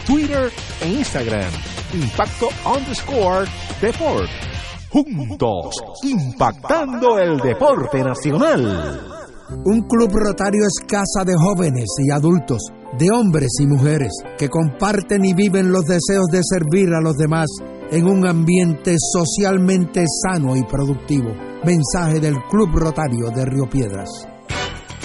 Twitter 0.05 0.51
e 0.81 0.89
Instagram 0.89 1.51
Impacto 1.93 2.49
underscore 2.63 3.47
Deport 3.81 4.29
juntos 4.89 5.75
impactando 6.03 7.17
el 7.17 7.37
deporte 7.39 8.03
nacional. 8.03 9.01
Un 9.65 9.81
club 9.87 10.11
rotario 10.13 10.61
es 10.67 10.85
casa 10.85 11.25
de 11.25 11.33
jóvenes 11.35 11.89
y 11.97 12.11
adultos, 12.11 12.61
de 12.99 13.09
hombres 13.11 13.49
y 13.59 13.65
mujeres, 13.65 14.11
que 14.37 14.49
comparten 14.49 15.25
y 15.25 15.33
viven 15.33 15.71
los 15.71 15.85
deseos 15.85 16.27
de 16.31 16.41
servir 16.43 16.93
a 16.93 17.01
los 17.01 17.15
demás 17.15 17.47
en 17.91 18.07
un 18.07 18.25
ambiente 18.25 18.95
socialmente 18.97 20.05
sano 20.07 20.55
y 20.55 20.63
productivo. 20.63 21.35
Mensaje 21.65 22.21
del 22.21 22.35
Club 22.49 22.69
Rotario 22.73 23.29
de 23.35 23.45
Río 23.45 23.69
Piedras. 23.69 24.30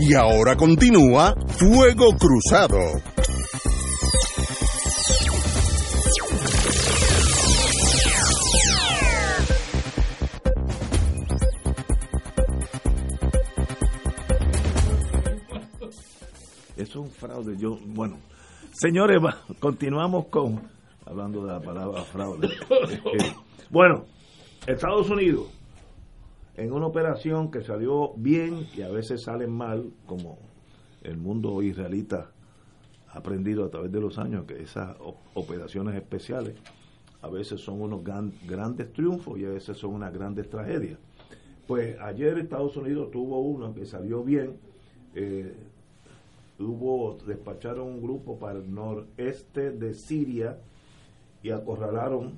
Y 0.00 0.14
ahora 0.14 0.56
continúa 0.56 1.34
Fuego 1.48 2.16
Cruzado. 2.18 2.78
es 16.76 16.96
un 16.96 17.10
fraude. 17.10 17.56
Yo, 17.58 17.78
bueno, 17.86 18.18
señores, 18.72 19.20
continuamos 19.58 20.26
con, 20.26 20.60
hablando 21.06 21.44
de 21.44 21.52
la 21.52 21.60
palabra 21.60 22.02
fraude. 22.04 22.48
Eh, 22.70 23.34
bueno, 23.68 24.06
Estados 24.66 25.08
Unidos, 25.10 25.46
en 26.56 26.72
una 26.72 26.86
operación 26.86 27.50
que 27.50 27.62
salió 27.62 28.12
bien 28.16 28.66
y 28.76 28.82
a 28.82 28.88
veces 28.88 29.22
salen 29.22 29.50
mal, 29.50 29.90
como 30.06 30.38
el 31.02 31.16
mundo 31.16 31.62
israelita 31.62 32.30
ha 33.12 33.18
aprendido 33.18 33.64
a 33.64 33.70
través 33.70 33.90
de 33.90 34.00
los 34.00 34.18
años, 34.18 34.44
que 34.44 34.62
esas 34.62 34.96
operaciones 35.34 35.94
especiales 35.96 36.54
a 37.22 37.28
veces 37.28 37.60
son 37.60 37.82
unos 37.82 38.02
grandes 38.46 38.92
triunfos 38.92 39.38
y 39.38 39.44
a 39.44 39.50
veces 39.50 39.76
son 39.76 39.94
unas 39.94 40.12
grandes 40.12 40.48
tragedias. 40.48 40.98
Pues 41.66 41.98
ayer 42.00 42.38
Estados 42.38 42.76
Unidos 42.76 43.10
tuvo 43.10 43.40
uno 43.40 43.74
que 43.74 43.84
salió 43.84 44.24
bien, 44.24 44.56
eh, 45.14 45.54
despacharon 47.26 47.86
un 47.86 48.02
grupo 48.02 48.38
para 48.38 48.58
el 48.58 48.72
noreste 48.72 49.70
de 49.70 49.94
Siria 49.94 50.58
y 51.42 51.50
acorralaron 51.50 52.32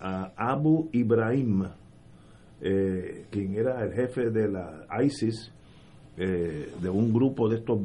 a 0.00 0.32
Abu 0.36 0.88
Ibrahim, 0.92 1.66
eh, 2.60 3.26
quien 3.30 3.54
era 3.54 3.82
el 3.84 3.92
jefe 3.92 4.30
de 4.30 4.48
la 4.48 4.86
ISIS, 5.02 5.52
eh, 6.16 6.72
de 6.80 6.88
un 6.88 7.12
grupo 7.12 7.48
de 7.48 7.56
estos 7.56 7.78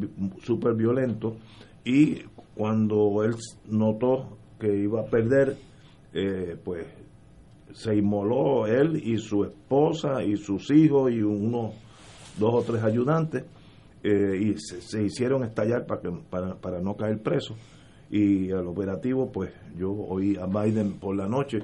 super 0.44 0.74
violentos, 0.74 1.36
y 1.84 2.22
cuando 2.56 3.24
él 3.24 3.36
notó 3.68 4.38
que 4.60 4.74
iba 4.74 5.02
a 5.02 5.06
perder, 5.06 5.58
eh, 6.14 6.58
pues 6.64 6.86
se 7.74 7.96
inmoló 7.96 8.68
él 8.68 9.02
y 9.04 9.18
su 9.18 9.44
esposa 9.44 10.24
y 10.24 10.36
sus 10.36 10.70
hijos 10.72 11.12
y 11.12 11.22
unos 11.22 11.74
dos 12.38 12.54
o 12.54 12.62
tres 12.64 12.84
ayudantes 12.84 13.46
eh, 14.04 14.38
y 14.40 14.58
se, 14.58 15.04
hicieron 15.04 15.44
estallar 15.44 15.86
para, 15.86 16.02
para, 16.30 16.56
para 16.56 16.82
no 16.82 16.96
caer 16.96 17.22
preso. 17.22 17.56
Y 18.10 18.50
el 18.50 18.68
operativo, 18.68 19.32
pues 19.32 19.52
yo 19.78 19.92
oí 19.92 20.36
a 20.36 20.46
Biden 20.46 21.00
por 21.00 21.16
la 21.16 21.28
noche, 21.28 21.60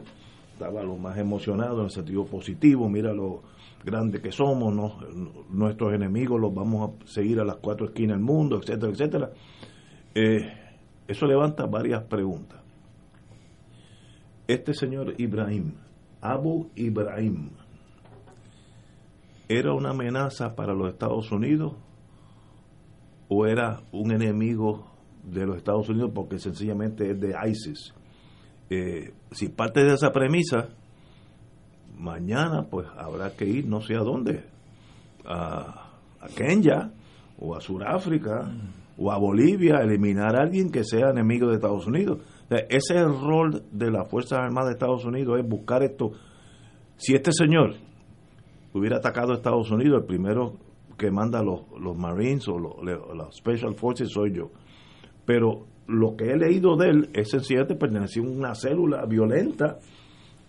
estaba 0.58 0.82
lo 0.82 0.98
más 0.98 1.16
emocionado 1.20 1.80
en 1.80 1.86
el 1.86 1.92
sentido 1.92 2.26
positivo, 2.26 2.90
mira 2.90 3.14
lo 3.14 3.44
grande 3.86 4.20
que 4.20 4.32
somos, 4.32 4.74
nuestros 5.52 5.94
enemigos 5.94 6.42
los 6.42 6.52
vamos 6.52 6.90
a 6.90 7.06
seguir 7.06 7.40
a 7.40 7.46
las 7.46 7.58
cuatro 7.58 7.86
esquinas 7.86 8.18
del 8.18 8.26
mundo, 8.26 8.58
etcétera, 8.58 8.92
etcétera. 8.92 9.32
Eh, 10.16 10.52
eso 11.08 11.28
levanta 11.28 11.68
varias 11.68 12.04
preguntas. 12.06 12.60
Este 14.48 14.74
señor 14.74 15.14
Ibrahim, 15.20 15.74
Abu 16.22 16.72
Ibrahim, 16.76 17.52
¿era 19.48 19.74
una 19.74 19.92
amenaza 19.92 20.56
para 20.56 20.74
los 20.74 20.90
Estados 20.90 21.32
Unidos 21.32 21.76
o 23.30 23.46
era 23.46 23.82
un 23.92 24.12
enemigo 24.12 24.88
de 25.24 25.46
los 25.46 25.58
Estados 25.58 25.88
Unidos 25.90 26.12
porque 26.16 26.40
sencillamente 26.40 27.12
es 27.12 27.20
de 27.20 27.36
ISIS. 27.48 27.94
Eh, 28.70 29.14
si 29.32 29.50
parte 29.50 29.84
de 29.84 29.94
esa 29.94 30.12
premisa, 30.12 30.70
mañana 31.98 32.68
pues 32.70 32.88
habrá 32.98 33.32
que 33.36 33.46
ir 33.46 33.68
no 33.68 33.82
sé 33.82 33.96
a 33.96 34.00
dónde, 34.00 34.44
a, 35.26 35.84
Kenya 36.36 36.92
o 37.40 37.56
a 37.56 37.62
Sudáfrica 37.62 38.52
o 38.98 39.12
a 39.12 39.18
Bolivia, 39.18 39.78
a 39.78 39.84
eliminar 39.84 40.36
a 40.36 40.44
alguien 40.44 40.72
que 40.72 40.84
sea 40.84 41.12
enemigo 41.12 41.48
de 41.48 41.56
Estados 41.56 41.88
Unidos. 41.88 42.20
ese 42.50 42.66
es 42.70 42.92
el 42.92 43.20
rol 43.20 43.64
de 43.72 43.92
las 43.92 44.10
Fuerzas 44.10 44.40
Armadas 44.40 44.70
de 44.70 44.74
Estados 44.74 45.06
Unidos, 45.06 45.40
es 45.40 45.48
buscar 45.48 45.84
esto. 45.84 46.12
Si 46.98 47.14
este 47.14 47.32
señor 47.32 47.76
hubiera 48.74 48.98
atacado 48.98 49.32
a 49.32 49.36
Estados 49.36 49.72
Unidos, 49.72 50.02
el 50.02 50.06
primero 50.06 50.54
que 50.98 51.12
manda 51.12 51.44
los, 51.44 51.62
los 51.80 51.96
Marines 51.96 52.48
o 52.48 52.58
los, 52.58 53.36
Special 53.36 53.76
Forces 53.76 54.10
soy 54.10 54.34
yo. 54.34 54.50
Pero 55.26 55.68
lo 55.88 56.16
que 56.16 56.26
he 56.26 56.38
leído 56.38 56.76
de 56.76 56.90
él 56.90 57.10
es 57.14 57.30
sencillamente 57.30 57.76
pertenecía 57.76 58.24
a 58.24 58.26
una 58.26 58.56
célula 58.56 59.06
violenta 59.06 59.80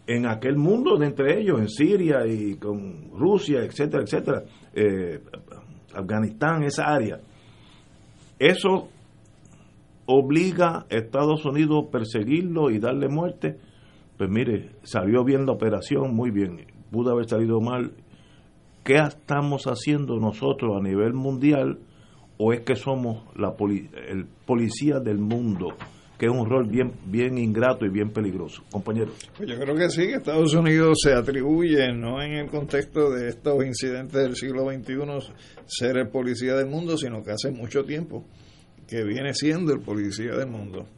en 0.07 0.27
aquel 0.27 0.57
mundo 0.57 0.97
de 0.97 1.07
entre 1.07 1.41
ellos, 1.41 1.61
en 1.61 1.69
Siria 1.69 2.27
y 2.27 2.57
con 2.57 3.11
Rusia, 3.13 3.63
etcétera, 3.63 4.03
etcétera, 4.03 4.43
eh, 4.75 5.21
Afganistán, 5.95 6.63
esa 6.65 6.87
área. 6.87 7.21
Eso 8.39 8.89
obliga 10.07 10.79
a 10.79 10.87
Estados 10.89 11.45
Unidos 11.45 11.85
a 11.87 11.91
perseguirlo 11.91 12.71
y 12.71 12.79
darle 12.79 13.09
muerte. 13.09 13.59
Pues 14.17 14.31
mire, 14.31 14.71
salió 14.83 15.25
bien 15.25 15.45
la 15.45 15.53
operación, 15.53 16.15
muy 16.15 16.31
bien. 16.31 16.67
Pudo 16.91 17.13
haber 17.13 17.29
salido 17.29 17.61
mal 17.61 17.93
¿qué 18.89 18.97
estamos 18.97 19.65
haciendo 19.65 20.19
nosotros 20.19 20.75
a 20.75 20.83
nivel 20.83 21.13
mundial 21.13 21.79
o 22.39 22.53
es 22.53 22.61
que 22.61 22.77
somos 22.77 23.25
la 23.37 23.55
el 24.09 24.27
policía 24.47 25.01
del 25.01 25.19
mundo? 25.19 25.77
que 26.19 26.27
es 26.27 26.33
un 26.33 26.51
rol 26.51 26.67
bien 26.67 26.93
bien 27.07 27.39
ingrato 27.39 27.87
y 27.87 27.91
bien 27.91 28.11
peligroso. 28.11 28.65
Compañero. 28.73 29.13
Pues 29.37 29.49
yo 29.49 29.57
creo 29.57 29.77
que 29.77 29.89
sí, 29.89 30.09
que 30.09 30.15
Estados 30.15 30.53
Unidos 30.53 30.99
se 31.01 31.15
atribuye, 31.15 31.93
no 31.93 32.21
en 32.21 32.33
el 32.33 32.49
contexto 32.49 33.11
de 33.11 33.29
estos 33.29 33.65
incidentes 33.65 34.21
del 34.21 34.35
siglo 34.35 34.69
XXI, 34.69 35.33
ser 35.67 35.97
el 35.97 36.09
policía 36.09 36.57
del 36.57 36.67
mundo, 36.67 36.99
sino 36.99 37.23
que 37.23 37.31
hace 37.31 37.53
mucho 37.53 37.85
tiempo 37.85 38.27
que 38.89 39.05
viene 39.05 39.33
siendo 39.33 39.73
el 39.73 39.81
policía 39.81 40.33
del 40.33 40.49
mundo. 40.49 40.89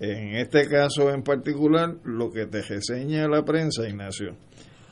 En 0.00 0.36
este 0.36 0.66
caso 0.66 1.10
en 1.10 1.22
particular, 1.22 1.96
lo 2.04 2.30
que 2.30 2.46
te 2.46 2.62
reseña 2.62 3.28
la 3.28 3.44
prensa, 3.44 3.88
Ignacio, 3.88 4.34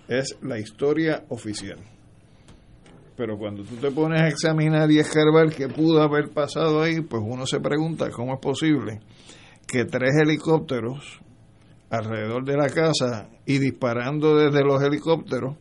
es 0.06 0.38
la 0.42 0.60
historia 0.60 1.24
oficial 1.28 1.95
pero 3.16 3.38
cuando 3.38 3.62
tú 3.64 3.76
te 3.76 3.90
pones 3.90 4.20
a 4.20 4.28
examinar 4.28 4.90
y 4.90 4.98
escarbar 4.98 5.50
qué 5.54 5.68
pudo 5.68 6.02
haber 6.02 6.30
pasado 6.30 6.82
ahí, 6.82 7.00
pues 7.00 7.22
uno 7.24 7.46
se 7.46 7.60
pregunta 7.60 8.10
cómo 8.10 8.34
es 8.34 8.40
posible 8.40 9.00
que 9.66 9.84
tres 9.84 10.12
helicópteros 10.20 11.20
alrededor 11.90 12.44
de 12.44 12.56
la 12.56 12.68
casa 12.68 13.28
y 13.46 13.58
disparando 13.58 14.36
desde 14.36 14.62
los 14.62 14.82
helicópteros, 14.82 15.56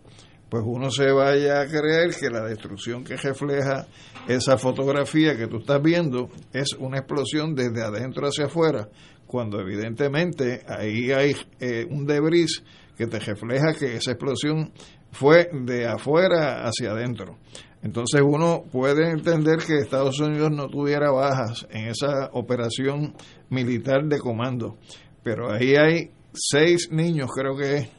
pues 0.50 0.64
uno 0.66 0.90
se 0.92 1.12
vaya 1.12 1.62
a 1.62 1.68
creer 1.68 2.16
que 2.20 2.30
la 2.30 2.44
destrucción 2.46 3.04
que 3.04 3.16
refleja 3.16 3.88
esa 4.28 4.58
fotografía 4.58 5.36
que 5.38 5.48
tú 5.48 5.58
estás 5.58 5.82
viendo 5.82 6.30
es 6.52 6.74
una 6.80 7.00
explosión 7.00 7.56
desde 7.56 7.84
adentro 7.84 8.28
hacia 8.28 8.46
afuera, 8.46 8.90
cuando 9.26 9.60
evidentemente 9.60 10.62
ahí 10.68 11.12
hay 11.12 11.36
eh, 11.60 11.86
un 11.90 12.06
debris 12.06 12.64
que 12.98 13.08
te 13.08 13.20
refleja 13.20 13.74
que 13.78 13.96
esa 13.96 14.12
explosión 14.12 14.72
fue 15.16 15.50
de 15.54 15.88
afuera 15.88 16.66
hacia 16.68 16.92
adentro. 16.92 17.38
Entonces 17.82 18.22
uno 18.22 18.66
puede 18.72 19.12
entender 19.12 19.60
que 19.66 19.78
Estados 19.78 20.20
Unidos 20.20 20.52
no 20.52 20.68
tuviera 20.68 21.12
bajas 21.12 21.66
en 21.70 21.88
esa 21.88 22.30
operación 22.34 23.14
militar 23.50 24.06
de 24.06 24.20
comando, 24.20 24.78
pero 25.24 25.52
ahí 25.52 25.76
hay 25.76 26.12
seis 26.34 26.90
niños, 26.92 27.30
creo 27.34 27.56
que 27.56 27.90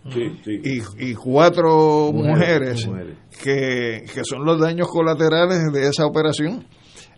Y, 0.98 1.14
cuatro 1.14 2.12
mujeres, 2.12 2.86
Que, 3.42 4.04
que 4.12 4.24
son 4.24 4.44
los 4.44 4.60
daños 4.60 4.88
colaterales 4.88 5.72
de 5.72 5.88
esa 5.88 6.04
operación. 6.04 6.66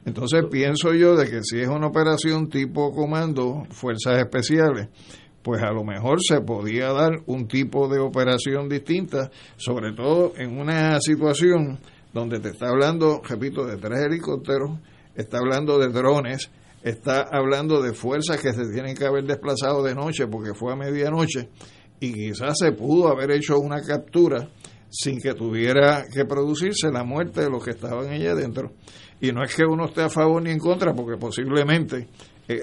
Entonces 0.05 0.45
pienso 0.51 0.95
yo 0.95 1.17
de 1.17 1.29
que 1.29 1.43
si 1.43 1.61
es 1.61 1.69
una 1.69 1.89
operación 1.89 2.49
tipo 2.49 2.93
comando, 2.93 3.65
fuerzas 3.71 4.19
especiales, 4.19 4.89
pues 5.49 5.63
a 5.63 5.73
lo 5.73 5.83
mejor 5.83 6.19
se 6.21 6.43
podía 6.43 6.93
dar 6.93 7.23
un 7.25 7.49
tipo 7.49 7.89
de 7.89 7.99
operación 7.99 8.69
distinta, 8.69 9.31
sobre 9.57 9.95
todo 9.95 10.35
en 10.37 10.61
una 10.61 11.01
situación 11.01 11.79
donde 12.13 12.39
te 12.39 12.51
está 12.51 12.69
hablando, 12.69 13.23
repito, 13.27 13.65
de 13.65 13.79
tres 13.79 14.01
helicópteros, 14.01 14.79
está 15.15 15.39
hablando 15.39 15.79
de 15.79 15.89
drones, 15.89 16.51
está 16.83 17.23
hablando 17.33 17.81
de 17.81 17.95
fuerzas 17.95 18.43
que 18.43 18.53
se 18.53 18.71
tienen 18.75 18.95
que 18.95 19.07
haber 19.07 19.25
desplazado 19.25 19.83
de 19.83 19.95
noche 19.95 20.27
porque 20.27 20.53
fue 20.53 20.75
a 20.75 20.77
medianoche 20.77 21.49
y 21.99 22.13
quizás 22.13 22.59
se 22.59 22.73
pudo 22.73 23.09
haber 23.09 23.31
hecho 23.31 23.59
una 23.59 23.81
captura 23.81 24.51
sin 24.91 25.19
que 25.19 25.33
tuviera 25.33 26.05
que 26.13 26.27
producirse 26.27 26.93
la 26.93 27.05
muerte 27.05 27.41
de 27.41 27.49
los 27.49 27.65
que 27.65 27.71
estaban 27.71 28.11
allá 28.11 28.33
adentro. 28.33 28.73
Y 29.19 29.33
no 29.33 29.43
es 29.43 29.57
que 29.57 29.65
uno 29.65 29.87
esté 29.87 30.03
a 30.03 30.11
favor 30.11 30.43
ni 30.43 30.51
en 30.51 30.59
contra, 30.59 30.93
porque 30.93 31.17
posiblemente 31.17 32.07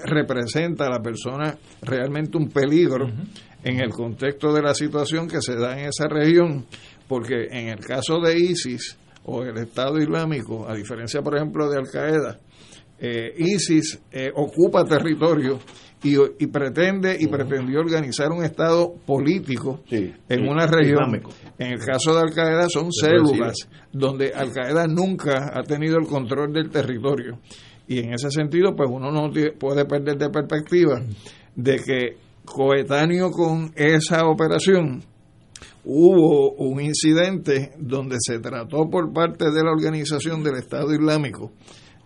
representa 0.06 0.88
a 0.88 0.90
la 0.90 1.02
persona 1.02 1.56
realmente 1.82 2.38
un 2.38 2.50
peligro 2.50 3.08
en 3.64 3.80
el 3.80 3.90
contexto 3.90 4.54
de 4.54 4.62
la 4.62 4.74
situación 4.74 5.28
que 5.28 5.42
se 5.42 5.56
da 5.56 5.80
en 5.80 5.88
esa 5.88 6.08
región, 6.08 6.66
porque 7.08 7.48
en 7.52 7.70
el 7.70 7.80
caso 7.80 8.20
de 8.20 8.38
ISIS 8.38 8.98
o 9.26 9.44
el 9.44 9.58
Estado 9.58 10.00
Islámico, 10.00 10.70
a 10.70 10.76
diferencia 10.76 11.22
por 11.22 11.36
ejemplo 11.36 11.70
de 11.70 11.78
Al 11.78 11.90
Qaeda, 11.90 12.40
eh, 13.00 13.34
ISIS 13.38 14.00
eh, 14.12 14.32
ocupa 14.36 14.86
territorio 14.86 15.60
y, 16.04 16.48
pretende 16.48 17.18
y 17.20 17.28
pretendió 17.28 17.80
organizar 17.80 18.32
un 18.32 18.44
estado 18.44 18.94
político 19.06 19.82
en 19.90 20.48
una 20.48 20.68
región. 20.68 21.22
En 21.58 21.74
el 21.74 21.80
caso 21.80 22.14
de 22.14 22.22
Al 22.22 22.34
Qaeda 22.34 22.68
son 22.70 22.92
células 22.92 23.56
donde 23.92 24.32
Al 24.34 24.52
Qaeda 24.52 24.86
nunca 24.88 25.52
ha 25.54 25.64
tenido 25.64 25.98
el 25.98 26.06
control 26.06 26.54
del 26.54 26.70
territorio 26.70 27.40
y 27.88 28.00
en 28.00 28.14
ese 28.14 28.32
sentido, 28.32 28.76
pues 28.76 28.90
uno 28.92 29.12
no 29.12 29.32
puede 29.60 29.86
perder 29.86 30.18
de 30.18 30.30
perspectiva 30.30 31.02
de 31.56 31.76
que 31.78 32.18
coetáneo 32.46 33.32
con 33.32 33.72
esa 33.76 34.26
operación 34.28 35.04
hubo 35.84 36.54
un 36.54 36.82
incidente 36.82 37.74
donde 37.78 38.18
se 38.20 38.40
trató 38.40 38.90
por 38.90 39.14
parte 39.14 39.52
de 39.52 39.64
la 39.64 39.72
organización 39.72 40.44
del 40.44 40.56
Estado 40.56 40.94
Islámico 40.94 41.52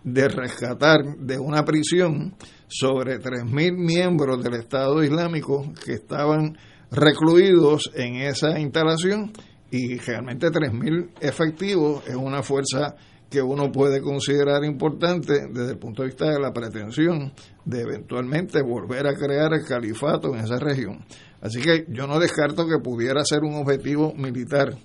de 0.04 0.28
rescatar 0.28 1.18
de 1.18 1.38
una 1.38 1.64
prisión 1.64 2.36
sobre 2.68 3.20
3.000 3.20 3.78
miembros 3.78 4.44
del 4.44 4.56
Estado 4.56 5.04
Islámico 5.04 5.72
que 5.86 5.94
estaban 5.94 6.58
recluidos 6.92 7.92
en 7.96 8.16
esa 8.16 8.60
instalación 8.60 9.32
y 9.72 9.98
realmente 9.98 10.48
3.000 10.48 11.10
efectivos 11.22 12.04
es 12.08 12.16
una 12.16 12.44
fuerza 12.44 12.96
que 13.30 13.42
uno 13.42 13.72
puede 13.72 14.02
considerar 14.02 14.64
importante 14.64 15.48
desde 15.52 15.72
el 15.72 15.78
punto 15.78 16.02
de 16.02 16.08
vista 16.10 16.30
de 16.30 16.40
la 16.40 16.52
pretensión 16.52 17.32
de 17.64 17.82
eventualmente 17.82 18.62
volver 18.64 19.08
a 19.08 19.14
crear 19.14 19.54
el 19.54 19.66
califato 19.66 20.34
en 20.34 20.44
esa 20.44 20.58
región. 20.58 21.06
Así 21.42 21.62
que 21.62 21.86
yo 21.90 22.08
no 22.08 22.20
descarto 22.20 22.68
que 22.68 22.80
pudiera 22.84 23.24
ser 23.24 23.42
un 23.44 23.56
objetivo 23.56 24.14
militar 24.16 24.76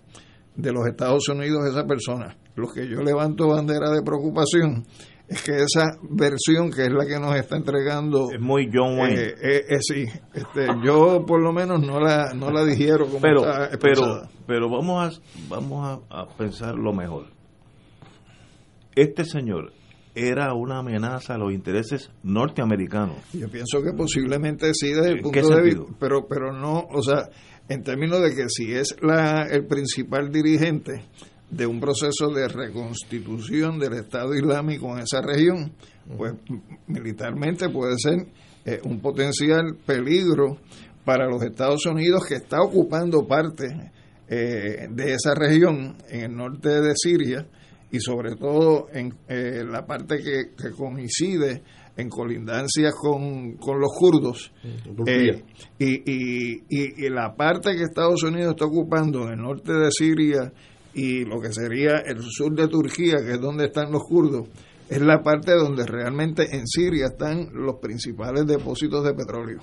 de 0.55 0.73
los 0.73 0.87
Estados 0.87 1.29
Unidos 1.29 1.67
esa 1.69 1.87
persona. 1.87 2.37
Lo 2.55 2.69
que 2.69 2.87
yo 2.87 3.03
levanto 3.03 3.49
bandera 3.49 3.91
de 3.91 4.03
preocupación 4.03 4.85
es 5.27 5.43
que 5.43 5.53
esa 5.57 5.97
versión 6.03 6.71
que 6.71 6.83
es 6.83 6.93
la 6.93 7.07
que 7.07 7.19
nos 7.19 7.35
está 7.35 7.57
entregando 7.57 8.27
es 8.31 8.41
muy 8.41 8.69
John 8.73 8.99
Wayne 8.99 9.23
eh, 9.23 9.35
eh, 9.43 9.65
eh, 9.71 9.79
sí 9.81 10.05
este, 10.35 10.67
yo 10.85 11.25
por 11.27 11.41
lo 11.41 11.51
menos 11.51 11.81
no 11.81 11.99
la 11.99 12.35
no 12.35 12.51
la 12.51 12.63
dijeron 12.63 13.09
como 13.09 13.21
pero 13.23 13.43
pero 14.47 14.69
vamos 14.69 15.19
a 15.19 15.21
vamos 15.49 16.03
a, 16.11 16.21
a 16.21 16.29
pensar 16.29 16.75
lo 16.75 16.93
mejor 16.93 17.34
este 18.95 19.25
señor 19.25 19.73
era 20.15 20.55
una 20.55 20.79
amenaza 20.79 21.35
a 21.35 21.39
los 21.39 21.53
intereses 21.53 22.11
norteamericanos. 22.23 23.17
Yo 23.33 23.49
pienso 23.49 23.83
que 23.83 23.93
posiblemente 23.93 24.73
sí 24.73 24.93
desde 24.93 25.11
el 25.11 25.19
¿En 25.19 25.31
qué 25.31 25.41
punto 25.41 25.57
de 25.57 25.63
vista 25.63 25.83
pero 25.99 26.27
pero 26.29 26.53
no 26.53 26.87
o 26.91 27.03
sea 27.03 27.29
en 27.69 27.83
términos 27.83 28.23
de 28.23 28.35
que 28.35 28.49
si 28.49 28.73
es 28.73 28.97
la 29.03 29.47
el 29.51 29.67
principal 29.67 30.31
dirigente 30.31 31.05
de 31.51 31.67
un 31.67 31.81
proceso 31.81 32.29
de 32.35 32.49
reconstitución 32.49 33.79
del 33.79 33.95
Estado 33.95 34.35
Islámico 34.35 34.93
en 34.93 35.03
esa 35.03 35.21
región, 35.21 35.73
pues 36.17 36.35
militarmente 36.87 37.69
puede 37.69 37.95
ser 37.99 38.27
eh, 38.65 38.81
un 38.85 39.01
potencial 39.01 39.77
peligro 39.87 40.59
para 41.05 41.29
los 41.29 41.43
Estados 41.43 41.87
Unidos 41.87 42.25
que 42.27 42.37
está 42.37 42.61
ocupando 42.61 43.27
parte 43.27 43.93
eh, 44.29 44.89
de 44.91 45.13
esa 45.13 45.35
región 45.35 45.97
en 46.09 46.23
el 46.23 46.37
norte 46.37 46.81
de 46.81 46.93
Siria 46.97 47.47
y 47.95 48.01
sobre 48.01 48.35
todo 48.35 48.89
en 48.93 49.15
eh, 49.29 49.63
la 49.65 49.87
parte 49.87 50.19
que, 50.19 50.51
que 50.61 50.73
coincide 50.77 51.63
en 51.97 52.09
colindancia 52.09 52.91
con, 52.91 53.53
con 53.53 53.79
los 53.79 53.93
kurdos 53.97 54.53
eh, 55.07 55.45
y, 55.79 55.93
y, 55.95 56.65
y, 56.69 57.07
y 57.07 57.09
la 57.09 57.37
parte 57.37 57.77
que 57.77 57.85
Estados 57.85 58.25
Unidos 58.25 58.55
está 58.55 58.65
ocupando 58.65 59.29
en 59.29 59.35
el 59.35 59.43
norte 59.43 59.73
de 59.73 59.93
Siria 59.93 60.53
y 60.93 61.25
lo 61.25 61.41
que 61.41 61.53
sería 61.53 61.99
el 62.05 62.21
sur 62.21 62.53
de 62.57 62.67
Turquía, 62.67 63.19
que 63.25 63.35
es 63.35 63.41
donde 63.41 63.67
están 63.67 63.93
los 63.93 64.03
kurdos, 64.03 64.49
es 64.89 65.01
la 65.01 65.23
parte 65.23 65.53
donde 65.53 65.87
realmente 65.87 66.49
en 66.57 66.67
Siria 66.67 67.07
están 67.07 67.49
los 67.53 67.77
principales 67.77 68.45
depósitos 68.45 69.05
de 69.05 69.15
petróleo. 69.15 69.61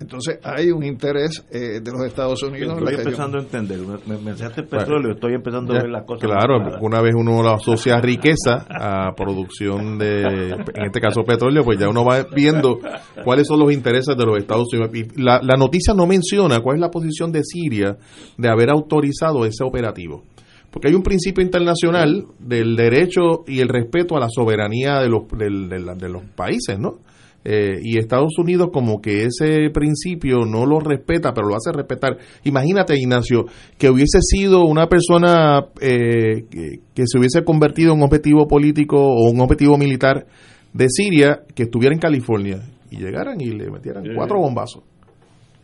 Entonces 0.00 0.38
hay 0.44 0.70
un 0.70 0.84
interés 0.84 1.44
eh, 1.50 1.80
de 1.82 1.90
los 1.90 2.04
Estados 2.06 2.40
Unidos 2.44 2.78
estoy 2.78 2.94
empezando 3.04 3.38
a 3.38 3.40
entender 3.40 3.78
me, 3.80 4.14
me 4.16 4.22
mencionaste 4.22 4.62
petróleo 4.62 5.12
estoy 5.14 5.34
empezando 5.34 5.72
a 5.74 5.82
ver 5.82 5.90
las 5.90 6.04
cosas 6.04 6.22
Claro, 6.22 6.60
más 6.60 6.74
una 6.80 7.00
vez 7.00 7.14
uno 7.16 7.42
lo 7.42 7.50
asocia 7.50 7.96
a 7.96 8.00
riqueza, 8.00 8.64
a 8.70 9.12
producción 9.16 9.98
de, 9.98 10.22
en 10.50 10.84
este 10.86 11.00
caso 11.00 11.22
petróleo, 11.24 11.64
pues 11.64 11.78
ya 11.80 11.88
uno 11.88 12.04
va 12.04 12.24
viendo 12.34 12.78
cuáles 13.24 13.46
son 13.48 13.58
los 13.60 13.72
intereses 13.72 14.16
de 14.16 14.24
los 14.24 14.38
Estados 14.38 14.68
Unidos. 14.72 14.90
Y 14.94 15.20
la, 15.20 15.40
la 15.42 15.56
noticia 15.56 15.94
no 15.94 16.06
menciona 16.06 16.60
cuál 16.60 16.76
es 16.76 16.80
la 16.80 16.90
posición 16.90 17.32
de 17.32 17.42
Siria 17.42 17.96
de 18.36 18.48
haber 18.48 18.70
autorizado 18.70 19.44
ese 19.44 19.64
operativo. 19.64 20.22
Porque 20.70 20.88
hay 20.88 20.94
un 20.94 21.02
principio 21.02 21.42
internacional 21.42 22.24
del 22.38 22.76
derecho 22.76 23.42
y 23.46 23.60
el 23.60 23.68
respeto 23.68 24.16
a 24.16 24.20
la 24.20 24.28
soberanía 24.30 25.00
de 25.00 25.08
los, 25.08 25.22
del- 25.36 25.68
de 25.68 25.94
de 25.96 26.08
los 26.08 26.22
países, 26.36 26.78
¿no? 26.78 26.98
Eh, 27.44 27.78
y 27.82 27.98
Estados 27.98 28.36
Unidos 28.38 28.68
como 28.72 29.00
que 29.00 29.24
ese 29.24 29.70
principio 29.72 30.38
no 30.44 30.66
lo 30.66 30.80
respeta, 30.80 31.32
pero 31.32 31.48
lo 31.48 31.54
hace 31.54 31.70
respetar. 31.72 32.18
Imagínate, 32.44 32.94
Ignacio, 32.98 33.44
que 33.78 33.88
hubiese 33.88 34.18
sido 34.20 34.64
una 34.64 34.86
persona 34.88 35.66
eh, 35.80 36.44
que, 36.50 36.80
que 36.94 37.02
se 37.06 37.18
hubiese 37.18 37.44
convertido 37.44 37.92
en 37.92 37.98
un 37.98 38.04
objetivo 38.04 38.46
político 38.48 38.96
o 38.98 39.30
un 39.30 39.40
objetivo 39.40 39.78
militar 39.78 40.26
de 40.74 40.86
Siria 40.90 41.40
que 41.54 41.62
estuviera 41.64 41.94
en 41.94 42.00
California 42.00 42.60
y 42.90 42.98
llegaran 42.98 43.40
y 43.40 43.46
le 43.46 43.70
metieran 43.70 44.02
Sí. 44.04 44.10
cuatro 44.14 44.40
bombazos. 44.40 44.82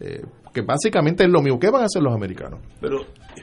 Eh, 0.00 0.22
que 0.52 0.62
básicamente 0.62 1.24
es 1.24 1.30
lo 1.30 1.42
mismo. 1.42 1.58
¿Qué 1.58 1.70
van 1.70 1.82
a 1.82 1.86
hacer 1.86 2.02
los 2.02 2.14
americanos? 2.14 2.60
pero 2.80 2.98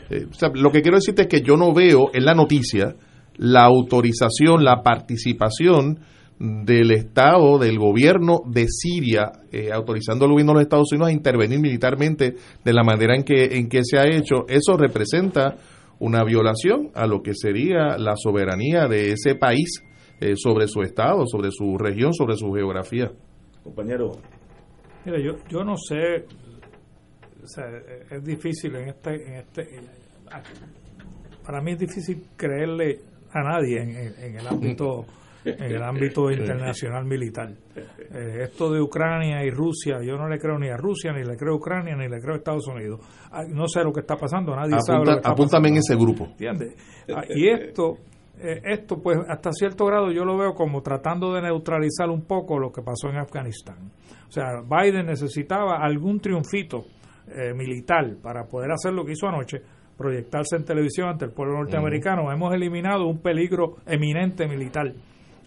Eh, 0.10 0.26
o 0.30 0.34
sea, 0.34 0.49
lo 0.53 0.72
que 0.72 0.82
quiero 0.82 0.98
decirte 0.98 1.24
es 1.24 1.28
que 1.28 1.41
yo 1.41 1.58
no 1.58 1.74
veo 1.74 2.10
en 2.14 2.24
la 2.26 2.34
noticia 2.34 2.95
la 3.38 3.64
autorización, 3.66 4.64
la 4.64 4.82
participación 4.82 5.99
del 6.43 6.89
Estado, 6.91 7.59
del 7.59 7.77
gobierno 7.77 8.39
de 8.47 8.65
Siria, 8.68 9.31
eh, 9.51 9.69
autorizando 9.72 10.26
al 10.26 10.31
gobierno 10.31 10.53
de 10.53 10.55
los 10.55 10.63
Estados 10.63 10.91
Unidos 10.91 11.09
a 11.09 11.13
intervenir 11.13 11.59
militarmente 11.59 12.34
de 12.63 12.73
la 12.73 12.84
manera 12.84 13.15
en 13.15 13.23
que, 13.23 13.57
en 13.57 13.69
que 13.69 13.81
se 13.84 13.99
ha 13.99 14.07
hecho. 14.07 14.45
Eso 14.47 14.76
representa 14.76 15.55
una 15.99 16.23
violación 16.23 16.89
a 16.95 17.05
lo 17.05 17.22
que 17.22 17.34
sería 17.35 17.95
la 17.99 18.15
soberanía 18.15 18.88
de 18.88 19.11
ese 19.11 19.35
país 19.35 19.84
eh, 20.19 20.34
sobre 20.35 20.68
su 20.68 20.81
Estado, 20.81 21.26
sobre 21.27 21.51
su 21.51 21.77
región, 21.77 22.11
sobre 22.13 22.35
su 22.35 22.51
geografía. 22.53 23.11
compañero 23.63 24.13
Mira, 25.05 25.18
yo, 25.19 25.34
yo 25.49 25.63
no 25.63 25.76
sé, 25.77 26.26
o 27.43 27.47
sea, 27.47 27.65
es 28.09 28.23
difícil 28.23 28.76
en 28.77 28.89
este, 28.89 29.09
en 29.27 29.34
este, 29.35 29.68
para 31.45 31.61
mí 31.61 31.72
es 31.73 31.80
difícil 31.80 32.23
creerle 32.35 32.99
a 33.31 33.41
nadie 33.41 33.81
en, 33.81 33.89
en- 33.89 34.15
en 34.23 34.39
el 34.39 34.47
ámbito, 34.47 35.05
en 35.45 35.63
el 35.72 35.81
ámbito 35.84 36.30
internacional 36.31 37.05
militar. 37.05 37.49
Eh, 37.76 38.43
esto 38.43 38.72
de 38.72 38.81
Ucrania 38.81 39.43
y 39.43 39.49
Rusia, 39.49 40.01
yo 40.03 40.15
no 40.18 40.27
le 40.27 40.38
creo 40.39 40.57
ni 40.59 40.69
a 40.69 40.77
Rusia, 40.77 41.11
ni 41.13 41.23
le 41.23 41.35
creo 41.38 41.53
a 41.53 41.57
Ucrania, 41.57 41.95
ni 41.95 42.07
le 42.07 42.19
creo 42.19 42.35
a 42.35 42.38
Estados 42.38 42.68
Unidos. 42.68 42.99
Ah, 43.31 43.43
No 43.47 43.68
sé 43.68 43.84
lo 43.84 43.91
que 43.91 44.01
está 44.01 44.15
pasando, 44.15 44.55
nadie 44.55 44.76
sabe 44.85 44.99
lo 44.99 45.05
que 45.05 45.18
está 45.18 45.31
apúntame 45.31 45.69
en 45.69 45.76
pasando. 45.76 45.93
ese 45.93 46.03
grupo. 46.03 46.26
¿Entiendes? 46.31 46.76
Ah, 47.15 47.23
Y 47.30 47.47
esto, 47.49 47.97
eh, 48.39 48.61
esto 48.65 49.01
pues 49.01 49.18
hasta 49.27 49.51
cierto 49.53 49.85
grado 49.85 50.11
yo 50.11 50.26
lo 50.26 50.38
veo 50.38 50.53
como 50.53 50.81
tratando 50.81 51.34
de 51.34 51.41
neutralizar 51.41 52.09
un 52.09 52.26
poco 52.26 52.59
lo 52.59 52.72
que 52.72 52.81
pasó 52.81 53.09
en 53.09 53.18
Afganistán. 53.18 53.91
O 54.27 54.31
sea, 54.31 54.61
Biden 54.61 55.07
necesitaba 55.07 55.77
algún 55.84 56.19
triunfito 56.19 56.85
eh, 57.27 57.53
militar 57.53 58.15
para 58.22 58.45
poder 58.45 58.72
hacer 58.72 58.93
lo 58.93 59.03
que 59.05 59.11
hizo 59.13 59.27
anoche, 59.27 59.61
proyectarse 59.97 60.55
en 60.55 60.65
televisión 60.65 61.09
ante 61.09 61.26
el 61.26 61.31
pueblo 61.31 61.55
norteamericano. 61.59 62.31
Hemos 62.31 62.53
eliminado 62.53 63.07
un 63.07 63.22
peligro 63.22 63.76
eminente 63.85 64.47
militar. 64.47 64.91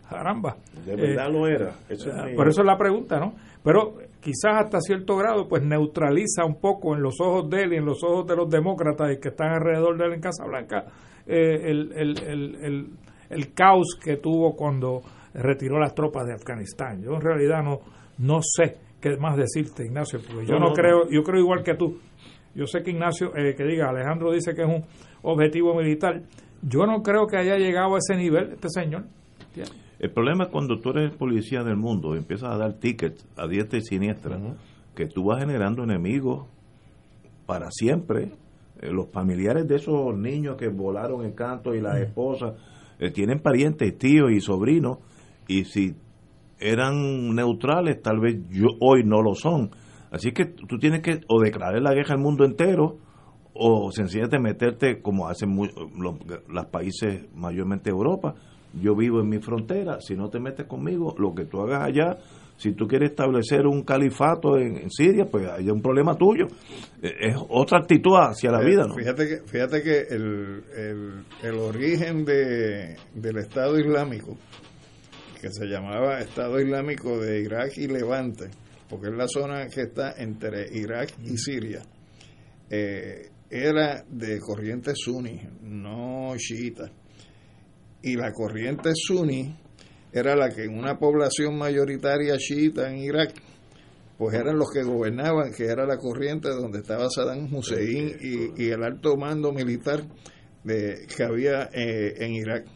Caramba. 0.09 0.57
de 0.85 0.97
verdad 0.97 1.29
Eh, 1.29 1.33
lo 1.33 1.47
era 1.47 1.73
Eso 1.89 2.11
es- 2.11 2.37
por 2.37 2.49
eso 2.49 2.61
es 2.61 2.67
la 2.67 2.77
pregunta, 2.77 3.19
¿no? 3.19 3.35
Pero 3.63 3.95
quizás 4.21 4.65
hasta 4.65 4.81
cierto 4.81 5.17
grado, 5.17 5.49
pues 5.49 5.63
neutraliza 5.65 6.45
un 6.45 6.61
poco 6.61 6.95
en 6.95 7.03
los 7.03 7.15
ojos 7.21 7.49
de 7.51 7.63
él 7.63 7.73
y 7.73 7.77
en 7.77 7.85
los 7.87 8.03
ojos 8.05 8.27
de 8.27 8.37
los 8.37 8.49
demócratas 8.51 9.13
y 9.13 9.21
que 9.21 9.29
están 9.31 9.53
alrededor 9.55 9.97
de 9.99 10.05
él 10.07 10.13
en 10.15 10.21
Casa 10.21 10.45
Blanca 10.47 10.85
eh, 11.27 11.71
el, 11.71 11.93
el, 11.97 12.19
el, 12.23 12.55
el, 12.63 12.87
el 13.31 13.55
caos 13.55 13.99
que 14.03 14.19
tuvo 14.19 14.55
cuando 14.55 15.01
retiró 15.33 15.79
las 15.81 15.95
tropas 15.95 16.27
de 16.27 16.35
Afganistán. 16.35 17.03
Yo 17.03 17.15
en 17.15 17.21
realidad 17.23 17.63
no, 17.63 17.81
no 18.19 18.41
sé 18.43 18.77
qué 19.01 19.17
más 19.17 19.37
decirte, 19.37 19.85
Ignacio, 19.87 20.21
porque 20.21 20.47
yo 20.47 20.53
No, 20.55 20.61
no, 20.61 20.69
no, 20.69 20.73
creo, 20.75 21.09
yo 21.11 21.23
creo 21.23 21.41
igual 21.41 21.63
que 21.63 21.75
tú. 21.75 21.99
Yo 22.55 22.67
sé 22.67 22.83
que 22.83 22.91
Ignacio, 22.93 23.35
eh, 23.37 23.55
que 23.57 23.65
diga, 23.65 23.89
Alejandro 23.89 24.31
dice 24.31 24.55
que 24.55 24.63
es 24.63 24.69
un 24.69 24.85
objetivo 25.23 25.75
militar. 25.75 26.21
Yo 26.63 26.87
no 26.87 27.03
creo 27.03 27.27
que 27.27 27.37
haya 27.37 27.57
llegado 27.57 27.95
a 27.97 27.99
ese 27.99 28.17
nivel 28.17 28.53
este 28.53 28.69
señor. 28.69 29.05
¿Entiendes? 29.49 29.84
El 30.05 30.11
problema 30.11 30.45
es 30.45 30.51
cuando 30.51 30.81
tú 30.81 30.91
eres 30.91 31.13
policía 31.13 31.65
del 31.65 31.79
mundo 31.79 32.15
y 32.15 32.19
empiezas 32.19 32.51
a 32.51 32.59
dar 32.59 32.75
tickets 32.75 33.27
a 33.39 33.47
diestra 33.47 33.79
y 33.79 33.81
siniestra, 33.81 34.39
que 34.95 35.07
tú 35.07 35.25
vas 35.25 35.41
generando 35.41 35.83
enemigos 35.83 36.47
para 37.47 37.71
siempre. 37.71 38.33
Eh, 38.83 38.91
los 38.93 39.09
familiares 39.09 39.67
de 39.67 39.77
esos 39.77 40.15
niños 40.15 40.59
que 40.59 40.69
volaron 40.69 41.25
en 41.25 41.33
canto 41.33 41.75
y 41.75 41.81
las 41.81 41.97
esposas 41.97 42.53
eh, 42.99 43.13
tienen 43.13 43.41
parientes, 43.41 43.97
tíos 43.97 44.31
y 44.31 44.41
sobrinos, 44.43 44.99
y 45.49 45.65
si 45.65 45.95
eran 46.61 47.35
neutrales, 47.35 48.03
tal 48.03 48.21
vez 48.21 48.37
yo 48.51 48.67
hoy 48.83 49.05
no 49.05 49.23
lo 49.23 49.35
son. 49.35 49.71
Así 50.11 50.33
que 50.33 50.45
tú 50.45 50.77
tienes 50.77 51.01
que 51.01 51.21
o 51.29 51.41
declarar 51.41 51.81
la 51.81 51.95
guerra 51.95 52.17
al 52.17 52.21
mundo 52.21 52.45
entero 52.45 52.99
o 53.55 53.91
sencillamente 53.91 54.39
meterte 54.39 55.01
como 55.01 55.29
hacen 55.29 55.49
mu- 55.49 55.65
los, 55.99 56.17
los 56.47 56.67
países, 56.67 57.25
mayormente 57.35 57.89
Europa. 57.89 58.35
Yo 58.81 58.95
vivo 58.97 59.21
en 59.21 59.29
mi 59.29 59.39
frontera, 59.39 59.99
si 60.01 60.15
no 60.17 60.29
te 60.29 60.41
metes 60.41 60.67
conmigo, 60.67 61.15
lo 61.19 61.35
que 61.35 61.45
tú 61.45 61.61
hagas 61.61 61.83
allá, 61.83 62.19
si 62.57 62.73
tú 62.73 62.87
quieres 62.87 63.11
establecer 63.11 63.67
un 63.67 63.83
califato 63.83 64.57
en, 64.57 64.77
en 64.77 64.91
Siria, 64.91 65.27
pues 65.27 65.49
hay 65.49 65.69
un 65.71 65.81
problema 65.83 66.15
tuyo. 66.17 66.47
Eh, 67.03 67.13
Es 67.31 67.37
otra 67.49 67.79
actitud 67.79 68.13
hacia 68.17 68.51
la 68.51 68.63
Eh, 68.63 68.67
vida, 68.67 68.87
¿no? 68.87 68.95
Fíjate 68.95 69.27
que, 69.29 69.37
fíjate 69.47 69.83
que 69.83 70.01
el, 70.11 70.65
el, 70.77 71.25
el 71.43 71.55
origen 71.59 72.25
de, 72.25 72.97
del 73.15 73.39
Estado 73.39 73.79
Islámico, 73.79 74.37
que 75.41 75.49
se 75.51 75.67
llamaba 75.67 76.21
Estado 76.21 76.61
Islámico 76.61 77.19
de 77.19 77.41
Irak 77.43 77.73
y 77.77 77.87
Levante, 77.87 78.51
porque 78.89 79.09
es 79.09 79.15
la 79.15 79.27
zona 79.29 79.67
que 79.69 79.83
está 79.83 80.13
entre 80.17 80.67
Irak 80.73 81.11
y 81.23 81.37
Siria, 81.37 81.83
eh, 82.71 83.29
era 83.51 84.03
de 84.09 84.39
corriente 84.41 84.93
suní, 84.95 85.41
no 85.63 86.35
chiita. 86.37 86.91
Y 88.07 88.17
la 88.17 88.33
corriente 88.33 88.91
suní 88.95 89.57
era 90.13 90.37
la 90.37 90.51
que 90.51 90.65
en 90.65 90.79
una 90.79 90.99
población 90.99 91.57
mayoritaria 91.57 92.37
chiita 92.37 92.91
en 92.91 92.99
Irak, 92.99 93.33
pues 94.19 94.35
eran 94.35 94.59
los 94.59 94.71
que 94.71 94.83
gobernaban, 94.83 95.53
que 95.53 95.65
era 95.65 95.87
la 95.87 95.97
corriente 95.97 96.51
donde 96.51 96.81
estaba 96.81 97.09
Saddam 97.09 97.53
Hussein 97.53 98.15
y, 98.21 98.69
el 98.69 98.85
alto 98.85 99.17
mando 99.17 99.53
militar 99.53 100.05
que 100.67 101.25
había 101.25 101.71
eh, 101.73 102.15
en 102.19 102.35
Irak. 102.35 102.67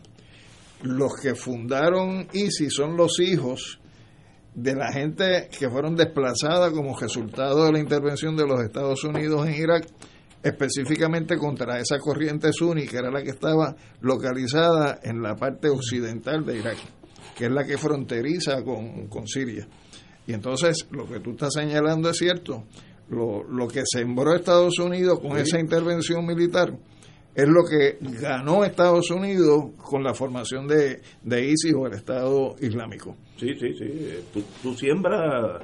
Los 0.82 1.12
que 1.20 1.34
fundaron 1.34 2.26
ISIS 2.32 2.72
son 2.72 2.96
los 2.96 3.20
hijos 3.20 3.80
de 4.55 4.74
la 4.74 4.90
gente 4.90 5.50
que 5.56 5.68
fueron 5.68 5.94
desplazadas 5.94 6.72
como 6.72 6.98
resultado 6.98 7.66
de 7.66 7.72
la 7.72 7.80
intervención 7.80 8.34
de 8.34 8.46
los 8.46 8.62
Estados 8.62 9.05
Unidos 9.05 9.46
en 9.46 9.55
Irak, 9.55 9.86
específicamente 10.43 11.36
contra 11.36 11.78
esa 11.78 11.98
corriente 11.98 12.52
suní, 12.52 12.86
que 12.86 12.98
era 12.98 13.10
la 13.10 13.23
que 13.23 13.31
estaba 13.31 13.74
localizada 14.01 15.01
en 15.02 15.23
la 15.23 15.35
parte 15.35 15.69
occidental 15.69 16.44
de 16.44 16.59
Irak, 16.59 16.78
que 17.36 17.47
es 17.47 17.51
la 17.51 17.65
que 17.65 17.78
fronteriza 17.78 18.62
con, 18.62 19.09
con 19.09 19.27
Siria. 19.27 19.66
Y 20.27 20.35
entonces 20.35 20.86
lo 20.90 21.06
que 21.09 21.20
tú 21.20 21.31
estás 21.31 21.55
señalando 21.55 22.10
es 22.10 22.19
cierto. 22.19 22.65
Lo, 23.09 23.43
lo 23.43 23.66
que 23.66 23.82
sembró 23.90 24.35
Estados 24.35 24.78
Unidos 24.78 25.19
con 25.20 25.39
esa 25.39 25.59
intervención 25.59 26.27
militar 26.27 26.77
es 27.35 27.48
lo 27.48 27.65
que 27.65 27.98
ganó 28.20 28.65
Estados 28.65 29.10
Unidos 29.10 29.70
con 29.77 30.02
la 30.02 30.12
formación 30.12 30.66
de, 30.66 31.01
de 31.23 31.44
ISIS 31.44 31.73
o 31.74 31.86
el 31.86 31.94
Estado 31.94 32.56
Islámico. 32.60 33.16
Sí, 33.39 33.55
sí, 33.59 33.73
sí. 33.78 34.24
Tú, 34.32 34.43
tú 34.62 34.74
siembras 34.74 35.62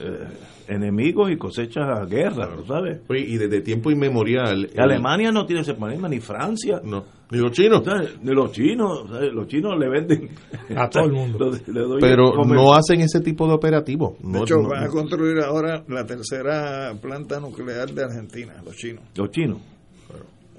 eh, 0.00 0.28
enemigos 0.68 1.30
y 1.30 1.36
cosechas 1.36 2.08
guerra, 2.08 2.48
¿sabes? 2.66 3.00
y 3.10 3.36
desde 3.36 3.60
tiempo 3.60 3.90
inmemorial. 3.90 4.70
Alemania 4.76 5.32
no 5.32 5.44
tiene 5.44 5.62
ese 5.62 5.74
problema, 5.74 6.08
ni 6.08 6.20
Francia. 6.20 6.80
No. 6.82 7.04
Ni 7.30 7.38
los 7.38 7.52
chinos. 7.52 7.82
Ni 8.22 8.32
los 8.32 8.52
chinos. 8.52 9.08
Los 9.32 9.46
chinos 9.46 9.78
le 9.78 9.88
venden 9.88 10.30
a 10.76 10.88
todo 10.88 11.04
el 11.04 11.12
mundo. 11.12 11.50
Pero 12.00 12.32
no 12.44 12.74
hacen 12.74 13.00
ese 13.00 13.20
tipo 13.20 13.46
de 13.46 13.54
operativo. 13.54 14.16
De 14.20 14.40
hecho, 14.40 14.56
van 14.62 14.84
a 14.84 14.88
construir 14.88 15.38
ahora 15.40 15.84
la 15.88 16.04
tercera 16.06 16.92
planta 17.00 17.40
nuclear 17.40 17.90
de 17.90 18.04
Argentina, 18.04 18.54
los 18.64 18.76
chinos. 18.76 19.04
Los 19.16 19.30
chinos. 19.30 19.58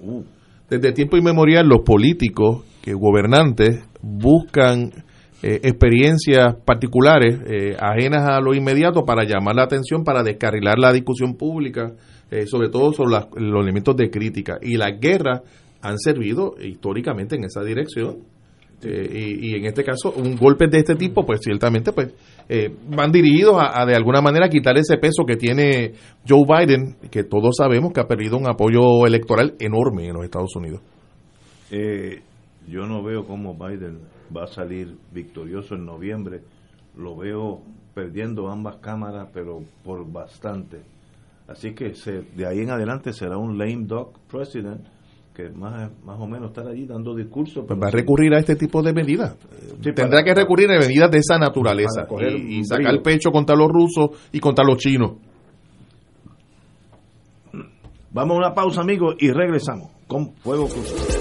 Uh. 0.01 0.23
Desde 0.69 0.93
tiempo 0.93 1.17
inmemorial, 1.17 1.67
los 1.67 1.81
políticos, 1.85 2.63
que 2.81 2.93
gobernantes, 2.93 3.83
buscan 4.01 4.91
eh, 5.43 5.59
experiencias 5.63 6.55
particulares 6.63 7.39
eh, 7.47 7.75
ajenas 7.79 8.29
a 8.29 8.39
lo 8.39 8.53
inmediato 8.53 9.05
para 9.05 9.23
llamar 9.23 9.55
la 9.55 9.63
atención, 9.63 10.03
para 10.03 10.21
descarrilar 10.21 10.77
la 10.77 10.93
discusión 10.93 11.35
pública, 11.35 11.93
eh, 12.29 12.45
sobre 12.45 12.69
todo 12.69 12.93
sobre 12.93 13.25
los 13.37 13.63
elementos 13.63 13.95
de 13.95 14.11
crítica. 14.11 14.59
Y 14.61 14.77
las 14.77 14.99
guerras 14.99 15.41
han 15.81 15.97
servido 15.97 16.53
históricamente 16.61 17.35
en 17.35 17.45
esa 17.45 17.63
dirección. 17.63 18.19
Y, 18.83 19.55
en 19.55 19.65
este 19.65 19.83
caso, 19.83 20.11
un 20.11 20.35
golpe 20.35 20.65
de 20.67 20.79
este 20.79 20.95
tipo, 20.95 21.23
pues 21.23 21.39
ciertamente, 21.43 21.91
pues 21.91 22.15
van 22.89 23.11
dirigidos 23.11 23.57
a, 23.59 23.85
de 23.85 23.93
alguna 23.93 24.21
manera 24.21 24.49
quitar 24.49 24.75
ese 24.75 24.97
peso 24.97 25.23
que 25.23 25.35
tiene 25.35 25.91
Joe 26.27 26.45
Biden, 26.47 26.95
que 27.11 27.23
todos 27.23 27.57
sabemos 27.57 27.93
que 27.93 27.99
ha 27.99 28.07
perdido 28.07 28.37
un 28.37 28.49
apoyo 28.49 29.05
electoral 29.05 29.53
enorme 29.59 30.07
en 30.07 30.13
los 30.15 30.23
Estados 30.23 30.55
Unidos. 30.55 30.81
yo 32.67 32.87
no 32.87 33.03
veo 33.03 33.23
cómo 33.23 33.53
Biden 33.53 33.99
va 34.35 34.43
a 34.43 34.47
salir 34.47 34.97
victorioso 35.11 35.75
en 35.75 35.85
noviembre. 35.85 36.41
Lo 36.95 37.15
veo 37.15 37.61
perdiendo 37.93 38.49
ambas 38.49 38.77
cámaras, 38.77 39.29
pero 39.33 39.63
por 39.83 40.09
bastante. 40.11 40.81
Así 41.47 41.73
que 41.73 41.95
se, 41.95 42.21
de 42.21 42.47
ahí 42.47 42.59
en 42.59 42.69
adelante 42.69 43.13
será 43.13 43.37
un 43.37 43.57
lame 43.57 43.85
dog 43.85 44.13
president 44.29 44.81
que 45.33 45.49
más, 45.49 45.91
más 46.03 46.19
o 46.19 46.27
menos 46.27 46.49
estará 46.49 46.71
allí 46.71 46.85
dando 46.85 47.15
discursos. 47.15 47.65
Pues 47.65 47.79
va 47.79 47.87
a 47.87 47.91
recurrir 47.91 48.33
a 48.33 48.39
este 48.39 48.55
tipo 48.55 48.81
de 48.81 48.93
medidas. 48.93 49.37
Tendrá 49.95 50.23
que 50.23 50.33
recurrir 50.33 50.69
a 50.71 50.79
medidas 50.79 51.09
de 51.09 51.19
esa 51.19 51.37
naturaleza 51.37 52.07
y, 52.19 52.59
y 52.59 52.63
sacar 52.65 52.93
el 52.93 53.01
pecho 53.01 53.31
contra 53.31 53.55
los 53.55 53.69
rusos 53.69 54.29
y 54.31 54.39
contra 54.39 54.65
los 54.65 54.77
chinos. 54.77 55.13
Vamos 58.13 58.35
a 58.35 58.39
una 58.39 58.53
pausa, 58.53 58.81
amigos, 58.81 59.15
y 59.19 59.31
regresamos 59.31 59.89
con 60.05 60.33
Fuego 60.35 60.67
Cruzado. 60.67 61.20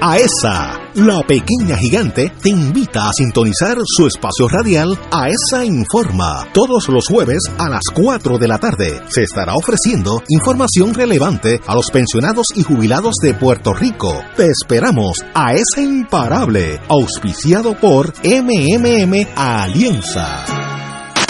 AESA, 0.00 0.78
la 0.94 1.22
pequeña 1.22 1.76
gigante, 1.76 2.32
te 2.42 2.50
invita 2.50 3.08
a 3.08 3.12
sintonizar 3.12 3.78
su 3.84 4.06
espacio 4.06 4.48
radial 4.48 4.98
AESA 5.10 5.64
Informa. 5.64 6.46
Todos 6.52 6.88
los 6.88 7.06
jueves 7.06 7.38
a 7.58 7.68
las 7.68 7.82
4 7.94 8.38
de 8.38 8.48
la 8.48 8.58
tarde 8.58 9.02
se 9.08 9.22
estará 9.22 9.54
ofreciendo 9.54 10.22
información 10.28 10.92
relevante 10.92 11.60
a 11.66 11.74
los 11.74 11.90
pensionados 11.90 12.46
y 12.54 12.62
jubilados 12.62 13.14
de 13.22 13.34
Puerto 13.34 13.72
Rico. 13.72 14.20
Te 14.36 14.48
esperamos 14.50 15.24
a 15.34 15.54
esa 15.54 15.80
Imparable, 15.80 16.80
auspiciado 16.88 17.74
por 17.78 18.12
MMM 18.22 19.28
Alianza. 19.34 20.44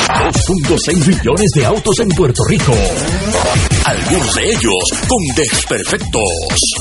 2.6 0.07 1.07
millones 1.07 1.51
de 1.55 1.67
autos 1.67 1.99
en 2.01 2.09
Puerto 2.09 2.43
Rico. 2.49 2.73
Algunos 3.87 4.35
de 4.35 4.43
ellos 4.51 4.85
con 5.07 5.37
desperfectos. 5.37 6.23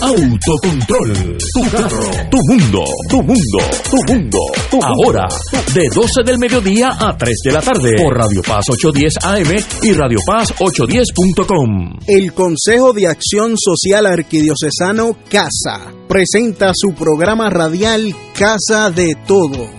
Autocontrol. 0.01 1.37
Tu 1.53 1.61
carro. 1.69 2.09
Tu 2.31 2.37
mundo. 2.47 2.83
Tu 3.07 3.17
mundo. 3.21 3.59
Tu 3.91 4.13
mundo. 4.13 4.39
Ahora, 4.81 5.27
de 5.75 5.87
12 5.93 6.23
del 6.25 6.39
mediodía 6.39 6.89
a 6.99 7.15
3 7.15 7.37
de 7.45 7.51
la 7.51 7.61
tarde. 7.61 7.91
Por 7.95 8.17
Radio 8.17 8.41
Paz 8.41 8.65
810 8.71 9.23
AM 9.23 9.55
y 9.83 9.93
Radio 9.93 10.17
Paz 10.25 10.51
810.com. 10.57 11.99
El 12.07 12.33
Consejo 12.33 12.91
de 12.91 13.07
Acción 13.07 13.53
Social 13.55 14.07
Arquidiocesano 14.07 15.15
CASA 15.29 15.93
presenta 16.07 16.71
su 16.73 16.93
programa 16.93 17.49
radial 17.49 18.15
Casa 18.37 18.89
de 18.89 19.15
Todos, 19.27 19.69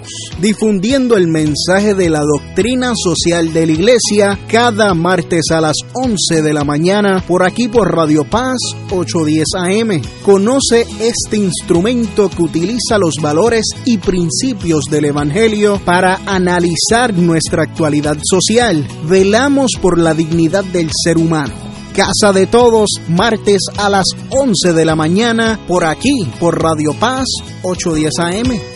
difundiendo 0.40 1.16
el 1.16 1.28
mensaje 1.28 1.94
de 1.94 2.10
la 2.10 2.20
doctrina 2.20 2.92
social 2.94 3.52
de 3.52 3.66
la 3.66 3.72
Iglesia 3.72 4.38
cada 4.48 4.94
martes 4.94 5.50
a 5.50 5.60
las 5.60 5.76
11 5.92 6.42
de 6.42 6.52
la 6.52 6.64
mañana 6.64 7.15
por 7.22 7.44
aquí 7.44 7.68
por 7.68 7.94
Radio 7.94 8.24
Paz 8.24 8.56
810 8.90 9.44
AM. 9.56 10.02
Conoce 10.24 10.86
este 11.00 11.36
instrumento 11.36 12.28
que 12.28 12.42
utiliza 12.42 12.98
los 12.98 13.14
valores 13.20 13.66
y 13.84 13.98
principios 13.98 14.84
del 14.90 15.06
Evangelio 15.06 15.80
para 15.84 16.20
analizar 16.26 17.14
nuestra 17.14 17.62
actualidad 17.64 18.16
social. 18.22 18.86
Velamos 19.04 19.72
por 19.80 19.98
la 19.98 20.14
dignidad 20.14 20.64
del 20.64 20.90
ser 21.04 21.18
humano 21.18 21.66
Casa 21.96 22.30
de 22.34 22.46
Todos, 22.46 22.90
martes 23.08 23.62
a 23.78 23.88
las 23.88 24.04
11 24.28 24.74
de 24.74 24.84
la 24.84 24.94
mañana, 24.94 25.58
por 25.66 25.86
aquí, 25.86 26.28
por 26.38 26.62
Radio 26.62 26.92
Paz 26.92 27.24
810 27.62 28.18
AM. 28.18 28.75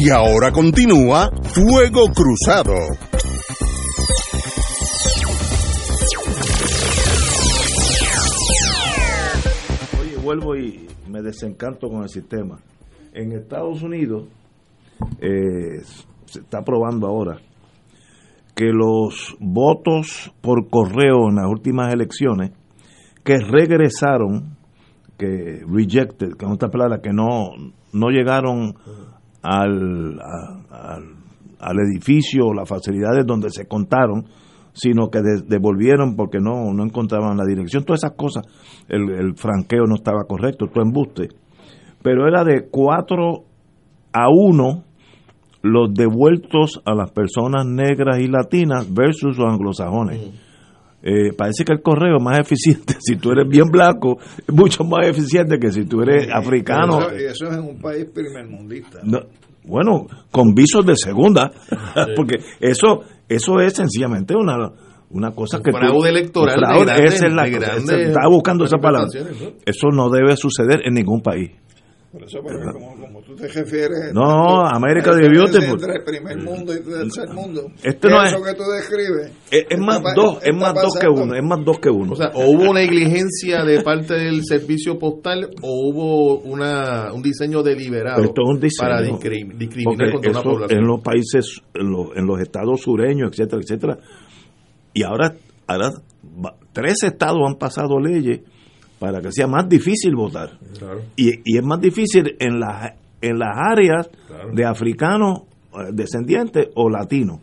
Y 0.00 0.10
ahora 0.10 0.52
continúa 0.52 1.28
Fuego 1.42 2.04
Cruzado. 2.14 2.72
Oye, 10.00 10.16
vuelvo 10.22 10.54
y 10.54 10.86
me 11.08 11.20
desencanto 11.20 11.88
con 11.88 12.04
el 12.04 12.08
sistema. 12.08 12.60
En 13.12 13.32
Estados 13.32 13.82
Unidos 13.82 14.28
eh, 15.20 15.82
se 16.26 16.40
está 16.42 16.62
probando 16.62 17.08
ahora 17.08 17.38
que 18.54 18.66
los 18.66 19.36
votos 19.40 20.32
por 20.40 20.70
correo 20.70 21.28
en 21.28 21.36
las 21.36 21.46
últimas 21.50 21.92
elecciones 21.92 22.52
que 23.24 23.38
regresaron, 23.38 24.56
que 25.18 25.64
rejected, 25.68 26.34
que 26.38 26.46
es 26.46 26.52
otra 26.52 26.68
palabra, 26.68 27.00
que 27.02 27.12
no, 27.12 27.50
no 27.92 28.10
llegaron 28.10 28.76
al, 29.42 30.18
al, 31.58 31.78
edificio 31.80 32.46
o 32.46 32.54
las 32.54 32.68
facilidades 32.68 33.26
donde 33.26 33.50
se 33.50 33.66
contaron, 33.66 34.26
sino 34.72 35.08
que 35.10 35.20
de- 35.20 35.42
devolvieron 35.46 36.16
porque 36.16 36.38
no, 36.38 36.72
no 36.72 36.84
encontraban 36.84 37.36
la 37.36 37.44
dirección, 37.44 37.84
todas 37.84 38.04
esas 38.04 38.16
cosas, 38.16 38.44
el, 38.88 39.34
franqueo 39.36 39.84
no 39.86 39.94
estaba 39.96 40.24
correcto, 40.24 40.66
todo 40.66 40.84
embuste, 40.84 41.28
pero 42.02 42.26
era 42.28 42.44
de 42.44 42.68
4 42.70 43.44
a 44.12 44.28
1 44.28 44.84
los 45.62 45.92
devueltos 45.92 46.80
a 46.84 46.94
las 46.94 47.10
personas 47.10 47.66
negras 47.66 48.20
y 48.20 48.28
latinas 48.28 48.92
versus 48.92 49.36
los 49.36 49.52
anglosajones. 49.52 50.47
Eh, 51.02 51.32
parece 51.36 51.64
que 51.64 51.72
el 51.72 51.80
correo 51.80 52.16
es 52.18 52.22
más 52.22 52.38
eficiente 52.40 52.94
si 53.00 53.16
tú 53.16 53.30
eres 53.30 53.48
bien 53.48 53.68
blanco, 53.70 54.18
es 54.46 54.52
mucho 54.54 54.82
más 54.84 55.06
eficiente 55.06 55.58
que 55.58 55.70
si 55.70 55.84
tú 55.84 56.02
eres 56.02 56.28
africano. 56.32 56.98
Y 57.12 57.24
eso, 57.24 57.26
eso 57.26 57.46
es 57.46 57.52
en 57.58 57.64
un 57.64 57.78
país 57.80 58.06
primermundista. 58.12 58.98
No, 59.04 59.20
bueno, 59.64 60.06
con 60.30 60.54
visos 60.54 60.84
de 60.84 60.96
segunda, 60.96 61.50
porque 62.16 62.36
eso 62.60 63.02
eso 63.28 63.60
es 63.60 63.74
sencillamente 63.74 64.34
una 64.34 64.56
una 65.10 65.30
cosa 65.30 65.56
Un 65.58 65.62
que 65.62 65.70
tú- 65.70 65.78
fraude 65.78 66.08
electoral 66.10 66.54
de 66.56 66.66
fraude, 66.66 67.04
esa 67.06 67.26
es 67.28 67.32
la 67.32 67.44
de 67.44 67.52
cosa, 67.52 67.66
grandes 67.66 67.90
esa- 67.90 68.08
estaba 68.08 68.28
buscando 68.28 68.64
esa 68.64 68.76
palabra. 68.78 69.08
Eso 69.64 69.88
no 69.92 70.10
debe 70.10 70.36
suceder 70.36 70.82
en 70.84 70.94
ningún 70.94 71.22
país. 71.22 71.50
Por 72.10 72.24
eso, 72.24 72.38
porque 72.42 72.64
como, 72.72 72.96
como 72.98 73.20
tú 73.20 73.34
te 73.36 73.48
refieres. 73.48 74.14
No, 74.14 74.60
América 74.66 75.10
la 75.10 75.16
debió 75.18 75.42
diferencia 75.44 75.60
te- 75.60 75.84
Entre 75.84 75.92
el 75.98 76.04
primer 76.04 76.38
mundo 76.42 76.72
y 76.72 76.76
el 76.78 76.82
tercer 76.84 77.28
mundo. 77.34 77.70
Este 77.82 78.08
no 78.08 78.22
eso 78.24 78.36
es- 78.38 78.42
que 78.44 78.54
tú 78.54 78.62
describes. 78.70 79.32
Es, 79.50 79.66
es 79.68 79.78
más 79.78 79.98
está 79.98 80.14
dos, 80.14 80.38
es 80.42 80.56
más 80.56 80.74
dos 80.74 80.94
que 80.98 81.06
uno, 81.06 81.34
es 81.34 81.42
más 81.44 81.64
dos 81.66 81.78
que 81.80 81.90
uno. 81.90 82.12
O 82.12 82.16
sea, 82.16 82.30
o 82.32 82.46
hubo 82.50 82.72
negligencia 82.72 83.62
de 83.62 83.82
parte 83.82 84.14
del 84.14 84.42
servicio 84.46 84.98
postal 84.98 85.50
o 85.60 85.90
hubo 85.90 86.38
una, 86.38 87.12
un 87.12 87.20
diseño 87.20 87.62
deliberado 87.62 88.22
Esto 88.24 88.40
es 88.42 88.48
un 88.54 88.58
diseño. 88.60 88.88
para 88.88 89.02
discrim- 89.02 89.58
discriminar 89.58 90.10
Porque 90.10 90.28
contra 90.28 90.30
una 90.30 90.42
población. 90.42 90.80
en 90.80 90.86
los 90.86 91.00
países, 91.02 91.60
en 91.74 91.90
los, 91.90 92.06
en 92.16 92.26
los 92.26 92.40
estados 92.40 92.80
sureños, 92.80 93.30
etcétera, 93.32 93.60
etcétera. 93.62 93.98
Y 94.94 95.02
ahora, 95.02 95.34
ahora 95.66 95.90
tres 96.72 97.02
estados 97.02 97.38
han 97.46 97.56
pasado 97.56 98.00
leyes 98.00 98.40
para 98.98 99.20
que 99.20 99.30
sea 99.32 99.46
más 99.46 99.68
difícil 99.68 100.14
votar. 100.16 100.58
Claro. 100.78 101.00
Y, 101.16 101.30
y 101.44 101.58
es 101.58 101.64
más 101.64 101.80
difícil 101.80 102.36
en 102.38 102.58
las 102.60 102.92
en 103.20 103.38
las 103.38 103.56
áreas 103.56 104.08
Claro. 104.28 104.50
de 104.52 104.64
africanos 104.64 105.40
eh, 105.72 105.90
descendientes 105.92 106.68
o 106.74 106.88
latinos. 106.88 107.40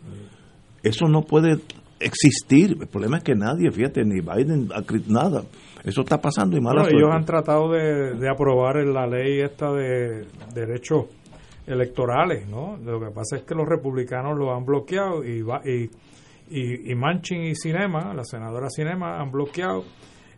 Eso 0.82 1.06
no 1.06 1.22
puede 1.22 1.58
existir. 2.00 2.76
El 2.80 2.86
problema 2.86 3.18
es 3.18 3.24
que 3.24 3.34
nadie, 3.34 3.70
fíjate, 3.70 4.04
ni 4.04 4.20
Biden, 4.20 4.68
nada. 5.08 5.42
Eso 5.84 6.00
está 6.02 6.20
pasando 6.20 6.56
y 6.56 6.60
mala 6.60 6.82
Bueno, 6.82 6.98
ellos 6.98 7.10
han 7.14 7.24
tratado 7.24 7.70
de, 7.72 8.14
de 8.14 8.28
aprobar 8.28 8.76
la 8.86 9.06
ley 9.06 9.40
esta 9.40 9.72
de 9.72 10.26
derechos 10.54 11.06
electorales, 11.66 12.48
¿no? 12.48 12.76
Lo 12.78 13.00
que 13.00 13.10
pasa 13.14 13.36
es 13.36 13.42
que 13.42 13.54
los 13.54 13.68
republicanos 13.68 14.36
lo 14.38 14.54
han 14.54 14.64
bloqueado 14.64 15.24
y, 15.24 15.42
va- 15.42 15.62
y, 15.64 15.90
y, 16.50 16.92
y 16.92 16.94
Manchin 16.94 17.42
y 17.42 17.54
Cinema, 17.54 18.14
la 18.14 18.24
senadora 18.24 18.68
Cinema, 18.70 19.20
han 19.20 19.30
bloqueado. 19.30 19.84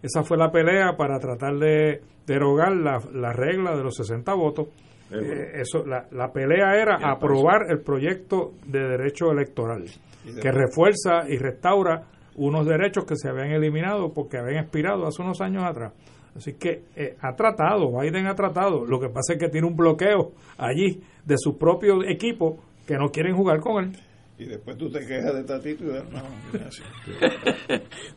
Esa 0.02 0.22
fue 0.22 0.36
la 0.36 0.50
pelea 0.50 0.96
para 0.96 1.18
tratar 1.18 1.58
de 1.58 2.00
derogar 2.26 2.72
la, 2.76 2.98
la 3.12 3.32
regla 3.32 3.76
de 3.76 3.82
los 3.82 3.96
60 3.96 4.32
votos. 4.34 4.68
Eh, 5.10 5.60
eso, 5.60 5.84
la, 5.86 6.06
la 6.10 6.32
pelea 6.32 6.76
era 6.76 6.98
aprobar 7.10 7.70
el 7.70 7.80
proyecto 7.80 8.52
de 8.66 8.80
derecho 8.80 9.30
electoral, 9.32 9.84
que 10.24 10.52
refuerza 10.52 11.28
y 11.28 11.38
restaura 11.38 12.02
unos 12.36 12.66
derechos 12.66 13.04
que 13.04 13.16
se 13.16 13.28
habían 13.28 13.50
eliminado 13.50 14.12
porque 14.12 14.38
habían 14.38 14.64
expirado 14.64 15.06
hace 15.06 15.22
unos 15.22 15.40
años 15.40 15.64
atrás. 15.64 15.92
Así 16.36 16.54
que 16.54 16.84
eh, 16.94 17.16
ha 17.20 17.34
tratado, 17.34 17.90
Biden 17.98 18.26
ha 18.26 18.34
tratado. 18.34 18.84
Lo 18.84 19.00
que 19.00 19.08
pasa 19.08 19.32
es 19.32 19.38
que 19.40 19.48
tiene 19.48 19.66
un 19.66 19.74
bloqueo 19.74 20.32
allí 20.56 21.02
de 21.24 21.34
su 21.36 21.58
propio 21.58 22.04
equipo 22.04 22.58
que 22.86 22.94
no 22.94 23.08
quieren 23.08 23.34
jugar 23.34 23.60
con 23.60 23.84
él. 23.84 23.92
Y 24.38 24.44
después 24.44 24.76
tú 24.78 24.88
te 24.88 25.00
quejas 25.04 25.34
de 25.34 25.42
Tatito 25.42 25.84
y 25.84 25.88
de 25.88 26.00
no, 26.04 26.22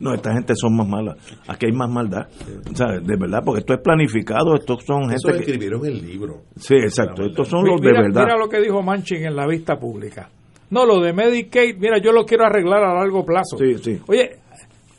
no 0.00 0.14
esta 0.14 0.32
gente 0.34 0.54
son 0.54 0.76
más 0.76 0.86
malas. 0.86 1.16
Aquí 1.48 1.66
hay 1.66 1.72
más 1.72 1.90
maldad. 1.90 2.28
O 2.70 2.76
sea, 2.76 2.86
de 3.00 3.16
verdad, 3.16 3.40
porque 3.44 3.60
esto 3.60 3.74
es 3.74 3.80
planificado. 3.80 4.54
Estos 4.54 4.84
son 4.84 5.10
Eso 5.12 5.28
gente 5.28 5.44
que. 5.44 5.50
escribieron 5.50 5.84
el 5.84 6.00
libro. 6.06 6.42
Sí, 6.56 6.74
exacto. 6.76 7.24
Estos 7.24 7.48
son 7.48 7.64
los 7.66 7.80
de 7.80 7.88
mira, 7.88 8.02
verdad. 8.02 8.22
mira 8.24 8.36
lo 8.38 8.48
que 8.48 8.60
dijo 8.60 8.80
Manchin 8.82 9.24
en 9.26 9.34
la 9.34 9.46
vista 9.48 9.76
pública. 9.76 10.28
No, 10.70 10.86
lo 10.86 11.00
de 11.00 11.12
Medicaid, 11.12 11.76
mira, 11.78 11.98
yo 11.98 12.12
lo 12.12 12.24
quiero 12.24 12.44
arreglar 12.46 12.84
a 12.84 12.94
largo 12.94 13.24
plazo. 13.24 13.58
Sí, 13.58 13.74
sí. 13.82 14.00
Oye, 14.06 14.36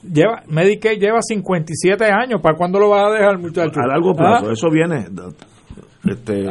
lleva 0.04 0.44
Medicaid 0.48 1.00
lleva 1.00 1.22
57 1.22 2.04
años. 2.06 2.42
¿Para 2.42 2.58
cuándo 2.58 2.80
lo 2.80 2.90
vas 2.90 3.10
a 3.10 3.16
dejar, 3.16 3.40
muchacho? 3.40 3.80
A 3.80 3.88
largo 3.88 4.14
plazo. 4.14 4.48
Ah, 4.50 4.54
Eso 4.54 4.70
viene. 4.70 5.08
Este, 6.06 6.46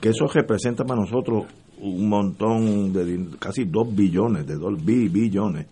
que 0.00 0.10
eso 0.10 0.26
representa 0.26 0.84
para 0.84 1.00
nosotros 1.00 1.46
un 1.80 2.08
montón 2.08 2.92
de 2.92 3.26
casi 3.38 3.64
2 3.64 3.94
billones, 3.94 4.46
de 4.46 4.56
2 4.56 4.84
billones. 4.84 5.66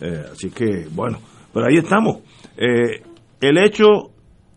Eh, 0.00 0.24
así 0.32 0.50
que, 0.50 0.86
bueno, 0.94 1.18
pero 1.52 1.66
ahí 1.66 1.76
estamos. 1.78 2.18
Eh, 2.56 3.02
el 3.40 3.58
hecho 3.58 4.10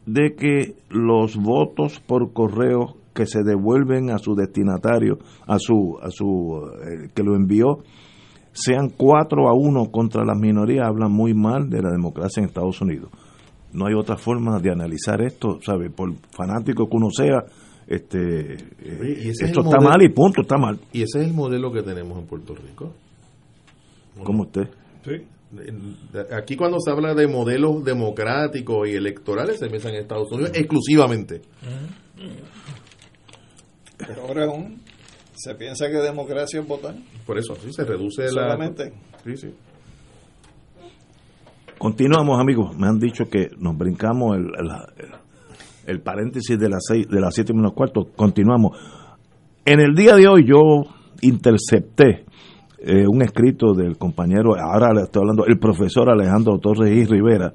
de 0.05 0.35
que 0.35 0.75
los 0.89 1.37
votos 1.37 1.99
por 1.99 2.33
correo 2.33 2.95
que 3.13 3.25
se 3.25 3.43
devuelven 3.43 4.09
a 4.09 4.17
su 4.17 4.35
destinatario, 4.35 5.19
a 5.45 5.59
su, 5.59 5.97
a 6.01 6.09
su 6.09 6.71
eh, 6.81 7.09
que 7.13 7.23
lo 7.23 7.35
envió, 7.35 7.79
sean 8.51 8.89
4 8.89 9.47
a 9.47 9.53
1 9.53 9.91
contra 9.91 10.23
las 10.25 10.37
minorías, 10.37 10.87
hablan 10.87 11.11
muy 11.11 11.33
mal 11.33 11.69
de 11.69 11.81
la 11.81 11.91
democracia 11.91 12.41
en 12.41 12.47
Estados 12.47 12.81
Unidos. 12.81 13.11
No 13.71 13.85
hay 13.85 13.93
otra 13.93 14.17
forma 14.17 14.59
de 14.59 14.71
analizar 14.71 15.21
esto, 15.21 15.59
¿sabe? 15.61 15.89
Por 15.89 16.15
fanático 16.31 16.89
que 16.89 16.97
uno 16.97 17.09
sea, 17.11 17.45
este, 17.89 18.53
es 18.53 19.41
esto 19.41 19.61
está 19.61 19.79
mal 19.79 19.99
y 20.03 20.09
punto, 20.09 20.41
está 20.43 20.57
mal. 20.57 20.79
Y 20.93 21.01
ese 21.01 21.21
es 21.21 21.27
el 21.27 21.33
modelo 21.33 21.71
que 21.71 21.81
tenemos 21.81 22.19
en 22.19 22.27
Puerto 22.27 22.53
Rico. 22.53 22.93
Como 24.23 24.43
usted. 24.43 24.69
Sí. 25.03 25.25
Aquí 26.31 26.55
cuando 26.55 26.79
se 26.79 26.91
habla 26.91 27.15
de 27.15 27.27
modelos 27.27 27.83
democráticos 27.83 28.87
y 28.87 28.91
electorales 28.91 29.57
se 29.57 29.67
piensa 29.69 29.89
en 29.89 29.95
Estados 29.95 30.31
Unidos 30.31 30.51
exclusivamente. 30.53 31.41
Pero 33.97 34.21
ahora 34.21 34.45
aún 34.45 34.83
se 35.33 35.55
piensa 35.55 35.87
que 35.87 35.97
democracia 35.97 36.59
es 36.59 36.67
votar. 36.67 36.93
Por 37.25 37.39
eso, 37.39 37.55
sí, 37.55 37.73
se 37.73 37.83
reduce 37.85 38.25
la... 38.25 38.29
Solamente. 38.29 38.93
Sí, 39.23 39.35
sí. 39.35 39.53
Continuamos, 41.79 42.39
amigos. 42.39 42.77
Me 42.77 42.87
han 42.87 42.99
dicho 42.99 43.25
que 43.31 43.49
nos 43.57 43.75
brincamos 43.75 44.37
el, 44.37 44.43
el, 44.43 44.69
el 44.97 45.11
paréntesis 46.01 46.57
de 46.57 46.69
las 46.69 46.83
seis, 46.87 47.07
de 47.07 47.19
las 47.19 47.33
siete 47.33 47.53
menos 47.53 47.73
cuarto. 47.73 48.07
Continuamos. 48.15 48.77
En 49.65 49.79
el 49.79 49.95
día 49.95 50.15
de 50.15 50.27
hoy 50.27 50.45
yo 50.47 50.83
intercepté 51.21 52.25
eh, 52.79 53.05
un 53.07 53.21
escrito 53.21 53.73
del 53.73 53.97
compañero, 53.97 54.55
ahora 54.57 54.93
le 54.93 55.01
estoy 55.01 55.21
hablando, 55.21 55.45
el 55.45 55.59
profesor 55.59 56.09
Alejandro 56.09 56.59
Torres 56.59 56.95
y 56.95 57.05
Rivera, 57.05 57.53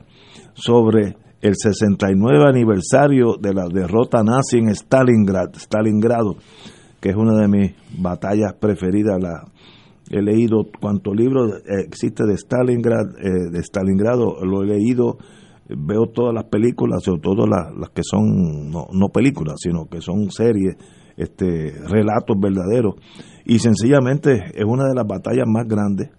sobre 0.52 1.16
el 1.40 1.54
69 1.56 2.44
aniversario 2.46 3.36
de 3.40 3.54
la 3.54 3.66
derrota 3.68 4.22
nazi 4.22 4.58
en 4.58 4.68
Stalingrad, 4.68 5.54
Stalingrado, 5.56 6.36
que 7.00 7.10
es 7.10 7.16
una 7.16 7.40
de 7.40 7.48
mis 7.48 7.72
batallas 7.98 8.54
preferidas. 8.60 9.20
La, 9.20 9.44
he 10.10 10.22
leído 10.22 10.66
cuanto 10.80 11.14
libro 11.14 11.56
eh, 11.56 11.84
existe 11.86 12.24
de 12.24 12.34
Stalingrad, 12.34 13.18
eh, 13.18 13.50
de 13.50 13.62
Stalingrado, 13.62 14.44
lo 14.44 14.62
he 14.62 14.66
leído 14.66 15.18
veo 15.68 16.06
todas 16.06 16.34
las 16.34 16.44
películas, 16.44 17.02
sobre 17.02 17.20
todo 17.20 17.46
las, 17.46 17.90
que 17.90 18.02
son 18.02 18.70
no, 18.70 18.86
no 18.92 19.08
películas, 19.08 19.56
sino 19.58 19.86
que 19.86 20.00
son 20.00 20.30
series, 20.30 20.76
este, 21.16 21.72
relatos 21.88 22.36
verdaderos, 22.38 22.94
y 23.44 23.58
sencillamente 23.58 24.32
es 24.54 24.64
una 24.66 24.88
de 24.88 24.94
las 24.94 25.06
batallas 25.06 25.46
más 25.46 25.66
grandes, 25.66 26.10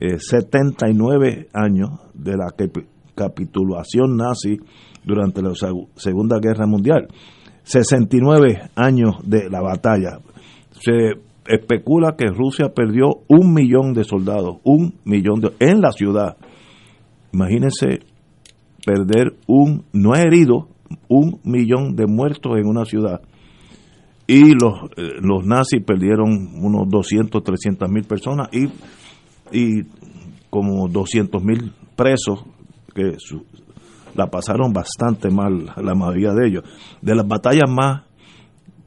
eh, 0.00 0.18
79 0.18 1.48
años 1.52 1.90
de 2.14 2.32
la 2.36 2.46
capi- 2.56 2.86
capitulación 3.14 4.16
nazi 4.16 4.58
durante 5.04 5.42
la 5.42 5.50
Seg- 5.50 5.88
Segunda 5.96 6.38
Guerra 6.40 6.66
Mundial, 6.66 7.08
69 7.64 8.70
años 8.76 9.16
de 9.24 9.50
la 9.50 9.60
batalla. 9.60 10.20
Se 10.70 11.20
especula 11.46 12.14
que 12.16 12.26
Rusia 12.26 12.72
perdió 12.74 13.08
un 13.28 13.52
millón 13.52 13.92
de 13.92 14.04
soldados, 14.04 14.58
un 14.64 14.94
millón 15.04 15.40
de, 15.40 15.52
en 15.60 15.80
la 15.80 15.92
ciudad. 15.92 16.36
Imagínense 17.32 18.00
perder 18.88 19.36
un, 19.46 19.84
no 19.92 20.14
herido, 20.14 20.66
un 21.08 21.40
millón 21.44 21.94
de 21.94 22.06
muertos 22.06 22.56
en 22.56 22.66
una 22.66 22.86
ciudad. 22.86 23.20
Y 24.26 24.54
los, 24.54 24.90
eh, 24.96 25.20
los 25.20 25.44
nazis 25.44 25.84
perdieron 25.84 26.48
unos 26.54 26.88
200, 26.88 27.44
300 27.44 27.90
mil 27.90 28.04
personas 28.04 28.48
y, 28.50 28.68
y 29.52 29.84
como 30.48 30.88
200 30.88 31.44
mil 31.44 31.74
presos 31.96 32.46
que 32.94 33.12
la 34.14 34.28
pasaron 34.28 34.72
bastante 34.72 35.28
mal 35.28 35.66
la 35.76 35.94
mayoría 35.94 36.32
de 36.32 36.48
ellos. 36.48 36.64
De 37.02 37.14
las 37.14 37.28
batallas 37.28 37.70
más 37.70 38.04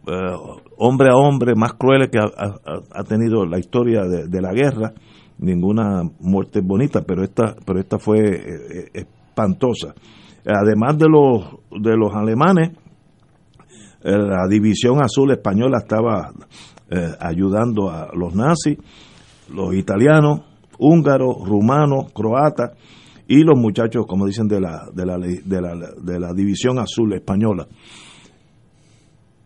eh, 0.07 0.35
hombre 0.77 1.09
a 1.11 1.15
hombre 1.15 1.53
más 1.55 1.73
crueles 1.73 2.09
que 2.09 2.17
ha, 2.17 3.03
tenido 3.03 3.45
la 3.45 3.59
historia 3.59 4.01
de, 4.01 4.41
la 4.41 4.51
guerra, 4.51 4.93
ninguna 5.37 6.01
muerte 6.19 6.57
es 6.57 6.65
bonita, 6.65 7.03
pero 7.03 7.23
esta, 7.23 7.55
pero 7.63 7.79
esta 7.79 7.99
fue 7.99 8.17
eh, 8.95 9.05
espantosa. 9.31 9.93
Además 10.45 10.97
de 10.97 11.07
los, 11.07 11.45
de 11.71 11.95
los 11.95 12.13
alemanes, 12.13 12.71
eh, 14.03 14.17
la 14.17 14.47
división 14.49 15.01
azul 15.01 15.31
española 15.31 15.79
estaba 15.79 16.31
eh, 16.89 17.11
ayudando 17.19 17.89
a 17.89 18.09
los 18.13 18.35
nazis, 18.35 18.77
los 19.53 19.73
italianos, 19.73 20.41
húngaros, 20.77 21.47
rumanos, 21.47 22.11
croatas 22.13 22.71
y 23.27 23.43
los 23.43 23.57
muchachos, 23.57 24.05
como 24.07 24.25
dicen, 24.25 24.47
de 24.47 24.59
la, 24.59 24.87
de 24.93 25.05
la, 25.05 25.17
de 25.17 25.61
la, 25.61 25.75
de 26.01 26.19
la 26.19 26.33
división 26.33 26.79
azul 26.79 27.13
española. 27.13 27.67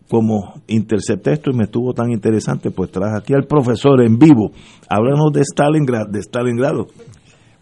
Como 0.10 0.62
intercepté 0.68 1.34
esto 1.34 1.52
y 1.52 1.58
me 1.58 1.64
estuvo 1.64 1.94
tan 1.94 2.12
interesante, 2.12 2.72
pues 2.72 2.92
traje 2.92 3.18
aquí 3.18 3.34
al 3.34 3.46
profesor 3.48 4.02
en 4.02 4.18
vivo. 4.18 4.52
Háblanos 4.88 5.34
de 5.34 5.42
Stalingrad, 5.42 6.08
de 6.10 6.20
Stalingrado. 6.20 6.88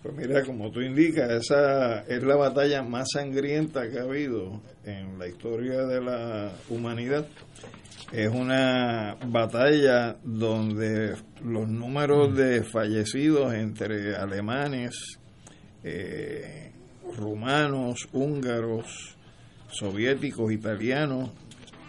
Pues 0.04 0.18
mira, 0.18 0.44
como 0.44 0.70
tú 0.70 0.82
indicas, 0.82 1.32
esa 1.32 2.02
es 2.02 2.22
la 2.24 2.36
batalla 2.36 2.84
más 2.84 3.08
sangrienta 3.14 3.90
que 3.90 4.00
ha 4.00 4.04
habido 4.04 4.62
en 4.84 5.18
la 5.18 5.30
historia 5.30 5.84
de 5.86 6.02
la 6.02 6.52
humanidad. 6.68 7.26
Es 8.12 8.30
una 8.30 9.16
batalla 9.28 10.18
donde 10.22 11.16
los 11.42 11.70
números 11.70 12.36
de 12.36 12.64
fallecidos 12.64 13.54
entre 13.54 14.18
alemanes, 14.18 15.20
eh, 15.86 16.74
rumanos, 17.16 18.10
húngaros, 18.12 19.16
soviéticos, 19.70 20.52
italianos 20.52 21.32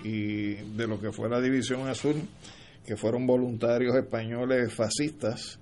y 0.04 0.54
de 0.54 0.86
lo 0.86 1.00
que 1.00 1.10
fue 1.10 1.28
la 1.28 1.40
División 1.40 1.88
Azul, 1.88 2.22
que 2.86 2.96
fueron 2.96 3.26
voluntarios 3.26 3.96
españoles 3.96 4.72
fascistas, 4.72 5.58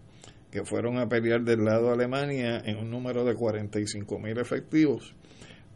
que 0.53 0.65
fueron 0.67 0.99
a 0.99 1.09
pelear 1.09 1.43
del 1.43 1.65
lado 1.65 1.87
de 1.87 1.95
Alemania 1.95 2.63
en 2.63 2.77
un 2.77 2.91
número 2.91 3.25
de 3.25 3.35
45 3.35 4.19
mil 4.19 4.39
efectivos, 4.39 5.15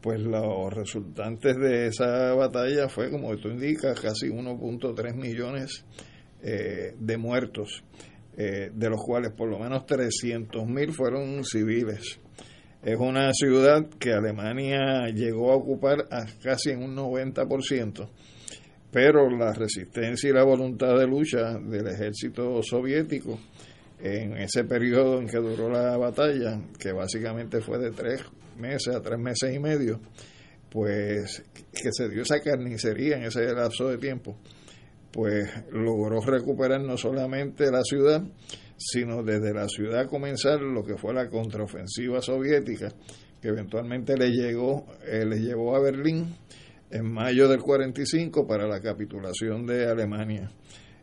pues 0.03 0.21
los 0.21 0.71
resultantes 0.73 1.57
de 1.57 1.87
esa 1.87 2.35
batalla 2.35 2.87
fue, 2.91 3.11
como 3.11 3.35
tú 3.39 3.49
indicas, 3.49 3.99
casi 3.99 4.29
1.3 4.29 5.15
millones 5.15 5.83
eh, 6.43 6.95
de 6.95 7.17
muertos, 7.17 7.83
eh, 8.37 8.71
de 8.71 8.91
los 8.91 9.03
cuales 9.03 9.33
por 9.33 9.49
lo 9.49 9.59
menos 9.59 9.87
300 9.87 10.67
mil 10.67 10.93
fueron 10.93 11.43
civiles. 11.43 12.21
Es 12.83 12.99
una 12.99 13.33
ciudad 13.33 13.89
que 13.99 14.13
Alemania 14.13 15.09
llegó 15.09 15.53
a 15.53 15.57
ocupar 15.57 16.05
a 16.11 16.27
casi 16.43 16.73
en 16.73 16.83
un 16.83 16.95
90%, 16.95 18.11
pero 18.93 19.31
la 19.31 19.55
resistencia 19.55 20.29
y 20.29 20.35
la 20.35 20.45
voluntad 20.45 20.99
de 20.99 21.07
lucha 21.07 21.55
del 21.59 21.89
ejército 21.89 22.63
soviético 22.63 23.39
en 23.99 24.37
ese 24.37 24.65
periodo 24.65 25.21
en 25.21 25.27
que 25.27 25.39
duró 25.39 25.71
la 25.71 25.97
batalla, 25.97 26.61
que 26.79 26.93
básicamente 26.93 27.61
fue 27.61 27.79
de 27.79 27.91
tres 27.91 28.23
meses 28.59 28.95
a 28.95 29.01
tres 29.01 29.19
meses 29.19 29.55
y 29.55 29.59
medio, 29.59 30.01
pues 30.71 31.43
que 31.73 31.91
se 31.93 32.09
dio 32.09 32.23
esa 32.23 32.41
carnicería 32.41 33.17
en 33.17 33.25
ese 33.25 33.53
lapso 33.55 33.89
de 33.89 33.99
tiempo, 33.99 34.37
pues 35.13 35.49
logró 35.73 36.21
recuperar 36.21 36.83
no 36.83 36.97
solamente 36.97 37.71
la 37.71 37.83
ciudad, 37.83 38.23
sino 38.77 39.23
desde 39.23 39.55
la 39.55 39.69
ciudad 39.69 40.07
comenzar 40.07 40.61
lo 40.61 40.85
que 40.85 40.97
fue 40.97 41.15
la 41.15 41.29
contraofensiva 41.31 42.21
soviética, 42.21 42.93
que 43.41 43.49
eventualmente 43.49 44.17
le 44.17 44.31
llegó, 44.31 44.87
eh, 45.07 45.25
le 45.25 45.41
llevó 45.41 45.75
a 45.77 45.81
Berlín 45.81 46.35
en 46.91 47.11
mayo 47.11 47.49
del 47.49 47.61
45 47.61 48.47
para 48.47 48.67
la 48.67 48.81
capitulación 48.81 49.67
de 49.67 49.87
Alemania. 49.87 50.51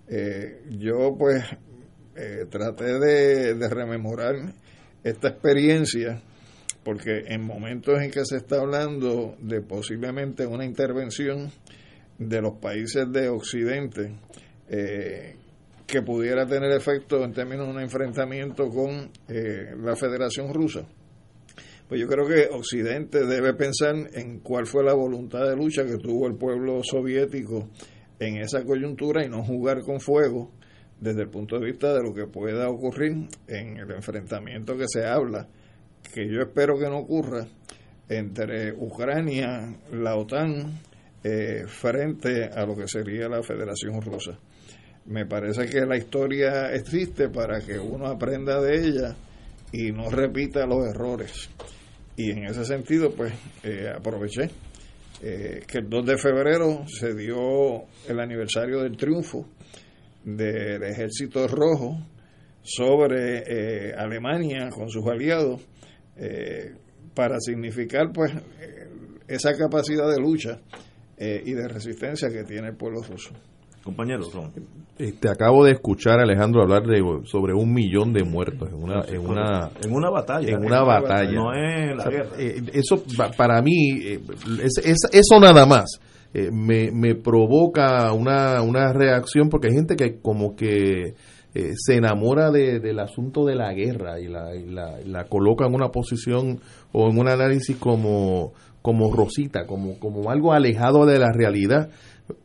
Eh, 0.07 0.63
yo 0.69 1.15
pues 1.17 1.43
eh, 2.15 2.45
traté 2.49 2.99
de, 2.99 3.53
de 3.55 3.69
rememorar 3.69 4.35
esta 5.03 5.29
experiencia 5.29 6.21
porque 6.83 7.23
en 7.27 7.45
momentos 7.45 8.01
en 8.01 8.11
que 8.11 8.25
se 8.25 8.37
está 8.37 8.59
hablando 8.59 9.35
de 9.39 9.61
posiblemente 9.61 10.45
una 10.45 10.65
intervención 10.65 11.49
de 12.17 12.41
los 12.41 12.57
países 12.57 13.11
de 13.11 13.29
Occidente 13.29 14.13
eh, 14.69 15.35
que 15.87 16.01
pudiera 16.01 16.45
tener 16.45 16.71
efecto 16.71 17.23
en 17.23 17.33
términos 17.33 17.67
de 17.67 17.73
un 17.73 17.79
enfrentamiento 17.79 18.69
con 18.69 19.09
eh, 19.27 19.73
la 19.77 19.95
Federación 19.95 20.53
Rusa, 20.53 20.85
pues 21.87 21.99
yo 21.99 22.07
creo 22.07 22.27
que 22.27 22.47
Occidente 22.51 23.25
debe 23.25 23.53
pensar 23.53 23.95
en 24.13 24.39
cuál 24.39 24.65
fue 24.65 24.83
la 24.83 24.93
voluntad 24.93 25.47
de 25.47 25.55
lucha 25.55 25.85
que 25.85 25.97
tuvo 25.97 26.27
el 26.27 26.35
pueblo 26.35 26.81
soviético 26.83 27.69
en 28.19 28.37
esa 28.37 28.63
coyuntura 28.63 29.25
y 29.25 29.29
no 29.29 29.43
jugar 29.43 29.81
con 29.81 29.99
fuego 29.99 30.51
desde 31.03 31.23
el 31.23 31.29
punto 31.29 31.59
de 31.59 31.65
vista 31.65 31.93
de 31.93 32.01
lo 32.01 32.13
que 32.13 32.27
pueda 32.27 32.69
ocurrir 32.69 33.27
en 33.47 33.77
el 33.77 33.91
enfrentamiento 33.91 34.77
que 34.77 34.87
se 34.87 35.05
habla, 35.05 35.45
que 36.13 36.25
yo 36.29 36.41
espero 36.41 36.79
que 36.79 36.89
no 36.89 36.99
ocurra 36.99 37.45
entre 38.07 38.71
Ucrania, 38.71 39.75
la 39.91 40.15
OTAN, 40.15 40.79
eh, 41.21 41.65
frente 41.67 42.45
a 42.45 42.65
lo 42.65 42.75
que 42.75 42.87
sería 42.87 43.27
la 43.27 43.43
Federación 43.43 44.01
Rusa. 44.01 44.39
Me 45.05 45.25
parece 45.25 45.65
que 45.65 45.85
la 45.85 45.97
historia 45.97 46.71
existe 46.73 47.27
para 47.27 47.59
que 47.59 47.77
uno 47.77 48.07
aprenda 48.07 48.61
de 48.61 48.87
ella 48.87 49.15
y 49.73 49.91
no 49.91 50.09
repita 50.09 50.65
los 50.65 50.87
errores. 50.87 51.49
Y 52.15 52.31
en 52.31 52.45
ese 52.45 52.63
sentido, 52.63 53.11
pues 53.11 53.33
eh, 53.63 53.91
aproveché 53.93 54.49
eh, 55.21 55.63
que 55.65 55.77
el 55.79 55.89
2 55.89 56.05
de 56.05 56.17
febrero 56.17 56.85
se 56.87 57.13
dio 57.13 57.85
el 58.07 58.19
aniversario 58.19 58.81
del 58.81 58.97
triunfo 58.97 59.47
del 60.23 60.83
ejército 60.83 61.47
rojo 61.47 61.97
sobre 62.61 63.43
eh, 63.89 63.93
Alemania 63.97 64.69
con 64.69 64.89
sus 64.89 65.05
aliados 65.07 65.61
eh, 66.15 66.73
para 67.13 67.39
significar 67.39 68.11
pues 68.13 68.31
eh, 68.61 68.87
esa 69.27 69.55
capacidad 69.57 70.09
de 70.09 70.19
lucha 70.21 70.59
eh, 71.17 71.41
y 71.45 71.51
de 71.53 71.67
resistencia 71.67 72.29
que 72.29 72.43
tiene 72.43 72.69
el 72.69 72.75
pueblo 72.75 73.01
ruso. 73.01 73.31
Compañeros, 73.83 74.31
son. 74.31 74.49
Te 74.95 75.05
Este, 75.07 75.27
acabo 75.27 75.65
de 75.65 75.73
escuchar 75.73 76.21
Alejandro 76.21 76.61
hablar 76.61 76.83
de 76.83 77.01
sobre 77.25 77.53
un 77.53 77.73
millón 77.73 78.13
de 78.13 78.23
muertos 78.23 78.69
en 78.69 78.81
una 78.81 79.01
en 79.09 79.19
una 79.19 79.71
En 79.83 79.91
una 79.91 80.09
batalla. 80.09 80.49
en 80.51 80.65
una 80.65 80.83
batalla. 80.83 81.31
No 81.33 81.51
es 81.53 81.97
la 81.97 82.03
O 82.03 82.09
sea, 82.09 82.11
guerra. 82.11 82.29
eh, 82.39 82.63
eso 82.73 83.03
pa- 83.17 83.31
para 83.31 83.61
mí 83.61 83.91
eh, 84.03 84.21
es- 84.63 84.77
es- 84.85 85.09
eso 85.11 85.37
nada 85.41 85.65
más 85.65 85.99
eh, 86.33 86.49
me, 86.51 86.91
me 86.91 87.15
provoca 87.15 88.11
una, 88.13 88.61
una 88.61 88.91
reacción 88.93 89.49
porque 89.49 89.67
hay 89.67 89.75
gente 89.75 89.95
que 89.95 90.19
como 90.21 90.55
que 90.55 91.13
eh, 91.55 91.71
se 91.75 91.95
enamora 91.95 92.49
de- 92.51 92.79
del 92.79 92.99
asunto 92.99 93.45
de 93.45 93.55
la 93.55 93.73
guerra 93.73 94.19
y 94.19 94.27
la, 94.27 94.55
y 94.55 94.65
la, 94.69 94.99
la 95.05 95.25
coloca 95.25 95.65
en 95.67 95.75
una 95.75 95.89
posición 95.89 96.59
o 96.91 97.09
en 97.09 97.17
un 97.19 97.27
análisis 97.29 97.77
como 97.77 98.53
como 98.81 99.13
Rosita, 99.15 99.65
como, 99.65 99.97
como 99.97 100.29
algo 100.29 100.51
alejado 100.51 101.05
de 101.05 101.17
la 101.17 101.31
realidad. 101.31 101.89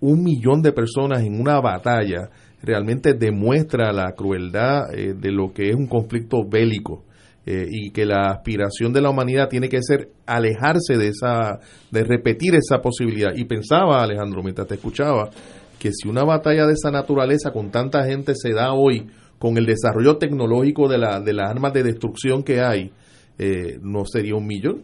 Un 0.01 0.23
millón 0.23 0.63
de 0.63 0.71
personas 0.71 1.23
en 1.25 1.41
una 1.41 1.61
batalla 1.61 2.31
realmente 2.63 3.15
demuestra 3.15 3.93
la 3.93 4.13
crueldad 4.13 4.83
eh, 4.95 5.15
de 5.15 5.33
lo 5.33 5.53
que 5.53 5.71
es 5.71 5.75
un 5.75 5.89
conflicto 5.89 6.45
bélico 6.49 7.03
eh, 7.51 7.67
y 7.67 7.93
que 7.93 8.05
la 8.05 8.31
aspiración 8.31 8.93
de 8.93 9.01
la 9.01 9.09
humanidad 9.09 9.49
tiene 9.49 9.71
que 9.71 9.79
ser 9.81 10.11
alejarse 10.27 10.99
de 10.99 11.09
esa 11.09 11.61
de 11.91 12.05
repetir 12.05 12.55
esa 12.55 12.83
posibilidad. 12.83 13.35
Y 13.35 13.47
pensaba 13.47 14.03
Alejandro 14.03 14.43
mientras 14.43 14.69
te 14.69 14.75
escuchaba 14.75 15.31
que 15.79 15.91
si 15.95 16.09
una 16.09 16.25
batalla 16.25 16.67
de 16.67 16.75
esa 16.75 16.91
naturaleza 16.91 17.51
con 17.51 17.71
tanta 17.71 18.05
gente 18.05 18.35
se 18.35 18.53
da 18.53 18.75
hoy 18.75 19.07
con 19.39 19.57
el 19.57 19.65
desarrollo 19.65 20.19
tecnológico 20.19 20.89
de, 20.89 20.99
la, 20.99 21.21
de 21.21 21.33
las 21.33 21.49
armas 21.49 21.73
de 21.73 21.85
destrucción 21.85 22.43
que 22.43 22.61
hay 22.61 22.93
eh, 23.39 23.79
no 23.81 24.05
sería 24.05 24.35
un 24.35 24.47
millón 24.47 24.83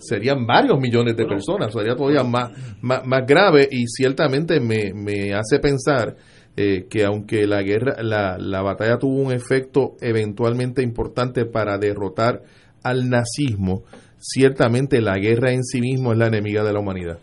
serían 0.00 0.46
varios 0.46 0.78
millones 0.78 1.16
de 1.16 1.24
personas, 1.24 1.72
sería 1.72 1.94
todavía 1.94 2.24
más, 2.24 2.50
más, 2.82 3.06
más 3.06 3.26
grave 3.26 3.66
y 3.70 3.86
ciertamente 3.86 4.60
me, 4.60 4.92
me 4.92 5.32
hace 5.32 5.58
pensar 5.60 6.14
eh, 6.60 6.86
que 6.90 7.04
aunque 7.04 7.46
la 7.46 7.62
guerra, 7.62 8.02
la, 8.02 8.36
la 8.38 8.60
batalla 8.62 8.98
tuvo 8.98 9.16
un 9.22 9.32
efecto 9.32 9.96
eventualmente 10.00 10.82
importante 10.82 11.44
para 11.46 11.78
derrotar 11.78 12.42
al 12.82 13.08
nazismo, 13.08 13.82
ciertamente 14.18 15.00
la 15.00 15.16
guerra 15.18 15.52
en 15.52 15.64
sí 15.64 15.80
mismo 15.80 16.12
es 16.12 16.18
la 16.18 16.26
enemiga 16.26 16.62
de 16.64 16.72
la 16.72 16.80
humanidad. 16.80 17.18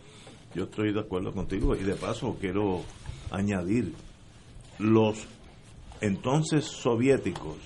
Yo 0.55 0.63
estoy 0.63 0.91
de 0.93 0.99
acuerdo 1.01 1.31
contigo 1.33 1.75
y 1.75 1.83
de 1.83 1.93
paso 1.95 2.35
quiero 2.39 2.81
añadir 3.31 3.93
los 4.79 5.27
entonces 6.01 6.65
soviéticos 6.65 7.57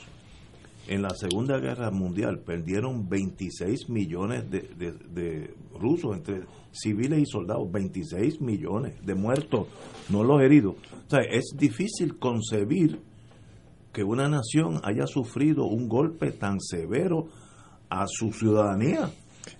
en 0.87 1.01
la 1.03 1.11
Segunda 1.11 1.57
Guerra 1.59 1.91
Mundial 1.91 2.39
perdieron 2.45 3.07
26 3.07 3.89
millones 3.89 4.49
de, 4.49 4.61
de- 4.77 4.93
de 5.13 5.53
rusos 5.79 6.17
entre 6.17 6.41
civiles 6.71 7.19
y 7.19 7.25
soldados, 7.25 7.71
26 7.71 8.41
millones 8.41 8.95
de 9.05 9.15
muertos, 9.15 9.67
no 10.09 10.23
los 10.23 10.41
heridos. 10.41 10.75
O 11.07 11.09
sea, 11.09 11.21
es 11.21 11.53
difícil 11.57 12.17
concebir 12.17 13.01
que 13.93 14.03
una 14.03 14.27
nación 14.29 14.79
haya 14.83 15.05
sufrido 15.07 15.65
un 15.65 15.87
golpe 15.87 16.31
tan 16.31 16.59
severo 16.59 17.27
a 17.89 18.05
su 18.07 18.31
ciudadanía. 18.31 19.11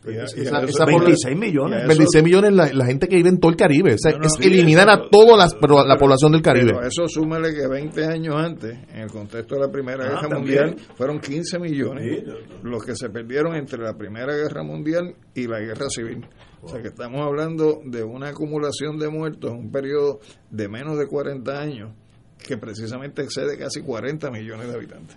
Esa- 0.06 0.24
esa 0.41 0.86
26 0.86 0.98
población- 0.98 1.40
millones. 1.40 1.88
26 1.88 2.24
millones 2.24 2.53
la, 2.53 2.74
la 2.74 2.86
gente 2.86 3.08
que 3.08 3.16
vive 3.18 3.30
en 3.30 3.40
todo 3.40 3.52
el 3.52 3.58
Caribe. 3.58 3.94
O 3.94 3.98
sea, 3.98 4.12
No, 4.14 4.20
no, 4.20 4.26
es 4.26 4.34
eliminar 4.40 4.88
eso- 4.90 4.98
a 5.06 5.10
toda 5.10 5.38
la, 5.38 5.48
pero 5.60 5.86
la 5.86 5.98
población 5.98 6.32
del 6.32 6.41
Caribe. 6.41 6.72
Pero 6.74 6.88
eso 6.88 7.08
súmale 7.08 7.53
que 7.53 7.68
20 7.68 8.06
años 8.06 8.36
antes, 8.36 8.78
en 8.94 9.02
el 9.02 9.10
contexto 9.12 9.56
de 9.56 9.62
la 9.62 9.72
Primera 9.72 10.03
Ah, 10.06 10.10
Guerra 10.10 10.30
también. 10.30 10.66
Mundial, 10.66 10.88
fueron 10.95 11.20
15 11.20 11.60
millones 11.60 12.24
los 12.64 12.84
que 12.84 12.95
se 12.95 13.10
perdieron 13.10 13.56
entre 13.56 13.80
la 13.84 13.94
Primera 13.95 14.34
Guerra 14.36 14.64
Mundial 14.64 15.16
y 15.36 15.48
la 15.48 15.60
Guerra 15.60 15.88
Civil. 15.90 16.26
O 16.64 16.68
sea 16.70 16.82
que 16.82 16.90
estamos 16.90 17.22
hablando 17.22 17.82
de 17.86 18.03
una 18.03 18.30
acumulación 18.30 18.98
de 18.99 19.10
muertos 19.10 19.52
en 19.52 19.58
un 19.58 19.72
periodo 19.72 20.20
de 20.49 20.68
menos 20.70 20.98
de 20.99 21.08
40 21.08 21.60
años 21.60 21.91
que 22.38 22.58
precisamente 22.58 23.22
excede 23.24 23.58
casi 23.58 23.82
40 23.82 24.30
millones 24.32 24.68
de 24.68 24.74
habitantes. 24.76 25.16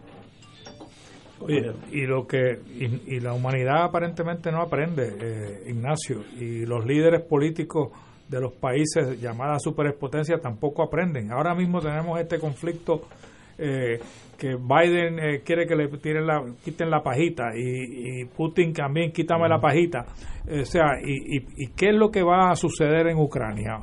Oye, 1.40 1.72
y 1.90 2.02
lo 2.02 2.26
que 2.26 2.58
y, 2.78 3.16
y 3.16 3.20
la 3.20 3.32
humanidad 3.32 3.84
aparentemente 3.84 4.50
no 4.52 4.62
aprende, 4.62 5.14
eh, 5.20 5.70
Ignacio, 5.70 6.22
y 6.38 6.64
los 6.64 6.86
líderes 6.86 7.22
políticos 7.22 7.90
de 8.28 8.40
los 8.40 8.52
países 8.52 9.20
llamadas 9.20 9.62
superexpotencias 9.62 10.40
tampoco 10.40 10.82
aprenden. 10.82 11.32
Ahora 11.32 11.54
mismo 11.54 11.80
tenemos 11.80 12.18
este 12.20 12.38
conflicto 12.38 13.02
eh, 13.58 13.98
que 14.38 14.56
Biden 14.56 15.18
eh, 15.18 15.42
quiere 15.44 15.66
que 15.66 15.76
le 15.76 15.88
tiren 15.98 16.26
la, 16.26 16.42
quiten 16.64 16.90
la 16.90 17.02
pajita 17.02 17.50
y, 17.56 18.20
y 18.20 18.24
Putin 18.24 18.72
también 18.72 19.12
quítame 19.12 19.48
la 19.48 19.60
pajita. 19.60 20.06
o 20.48 20.64
sea, 20.64 20.98
y, 21.04 21.36
y, 21.36 21.64
¿y 21.64 21.66
qué 21.76 21.90
es 21.90 21.96
lo 21.96 22.10
que 22.10 22.22
va 22.22 22.50
a 22.50 22.56
suceder 22.56 23.08
en 23.08 23.18
Ucrania? 23.18 23.80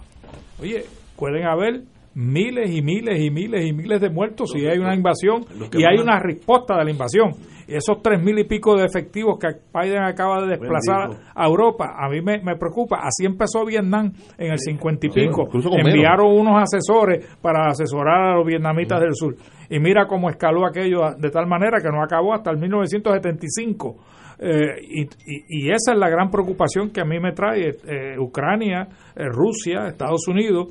Oye, 0.59 0.83
pueden 1.15 1.45
haber 1.45 1.83
miles 2.13 2.69
y 2.71 2.81
miles 2.81 3.21
y 3.21 3.31
miles 3.31 3.65
y 3.65 3.73
miles 3.73 4.01
de 4.01 4.09
muertos 4.09 4.51
si 4.51 4.65
hay 4.65 4.77
una 4.79 4.93
invasión 4.95 5.45
y 5.79 5.83
hay 5.85 5.97
una 6.03 6.19
respuesta 6.19 6.77
de 6.77 6.85
la 6.85 6.91
invasión. 6.91 7.29
Esos 7.67 8.01
tres 8.03 8.21
mil 8.21 8.37
y 8.37 8.43
pico 8.43 8.75
de 8.75 8.83
efectivos 8.85 9.39
que 9.39 9.47
Biden 9.73 10.03
acaba 10.03 10.41
de 10.41 10.47
desplazar 10.57 11.09
a 11.33 11.45
Europa, 11.47 11.93
a 11.97 12.09
mí 12.09 12.21
me, 12.21 12.41
me 12.43 12.57
preocupa. 12.57 12.97
Así 13.01 13.25
empezó 13.25 13.63
Vietnam 13.65 14.11
en 14.37 14.51
el 14.51 14.59
cincuenta 14.59 15.07
y 15.07 15.09
pico. 15.09 15.47
Enviaron 15.93 16.33
unos 16.37 16.61
asesores 16.61 17.25
para 17.41 17.67
asesorar 17.67 18.31
a 18.31 18.35
los 18.35 18.45
vietnamitas 18.45 18.99
del 18.99 19.15
sur. 19.15 19.35
Y 19.69 19.79
mira 19.79 20.05
cómo 20.05 20.29
escaló 20.29 20.65
aquello 20.65 20.99
de 21.17 21.29
tal 21.29 21.47
manera 21.47 21.77
que 21.81 21.87
no 21.89 22.03
acabó 22.03 22.33
hasta 22.33 22.51
el 22.51 22.57
1975. 22.57 23.95
Eh, 24.43 24.81
y, 24.89 25.01
y- 25.03 25.67
y 25.67 25.67
esa 25.71 25.93
es 25.93 25.97
la 25.99 26.09
gran 26.09 26.29
preocupación 26.31 26.89
que 26.89 26.99
a 26.99 27.05
mí 27.05 27.19
me 27.19 27.31
trae 27.31 27.69
eh, 27.69 28.17
Ucrania, 28.19 28.87
eh, 29.15 29.25
Rusia, 29.29 29.87
Estados 29.87 30.27
Unidos 30.27 30.69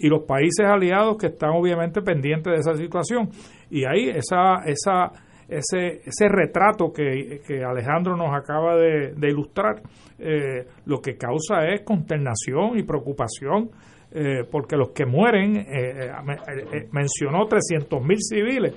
y 0.00 0.08
los 0.08 0.24
países 0.24 0.66
aliados 0.66 1.16
que 1.18 1.28
están 1.28 1.50
obviamente 1.50 2.02
pendientes 2.02 2.52
de 2.52 2.58
esa 2.60 2.74
situación. 2.76 3.28
Y 3.70 3.84
ahí 3.84 4.08
esa, 4.08 4.62
esa, 4.66 5.12
ese, 5.48 6.00
ese 6.04 6.28
retrato 6.28 6.92
que, 6.92 7.40
que 7.46 7.62
Alejandro 7.64 8.16
nos 8.16 8.34
acaba 8.34 8.76
de, 8.76 9.12
de 9.14 9.28
ilustrar, 9.28 9.82
eh, 10.18 10.66
lo 10.86 11.00
que 11.00 11.16
causa 11.16 11.66
es 11.68 11.82
consternación 11.82 12.78
y 12.78 12.82
preocupación, 12.82 13.70
eh, 14.12 14.44
porque 14.50 14.76
los 14.76 14.90
que 14.90 15.06
mueren, 15.06 15.56
eh, 15.56 15.66
eh, 15.68 16.10
me- 16.24 16.86
mencionó 16.92 17.46
300 17.46 18.02
mil 18.02 18.18
civiles. 18.20 18.74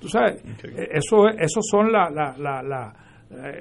Tú 0.00 0.08
sabes, 0.08 0.42
eso, 0.92 1.28
es- 1.28 1.36
eso 1.38 1.60
son 1.62 1.92
la, 1.92 2.08
la, 2.10 2.34
la, 2.38 2.62
la- 2.62 2.92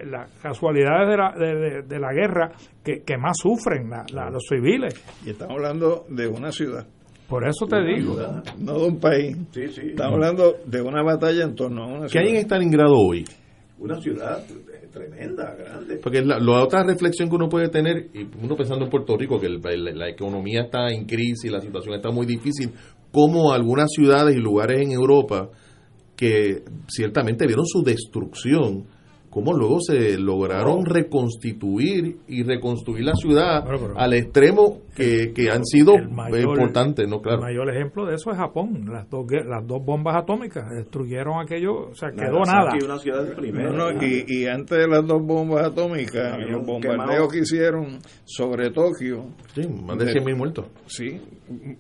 las 0.06 0.32
casualidades 0.42 1.08
de 1.10 1.18
la, 1.18 1.32
de, 1.38 1.82
de- 1.84 2.00
la 2.00 2.12
guerra 2.12 2.50
que, 2.84 3.04
que 3.04 3.18
más 3.20 3.38
sufren 3.40 3.88
los 4.32 4.44
civiles. 4.50 4.96
Y 5.24 5.30
estamos 5.30 5.58
hablando 5.58 6.06
de 6.10 6.28
una 6.28 6.52
ciudad. 6.52 6.88
Por 7.30 7.48
eso 7.48 7.68
te 7.68 7.78
digo. 7.84 8.18
No 8.58 8.80
de 8.80 8.88
un 8.88 9.00
país. 9.00 9.38
Estamos 9.56 10.16
hablando 10.16 10.56
de 10.66 10.82
una 10.82 11.04
batalla 11.04 11.44
en 11.44 11.56
torno 11.56 11.84
a 11.84 11.88
una 11.88 12.02
¿Qué 12.04 12.10
ciudad. 12.10 12.26
hay 12.26 12.36
en 12.38 12.42
Stalingrado 12.42 12.96
hoy? 12.98 13.24
Una 13.78 14.02
ciudad 14.02 14.44
tremenda, 14.92 15.56
grande. 15.56 15.98
Porque 15.98 16.22
la, 16.24 16.40
la 16.40 16.64
otra 16.64 16.84
reflexión 16.84 17.30
que 17.30 17.36
uno 17.36 17.48
puede 17.48 17.70
tener, 17.70 18.08
y 18.14 18.28
uno 18.44 18.56
pensando 18.56 18.86
en 18.86 18.90
Puerto 18.92 19.16
Rico, 19.16 19.40
que 19.40 19.46
el- 19.46 19.62
el- 19.64 19.98
la 19.98 20.10
economía 20.10 20.64
está 20.64 20.90
en 20.90 21.06
crisis, 21.06 21.52
la 21.52 21.62
situación 21.62 21.94
está 21.94 22.10
muy 22.10 22.26
difícil, 22.26 22.72
como 23.12 23.54
algunas 23.54 23.90
ciudades 23.92 24.36
y 24.36 24.40
lugares 24.40 24.82
en 24.82 24.92
Europa 24.92 25.50
que 26.16 26.64
ciertamente 26.88 27.46
vieron 27.46 27.66
su 27.68 27.84
destrucción, 27.84 28.86
cómo 29.40 29.54
luego 29.58 29.80
se 29.82 30.18
lograron 30.18 30.86
reconstituir 30.86 32.18
y 32.28 32.44
reconstruir 32.44 33.06
la 33.06 33.14
ciudad 33.16 33.64
pero- 33.66 33.94
al 33.98 34.14
extremo 34.14 34.80
que, 34.96 35.32
que 35.34 35.50
han 35.50 35.64
sido 35.66 35.94
mayor- 36.12 36.42
importantes, 36.42 37.08
¿no? 37.08 37.22
Claro. 37.22 37.38
El 37.40 37.44
mayor 37.46 37.70
ejemplo 37.70 38.06
de 38.06 38.16
eso 38.16 38.32
es 38.32 38.38
Japón. 38.38 38.86
Las 38.92 39.10
dos, 39.10 39.26
las 39.46 39.66
dos 39.66 39.84
bombas 39.84 40.16
atómicas 40.18 40.70
destruyeron 40.70 41.40
aquello, 41.42 41.90
o 41.92 41.96
sea, 41.96 42.10
quedó 42.12 42.40
nada. 42.42 42.66
Nagasaki, 42.72 42.86
una 42.86 42.98
ciudad 43.00 43.24
de 43.24 43.36
primera. 43.36 43.72
No, 43.72 43.92
no, 43.94 44.04
y, 44.06 44.26
y 44.28 44.46
antes 44.48 44.78
de 44.78 44.88
las 44.88 45.06
dos 45.08 45.22
bombas 45.26 45.66
atómicas, 45.68 46.38
los 46.50 46.66
bombardeos 46.66 47.06
quemado. 47.06 47.28
que 47.30 47.40
hicieron 47.40 48.00
sobre 48.26 48.72
Tokio. 48.72 49.26
Sí, 49.56 49.62
más 49.68 49.98
de 49.98 50.06
100.000 50.14 50.36
muertos. 50.36 50.66
Sí, 50.88 51.22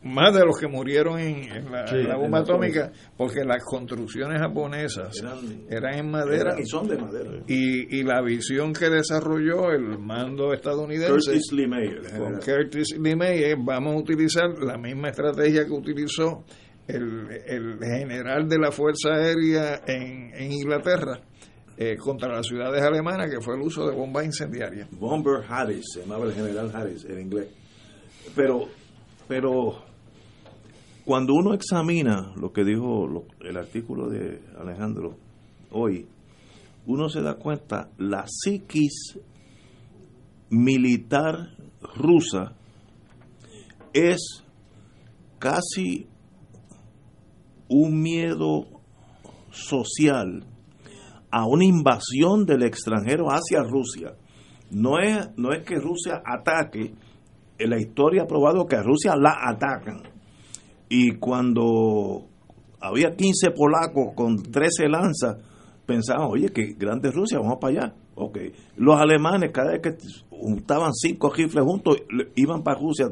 más 0.03 0.34
de 0.34 0.45
los 0.45 0.57
que 0.57 0.68
murieron 0.68 1.19
en, 1.19 1.44
en 1.52 1.72
la, 1.72 1.88
Sí, 1.88 1.95
en 1.98 2.07
la 2.07 2.15
en 2.15 2.22
bomba 2.22 2.38
la 2.40 2.44
atómica, 2.44 2.91
porque 3.18 3.44
las 3.44 3.64
construcciones 3.65 4.40
japonesas 4.40 5.22
eran, 5.69 5.94
en 5.94 6.10
madera. 6.11 6.52
Eran 6.52 6.60
y 6.60 6.65
son 6.65 6.88
de 6.88 6.98
madera. 6.98 7.31
Y, 7.52 7.98
y 8.00 8.04
la 8.04 8.22
visión 8.22 8.74
que 8.74 8.90
desarrolló 8.90 9.72
el 9.72 9.98
mando 9.98 10.54
estadounidense 10.54 11.12
Curtis 11.32 11.52
LeMay, 11.52 11.88
el 11.88 11.96
con 12.02 12.12
general. 12.12 12.40
Curtis 12.46 12.96
LeMay 13.00 13.44
es 13.44 13.56
vamos 13.58 13.96
a 13.96 13.98
utilizar 13.98 14.50
la 14.62 14.78
misma 14.78 15.10
estrategia 15.10 15.66
que 15.66 15.72
utilizó 15.72 16.44
el, 16.88 17.28
el 17.48 17.80
general 17.80 18.48
de 18.48 18.58
la 18.60 18.72
Fuerza 18.72 19.14
Aérea 19.16 19.82
en, 19.88 20.32
en 20.36 20.52
Inglaterra 20.52 21.22
eh, 21.76 21.96
contra 21.98 22.28
las 22.36 22.46
ciudades 22.46 22.82
alemanas, 22.84 23.32
que 23.32 23.42
fue 23.42 23.56
el 23.56 23.62
uso 23.62 23.88
de 23.90 23.96
bombas 23.96 24.26
incendiarias. 24.26 24.88
Bomber 24.92 25.42
Harris, 25.50 25.86
se 25.94 26.02
llamaba 26.02 26.26
el 26.26 26.34
general 26.34 26.70
Harris 26.74 27.04
en 27.06 27.20
inglés. 27.20 27.48
Pero, 28.36 28.68
pero 29.28 29.82
cuando 31.06 31.34
uno 31.34 31.54
examina 31.56 32.32
lo 32.40 32.52
que 32.52 32.64
dijo 32.64 33.08
lo- 33.08 33.26
el 33.48 33.58
artículo 33.58 34.08
de 34.10 34.40
Alejandro 34.60 35.16
hoy, 35.72 36.06
uno 36.86 37.10
se 37.10 37.22
da 37.22 37.36
cuenta 37.36 37.90
la 37.98 38.26
psiquis 38.28 39.20
militar 40.50 41.56
rusa 41.96 42.56
es 43.94 44.44
casi 45.40 46.08
un 47.68 48.02
miedo 48.02 48.66
social 49.52 50.46
a 51.32 51.46
una 51.46 51.66
invasión 51.66 52.46
del 52.46 52.64
extranjero 52.64 53.28
hacia 53.28 53.64
Rusia. 53.64 54.16
No 54.72 55.00
es, 55.00 55.30
no 55.38 55.52
es 55.52 55.64
que 55.64 55.76
Rusia 55.76 56.22
ataque, 56.26 56.94
en 57.58 57.70
la 57.70 57.80
historia 57.80 58.24
ha 58.24 58.28
probado 58.28 58.66
que 58.66 58.76
a 58.76 58.84
Rusia 58.84 59.16
la 59.16 59.36
atacan. 59.48 60.02
Y 60.90 61.18
cuando 61.18 62.28
había 62.80 63.16
15 63.16 63.52
polacos 63.52 64.14
con 64.16 64.42
13 64.42 64.90
lanzas, 64.90 65.38
pensaban, 65.90 66.28
oye, 66.30 66.49
que 66.49 66.76
grande 66.78 67.10
Rusia, 67.10 67.40
vamos 67.40 67.57
para 67.60 67.74
allá. 67.74 67.95
Okay. 68.14 68.52
Los 68.78 68.99
alemanes, 69.02 69.52
cada 69.52 69.72
vez 69.72 69.82
que 69.82 69.98
juntaban 70.30 70.94
cinco 70.94 71.32
rifles 71.32 71.66
juntos, 71.66 71.98
iban 72.36 72.61
para 72.61 72.80
Rusia. 72.80 73.07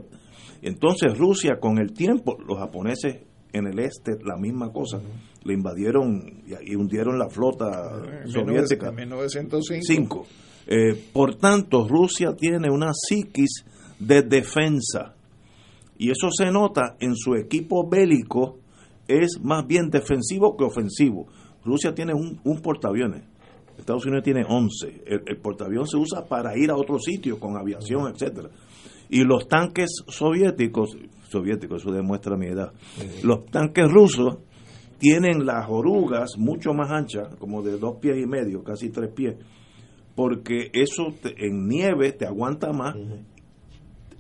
Entonces 0.61 1.17
Rusia, 1.17 1.59
con 1.59 1.79
el 1.79 1.93
tiempo, 1.93 2.37
los 2.47 2.59
japoneses 2.59 3.21
en 3.51 3.65
el 3.65 3.79
este, 3.79 4.17
la 4.23 4.37
misma 4.37 4.71
cosa, 4.71 5.01
le 5.43 5.53
invadieron 5.53 6.43
y, 6.45 6.71
y 6.71 6.75
hundieron 6.75 7.17
la 7.17 7.29
flota 7.29 7.67
En 8.23 8.29
soviética. 8.29 8.91
1905. 8.91 9.83
Cinco. 9.83 10.27
Eh, 10.67 10.93
por 11.13 11.35
tanto, 11.35 11.87
Rusia 11.87 12.35
tiene 12.37 12.69
una 12.69 12.91
psiquis 12.93 13.63
de 13.97 14.21
defensa. 14.21 15.15
Y 15.97 16.11
eso 16.11 16.29
se 16.29 16.51
nota 16.51 16.95
en 16.99 17.15
su 17.15 17.35
equipo 17.35 17.87
bélico, 17.89 18.59
es 19.07 19.39
más 19.41 19.65
bien 19.65 19.89
defensivo 19.89 20.55
que 20.55 20.65
ofensivo. 20.65 21.27
Rusia 21.67 21.93
tiene 21.93 22.13
un, 22.13 22.39
un 22.43 22.61
portaaviones, 22.61 23.21
Estados 23.77 24.05
Unidos 24.05 24.23
tiene 24.23 24.43
11. 24.47 25.03
El, 25.05 25.21
el 25.27 25.37
portaavión 25.37 25.85
se 25.85 25.97
usa 25.97 26.25
para 26.25 26.57
ir 26.57 26.71
a 26.71 26.75
otro 26.75 26.97
sitio 26.97 27.39
con 27.39 27.55
aviación, 27.57 28.07
etcétera. 28.11 28.49
Y 29.09 29.23
los 29.23 29.47
tanques 29.47 29.89
soviéticos, 30.07 30.97
soviéticos, 31.29 31.81
eso 31.83 31.91
demuestra 31.91 32.35
mi 32.37 32.47
edad, 32.47 32.71
los 33.23 33.45
tanques 33.45 33.85
rusos 33.91 34.37
tienen 34.97 35.45
las 35.45 35.67
orugas 35.69 36.31
mucho 36.37 36.73
más 36.73 36.89
anchas, 36.89 37.35
como 37.37 37.61
de 37.61 37.77
dos 37.77 37.97
pies 38.01 38.17
y 38.17 38.25
medio, 38.25 38.63
casi 38.63 38.89
tres 38.89 39.11
pies, 39.13 39.35
porque 40.15 40.71
eso 40.73 41.13
te- 41.21 41.35
en 41.45 41.67
nieve 41.67 42.11
te 42.13 42.25
aguanta 42.25 42.73
más, 42.73 42.95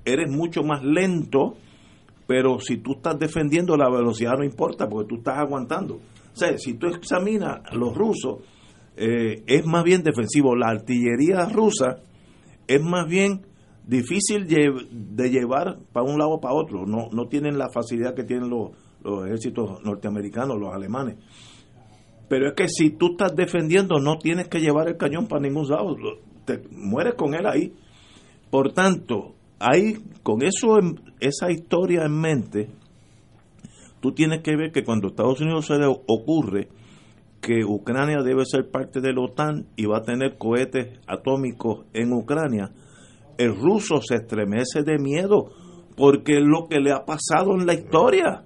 eres 0.05 0.29
mucho 0.31 0.61
más 0.63 0.83
lento, 0.83 1.55
pero 2.27 2.59
si 2.59 2.77
tú 2.77 2.93
estás 2.93 3.17
defendiendo 3.19 3.75
la 3.75 3.89
velocidad 3.89 4.33
no 4.37 4.43
importa, 4.45 4.87
porque 4.87 5.09
tú 5.09 5.15
estás 5.15 5.37
aguantando. 5.39 5.99
Si 6.57 6.73
tú 6.75 6.87
examinas 6.87 7.59
a 7.65 7.75
los 7.75 7.95
rusos, 7.95 8.43
eh, 8.95 9.43
es 9.45 9.65
más 9.65 9.83
bien 9.83 10.03
defensivo. 10.03 10.55
La 10.55 10.69
artillería 10.69 11.45
rusa 11.45 11.97
es 12.67 12.81
más 12.81 13.07
bien 13.07 13.45
difícil 13.85 14.45
de 14.47 15.29
llevar 15.29 15.79
para 15.93 16.05
un 16.05 16.17
lado 16.17 16.31
o 16.31 16.41
para 16.41 16.53
otro. 16.53 16.85
No, 16.85 17.09
no 17.11 17.27
tienen 17.27 17.57
la 17.57 17.69
facilidad 17.69 18.13
que 18.13 18.23
tienen 18.23 18.49
los, 18.49 18.71
los 19.03 19.25
ejércitos 19.25 19.81
norteamericanos, 19.83 20.57
los 20.59 20.73
alemanes. 20.73 21.17
Pero 22.27 22.49
es 22.49 22.53
que 22.55 22.67
si 22.67 22.91
tú 22.91 23.11
estás 23.11 23.35
defendiendo, 23.35 23.99
no 23.99 24.17
tienes 24.17 24.49
que 24.49 24.59
llevar 24.59 24.89
el 24.89 24.97
cañón 24.97 25.27
para 25.27 25.41
ningún 25.41 25.67
lado. 25.67 25.95
Te 26.45 26.61
mueres 26.71 27.15
con 27.15 27.33
él 27.33 27.45
ahí. 27.45 27.73
Por 28.49 28.73
tanto, 28.73 29.35
ahí, 29.59 29.97
con 30.23 30.41
eso 30.41 30.77
esa 31.19 31.51
historia 31.51 32.03
en 32.05 32.19
mente, 32.19 32.69
tú 33.99 34.11
tienes 34.13 34.41
que 34.41 34.55
ver 34.55 34.71
que 34.71 34.83
cuando 34.83 35.07
Estados 35.07 35.41
Unidos 35.41 35.65
se 35.65 35.77
le 35.77 35.85
ocurre 35.87 36.69
que 37.41 37.63
Ucrania 37.63 38.21
debe 38.23 38.45
ser 38.45 38.69
parte 38.69 38.99
de 38.99 39.13
la 39.13 39.21
OTAN 39.21 39.67
y 39.75 39.85
va 39.85 39.99
a 39.99 40.01
tener 40.01 40.37
cohetes 40.37 40.99
atómicos 41.07 41.85
en 41.93 42.11
Ucrania, 42.13 42.71
el 43.37 43.55
ruso 43.55 44.01
se 44.01 44.15
estremece 44.15 44.83
de 44.83 44.97
miedo 44.97 45.51
porque 45.95 46.37
es 46.37 46.43
lo 46.43 46.67
que 46.67 46.79
le 46.79 46.91
ha 46.91 47.05
pasado 47.05 47.53
en 47.53 47.65
la 47.65 47.73
historia. 47.73 48.43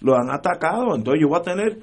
Lo 0.00 0.14
han 0.14 0.30
atacado, 0.30 0.94
entonces 0.94 1.20
yo 1.20 1.28
voy 1.28 1.38
a 1.38 1.42
tener 1.42 1.78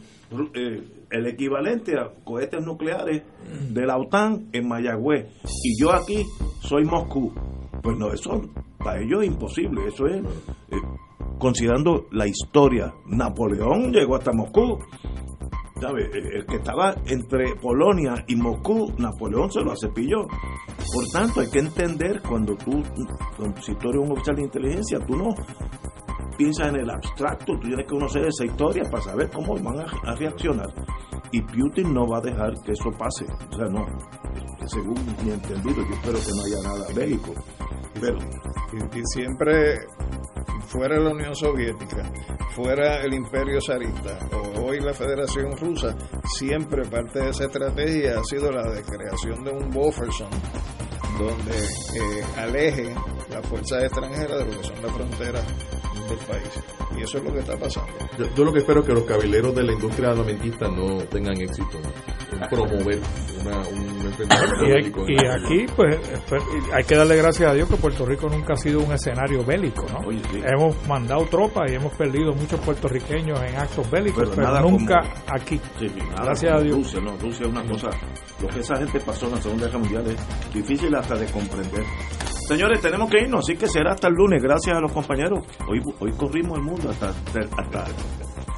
eh, 0.54 0.84
el 1.12 1.28
equivalente 1.28 2.00
a 2.00 2.12
cohetes 2.24 2.66
nucleares 2.66 3.24
de 3.70 3.86
la 3.86 3.98
OTAN 3.98 4.48
en 4.54 4.68
Mayagüez 4.68 5.28
y 5.64 5.82
yo 5.82 5.92
aquí 5.92 6.24
soy 6.62 6.86
Moscú. 6.86 7.34
Pues 7.82 7.98
no, 7.98 8.12
eso 8.12 8.42
para 8.80 9.02
ellos 9.02 9.22
es 9.22 9.28
imposible, 9.28 9.88
eso 9.88 10.08
es 10.08 10.24
eh, 10.24 10.76
considerando 11.40 12.06
la 12.12 12.28
historia. 12.28 12.94
Napoleón 13.06 13.92
llegó 13.92 14.16
hasta 14.16 14.32
Moscú, 14.34 14.80
¿sabe? 15.80 16.10
El 16.14 16.46
que 16.46 16.56
estaba 16.56 16.96
entre 17.06 17.56
Polonia 17.56 18.24
y 18.28 18.36
Moscú, 18.36 18.94
Napoleón 18.98 19.52
se 19.52 19.62
lo 19.62 19.76
cepilló. 19.76 20.28
Por 20.28 21.06
tanto, 21.12 21.42
hay 21.42 21.50
que 21.50 21.60
entender 21.60 22.22
cuando 22.22 22.56
tú, 22.56 22.84
si 23.62 23.76
tú 23.76 23.90
eres 23.90 24.02
un 24.02 24.12
oficial 24.12 24.36
de 24.36 24.44
inteligencia, 24.44 25.00
tú 25.00 25.16
no 25.16 25.30
piensas 26.38 26.70
en 26.70 26.76
el 26.78 26.90
abstracto, 26.90 27.54
tú 27.54 27.60
tienes 27.60 27.86
que 27.86 27.92
conocer 27.94 28.26
esa 28.26 28.46
historia 28.46 28.84
para 28.90 29.04
saber 29.04 29.30
cómo 29.32 29.56
van 29.56 29.80
a, 29.80 30.16
reaccionar. 30.16 30.68
Y 31.32 31.42
Putin 31.42 31.94
no 31.94 32.08
va 32.08 32.20
a 32.20 32.22
dejar 32.22 32.54
que 32.64 32.72
eso 32.72 32.90
pase. 32.92 33.26
O 33.26 33.56
sea, 33.56 33.66
no. 33.66 33.86
Según 34.68 34.96
mi 35.24 35.32
entendido, 35.32 35.76
yo 35.76 35.96
espero 35.96 36.18
que 36.18 36.32
no 36.36 36.44
haya 36.44 36.62
nada 36.64 36.94
bélico. 36.96 37.34
Pero 38.00 38.18
y 38.94 39.02
siempre 39.14 39.80
fuera 40.68 41.00
la 41.00 41.12
Unión 41.12 41.36
Soviética, 41.36 42.12
fuera 42.56 43.02
el 43.02 43.14
Imperio 43.14 43.60
Zarista 43.62 44.18
o 44.34 44.66
hoy 44.66 44.80
la 44.80 44.94
Federación 44.94 45.58
Rusa, 45.58 45.96
siempre 46.38 46.84
parte 46.86 47.20
de 47.20 47.30
esa 47.30 47.46
estrategia 47.46 48.20
ha 48.20 48.24
sido 48.24 48.52
la 48.52 48.70
de 48.72 48.84
creación 48.84 49.44
de 49.44 49.52
un 49.52 49.70
buffer 49.70 50.10
donde 51.18 51.58
eh, 51.58 52.24
aleje 52.38 52.94
las 53.30 53.46
fuerzas 53.48 53.84
extranjeras 53.84 54.38
de 54.40 54.46
lo 54.46 54.62
que 54.62 54.68
son 54.68 54.82
las 54.82 54.92
fronteras 54.92 55.46
del 56.10 56.18
país. 56.20 56.85
Y 56.98 57.04
eso 57.04 57.18
es 57.18 57.24
lo 57.24 57.34
que 57.34 57.40
está 57.40 57.58
pasando. 57.58 57.92
Yo, 58.18 58.26
yo 58.36 58.44
lo 58.44 58.54
que 58.54 58.60
espero 58.60 58.82
es 58.82 58.86
que 58.88 58.94
los 58.94 59.04
cabileros 59.04 59.54
de 59.56 59.64
la 59.64 59.74
industria 59.74 60.12
armamentista 60.12 60.68
no 60.70 60.98
tengan 61.10 61.40
éxito 61.42 61.78
en 62.32 62.40
promover 62.50 63.00
una, 63.42 63.58
un 63.70 64.06
enfrentamiento 64.06 65.06
Y, 65.08 65.14
y 65.14 65.18
aquí, 65.28 65.66
pues, 65.76 65.98
esper- 66.12 66.42
hay 66.74 66.84
que 66.84 66.96
darle 66.96 67.16
gracias 67.18 67.50
a 67.50 67.54
Dios 67.54 67.70
que 67.70 67.76
Puerto 67.78 68.06
Rico 68.06 68.28
nunca 68.30 68.54
ha 68.54 68.58
sido 68.58 68.82
un 68.82 68.92
escenario 68.94 69.44
bélico, 69.44 69.86
¿no? 69.92 70.00
Hemos 70.46 70.88
mandado 70.88 71.26
tropas 71.26 71.72
y 71.72 71.76
hemos 71.76 71.94
perdido 71.94 72.34
muchos 72.34 72.60
puertorriqueños 72.62 73.40
en 73.42 73.56
actos 73.58 73.90
bélicos, 73.92 74.24
Pero 74.24 74.32
pero, 74.36 74.48
nada 74.48 74.62
nunca 74.62 75.00
como- 75.02 75.14
aquí. 75.36 75.60
Sí, 75.80 75.90
sí, 75.90 76.00
nada 76.00 76.26
gracias 76.26 76.54
a 76.54 76.60
Dios. 76.62 76.76
Rusia, 76.76 77.00
no, 77.02 77.12
Rusia 77.18 77.46
es 77.46 77.52
una 77.52 77.64
cosa, 77.66 77.90
lo 78.42 78.48
que 78.48 78.60
esa 78.60 78.76
gente 78.78 79.00
pasó 79.00 79.26
en 79.28 79.32
la 79.34 79.42
Segunda 79.42 79.66
Guerra 79.68 79.80
Mundial 79.80 80.04
es 80.08 80.54
difícil 80.54 80.94
hasta 80.96 81.16
de 81.16 81.26
comprender. 81.28 81.84
Señores, 82.48 82.80
tenemos 82.80 83.10
que 83.10 83.22
irnos, 83.24 83.40
así 83.44 83.58
que 83.58 83.68
será 83.68 83.94
hasta 83.94 84.08
el 84.08 84.14
lunes, 84.14 84.40
gracias 84.44 84.78
a 84.78 84.80
los 84.80 84.92
compañeros. 84.92 85.40
Hoy, 85.68 85.82
hoy 86.00 86.12
corrimos 86.12 86.58
el 86.60 86.64
mundo 86.64 86.85
hasta, 86.90 87.10
hasta 87.58 87.86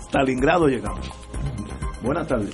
Stalingrado 0.08 0.68
llegamos. 0.68 1.12
Buenas 2.02 2.28
tardes. 2.28 2.54